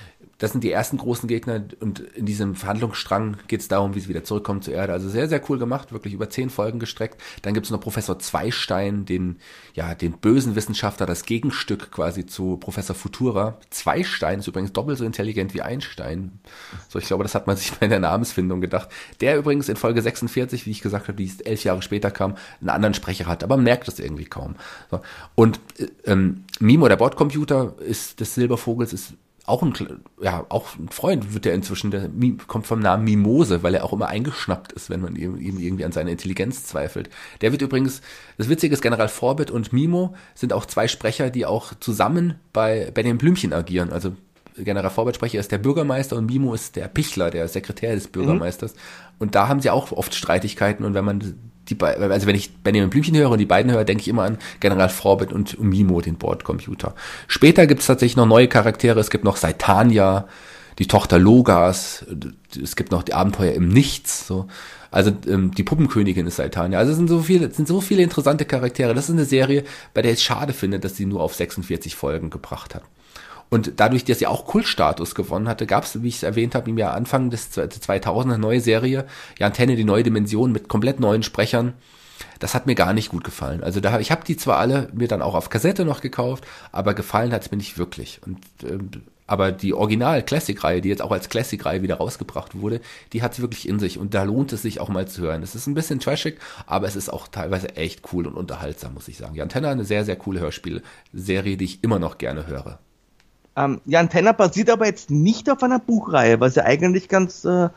das 0.43 0.51
sind 0.51 0.65
die 0.65 0.73
ersten 0.73 0.97
großen 0.97 1.29
Gegner 1.29 1.63
und 1.79 2.01
in 2.01 2.27
diesem 2.27 2.57
Verhandlungsstrang 2.57 3.37
geht 3.47 3.61
es 3.61 3.69
darum, 3.69 3.95
wie 3.95 4.01
sie 4.01 4.09
wieder 4.09 4.25
zurückkommen 4.25 4.61
zur 4.61 4.75
Erde. 4.75 4.93
Also 4.93 5.09
sehr, 5.09 5.29
sehr 5.29 5.41
cool 5.49 5.57
gemacht, 5.57 5.93
wirklich 5.93 6.15
über 6.15 6.31
zehn 6.31 6.51
Folgen 6.51 6.81
gestreckt. 6.81 7.23
Dann 7.43 7.55
gibt 7.55 7.67
es 7.67 7.71
noch 7.71 7.79
Professor 7.79 8.19
Zweistein, 8.19 9.05
den, 9.05 9.37
ja, 9.75 9.95
den 9.95 10.15
bösen 10.15 10.57
Wissenschaftler, 10.57 11.07
das 11.07 11.27
Gegenstück 11.27 11.93
quasi 11.93 12.27
zu 12.27 12.57
Professor 12.57 12.97
Futura. 12.97 13.57
Zweistein 13.71 14.41
ist 14.41 14.49
übrigens 14.49 14.73
doppelt 14.73 14.99
so 14.99 15.05
intelligent 15.05 15.55
wie 15.55 15.63
Einstein. 15.63 16.41
So, 16.89 16.99
ich 16.99 17.07
glaube, 17.07 17.23
das 17.23 17.37
hat 17.37 17.47
man 17.47 17.57
sich 17.57 17.73
bei 17.75 17.87
der 17.87 18.01
Namensfindung 18.01 18.61
gedacht. 18.61 18.89
Der 19.21 19.39
übrigens 19.39 19.69
in 19.69 19.77
Folge 19.77 20.03
46, 20.03 20.67
wie 20.67 20.73
ich 20.73 20.83
gesagt 20.83 21.07
habe, 21.07 21.17
die 21.17 21.33
elf 21.45 21.63
Jahre 21.63 21.83
später 21.83 22.11
kam, 22.11 22.37
einen 22.61 22.71
anderen 22.71 22.95
Sprecher 22.95 23.27
hat, 23.27 23.45
aber 23.45 23.55
man 23.55 23.65
merkt 23.65 23.87
das 23.87 24.01
irgendwie 24.01 24.25
kaum. 24.25 24.57
So. 24.91 25.03
Und 25.37 25.61
äh, 25.79 25.87
ähm, 26.05 26.47
Mimo, 26.59 26.89
der 26.89 26.97
Bordcomputer, 26.97 27.77
ist 27.79 28.19
des 28.19 28.35
Silbervogels, 28.35 28.93
ist 28.93 29.15
auch 29.45 29.63
ein, 29.63 29.75
ja, 30.21 30.47
auch 30.51 30.79
ein 30.79 30.89
Freund 30.89 31.35
wird 31.35 31.47
er 31.47 31.55
inzwischen, 31.55 31.91
der 31.91 32.09
kommt 32.47 32.67
vom 32.67 32.81
Namen 32.81 33.05
Mimose, 33.05 33.63
weil 33.63 33.75
er 33.75 33.85
auch 33.85 33.93
immer 33.93 34.09
eingeschnappt 34.09 34.73
ist, 34.73 34.89
wenn 34.89 35.01
man 35.01 35.17
ihm, 35.17 35.37
ihm 35.37 35.59
irgendwie 35.59 35.85
an 35.85 35.91
seine 35.91 36.13
Intelligenz 36.13 36.65
zweifelt. 36.65 37.11
Der 37.41 37.51
wird 37.51 37.63
übrigens, 37.63 38.03
das 38.39 38.49
Witzige 38.49 38.73
ist, 38.73 38.83
General 38.83 39.09
Forbit 39.09 39.51
und 39.51 39.73
Mimo 39.73 40.15
sind 40.35 40.53
auch 40.53 40.65
zwei 40.67 40.87
Sprecher, 40.87 41.31
die 41.31 41.45
auch 41.45 41.75
zusammen 41.81 42.37
bei 42.53 42.91
Benjamin 42.93 43.19
Blümchen 43.19 43.53
agieren. 43.53 43.93
Also 43.93 44.13
General 44.57 44.91
Forbit 44.91 45.17
Sprecher 45.17 45.41
ist 45.41 45.51
der 45.51 45.59
Bürgermeister 45.59 46.17
und 46.17 46.27
Mimo 46.27 46.55
ist 46.55 46.77
der 46.77 46.87
Pichler, 46.87 47.31
der 47.31 47.49
Sekretär 47.49 47.95
des 47.95 48.09
Bürgermeisters. 48.09 48.75
Mhm. 48.75 48.79
Und 49.19 49.35
da 49.35 49.49
haben 49.49 49.61
sie 49.61 49.71
auch 49.71 49.91
oft 49.91 50.15
Streitigkeiten 50.15 50.85
und 50.85 50.95
wenn 50.95 51.05
man 51.05 51.35
die 51.69 51.75
beiden, 51.75 52.11
also 52.11 52.27
wenn 52.27 52.35
ich 52.35 52.55
Benjamin 52.57 52.91
Blümchen 52.91 53.17
höre 53.17 53.31
und 53.31 53.39
die 53.39 53.47
beiden 53.47 53.71
höre, 53.73 53.85
denke 53.85 54.03
ich 54.03 54.09
immer 54.09 54.25
an 54.25 54.39
General 54.61 54.89
Forbit 54.89 55.33
und 55.33 55.61
Mimo, 55.61 56.01
den 56.01 56.17
Bordcomputer. 56.17 56.95
Später 57.29 57.67
gibt 57.67 57.81
es 57.81 57.87
tatsächlich 57.87 58.17
noch 58.17 58.27
neue 58.27 58.49
Charaktere. 58.49 58.99
Es 59.01 59.11
gibt 59.11 59.25
noch 59.25 59.37
Saitania, 59.37 60.27
die 60.79 60.87
Tochter 60.87 61.19
Logas. 61.19 62.05
Es 62.61 62.77
gibt 62.77 62.91
noch 62.91 63.03
die 63.03 63.15
Abenteuer 63.15 63.53
im 63.53 63.69
Nichts. 63.69 64.27
So. 64.27 64.49
Also 64.91 65.13
ähm, 65.27 65.53
die 65.53 65.63
Puppenkönigin 65.63 66.27
ist 66.27 66.37
Saitania. 66.37 66.79
Also 66.79 66.93
es 66.93 66.99
sind 66.99 67.09
so 67.09 67.21
viele, 67.21 67.51
sind 67.51 67.69
so 67.69 67.81
viele 67.81 68.03
interessante 68.03 68.45
Charaktere. 68.45 68.95
Das 68.95 69.09
ist 69.09 69.15
eine 69.15 69.25
Serie, 69.25 69.65
bei 69.95 70.03
der 70.03 70.13
ich 70.13 70.19
es 70.19 70.25
schade 70.25 70.53
finde, 70.53 70.81
dass 70.81 70.97
sie 70.97 71.07
nur 71.07 71.23
auf 71.23 71.35
46 71.35 71.95
Folgen 71.95 72.31
gebracht 72.31 72.75
hat. 72.75 72.83
Und 73.53 73.75
dadurch, 73.77 74.07
dass 74.07 74.19
sie 74.19 74.27
auch 74.27 74.47
Kultstatus 74.47 75.15
gewonnen 75.15 75.47
hatte, 75.47 75.67
gab 75.67 75.85
es, 75.85 76.03
wie 76.03 76.09
ich 76.09 76.17
es 76.17 76.23
erwähnt 76.23 76.55
habe, 76.55 76.71
im 76.71 76.79
Jahr 76.79 76.95
Anfang 76.95 77.29
des 77.29 77.51
2000 77.51 78.33
eine 78.33 78.41
neue 78.41 78.63
Serie, 78.63 79.05
die 79.39 79.45
Antenne, 79.45 79.77
die 79.77 79.85
neue 79.85 80.03
Dimension 80.03 80.53
mit 80.53 80.69
komplett 80.69 81.01
neuen 81.01 81.23
Sprechern. 81.23 81.75
Das 82.39 82.55
hat 82.55 82.67
mir 82.67 82.75
gar 82.75 82.95
nicht 82.95 83.11
gut 83.11 83.25
gefallen. 83.25 83.63
Also 83.63 83.81
da, 83.81 84.01
ich 84.01 84.11
habe 84.11 84.25
die 84.25 84.39
zwar 84.39 84.57
alle 84.57 84.89
mir 84.95 85.07
dann 85.07 85.21
auch 85.21 85.35
auf 85.35 85.51
Kassette 85.51 85.85
noch 85.85 86.01
gekauft, 86.01 86.47
aber 86.73 86.95
gefallen 86.95 87.31
hat 87.31 87.43
es 87.43 87.51
mir 87.51 87.59
nicht 87.59 87.77
wirklich. 87.77 88.23
Und 88.25 88.39
ähm, 88.65 88.89
aber 89.27 89.53
die 89.53 89.75
Original-Classic-Reihe, 89.75 90.81
die 90.81 90.89
jetzt 90.89 91.03
auch 91.03 91.13
als 91.13 91.29
Classic-Reihe 91.29 91.83
wieder 91.83 91.97
rausgebracht 91.97 92.59
wurde, 92.59 92.81
die 93.13 93.23
hat 93.23 93.35
es 93.35 93.41
wirklich 93.43 93.69
in 93.69 93.79
sich 93.79 93.99
und 93.99 94.15
da 94.15 94.23
lohnt 94.23 94.55
es 94.55 94.63
sich 94.63 94.81
auch 94.81 94.89
mal 94.89 95.07
zu 95.07 95.21
hören. 95.21 95.43
Es 95.43 95.55
ist 95.55 95.67
ein 95.67 95.75
bisschen 95.75 96.01
trashig, 96.01 96.39
aber 96.67 96.87
es 96.87 96.97
ist 96.97 97.11
auch 97.11 97.29
teilweise 97.29 97.77
echt 97.77 98.15
cool 98.15 98.27
und 98.27 98.35
unterhaltsam, 98.35 98.95
muss 98.95 99.09
ich 99.09 99.19
sagen. 99.19 99.35
Die 99.35 99.43
Antenne 99.43 99.69
eine 99.69 99.85
sehr, 99.85 100.07
sehr 100.07 100.17
coole 100.17 100.41
Hörspielserie, 100.41 101.59
die 101.59 101.67
ich 101.67 101.85
immer 101.85 101.99
noch 101.99 102.17
gerne 102.17 102.47
höre. 102.47 102.79
Ähm, 103.57 103.81
ja, 103.85 104.01
Antenna 104.01 104.33
basiert 104.33 104.71
aber 104.71 104.87
jetzt 104.87 105.11
nicht 105.11 105.51
auf 105.51 105.63
einer 105.63 105.79
Buchreihe, 105.79 106.41
was 106.41 106.55
ja 106.55 106.65
eigentlich 106.65 107.09
ganz 107.09 107.45
äh, 107.45 107.69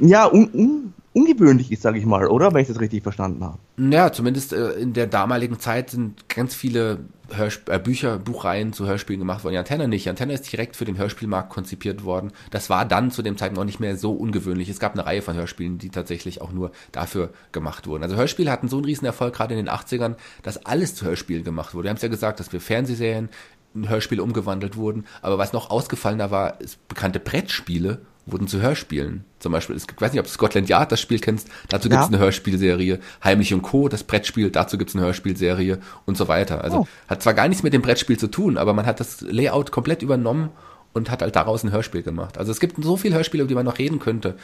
ja, 0.00 0.26
un, 0.26 0.50
un, 0.52 0.94
ungewöhnlich 1.12 1.72
ist, 1.72 1.82
sage 1.82 1.98
ich 1.98 2.06
mal, 2.06 2.26
oder? 2.26 2.52
Wenn 2.52 2.62
ich 2.62 2.68
das 2.68 2.80
richtig 2.80 3.02
verstanden 3.02 3.44
habe. 3.44 3.58
Ja, 3.76 4.12
zumindest 4.12 4.52
äh, 4.52 4.72
in 4.72 4.92
der 4.92 5.06
damaligen 5.06 5.58
Zeit 5.58 5.90
sind 5.90 6.28
ganz 6.28 6.54
viele 6.54 7.00
Hörsp 7.34 7.68
äh, 7.68 7.78
Bücher, 7.78 8.18
Buchreihen 8.18 8.72
zu 8.72 8.86
Hörspielen 8.86 9.20
gemacht 9.20 9.44
worden. 9.44 9.54
Die 9.54 9.58
Antenne 9.58 9.88
nicht. 9.88 10.04
Die 10.04 10.10
Antenne 10.10 10.34
ist 10.34 10.50
direkt 10.50 10.76
für 10.76 10.84
den 10.84 10.98
Hörspielmarkt 10.98 11.50
konzipiert 11.50 12.04
worden. 12.04 12.32
Das 12.50 12.70
war 12.70 12.84
dann 12.84 13.10
zu 13.10 13.22
dem 13.22 13.36
Zeitpunkt 13.36 13.60
auch 13.60 13.64
nicht 13.64 13.80
mehr 13.80 13.96
so 13.96 14.12
ungewöhnlich. 14.12 14.68
Es 14.68 14.78
gab 14.78 14.92
eine 14.92 15.06
Reihe 15.06 15.22
von 15.22 15.34
Hörspielen, 15.34 15.78
die 15.78 15.90
tatsächlich 15.90 16.40
auch 16.40 16.52
nur 16.52 16.72
dafür 16.92 17.30
gemacht 17.52 17.86
wurden. 17.86 18.02
Also 18.02 18.16
Hörspiele 18.16 18.50
hatten 18.50 18.68
so 18.68 18.76
einen 18.76 18.84
riesen 18.84 19.06
Erfolg, 19.06 19.34
gerade 19.34 19.54
in 19.54 19.64
den 19.64 19.74
80ern, 19.74 20.16
dass 20.42 20.66
alles 20.66 20.94
zu 20.94 21.06
Hörspielen 21.06 21.44
gemacht 21.44 21.74
wurde. 21.74 21.84
Wir 21.84 21.90
haben 21.90 21.96
es 21.96 22.02
ja 22.02 22.08
gesagt, 22.08 22.40
dass 22.40 22.52
wir 22.52 22.60
Fernsehserien 22.60 23.28
in 23.74 23.88
Hörspiele 23.88 24.22
umgewandelt 24.22 24.76
wurden. 24.76 25.04
Aber 25.20 25.38
was 25.38 25.52
noch 25.52 25.70
ausgefallener 25.70 26.30
war, 26.30 26.60
ist 26.60 26.86
bekannte 26.88 27.20
Brettspiele 27.20 28.00
wurden 28.26 28.46
zu 28.46 28.60
Hörspielen. 28.60 29.24
Zum 29.40 29.52
Beispiel, 29.52 29.76
ich 29.76 29.82
weiß 30.00 30.12
nicht, 30.12 30.20
ob 30.20 30.26
du 30.26 30.32
Scotland 30.32 30.68
Yard 30.68 30.92
das 30.92 31.00
Spiel 31.00 31.18
kennst, 31.18 31.48
dazu 31.68 31.88
gibt 31.88 32.00
es 32.00 32.08
eine 32.08 32.18
Hörspielserie. 32.18 33.00
Heimlich 33.24 33.52
und 33.52 33.62
Co., 33.62 33.88
das 33.88 34.04
Brettspiel, 34.04 34.50
dazu 34.50 34.78
gibt 34.78 34.90
es 34.90 34.96
eine 34.96 35.04
Hörspielserie 35.04 35.78
und 36.06 36.16
so 36.16 36.28
weiter. 36.28 36.62
Also 36.62 36.78
oh. 36.78 36.86
hat 37.08 37.22
zwar 37.22 37.34
gar 37.34 37.48
nichts 37.48 37.64
mit 37.64 37.72
dem 37.72 37.82
Brettspiel 37.82 38.18
zu 38.18 38.28
tun, 38.28 38.58
aber 38.58 38.74
man 38.74 38.86
hat 38.86 39.00
das 39.00 39.22
Layout 39.22 39.72
komplett 39.72 40.02
übernommen 40.02 40.50
und 40.92 41.10
hat 41.10 41.22
halt 41.22 41.34
daraus 41.34 41.64
ein 41.64 41.72
Hörspiel 41.72 42.02
gemacht. 42.02 42.38
Also 42.38 42.52
es 42.52 42.60
gibt 42.60 42.82
so 42.82 42.96
viele 42.96 43.16
Hörspiele, 43.16 43.42
über 43.42 43.48
die 43.48 43.54
man 43.54 43.64
noch 43.64 43.78
reden 43.78 43.98
könnte. 43.98 44.36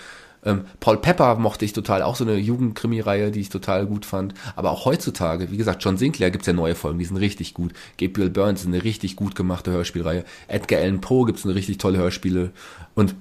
Ähm, 0.44 0.62
Paul 0.80 0.98
Pepper 0.98 1.36
mochte 1.36 1.64
ich 1.64 1.72
total, 1.72 2.02
auch 2.02 2.16
so 2.16 2.24
eine 2.24 2.36
Jugendkrimi-Reihe, 2.36 3.30
die 3.30 3.40
ich 3.40 3.48
total 3.48 3.86
gut 3.86 4.06
fand. 4.06 4.34
Aber 4.56 4.70
auch 4.70 4.84
heutzutage, 4.84 5.50
wie 5.50 5.56
gesagt, 5.56 5.82
John 5.84 5.96
Sinclair 5.96 6.30
gibt's 6.30 6.46
ja 6.46 6.52
neue 6.52 6.74
Folgen, 6.74 6.98
die 6.98 7.04
sind 7.04 7.16
richtig 7.16 7.54
gut. 7.54 7.72
Gabriel 7.98 8.30
Burns 8.30 8.60
ist 8.60 8.66
eine 8.66 8.84
richtig 8.84 9.16
gut 9.16 9.34
gemachte 9.34 9.70
Hörspielreihe. 9.70 10.24
Edgar 10.46 10.80
Allan 10.80 11.00
Poe 11.00 11.26
gibt's 11.26 11.44
eine 11.44 11.54
richtig 11.54 11.78
tolle 11.78 11.98
Hörspiele. 11.98 12.52
Und 12.94 13.14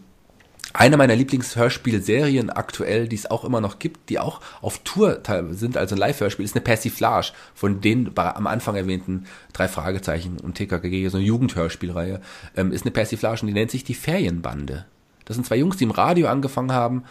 eine 0.73 0.97
meiner 0.97 1.15
Lieblingshörspielserien 1.15 2.49
aktuell, 2.49 3.07
die 3.07 3.15
es 3.15 3.31
auch 3.31 3.43
immer 3.43 3.61
noch 3.61 3.79
gibt, 3.79 4.09
die 4.09 4.19
auch 4.19 4.41
auf 4.61 4.79
Tour 4.83 5.21
sind, 5.51 5.75
also 5.75 5.95
ein 5.95 5.99
Live-Hörspiel, 5.99 6.45
ist 6.45 6.55
eine 6.55 6.63
Persiflage 6.63 7.31
von 7.55 7.81
den 7.81 8.11
am 8.15 8.47
Anfang 8.47 8.75
erwähnten 8.75 9.25
drei 9.53 9.67
Fragezeichen 9.67 10.39
und 10.39 10.55
TKKG, 10.55 11.07
so 11.07 11.17
eine 11.17 11.25
Jugendhörspielreihe, 11.25 12.21
ähm, 12.55 12.71
ist 12.71 12.83
eine 12.83 12.91
Persiflage 12.91 13.41
und 13.41 13.47
die 13.47 13.53
nennt 13.53 13.71
sich 13.71 13.85
die 13.85 13.95
Ferienbande. 13.95 14.85
Das 15.27 15.35
sind 15.35 15.45
zwei 15.45 15.57
Jungs, 15.57 15.77
die 15.77 15.83
im 15.83 15.91
Radio 15.91 16.27
angefangen 16.27 16.71
haben. 16.71 17.03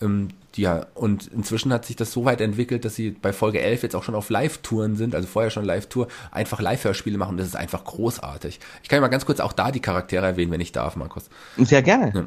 Ähm, 0.00 0.28
ja, 0.56 0.86
und 0.94 1.28
inzwischen 1.28 1.72
hat 1.72 1.86
sich 1.86 1.96
das 1.96 2.12
so 2.12 2.24
weit 2.24 2.40
entwickelt, 2.40 2.84
dass 2.84 2.94
sie 2.94 3.10
bei 3.10 3.32
Folge 3.32 3.60
11 3.60 3.84
jetzt 3.84 3.96
auch 3.96 4.02
schon 4.02 4.14
auf 4.14 4.28
Live-Touren 4.28 4.96
sind, 4.96 5.14
also 5.14 5.26
vorher 5.26 5.50
schon 5.50 5.64
Live-Tour, 5.64 6.08
einfach 6.30 6.60
Live-Hörspiele 6.60 7.16
machen. 7.16 7.36
Das 7.36 7.46
ist 7.46 7.56
einfach 7.56 7.84
großartig. 7.84 8.60
Ich 8.82 8.88
kann 8.88 8.98
ja 8.98 9.00
mal 9.00 9.08
ganz 9.08 9.24
kurz 9.24 9.40
auch 9.40 9.52
da 9.52 9.70
die 9.70 9.80
Charaktere 9.80 10.26
erwähnen, 10.26 10.50
wenn 10.50 10.60
ich 10.60 10.72
darf, 10.72 10.96
Markus. 10.96 11.30
Sehr 11.56 11.82
gerne. 11.82 12.12
Ja. 12.14 12.26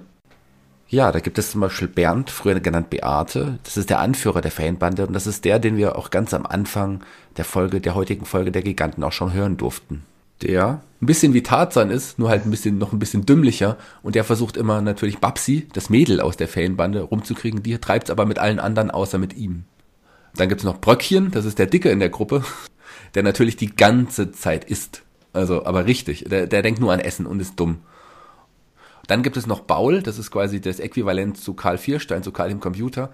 Ja, 0.87 1.11
da 1.11 1.19
gibt 1.19 1.39
es 1.39 1.49
zum 1.49 1.61
Beispiel 1.61 1.87
Bernd, 1.87 2.29
früher 2.29 2.59
genannt 2.59 2.91
Beate. 2.91 3.57
Das 3.63 3.75
ist 3.75 3.89
der 3.89 3.99
Anführer 3.99 4.41
der 4.41 4.51
Fanbande 4.51 5.07
und 5.07 5.13
das 5.13 5.25
ist 5.25 5.43
der, 5.43 5.57
den 5.57 5.77
wir 5.77 5.97
auch 5.97 6.11
ganz 6.11 6.31
am 6.31 6.45
Anfang 6.45 7.03
der 7.37 7.43
Folge, 7.43 7.81
der 7.81 7.95
heutigen 7.95 8.25
Folge 8.25 8.51
der 8.51 8.61
Giganten 8.61 9.03
auch 9.03 9.11
schon 9.11 9.33
hören 9.33 9.57
durften 9.57 10.03
der 10.41 10.81
ein 11.01 11.05
bisschen 11.05 11.33
wie 11.33 11.43
Tarzan 11.43 11.89
ist, 11.89 12.19
nur 12.19 12.29
halt 12.29 12.45
ein 12.45 12.51
bisschen 12.51 12.77
noch 12.77 12.93
ein 12.93 12.99
bisschen 12.99 13.25
dümmlicher 13.25 13.77
und 14.01 14.15
der 14.15 14.23
versucht 14.23 14.57
immer 14.57 14.81
natürlich 14.81 15.19
Babsi, 15.19 15.67
das 15.73 15.89
Mädel 15.89 16.19
aus 16.21 16.37
der 16.37 16.47
Fanbande, 16.47 17.01
rumzukriegen. 17.01 17.63
Die 17.63 17.77
treibt's 17.77 18.09
aber 18.09 18.25
mit 18.25 18.39
allen 18.39 18.59
anderen 18.59 18.91
außer 18.91 19.17
mit 19.17 19.35
ihm. 19.35 19.65
Dann 20.35 20.49
gibt's 20.49 20.63
noch 20.63 20.81
Bröckchen, 20.81 21.31
das 21.31 21.45
ist 21.45 21.59
der 21.59 21.67
Dicke 21.67 21.89
in 21.89 21.99
der 21.99 22.09
Gruppe. 22.09 22.43
der 23.15 23.23
natürlich 23.23 23.55
die 23.55 23.75
ganze 23.75 24.31
Zeit 24.31 24.65
isst. 24.65 25.03
Also, 25.33 25.65
aber 25.65 25.85
richtig, 25.85 26.25
der, 26.29 26.47
der 26.47 26.61
denkt 26.61 26.79
nur 26.79 26.93
an 26.93 26.99
Essen 26.99 27.25
und 27.25 27.39
ist 27.39 27.59
dumm. 27.59 27.79
Dann 29.07 29.23
gibt 29.23 29.37
es 29.37 29.47
noch 29.47 29.61
Baul, 29.61 30.01
das 30.01 30.17
ist 30.17 30.31
quasi 30.31 30.61
das 30.61 30.79
Äquivalent 30.79 31.37
zu 31.37 31.53
Karl 31.53 31.77
Vierstein, 31.77 32.23
zu 32.23 32.31
Karl 32.31 32.51
im 32.51 32.59
Computer. 32.59 33.11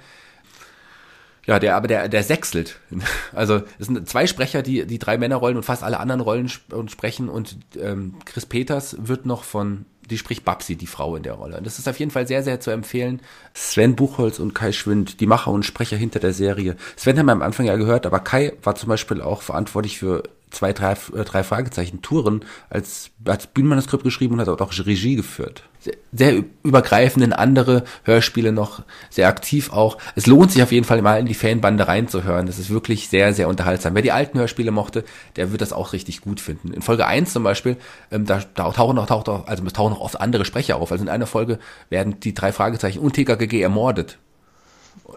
Ja, 1.48 1.60
der, 1.60 1.76
aber 1.76 1.88
der, 1.88 2.08
der 2.08 2.24
sechselt. 2.24 2.80
Also 3.34 3.64
es 3.80 3.88
sind 3.88 4.08
zwei 4.08 4.28
Sprecher, 4.28 4.62
die 4.62 4.86
die 4.86 5.00
drei 5.00 5.18
Männerrollen 5.18 5.58
und 5.58 5.64
fast 5.64 5.84
alle 5.84 6.00
anderen 6.00 6.22
Rollen 6.22 6.48
sp 6.52 6.68
sprechen 6.88 7.30
und 7.30 7.58
ähm, 7.80 8.16
Chris 8.26 8.46
Peters 8.46 8.98
wird 9.00 9.26
noch 9.26 9.44
von, 9.44 9.86
die 10.10 10.18
spricht 10.18 10.44
Babsi, 10.44 10.76
die 10.76 10.88
Frau 10.88 11.16
in 11.16 11.24
der 11.24 11.34
Rolle. 11.34 11.58
Und 11.58 11.66
das 11.66 11.80
ist 11.80 11.88
auf 11.88 12.00
jeden 12.00 12.12
Fall 12.12 12.28
sehr, 12.28 12.44
sehr 12.44 12.60
zu 12.60 12.72
empfehlen. 12.72 13.22
Sven 13.54 13.96
Buchholz 13.96 14.40
und 14.40 14.54
Kai 14.54 14.72
Schwind, 14.72 15.20
die 15.22 15.28
Macher 15.28 15.52
und 15.52 15.66
Sprecher 15.66 15.98
hinter 15.98 16.20
der 16.20 16.34
Serie. 16.34 16.76
Sven 16.96 17.18
haben 17.18 17.28
wir 17.28 17.32
am 17.32 17.42
Anfang 17.42 17.66
ja 17.66 17.78
gehört, 17.78 18.06
aber 18.06 18.20
Kai 18.20 18.54
war 18.64 18.76
zum 18.76 18.90
Beispiel 18.90 19.22
auch 19.22 19.42
verantwortlich 19.42 19.98
für 19.98 20.24
zwei, 20.52 20.74
drei, 20.74 20.94
äh, 20.94 21.24
drei 21.26 21.44
Fragezeichen 21.44 22.02
Touren 22.02 22.46
als, 22.70 23.10
als 23.26 23.48
Bühnenmanuskript 23.48 24.04
geschrieben 24.04 24.36
und 24.36 24.42
hat 24.42 24.62
auch 24.62 24.72
Regie 24.86 25.16
geführt. 25.16 25.64
Sehr, 25.80 25.96
sehr 26.12 26.44
übergreifend 26.64 27.26
in 27.26 27.34
andere 27.34 27.86
Hörspiele 28.04 28.52
noch, 28.52 28.84
sehr 29.10 29.28
aktiv 29.28 29.74
auch. 29.74 29.98
Es 30.16 30.28
lohnt 30.28 30.52
sich 30.52 30.62
auf 30.62 30.72
jeden 30.72 30.86
Fall 30.86 31.02
mal 31.02 31.20
in 31.20 31.26
die 31.26 31.34
Fanbande 31.34 31.88
reinzuhören. 31.88 32.46
Das 32.46 32.60
ist 32.60 32.70
wirklich 32.70 33.10
sehr, 33.10 33.34
sehr 33.34 33.48
unterhaltsam. 33.48 33.96
Wer 33.96 34.04
die 34.04 34.12
alten 34.12 34.38
Hörspiele 34.38 34.70
mochte, 34.70 35.04
der 35.38 35.52
wird 35.52 35.62
das 35.62 35.74
auch 35.74 35.94
richtig 35.94 36.22
gut 36.22 36.40
finden. 36.40 36.72
In 36.74 36.84
Folge 36.84 37.08
1 37.08 37.34
zum 37.34 37.44
Beispiel, 37.44 37.78
ähm, 38.12 38.26
da, 38.26 38.44
da 38.54 38.72
tauchen 38.72 38.96
noch, 38.96 39.08
taucht 39.08 39.28
auch, 39.30 39.48
also 39.48 39.64
tauchen 39.70 39.94
noch 39.94 40.02
oft 40.02 40.22
andere 40.22 40.46
Sprecher 40.46 40.76
auf. 40.76 40.92
Also 40.92 41.04
in 41.04 41.10
einer 41.10 41.28
Folge 41.28 41.58
werden 41.90 42.20
die 42.20 42.36
drei 42.36 42.52
Fragezeichen 42.52 43.00
und 43.00 43.14
TKGG 43.14 43.62
ermordet 43.62 44.20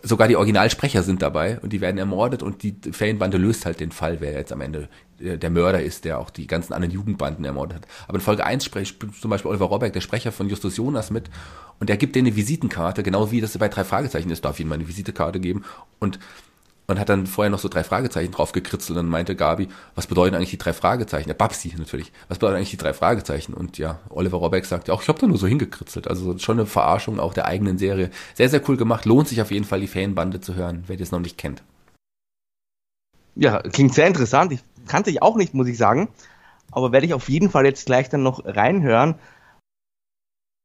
sogar 0.02 0.28
die 0.28 0.36
Originalsprecher 0.36 1.02
sind 1.02 1.22
dabei 1.22 1.58
und 1.60 1.72
die 1.72 1.80
werden 1.80 1.98
ermordet 1.98 2.42
und 2.42 2.62
die 2.62 2.74
Ferienbande 2.90 3.38
löst 3.38 3.66
halt 3.66 3.80
den 3.80 3.92
Fall, 3.92 4.20
wer 4.20 4.32
jetzt 4.32 4.52
am 4.52 4.60
Ende 4.60 4.88
äh, 5.20 5.38
der 5.38 5.50
Mörder 5.50 5.82
ist, 5.82 6.04
der 6.04 6.18
auch 6.18 6.30
die 6.30 6.46
ganzen 6.46 6.72
anderen 6.72 6.92
Jugendbanden 6.92 7.44
ermordet 7.44 7.76
hat. 7.76 7.86
Aber 8.08 8.16
in 8.16 8.20
Folge 8.22 8.44
1 8.44 8.64
spricht 8.64 8.98
zum 9.20 9.30
Beispiel 9.30 9.50
Oliver 9.50 9.66
Rohrbeck, 9.66 9.92
der 9.92 10.00
Sprecher 10.00 10.32
von 10.32 10.48
Justus 10.48 10.76
Jonas 10.76 11.10
mit 11.10 11.30
und 11.80 11.88
der 11.88 11.96
gibt 11.96 12.16
denen 12.16 12.28
eine 12.28 12.36
Visitenkarte, 12.36 13.02
genau 13.02 13.30
wie 13.30 13.40
das 13.40 13.56
bei 13.58 13.68
drei 13.68 13.84
Fragezeichen 13.84 14.30
ist, 14.30 14.44
darf 14.44 14.60
ihnen 14.60 14.68
mal 14.68 14.76
eine 14.76 14.88
Visitenkarte 14.88 15.40
geben 15.40 15.64
und 15.98 16.18
und 16.86 16.98
hat 16.98 17.08
dann 17.08 17.26
vorher 17.26 17.50
noch 17.50 17.58
so 17.58 17.68
drei 17.68 17.84
Fragezeichen 17.84 18.32
drauf 18.32 18.52
gekritzelt 18.52 18.98
und 18.98 19.08
meinte 19.08 19.36
Gabi, 19.36 19.68
was 19.94 20.06
bedeuten 20.06 20.34
eigentlich 20.34 20.50
die 20.50 20.58
drei 20.58 20.72
Fragezeichen? 20.72 21.28
Der 21.28 21.34
Babsi 21.34 21.74
natürlich. 21.78 22.12
Was 22.28 22.38
bedeuten 22.38 22.56
eigentlich 22.56 22.70
die 22.70 22.76
drei 22.76 22.92
Fragezeichen? 22.92 23.54
Und 23.54 23.78
ja, 23.78 24.00
Oliver 24.10 24.38
Robeck 24.38 24.66
sagt 24.66 24.88
ja 24.88 24.94
auch, 24.94 25.02
ich 25.02 25.08
habe 25.08 25.18
da 25.18 25.26
nur 25.26 25.38
so 25.38 25.46
hingekritzelt. 25.46 26.08
Also 26.08 26.36
schon 26.38 26.58
eine 26.58 26.66
Verarschung 26.66 27.20
auch 27.20 27.34
der 27.34 27.46
eigenen 27.46 27.78
Serie. 27.78 28.10
Sehr, 28.34 28.48
sehr 28.48 28.60
cool 28.68 28.76
gemacht. 28.76 29.04
Lohnt 29.06 29.28
sich 29.28 29.40
auf 29.40 29.50
jeden 29.50 29.64
Fall, 29.64 29.80
die 29.80 29.86
Fanbande 29.86 30.40
zu 30.40 30.54
hören, 30.54 30.84
wer 30.86 30.96
das 30.96 31.10
noch 31.10 31.20
nicht 31.20 31.38
kennt. 31.38 31.62
Ja, 33.34 33.60
klingt 33.62 33.94
sehr 33.94 34.06
interessant. 34.06 34.52
Ich 34.52 34.60
kannte 34.86 35.10
ich 35.10 35.22
auch 35.22 35.36
nicht, 35.36 35.54
muss 35.54 35.66
ich 35.66 35.78
sagen. 35.78 36.08
Aber 36.70 36.92
werde 36.92 37.06
ich 37.06 37.14
auf 37.14 37.28
jeden 37.28 37.50
Fall 37.50 37.64
jetzt 37.66 37.86
gleich 37.86 38.08
dann 38.08 38.22
noch 38.22 38.44
reinhören. 38.44 39.14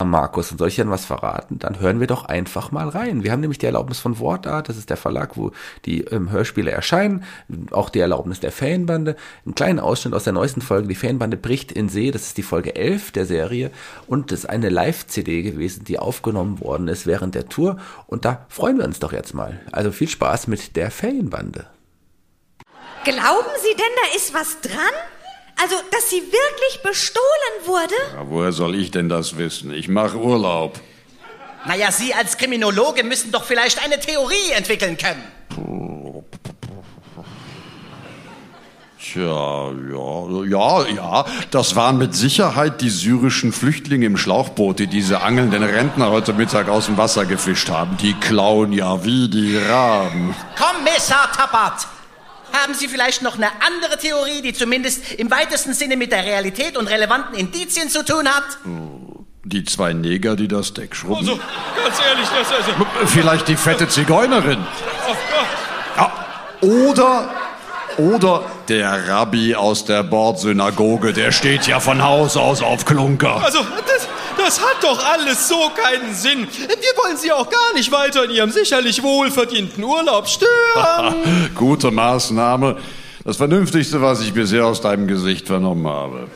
Markus, 0.05 0.49
und 0.51 0.57
soll 0.59 0.69
ich 0.69 0.77
denn 0.77 0.89
was 0.89 1.03
verraten? 1.03 1.59
Dann 1.59 1.81
hören 1.81 1.99
wir 1.99 2.07
doch 2.07 2.23
einfach 2.23 2.71
mal 2.71 2.87
rein. 2.87 3.23
Wir 3.23 3.33
haben 3.33 3.41
nämlich 3.41 3.57
die 3.57 3.65
Erlaubnis 3.65 3.99
von 3.99 4.17
Wortart, 4.19 4.69
das 4.69 4.77
ist 4.77 4.89
der 4.89 4.95
Verlag, 4.95 5.35
wo 5.35 5.51
die 5.85 6.05
ähm, 6.05 6.31
Hörspiele 6.31 6.71
erscheinen, 6.71 7.25
auch 7.71 7.89
die 7.89 7.99
Erlaubnis 7.99 8.39
der 8.39 8.53
Fanbande. 8.53 9.17
Einen 9.45 9.55
kleinen 9.55 9.79
Ausschnitt 9.79 10.13
aus 10.13 10.23
der 10.23 10.31
neuesten 10.31 10.61
Folge, 10.61 10.87
die 10.87 10.95
Fanbande 10.95 11.35
bricht 11.35 11.73
in 11.73 11.89
See, 11.89 12.11
das 12.11 12.23
ist 12.23 12.37
die 12.37 12.43
Folge 12.43 12.75
11 12.75 13.11
der 13.11 13.25
Serie 13.25 13.71
und 14.07 14.31
das 14.31 14.39
ist 14.39 14.49
eine 14.49 14.69
Live-CD 14.69 15.41
gewesen, 15.41 15.83
die 15.83 15.99
aufgenommen 15.99 16.61
worden 16.61 16.87
ist 16.87 17.05
während 17.05 17.35
der 17.35 17.49
Tour 17.49 17.77
und 18.07 18.23
da 18.23 18.45
freuen 18.47 18.77
wir 18.77 18.85
uns 18.85 18.99
doch 18.99 19.11
jetzt 19.11 19.33
mal. 19.33 19.59
Also 19.73 19.91
viel 19.91 20.07
Spaß 20.07 20.47
mit 20.47 20.77
der 20.77 20.91
Fanbande. 20.91 21.67
Glauben 23.03 23.49
Sie 23.63 23.75
denn, 23.75 23.95
da 24.01 24.15
ist 24.15 24.33
was 24.33 24.61
dran? 24.61 25.18
Also, 25.61 25.75
dass 25.91 26.09
sie 26.09 26.21
wirklich 26.21 26.81
bestohlen 26.83 27.65
wurde? 27.65 27.95
Ja, 28.15 28.29
woher 28.29 28.51
soll 28.51 28.75
ich 28.75 28.91
denn 28.91 29.09
das 29.09 29.37
wissen? 29.37 29.73
Ich 29.73 29.89
mache 29.89 30.17
Urlaub. 30.17 30.79
Naja, 31.65 31.91
Sie 31.91 32.13
als 32.13 32.37
Kriminologe 32.37 33.03
müssen 33.03 33.31
doch 33.31 33.43
vielleicht 33.43 33.83
eine 33.83 33.99
Theorie 33.99 34.51
entwickeln 34.55 34.97
können. 34.97 35.23
Tja, 39.01 39.71
ja, 39.91 40.43
ja, 40.45 40.87
ja, 40.87 41.25
das 41.51 41.75
waren 41.75 41.97
mit 41.97 42.13
Sicherheit 42.15 42.79
die 42.81 42.89
syrischen 42.89 43.51
Flüchtlinge 43.51 44.05
im 44.05 44.17
Schlauchboot, 44.17 44.79
die 44.79 44.87
diese 44.87 45.21
angelnden 45.21 45.63
Rentner 45.63 46.11
heute 46.11 46.33
Mittag 46.33 46.69
aus 46.69 46.85
dem 46.85 46.97
Wasser 46.97 47.25
gefischt 47.25 47.69
haben. 47.69 47.97
Die 47.97 48.13
klauen 48.13 48.71
ja 48.71 49.03
wie 49.03 49.27
die 49.27 49.57
Raben. 49.57 50.35
Kommissar 50.55 51.31
Tappert, 51.31 51.87
haben 52.53 52.73
Sie 52.73 52.87
vielleicht 52.87 53.21
noch 53.21 53.35
eine 53.35 53.47
andere 53.65 53.97
Theorie, 53.97 54.41
die 54.41 54.53
zumindest 54.53 55.13
im 55.13 55.31
weitesten 55.31 55.73
Sinne 55.73 55.97
mit 55.97 56.11
der 56.11 56.23
Realität 56.23 56.77
und 56.77 56.87
relevanten 56.87 57.35
Indizien 57.35 57.89
zu 57.89 58.03
tun 58.03 58.27
hat? 58.27 58.43
Die 59.43 59.63
zwei 59.63 59.93
Neger, 59.93 60.35
die 60.35 60.47
das 60.47 60.73
Deck 60.73 60.95
schrubben. 60.95 61.17
Also, 61.17 61.39
ganz 61.83 61.99
ehrlich, 62.07 62.27
das 62.29 62.47
ist... 62.47 62.53
Also 62.53 63.07
vielleicht 63.07 63.47
die 63.47 63.55
fette 63.55 63.87
Zigeunerin. 63.87 64.59
Oh 65.07 65.15
Gott. 65.31 65.47
Ja, 65.97 66.11
oder 66.61 67.29
oder 67.99 68.45
der 68.69 69.09
Rabbi 69.09 69.55
aus 69.55 69.83
der 69.83 70.03
Bordsynagoge, 70.03 71.11
der 71.11 71.33
steht 71.33 71.67
ja 71.67 71.81
von 71.81 72.01
Haus 72.01 72.37
aus 72.37 72.61
auf 72.61 72.85
Klunker. 72.85 73.43
Also, 73.43 73.59
das, 73.59 74.07
das 74.39 74.59
hat 74.59 74.83
doch 74.83 75.05
alles 75.05 75.47
so 75.47 75.69
keinen 75.75 76.13
Sinn. 76.13 76.39
Wir 76.39 77.03
wollen 77.03 77.17
Sie 77.17 77.31
auch 77.31 77.49
gar 77.49 77.73
nicht 77.73 77.91
weiter 77.91 78.23
in 78.23 78.31
Ihrem 78.31 78.51
sicherlich 78.51 79.03
wohlverdienten 79.03 79.83
Urlaub 79.83 80.27
stören. 80.27 81.15
Gute 81.55 81.91
Maßnahme. 81.91 82.77
Das 83.23 83.37
Vernünftigste, 83.37 84.01
was 84.01 84.21
ich 84.21 84.33
bisher 84.33 84.65
aus 84.65 84.81
deinem 84.81 85.07
Gesicht 85.07 85.47
vernommen 85.47 85.87
habe. 85.87 86.27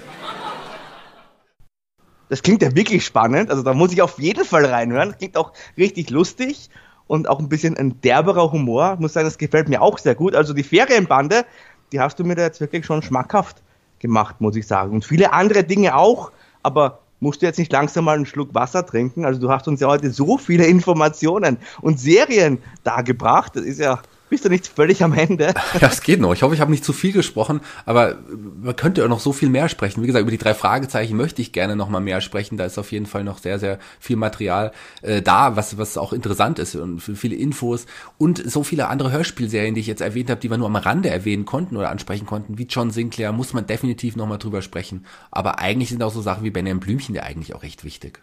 Das 2.30 2.42
klingt 2.42 2.62
ja 2.62 2.76
wirklich 2.76 3.06
spannend. 3.06 3.50
Also 3.50 3.64
da 3.64 3.74
muss 3.74 3.94
ich 3.94 4.02
auf 4.02 4.20
jeden 4.20 4.44
Fall 4.44 4.66
reinhören. 4.66 5.10
Das 5.10 5.18
klingt 5.18 5.38
auch 5.38 5.54
richtig 5.78 6.10
lustig 6.10 6.70
und 7.08 7.30
auch 7.30 7.40
ein 7.40 7.50
bisschen 7.50 7.78
ein 7.78 8.02
derberer 8.02 8.52
Humor. 8.52 8.94
Ich 8.96 9.00
muss 9.00 9.14
sagen, 9.14 9.28
das 9.28 9.38
gefällt 9.38 9.70
mir 9.70 9.82
auch 9.82 9.98
sehr 9.98 10.16
gut. 10.16 10.36
Also 10.36 10.54
die 10.54 10.64
Ferienbande, 10.64 11.46
die 11.92 12.00
hast 12.00 12.20
du 12.20 12.24
mir 12.24 12.36
da 12.36 12.44
jetzt 12.44 12.60
wirklich 12.60 12.86
schon 12.86 13.02
schmackhaft 13.02 13.62
gemacht, 14.00 14.42
muss 14.42 14.56
ich 14.56 14.68
sagen. 14.68 14.94
Und 14.94 15.06
viele 15.06 15.32
andere 15.32 15.64
Dinge 15.64 15.96
auch, 15.96 16.32
aber 16.64 17.03
musst 17.24 17.42
du 17.42 17.46
jetzt 17.46 17.58
nicht 17.58 17.72
langsam 17.72 18.06
mal 18.06 18.16
einen 18.16 18.26
Schluck 18.26 18.54
Wasser 18.54 18.86
trinken? 18.86 19.26
Also 19.26 19.40
du 19.40 19.50
hast 19.50 19.68
uns 19.68 19.80
ja 19.80 19.88
heute 19.88 20.12
so 20.12 20.38
viele 20.38 20.66
Informationen 20.68 21.58
und 21.82 22.00
Serien 22.00 22.60
dargebracht. 22.84 23.56
Das 23.56 23.64
ist 23.64 23.80
ja 23.80 24.02
bist 24.34 24.46
du 24.46 24.50
nicht 24.50 24.66
völlig 24.68 25.04
am 25.04 25.14
Ende? 25.14 25.54
Ja, 25.80 25.90
es 25.90 26.02
geht 26.02 26.20
noch. 26.20 26.34
Ich 26.34 26.42
hoffe, 26.42 26.56
ich 26.56 26.62
habe 26.62 26.72
nicht 26.72 26.84
zu 26.84 26.92
viel 26.92 27.12
gesprochen, 27.12 27.62
aber 27.86 28.18
man 28.62 28.76
könnte 28.76 29.02
ja 29.02 29.08
noch 29.08 29.20
so 29.20 29.32
viel 29.32 29.50
mehr 29.50 29.70
sprechen. 29.70 30.02
Wie 30.02 30.08
gesagt, 30.08 30.24
über 30.24 30.32
die 30.32 30.40
drei 30.40 30.56
Fragezeichen 30.56 31.16
möchte 31.16 31.40
ich 31.44 31.52
gerne 31.52 31.76
noch 31.76 31.88
mal 31.88 32.00
mehr 32.00 32.20
sprechen. 32.20 32.58
Da 32.58 32.66
ist 32.66 32.80
auf 32.80 32.92
jeden 32.92 33.06
Fall 33.06 33.24
noch 33.24 33.38
sehr, 33.38 33.60
sehr 33.60 33.78
viel 34.00 34.16
Material 34.16 34.72
äh, 35.04 35.22
da, 35.22 35.56
was, 35.56 35.78
was 35.78 36.00
auch 36.00 36.14
interessant 36.14 36.58
ist 36.58 36.76
und 36.76 37.00
viele 37.00 37.36
Infos 37.36 37.86
und 38.18 38.42
so 38.50 38.64
viele 38.64 38.88
andere 38.88 39.12
Hörspielserien, 39.12 39.76
die 39.76 39.82
ich 39.82 39.88
jetzt 39.88 40.02
erwähnt 40.02 40.32
habe, 40.32 40.42
die 40.42 40.50
wir 40.50 40.58
nur 40.58 40.68
am 40.68 40.76
Rande 40.78 41.12
erwähnen 41.12 41.46
konnten 41.46 41.78
oder 41.78 41.92
ansprechen 41.92 42.26
konnten, 42.26 42.58
wie 42.58 42.66
John 42.66 42.90
Sinclair, 42.90 43.34
muss 43.34 43.54
man 43.54 43.68
definitiv 43.68 44.16
noch 44.16 44.26
mal 44.26 44.38
drüber 44.38 44.64
sprechen. 44.64 45.06
Aber 45.30 45.60
eigentlich 45.60 45.90
sind 45.90 46.02
auch 46.02 46.14
so 46.14 46.24
Sachen 46.24 46.44
wie 46.44 46.50
Benjamin 46.50 46.80
Blümchen 46.80 47.14
ja 47.14 47.22
eigentlich 47.22 47.54
auch 47.54 47.62
recht 47.62 47.84
wichtig. 47.84 48.20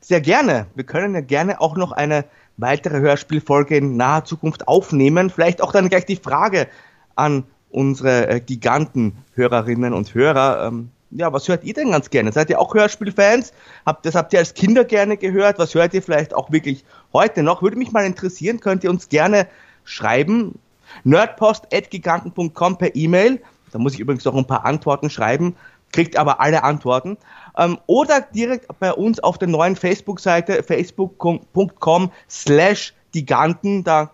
Sehr 0.00 0.22
gerne. 0.22 0.66
Wir 0.74 0.84
können 0.84 1.14
ja 1.14 1.20
gerne 1.20 1.60
auch 1.60 1.76
noch 1.76 1.92
eine 1.92 2.24
weitere 2.60 3.00
Hörspielfolge 3.00 3.76
in 3.76 3.96
naher 3.96 4.24
Zukunft 4.24 4.68
aufnehmen. 4.68 5.30
Vielleicht 5.30 5.62
auch 5.62 5.72
dann 5.72 5.88
gleich 5.88 6.06
die 6.06 6.16
Frage 6.16 6.68
an 7.16 7.44
unsere 7.70 8.28
äh, 8.28 8.40
Giganten-Hörerinnen 8.40 9.92
und 9.92 10.14
Hörer. 10.14 10.66
Ähm, 10.66 10.90
ja, 11.10 11.32
was 11.32 11.48
hört 11.48 11.64
ihr 11.64 11.74
denn 11.74 11.90
ganz 11.90 12.10
gerne? 12.10 12.32
Seid 12.32 12.50
ihr 12.50 12.60
auch 12.60 12.74
Hörspielfans? 12.74 13.52
Habt, 13.84 14.06
das 14.06 14.14
habt 14.14 14.32
ihr 14.32 14.38
als 14.38 14.54
Kinder 14.54 14.84
gerne 14.84 15.16
gehört? 15.16 15.58
Was 15.58 15.74
hört 15.74 15.94
ihr 15.94 16.02
vielleicht 16.02 16.34
auch 16.34 16.52
wirklich 16.52 16.84
heute 17.12 17.42
noch? 17.42 17.62
Würde 17.62 17.76
mich 17.76 17.92
mal 17.92 18.04
interessieren, 18.04 18.60
könnt 18.60 18.84
ihr 18.84 18.90
uns 18.90 19.08
gerne 19.08 19.46
schreiben. 19.84 20.58
nerdpost.giganten.com 21.04 22.78
per 22.78 22.94
E-Mail. 22.94 23.40
Da 23.72 23.78
muss 23.78 23.94
ich 23.94 24.00
übrigens 24.00 24.24
noch 24.24 24.34
ein 24.34 24.46
paar 24.46 24.64
Antworten 24.64 25.10
schreiben, 25.10 25.56
kriegt 25.92 26.16
aber 26.16 26.40
alle 26.40 26.62
Antworten 26.62 27.16
ähm, 27.56 27.78
oder 27.86 28.20
direkt 28.20 28.66
bei 28.78 28.92
uns 28.92 29.20
auf 29.20 29.38
der 29.38 29.48
neuen 29.48 29.76
Facebook-Seite 29.76 30.62
facebook.com 30.62 32.10
slash 32.28 32.94
Giganten. 33.12 33.84
Da 33.84 34.10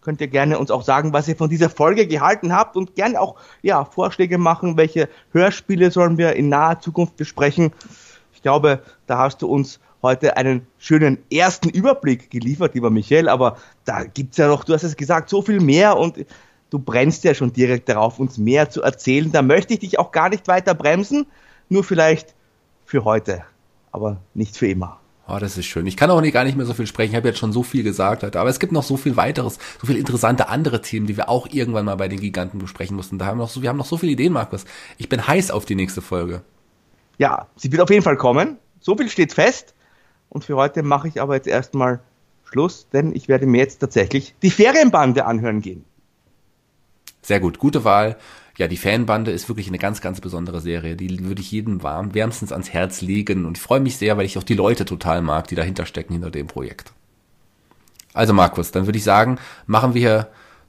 könnt 0.00 0.20
ihr 0.20 0.28
gerne 0.28 0.58
uns 0.58 0.70
auch 0.70 0.82
sagen, 0.82 1.12
was 1.12 1.28
ihr 1.28 1.36
von 1.36 1.50
dieser 1.50 1.70
Folge 1.70 2.06
gehalten 2.06 2.52
habt 2.52 2.76
und 2.76 2.94
gerne 2.94 3.20
auch 3.20 3.36
ja, 3.62 3.84
Vorschläge 3.84 4.38
machen, 4.38 4.76
welche 4.76 5.08
Hörspiele 5.32 5.90
sollen 5.90 6.18
wir 6.18 6.34
in 6.34 6.48
naher 6.48 6.80
Zukunft 6.80 7.16
besprechen. 7.16 7.72
Ich 8.32 8.42
glaube, 8.42 8.82
da 9.06 9.18
hast 9.18 9.42
du 9.42 9.48
uns 9.48 9.80
heute 10.02 10.36
einen 10.36 10.66
schönen 10.78 11.18
ersten 11.32 11.68
Überblick 11.68 12.30
geliefert, 12.30 12.74
lieber 12.74 12.90
Michael, 12.90 13.28
aber 13.28 13.56
da 13.84 14.04
gibt's 14.04 14.36
ja 14.36 14.46
noch, 14.46 14.62
du 14.62 14.74
hast 14.74 14.84
es 14.84 14.96
gesagt, 14.96 15.28
so 15.28 15.42
viel 15.42 15.60
mehr 15.60 15.96
und 15.96 16.24
du 16.70 16.78
brennst 16.78 17.24
ja 17.24 17.34
schon 17.34 17.52
direkt 17.52 17.88
darauf, 17.88 18.18
uns 18.18 18.38
mehr 18.38 18.70
zu 18.70 18.82
erzählen. 18.82 19.32
Da 19.32 19.42
möchte 19.42 19.74
ich 19.74 19.80
dich 19.80 19.98
auch 19.98 20.12
gar 20.12 20.28
nicht 20.28 20.48
weiter 20.48 20.74
bremsen, 20.74 21.26
nur 21.68 21.84
vielleicht 21.84 22.34
für 22.84 23.04
heute, 23.04 23.44
aber 23.92 24.18
nicht 24.34 24.56
für 24.56 24.68
immer. 24.68 25.00
Oh, 25.28 25.38
das 25.40 25.58
ist 25.58 25.66
schön. 25.66 25.86
Ich 25.86 25.96
kann 25.96 26.08
auch 26.10 26.20
nicht, 26.20 26.32
gar 26.32 26.44
nicht 26.44 26.56
mehr 26.56 26.66
so 26.66 26.74
viel 26.74 26.86
sprechen. 26.86 27.10
Ich 27.10 27.16
habe 27.16 27.26
jetzt 27.26 27.40
schon 27.40 27.52
so 27.52 27.64
viel 27.64 27.82
gesagt 27.82 28.22
heute. 28.22 28.38
Aber 28.38 28.48
es 28.48 28.60
gibt 28.60 28.72
noch 28.72 28.84
so 28.84 28.96
viel 28.96 29.16
weiteres, 29.16 29.58
so 29.80 29.88
viel 29.88 29.96
interessante 29.96 30.48
andere 30.48 30.82
Themen, 30.82 31.06
die 31.06 31.16
wir 31.16 31.28
auch 31.28 31.48
irgendwann 31.50 31.84
mal 31.84 31.96
bei 31.96 32.06
den 32.06 32.20
Giganten 32.20 32.60
besprechen 32.60 32.94
mussten. 32.94 33.18
Da 33.18 33.26
haben 33.26 33.38
wir 33.38 33.42
noch 33.42 33.50
so, 33.50 33.60
wir 33.60 33.68
haben 33.68 33.76
noch 33.76 33.86
so 33.86 33.96
viele 33.96 34.12
Ideen, 34.12 34.32
Markus. 34.32 34.64
Ich 34.98 35.08
bin 35.08 35.26
heiß 35.26 35.50
auf 35.50 35.64
die 35.64 35.74
nächste 35.74 36.00
Folge. 36.00 36.42
Ja, 37.18 37.48
sie 37.56 37.72
wird 37.72 37.82
auf 37.82 37.90
jeden 37.90 38.04
Fall 38.04 38.16
kommen. 38.16 38.58
So 38.78 38.96
viel 38.96 39.08
steht 39.08 39.32
fest. 39.32 39.74
Und 40.28 40.44
für 40.44 40.54
heute 40.54 40.84
mache 40.84 41.08
ich 41.08 41.20
aber 41.20 41.34
jetzt 41.34 41.48
erstmal 41.48 42.00
Schluss, 42.44 42.88
denn 42.92 43.12
ich 43.14 43.26
werde 43.26 43.46
mir 43.46 43.58
jetzt 43.58 43.78
tatsächlich 43.78 44.34
die 44.42 44.50
Ferienbande 44.50 45.24
anhören 45.24 45.60
gehen. 45.60 45.84
Sehr 47.26 47.40
gut, 47.40 47.58
gute 47.58 47.82
Wahl. 47.82 48.18
Ja, 48.56 48.68
die 48.68 48.76
Fanbande 48.76 49.32
ist 49.32 49.48
wirklich 49.48 49.66
eine 49.66 49.78
ganz, 49.78 50.00
ganz 50.00 50.20
besondere 50.20 50.60
Serie. 50.60 50.94
Die 50.94 51.24
würde 51.24 51.40
ich 51.40 51.50
jedem 51.50 51.82
warm, 51.82 52.14
wärmstens 52.14 52.52
ans 52.52 52.72
Herz 52.72 53.00
legen. 53.00 53.46
Und 53.46 53.56
ich 53.56 53.62
freue 53.64 53.80
mich 53.80 53.96
sehr, 53.96 54.16
weil 54.16 54.26
ich 54.26 54.38
auch 54.38 54.44
die 54.44 54.54
Leute 54.54 54.84
total 54.84 55.22
mag, 55.22 55.48
die 55.48 55.56
dahinter 55.56 55.86
stecken 55.86 56.12
hinter 56.12 56.30
dem 56.30 56.46
Projekt. 56.46 56.92
Also 58.14 58.32
Markus, 58.32 58.70
dann 58.70 58.86
würde 58.86 58.98
ich 58.98 59.02
sagen, 59.02 59.40
machen 59.66 59.92
wir 59.92 60.28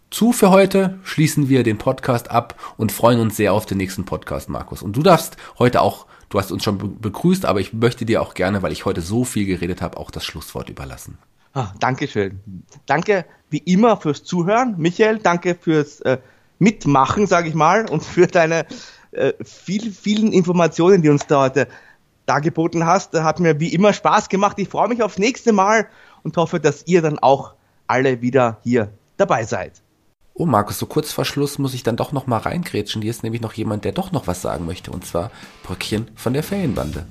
zu 0.10 0.32
für 0.32 0.49
heute, 0.49 0.97
schließen 1.03 1.47
wir 1.47 1.62
den 1.62 1.78
Podcast 1.78 2.32
ab 2.32 2.55
und 2.76 2.91
freuen 2.91 3.20
uns 3.20 3.38
sehr 3.38 3.53
auf 3.53 3.68
den 3.68 3.78
nächsten 3.78 4.05
Podcast, 4.05 4.49
Markus. 4.49 4.82
Und 4.82 4.97
du 4.97 5.03
darfst 5.03 5.38
heute 5.60 5.82
auch, 5.82 6.08
du 6.30 6.39
hast 6.39 6.51
uns 6.51 6.64
schon 6.64 6.99
begrüßt, 6.99 7.45
aber 7.45 7.60
ich 7.60 7.72
möchte 7.72 8.03
dir 8.03 8.24
auch 8.24 8.34
gerne, 8.34 8.64
weil 8.64 8.72
ich 8.72 8.84
heute 8.84 9.01
so 9.01 9.26
viel 9.26 9.45
geredet 9.45 9.84
habe, 9.84 9.97
auch 9.97 10.10
das 10.10 10.26
Schlusswort 10.26 10.70
überlassen. 10.70 11.20
Ah, 11.53 11.72
Dankeschön. 11.80 12.41
Danke 12.88 13.26
wie 13.51 13.60
immer 13.60 13.97
fürs 13.97 14.24
Zuhören. 14.24 14.74
Michael, 14.80 15.20
danke 15.20 15.53
fürs 15.53 16.01
äh, 16.01 16.18
mitmachen, 16.60 17.28
sage 17.28 17.49
ich 17.49 17.55
mal, 17.55 17.89
und 17.89 18.03
für 18.03 18.28
deine 18.28 18.66
äh, 19.12 19.34
viel, 19.43 19.91
vielen 19.91 20.32
Informationen, 20.32 21.01
die 21.01 21.10
uns 21.10 21.28
da 21.28 21.41
heute 21.41 21.68
dargeboten 22.26 22.86
hast. 22.86 23.14
Hat 23.14 23.39
mir 23.39 23.60
wie 23.60 23.74
immer 23.74 23.93
Spaß 23.93 24.30
gemacht. 24.30 24.58
Ich 24.60 24.70
freue 24.70 24.88
mich 24.88 25.01
aufs 25.01 25.18
nächste 25.18 25.53
Mal 25.53 25.88
und 26.24 26.38
hoffe, 26.38 26.60
dass 26.60 26.86
ihr 26.88 27.01
dann 27.01 27.20
auch 27.20 27.53
alle 27.88 28.22
wieder 28.22 28.60
hier 28.64 28.91
dabei 29.18 29.45
seid. 29.45 29.82
Oh, 30.34 30.45
Markus, 30.45 30.78
so 30.78 30.86
kurz 30.86 31.12
vor 31.12 31.26
Schluss 31.26 31.58
muss 31.58 31.74
ich 31.74 31.82
dann 31.82 31.97
doch 31.97 32.12
noch 32.12 32.28
mal 32.28 32.38
reingrätschen. 32.38 33.01
Hier 33.01 33.10
ist 33.10 33.24
nämlich 33.24 33.41
noch 33.41 33.53
jemand, 33.53 33.86
der 33.86 33.91
doch 33.91 34.12
noch 34.12 34.28
was 34.28 34.43
sagen 34.43 34.68
möchte, 34.68 34.91
und 34.91 35.03
zwar 35.03 35.32
Brückchen 35.64 36.12
von 36.16 36.34
der 36.34 36.43
Ferienbande. 36.43 37.08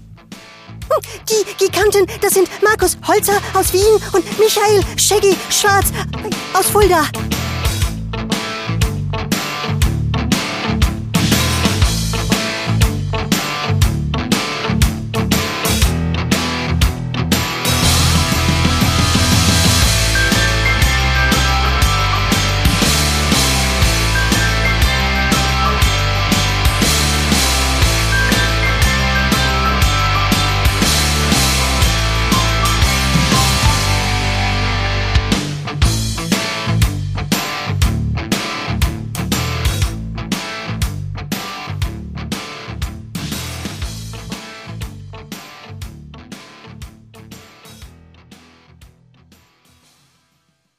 Die 1.29 1.65
Giganten, 1.65 2.07
das 2.21 2.35
sind 2.35 2.49
Markus 2.63 2.97
Holzer 3.09 3.39
aus 3.55 3.73
Wien 3.73 4.01
und 4.13 4.39
Michael 4.39 4.81
Shaggy 4.97 5.35
Schwarz 5.51 5.93
aus 6.55 6.67
Fulda. 6.71 7.03